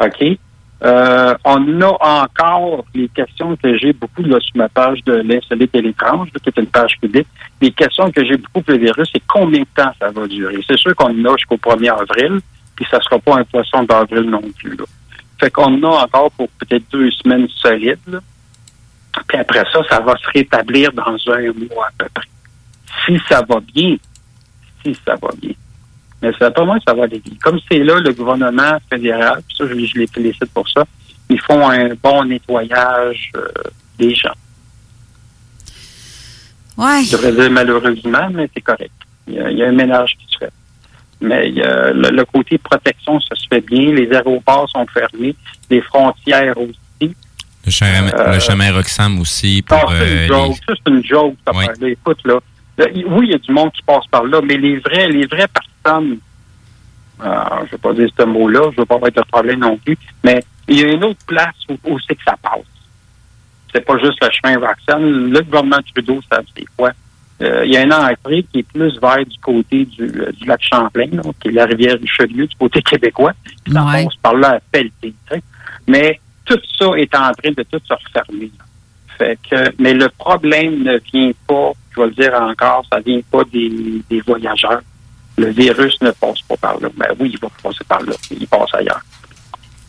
OK? 0.00 0.38
Euh, 0.82 1.34
on 1.44 1.82
a 1.82 2.22
encore 2.22 2.84
les 2.94 3.08
questions 3.08 3.54
que 3.56 3.76
j'ai 3.76 3.92
beaucoup 3.92 4.22
là, 4.22 4.38
sur 4.40 4.56
ma 4.56 4.68
page 4.68 5.04
de 5.04 5.12
l'insolite 5.12 5.74
et 5.74 5.82
l'étrange, 5.82 6.28
qui 6.30 6.48
est 6.48 6.58
une 6.58 6.66
page 6.66 6.96
publique. 7.00 7.28
Les 7.60 7.70
questions 7.70 8.10
que 8.10 8.24
j'ai 8.24 8.38
beaucoup 8.38 8.62
pour 8.62 8.74
le 8.74 8.78
virus, 8.78 9.08
c'est 9.12 9.22
combien 9.26 9.60
de 9.60 9.66
temps 9.74 9.92
ça 9.98 10.10
va 10.10 10.26
durer. 10.26 10.58
C'est 10.66 10.78
sûr 10.78 10.94
qu'on 10.96 11.10
en 11.10 11.32
a 11.32 11.36
jusqu'au 11.36 11.56
1er 11.56 11.92
avril, 11.92 12.40
puis 12.76 12.86
ça 12.90 12.98
sera 13.00 13.18
pas 13.18 13.36
un 13.36 13.44
poisson 13.44 13.82
d'avril 13.82 14.30
non 14.30 14.42
plus. 14.58 14.74
Là. 14.74 14.84
Fait 15.38 15.50
qu'on 15.50 15.82
a 15.82 16.04
encore 16.04 16.30
pour 16.32 16.48
peut-être 16.48 16.84
deux 16.90 17.10
semaines 17.10 17.48
solides. 17.48 17.98
là. 18.06 18.20
Puis 19.26 19.38
après 19.38 19.64
ça, 19.72 19.82
ça 19.88 20.00
va 20.00 20.16
se 20.16 20.30
rétablir 20.32 20.92
dans 20.92 21.16
un 21.28 21.52
mois 21.52 21.88
à 21.88 21.90
peu 21.98 22.06
près. 22.14 22.28
Si 23.04 23.20
ça 23.28 23.42
va 23.46 23.60
bien, 23.60 23.96
si 24.82 24.94
ça 25.06 25.14
va 25.20 25.28
bien. 25.40 25.52
Mais 26.22 26.30
c'est 26.38 26.52
pas 26.54 26.64
moi 26.64 26.76
que 26.78 26.84
ça 26.86 26.94
va 26.94 27.04
aller. 27.04 27.22
Comme 27.42 27.58
c'est 27.70 27.78
là, 27.78 27.98
le 27.98 28.12
gouvernement 28.12 28.78
fédéral, 28.92 29.40
puis 29.46 29.56
ça, 29.56 29.64
je, 29.66 29.84
je 29.86 29.98
les 29.98 30.06
félicite 30.06 30.50
pour 30.52 30.68
ça, 30.68 30.84
ils 31.28 31.40
font 31.40 31.68
un 31.70 31.90
bon 32.02 32.24
nettoyage 32.24 33.30
euh, 33.36 33.48
des 33.98 34.14
gens. 34.14 34.34
Ouais. 36.76 37.04
Je 37.04 37.12
devrais 37.12 37.32
dire 37.32 37.50
malheureusement, 37.50 38.28
mais 38.32 38.48
c'est 38.54 38.60
correct. 38.60 38.92
Il 39.28 39.34
y, 39.34 39.40
a, 39.40 39.50
il 39.50 39.58
y 39.58 39.62
a 39.62 39.68
un 39.68 39.72
ménage 39.72 40.16
qui 40.18 40.26
se 40.32 40.38
fait. 40.38 40.52
Mais 41.20 41.50
le, 41.50 42.10
le 42.10 42.24
côté 42.24 42.56
protection, 42.58 43.20
ça 43.20 43.36
se 43.36 43.46
fait 43.48 43.60
bien. 43.60 43.92
Les 43.92 44.10
aéroports 44.12 44.68
sont 44.70 44.86
fermés. 44.86 45.36
Les 45.68 45.82
frontières 45.82 46.56
aussi. 46.56 47.14
Le 47.66 47.70
chemin, 47.70 48.08
Euh, 48.14 48.32
le 48.34 48.40
chemin 48.40 48.72
Roxham 48.72 49.20
aussi 49.20 49.62
pour 49.62 49.76
Non, 49.76 49.84
c'est 49.88 49.94
euh, 50.02 50.22
une 50.22 50.28
joke. 50.28 50.48
les- 50.48 50.54
Ça, 50.54 50.80
c'est 50.84 50.90
une 50.92 51.04
joke, 51.04 51.36
Oui. 51.54 51.90
Écoute, 51.90 52.18
là, 52.24 52.38
oui, 52.78 53.26
il 53.26 53.30
y 53.32 53.34
a 53.34 53.38
du 53.38 53.52
monde 53.52 53.70
qui 53.72 53.82
passe 53.82 54.06
par 54.10 54.24
là, 54.24 54.40
mais 54.42 54.56
les 54.56 54.78
vrais, 54.78 55.08
les 55.08 55.26
vraies 55.26 55.46
euh, 55.86 56.04
je 57.18 57.64
ne 57.64 57.70
vais 57.70 57.78
pas 57.78 57.92
dire 57.92 58.08
ce 58.18 58.24
mot-là, 58.24 58.62
je 58.64 58.68
ne 58.68 58.76
veux 58.76 58.86
pas 58.86 58.96
être 59.06 59.16
le 59.16 59.24
problème 59.24 59.60
non 59.60 59.76
plus, 59.76 59.98
mais 60.24 60.42
il 60.68 60.80
y 60.80 60.84
a 60.84 60.92
une 60.92 61.04
autre 61.04 61.24
place 61.26 61.56
où, 61.68 61.76
où 61.84 61.98
c'est 62.00 62.14
que 62.14 62.24
ça 62.24 62.36
passe. 62.40 62.60
C'est 63.72 63.84
pas 63.84 63.98
juste 63.98 64.18
le 64.22 64.30
chemin 64.30 64.66
Roxane. 64.66 65.30
Le 65.30 65.40
gouvernement 65.42 65.78
Trudeau, 65.92 66.20
ça 66.30 66.40
c'est 66.56 66.64
quoi? 66.76 66.92
Euh, 67.42 67.64
il 67.64 67.72
y 67.72 67.76
a 67.76 67.82
une 67.82 67.92
entrée 67.92 68.44
qui 68.52 68.60
est 68.60 68.62
plus 68.62 68.98
vers 69.00 69.24
du 69.24 69.38
côté 69.38 69.86
du, 69.86 70.02
euh, 70.02 70.30
du 70.32 70.46
lac 70.46 70.60
Champlain, 70.62 71.08
qui 71.40 71.48
est 71.48 71.52
la 71.52 71.64
rivière 71.64 71.96
Richelieu, 71.98 72.46
du 72.46 72.56
côté 72.56 72.82
québécois. 72.90 73.32
Puis 73.44 73.72
ça 73.72 73.82
passe 73.82 74.16
par 74.22 74.34
là 74.34 74.56
à 74.56 74.78
sais. 74.78 75.42
Mais 75.86 76.20
tout 76.44 76.60
ça 76.78 76.86
est 76.96 77.14
en 77.14 77.32
train 77.32 77.52
de 77.56 77.62
tout 77.62 77.80
se 77.86 77.94
refermer. 77.94 78.50
là. 78.58 78.64
Fait 79.16 79.38
que, 79.50 79.72
mais 79.78 79.94
le 79.94 80.08
problème 80.08 80.82
ne 80.82 80.98
vient 81.12 81.30
pas, 81.46 81.72
je 81.90 82.00
vais 82.00 82.06
le 82.06 82.12
dire 82.12 82.34
encore, 82.40 82.84
ça 82.90 83.00
vient 83.00 83.20
pas 83.30 83.44
des, 83.44 84.02
des 84.08 84.20
voyageurs. 84.20 84.82
Le 85.40 85.50
virus 85.50 85.96
ne 86.02 86.10
passe 86.10 86.40
pas 86.42 86.56
par 86.56 86.78
là. 86.80 86.88
Ben 86.96 87.08
oui, 87.18 87.30
il 87.32 87.38
va 87.40 87.48
passer 87.62 87.84
par 87.88 88.02
là. 88.02 88.12
Il 88.30 88.46
passe 88.46 88.74
ailleurs. 88.74 89.00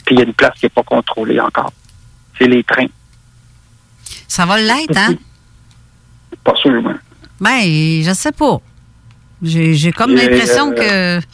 Puis 0.06 0.16
il 0.16 0.20
y 0.20 0.22
a 0.22 0.26
une 0.26 0.34
place 0.34 0.58
qui 0.60 0.66
n'est 0.66 0.70
pas 0.70 0.84
contrôlée 0.84 1.40
encore. 1.40 1.74
C'est 2.38 2.48
les 2.48 2.64
trains. 2.64 2.88
Ça 4.28 4.46
va 4.46 4.58
l'être, 4.58 4.96
hein? 4.98 5.16
Pas 6.44 6.56
sûr, 6.56 6.82
moi. 6.82 6.94
Ben, 7.40 7.62
je 8.04 8.12
sais 8.14 8.32
pas. 8.32 8.58
J'ai 9.44 9.92
comme 9.92 10.16
l'impression 10.16 10.72
euh, 10.78 11.20
que. 11.20 11.26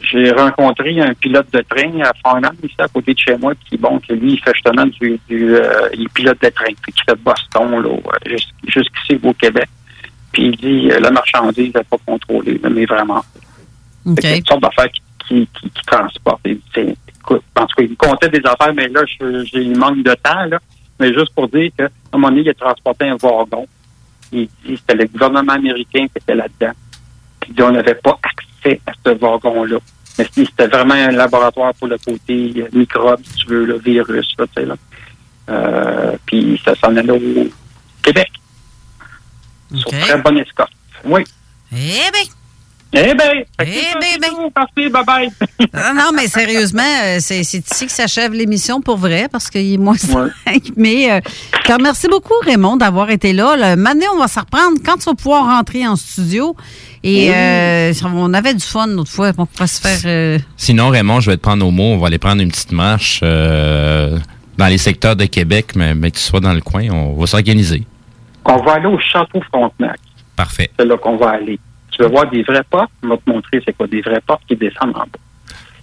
J'ai 0.00 0.30
rencontré 0.30 0.98
un 1.02 1.12
pilote 1.12 1.52
de 1.52 1.60
train 1.68 2.00
à 2.00 2.12
Farnham, 2.22 2.54
ici 2.62 2.74
à 2.78 2.88
côté 2.88 3.12
de 3.12 3.18
chez 3.18 3.36
moi, 3.36 3.52
qui 3.68 3.76
bon, 3.76 4.00
que 4.00 4.14
lui, 4.14 4.32
il 4.34 4.40
fait 4.40 4.54
justement 4.54 4.86
du, 4.86 5.20
du 5.28 5.54
euh, 5.54 5.88
il 5.92 6.08
pilote 6.08 6.40
de 6.40 6.48
train, 6.48 6.72
puis 6.80 6.92
qui 6.94 7.02
fait 7.06 7.18
Boston, 7.20 7.70
là, 7.82 7.88
euh, 7.90 8.00
jus- 8.30 8.54
jusqu'ici 8.68 9.20
au 9.22 9.34
Québec. 9.34 9.68
Puis 10.32 10.46
il 10.46 10.56
dit 10.56 10.88
la 10.98 11.10
marchandise 11.10 11.74
n'est 11.74 11.84
pas 11.84 11.98
contrôlée, 12.06 12.58
mais 12.70 12.86
vraiment. 12.86 13.22
OK. 14.06 14.18
C'est 14.20 14.38
une 14.38 14.46
sorte 14.46 14.62
d'affaires 14.62 14.90
qui, 14.90 15.02
qui, 15.26 15.48
qui, 15.60 15.70
qui 15.70 15.82
transporte. 15.86 16.40
Écoute, 16.46 17.42
en 17.56 17.66
tout 17.66 17.76
cas, 17.76 17.82
il 17.82 17.90
me 17.90 17.96
comptait 17.96 18.28
des 18.28 18.44
affaires, 18.44 18.74
mais 18.74 18.88
là, 18.88 19.02
j'ai 19.06 19.64
manque 19.66 20.02
de 20.02 20.14
temps, 20.14 20.44
là. 20.46 20.58
Mais 20.98 21.12
juste 21.12 21.34
pour 21.34 21.48
dire 21.48 21.70
qu'à 21.76 21.86
un 21.86 22.18
moment 22.18 22.28
donné, 22.28 22.42
il 22.42 22.50
a 22.50 22.54
transporté 22.54 23.08
un 23.08 23.16
wagon. 23.16 23.66
Il 24.30 24.48
dit 24.64 24.76
c'était 24.76 24.94
le 24.94 25.06
gouvernement 25.06 25.52
américain 25.52 26.06
qui 26.06 26.18
était 26.18 26.34
là-dedans. 26.34 26.72
Puis 27.40 27.54
on 27.60 27.72
n'avait 27.72 27.96
pas 27.96 28.18
accès 28.22 28.80
à 28.86 28.92
ce 29.04 29.10
wagon-là. 29.10 29.78
Mais 30.18 30.24
c'était 30.24 30.44
c'était 30.46 30.66
vraiment 30.68 30.94
un 30.94 31.10
laboratoire 31.10 31.74
pour 31.74 31.88
le 31.88 31.98
côté 31.98 32.52
euh, 32.56 32.68
microbe, 32.72 33.20
si 33.24 33.34
tu 33.34 33.46
veux, 33.48 33.64
le 33.64 33.78
virus, 33.78 34.32
là, 34.38 34.46
tu 34.46 34.62
sais, 34.62 34.66
là. 34.66 34.76
Euh, 35.48 36.16
puis 36.24 36.60
ça 36.64 36.74
s'en 36.76 36.94
allait 36.96 37.10
au 37.10 37.50
Québec. 38.02 38.30
Sur 39.74 39.90
très 39.90 40.18
bonne 40.18 40.38
escorte. 40.38 40.72
Oui. 41.04 41.24
Eh 41.72 41.76
bien. 42.12 42.32
Eh 42.94 43.14
bien. 43.14 43.32
Eh 43.60 43.64
ben, 43.64 44.20
ben. 44.20 44.50
Parfait, 44.54 44.88
bye-bye. 44.90 45.30
Ah 45.72 45.92
non, 45.94 46.10
mais 46.14 46.26
sérieusement, 46.26 46.82
euh, 47.04 47.16
c'est 47.20 47.42
c'est 47.44 47.66
ici 47.70 47.86
que 47.86 47.92
s'achève 47.92 48.32
l'émission 48.34 48.82
pour 48.82 48.98
vrai, 48.98 49.28
parce 49.32 49.48
qu'il 49.48 49.72
est 49.72 49.78
moins 49.78 49.96
cinq. 49.96 50.28
Mais 50.76 51.10
euh, 51.10 51.20
je 51.62 51.68
te 51.68 51.72
remercie 51.72 52.08
beaucoup, 52.08 52.34
Raymond, 52.44 52.76
d'avoir 52.76 53.08
été 53.10 53.32
là. 53.32 53.56
Le 53.56 53.76
Mané, 53.76 54.04
on 54.14 54.18
va 54.18 54.28
se 54.28 54.38
reprendre 54.38 54.76
quand 54.84 54.96
tu 54.98 55.04
vas 55.04 55.14
pouvoir 55.14 55.44
rentrer 55.46 55.86
en 55.86 55.96
studio. 55.96 56.54
Et 57.02 57.28
Oui. 57.30 57.34
euh, 57.34 57.92
on 58.14 58.34
avait 58.34 58.52
du 58.54 58.64
fun 58.64 58.86
l'autre 58.88 59.10
fois. 59.10 59.30
On 59.38 59.46
pourrait 59.46 59.66
se 59.66 59.80
faire. 59.80 59.98
euh, 60.04 60.38
Sinon, 60.58 60.90
Raymond, 60.90 61.20
je 61.20 61.30
vais 61.30 61.36
te 61.38 61.42
prendre 61.42 61.66
au 61.66 61.70
mot. 61.70 61.84
On 61.94 61.98
va 61.98 62.08
aller 62.08 62.18
prendre 62.18 62.42
une 62.42 62.50
petite 62.50 62.72
marche 62.72 63.20
euh, 63.22 64.18
dans 64.58 64.66
les 64.66 64.78
secteurs 64.78 65.16
de 65.16 65.24
Québec, 65.24 65.74
mais, 65.74 65.94
mais 65.94 66.10
que 66.10 66.16
tu 66.16 66.22
sois 66.22 66.40
dans 66.40 66.52
le 66.52 66.60
coin, 66.60 66.86
on 66.90 67.14
va 67.14 67.26
s'organiser. 67.26 67.84
On 68.44 68.56
va 68.58 68.74
aller 68.74 68.86
au 68.86 68.98
Château 68.98 69.40
Frontenac. 69.50 69.98
Parfait. 70.36 70.70
C'est 70.78 70.84
là 70.84 70.96
qu'on 70.98 71.16
va 71.16 71.30
aller. 71.30 71.58
Tu 71.92 72.02
veux 72.02 72.08
voir 72.08 72.28
des 72.30 72.42
vraies 72.42 72.64
portes? 72.70 72.90
On 73.02 73.08
va 73.08 73.16
te 73.16 73.28
montrer 73.30 73.60
c'est 73.64 73.76
quoi 73.76 73.86
des 73.86 74.00
vraies 74.00 74.22
portes 74.26 74.42
qui 74.48 74.56
descendent 74.56 74.96
en 74.96 75.04
bas. 75.06 75.18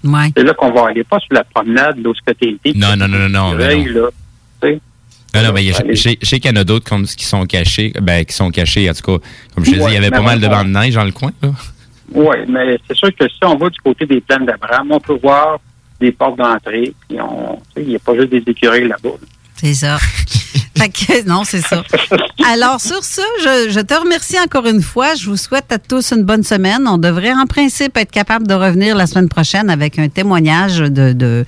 Ouais. 0.03 0.31
C'est 0.35 0.43
là 0.43 0.53
qu'on 0.53 0.71
va 0.71 0.87
aller, 0.87 1.03
pas 1.03 1.19
sur 1.19 1.33
la 1.33 1.43
promenade, 1.43 1.97
là 2.03 2.11
ce 2.15 2.31
été. 2.31 2.57
Non, 2.75 2.95
non, 2.95 3.07
non, 3.07 3.17
non, 3.19 3.29
non. 3.29 3.53
mais 3.55 3.85
non. 3.85 4.09
mais 5.53 5.63
il 5.63 5.69
y 5.69 5.71
a- 5.73 5.77
Allez. 5.77 5.95
je 5.95 6.01
sais 6.01 6.17
je 6.21 6.27
sais 6.27 6.39
qu'il 6.39 6.49
y 6.49 6.53
en 6.53 6.61
a 6.61 6.63
d'autres 6.63 6.89
comme- 6.89 7.05
qui 7.05 7.25
sont 7.25 7.45
cachés, 7.45 7.93
ben, 8.01 8.25
qui 8.25 8.33
sont 8.33 8.49
cachés, 8.49 8.89
en 8.89 8.93
tout 8.93 9.19
cas. 9.19 9.25
Comme 9.53 9.65
je 9.65 9.71
te 9.71 9.75
dis, 9.75 9.81
Ouais, 9.81 9.91
il 9.91 9.93
y 9.93 9.97
avait 9.97 10.09
pas 10.09 10.21
mal 10.21 10.39
de 10.39 10.47
bancs 10.47 10.65
de 10.65 10.71
neige 10.71 10.95
dans 10.95 11.03
le 11.03 11.11
coin, 11.11 11.31
là. 11.41 11.49
Oui, 12.11 12.35
mais 12.47 12.79
c'est 12.87 12.95
sûr 12.97 13.09
que 13.15 13.27
si 13.29 13.37
on 13.43 13.55
va 13.55 13.69
du 13.69 13.79
côté 13.81 14.05
des 14.07 14.19
plaines 14.21 14.45
d'Abraham, 14.45 14.91
on 14.91 14.99
peut 14.99 15.19
voir 15.21 15.59
des 15.99 16.11
portes 16.11 16.37
d'entrée. 16.37 16.93
Puis 17.07 17.19
on, 17.21 17.57
tu 17.57 17.61
sais, 17.75 17.81
il 17.83 17.87
n'y 17.89 17.95
a 17.95 17.99
pas 17.99 18.15
juste 18.15 18.29
des 18.29 18.43
écureuils 18.47 18.87
là-bas. 18.87 19.09
là. 19.09 19.27
C'est 19.57 19.73
ça. 19.75 19.97
fait 20.79 20.89
que, 20.89 21.27
non, 21.27 21.43
c'est 21.43 21.61
ça. 21.61 21.83
Alors, 22.51 22.79
sur 22.81 23.03
ça, 23.03 23.23
je, 23.43 23.69
je 23.69 23.79
te 23.79 23.93
remercie 23.93 24.39
encore 24.39 24.65
une 24.65 24.81
fois. 24.81 25.15
Je 25.15 25.29
vous 25.29 25.37
souhaite 25.37 25.71
à 25.71 25.77
tous 25.77 26.11
une 26.11 26.23
bonne 26.23 26.43
semaine. 26.43 26.87
On 26.87 26.97
devrait, 26.97 27.33
en 27.33 27.45
principe, 27.45 27.97
être 27.97 28.11
capable 28.11 28.47
de 28.47 28.53
revenir 28.53 28.95
la 28.95 29.07
semaine 29.07 29.29
prochaine 29.29 29.69
avec 29.69 29.99
un 29.99 30.09
témoignage 30.09 30.77
de, 30.79 31.13
de, 31.13 31.45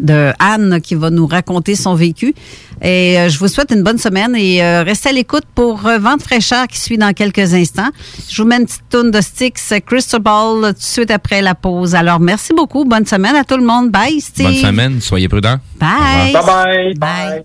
de 0.00 0.32
Anne 0.38 0.80
qui 0.82 0.94
va 0.94 1.10
nous 1.10 1.26
raconter 1.26 1.76
son 1.76 1.94
vécu. 1.94 2.34
Et 2.82 3.18
euh, 3.18 3.28
je 3.28 3.38
vous 3.38 3.48
souhaite 3.48 3.70
une 3.70 3.82
bonne 3.82 3.98
semaine 3.98 4.34
et 4.36 4.62
euh, 4.62 4.82
restez 4.82 5.10
à 5.10 5.12
l'écoute 5.12 5.44
pour 5.54 5.86
euh, 5.86 5.98
Vente 5.98 6.22
fraîcheur 6.22 6.66
qui 6.66 6.78
suit 6.78 6.98
dans 6.98 7.12
quelques 7.12 7.54
instants. 7.54 7.88
Je 8.28 8.42
vous 8.42 8.48
mets 8.48 8.56
une 8.56 8.66
petite 8.66 8.88
tourne 8.90 9.10
de 9.10 9.20
Styx, 9.20 9.74
Crystal 9.86 10.20
Ball, 10.20 10.66
tout 10.66 10.72
de 10.72 10.82
suite 10.82 11.10
après 11.10 11.40
la 11.40 11.54
pause. 11.54 11.94
Alors, 11.94 12.20
merci 12.20 12.52
beaucoup. 12.52 12.84
Bonne 12.84 13.06
semaine 13.06 13.36
à 13.36 13.44
tout 13.44 13.56
le 13.56 13.64
monde. 13.64 13.90
Bye, 13.90 14.20
Steve. 14.20 14.46
Bonne 14.46 14.56
semaine, 14.56 15.00
soyez 15.00 15.28
prudents. 15.28 15.58
Bye. 15.78 16.32
Bye-bye. 16.32 16.98
Bye. 16.98 17.44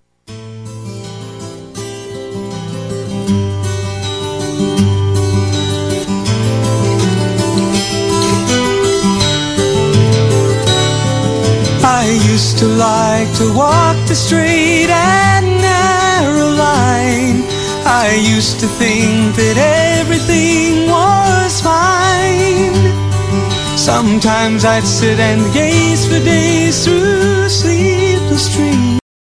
I 12.03 12.09
used 12.33 12.57
to 12.57 12.65
like 12.65 13.31
to 13.35 13.53
walk 13.53 13.95
the 14.07 14.15
straight 14.15 14.89
and 14.89 15.45
narrow 15.61 16.49
line. 16.49 17.43
I 17.85 18.19
used 18.35 18.59
to 18.61 18.67
think 18.81 19.35
that 19.35 19.57
everything 19.99 20.89
was 20.89 21.61
fine. 21.61 22.73
Sometimes 23.77 24.65
I'd 24.65 24.83
sit 24.83 25.19
and 25.19 25.53
gaze 25.53 26.07
for 26.07 26.19
days 26.25 26.83
through 26.83 27.47
sleepless 27.49 28.55
dreams. 28.55 29.00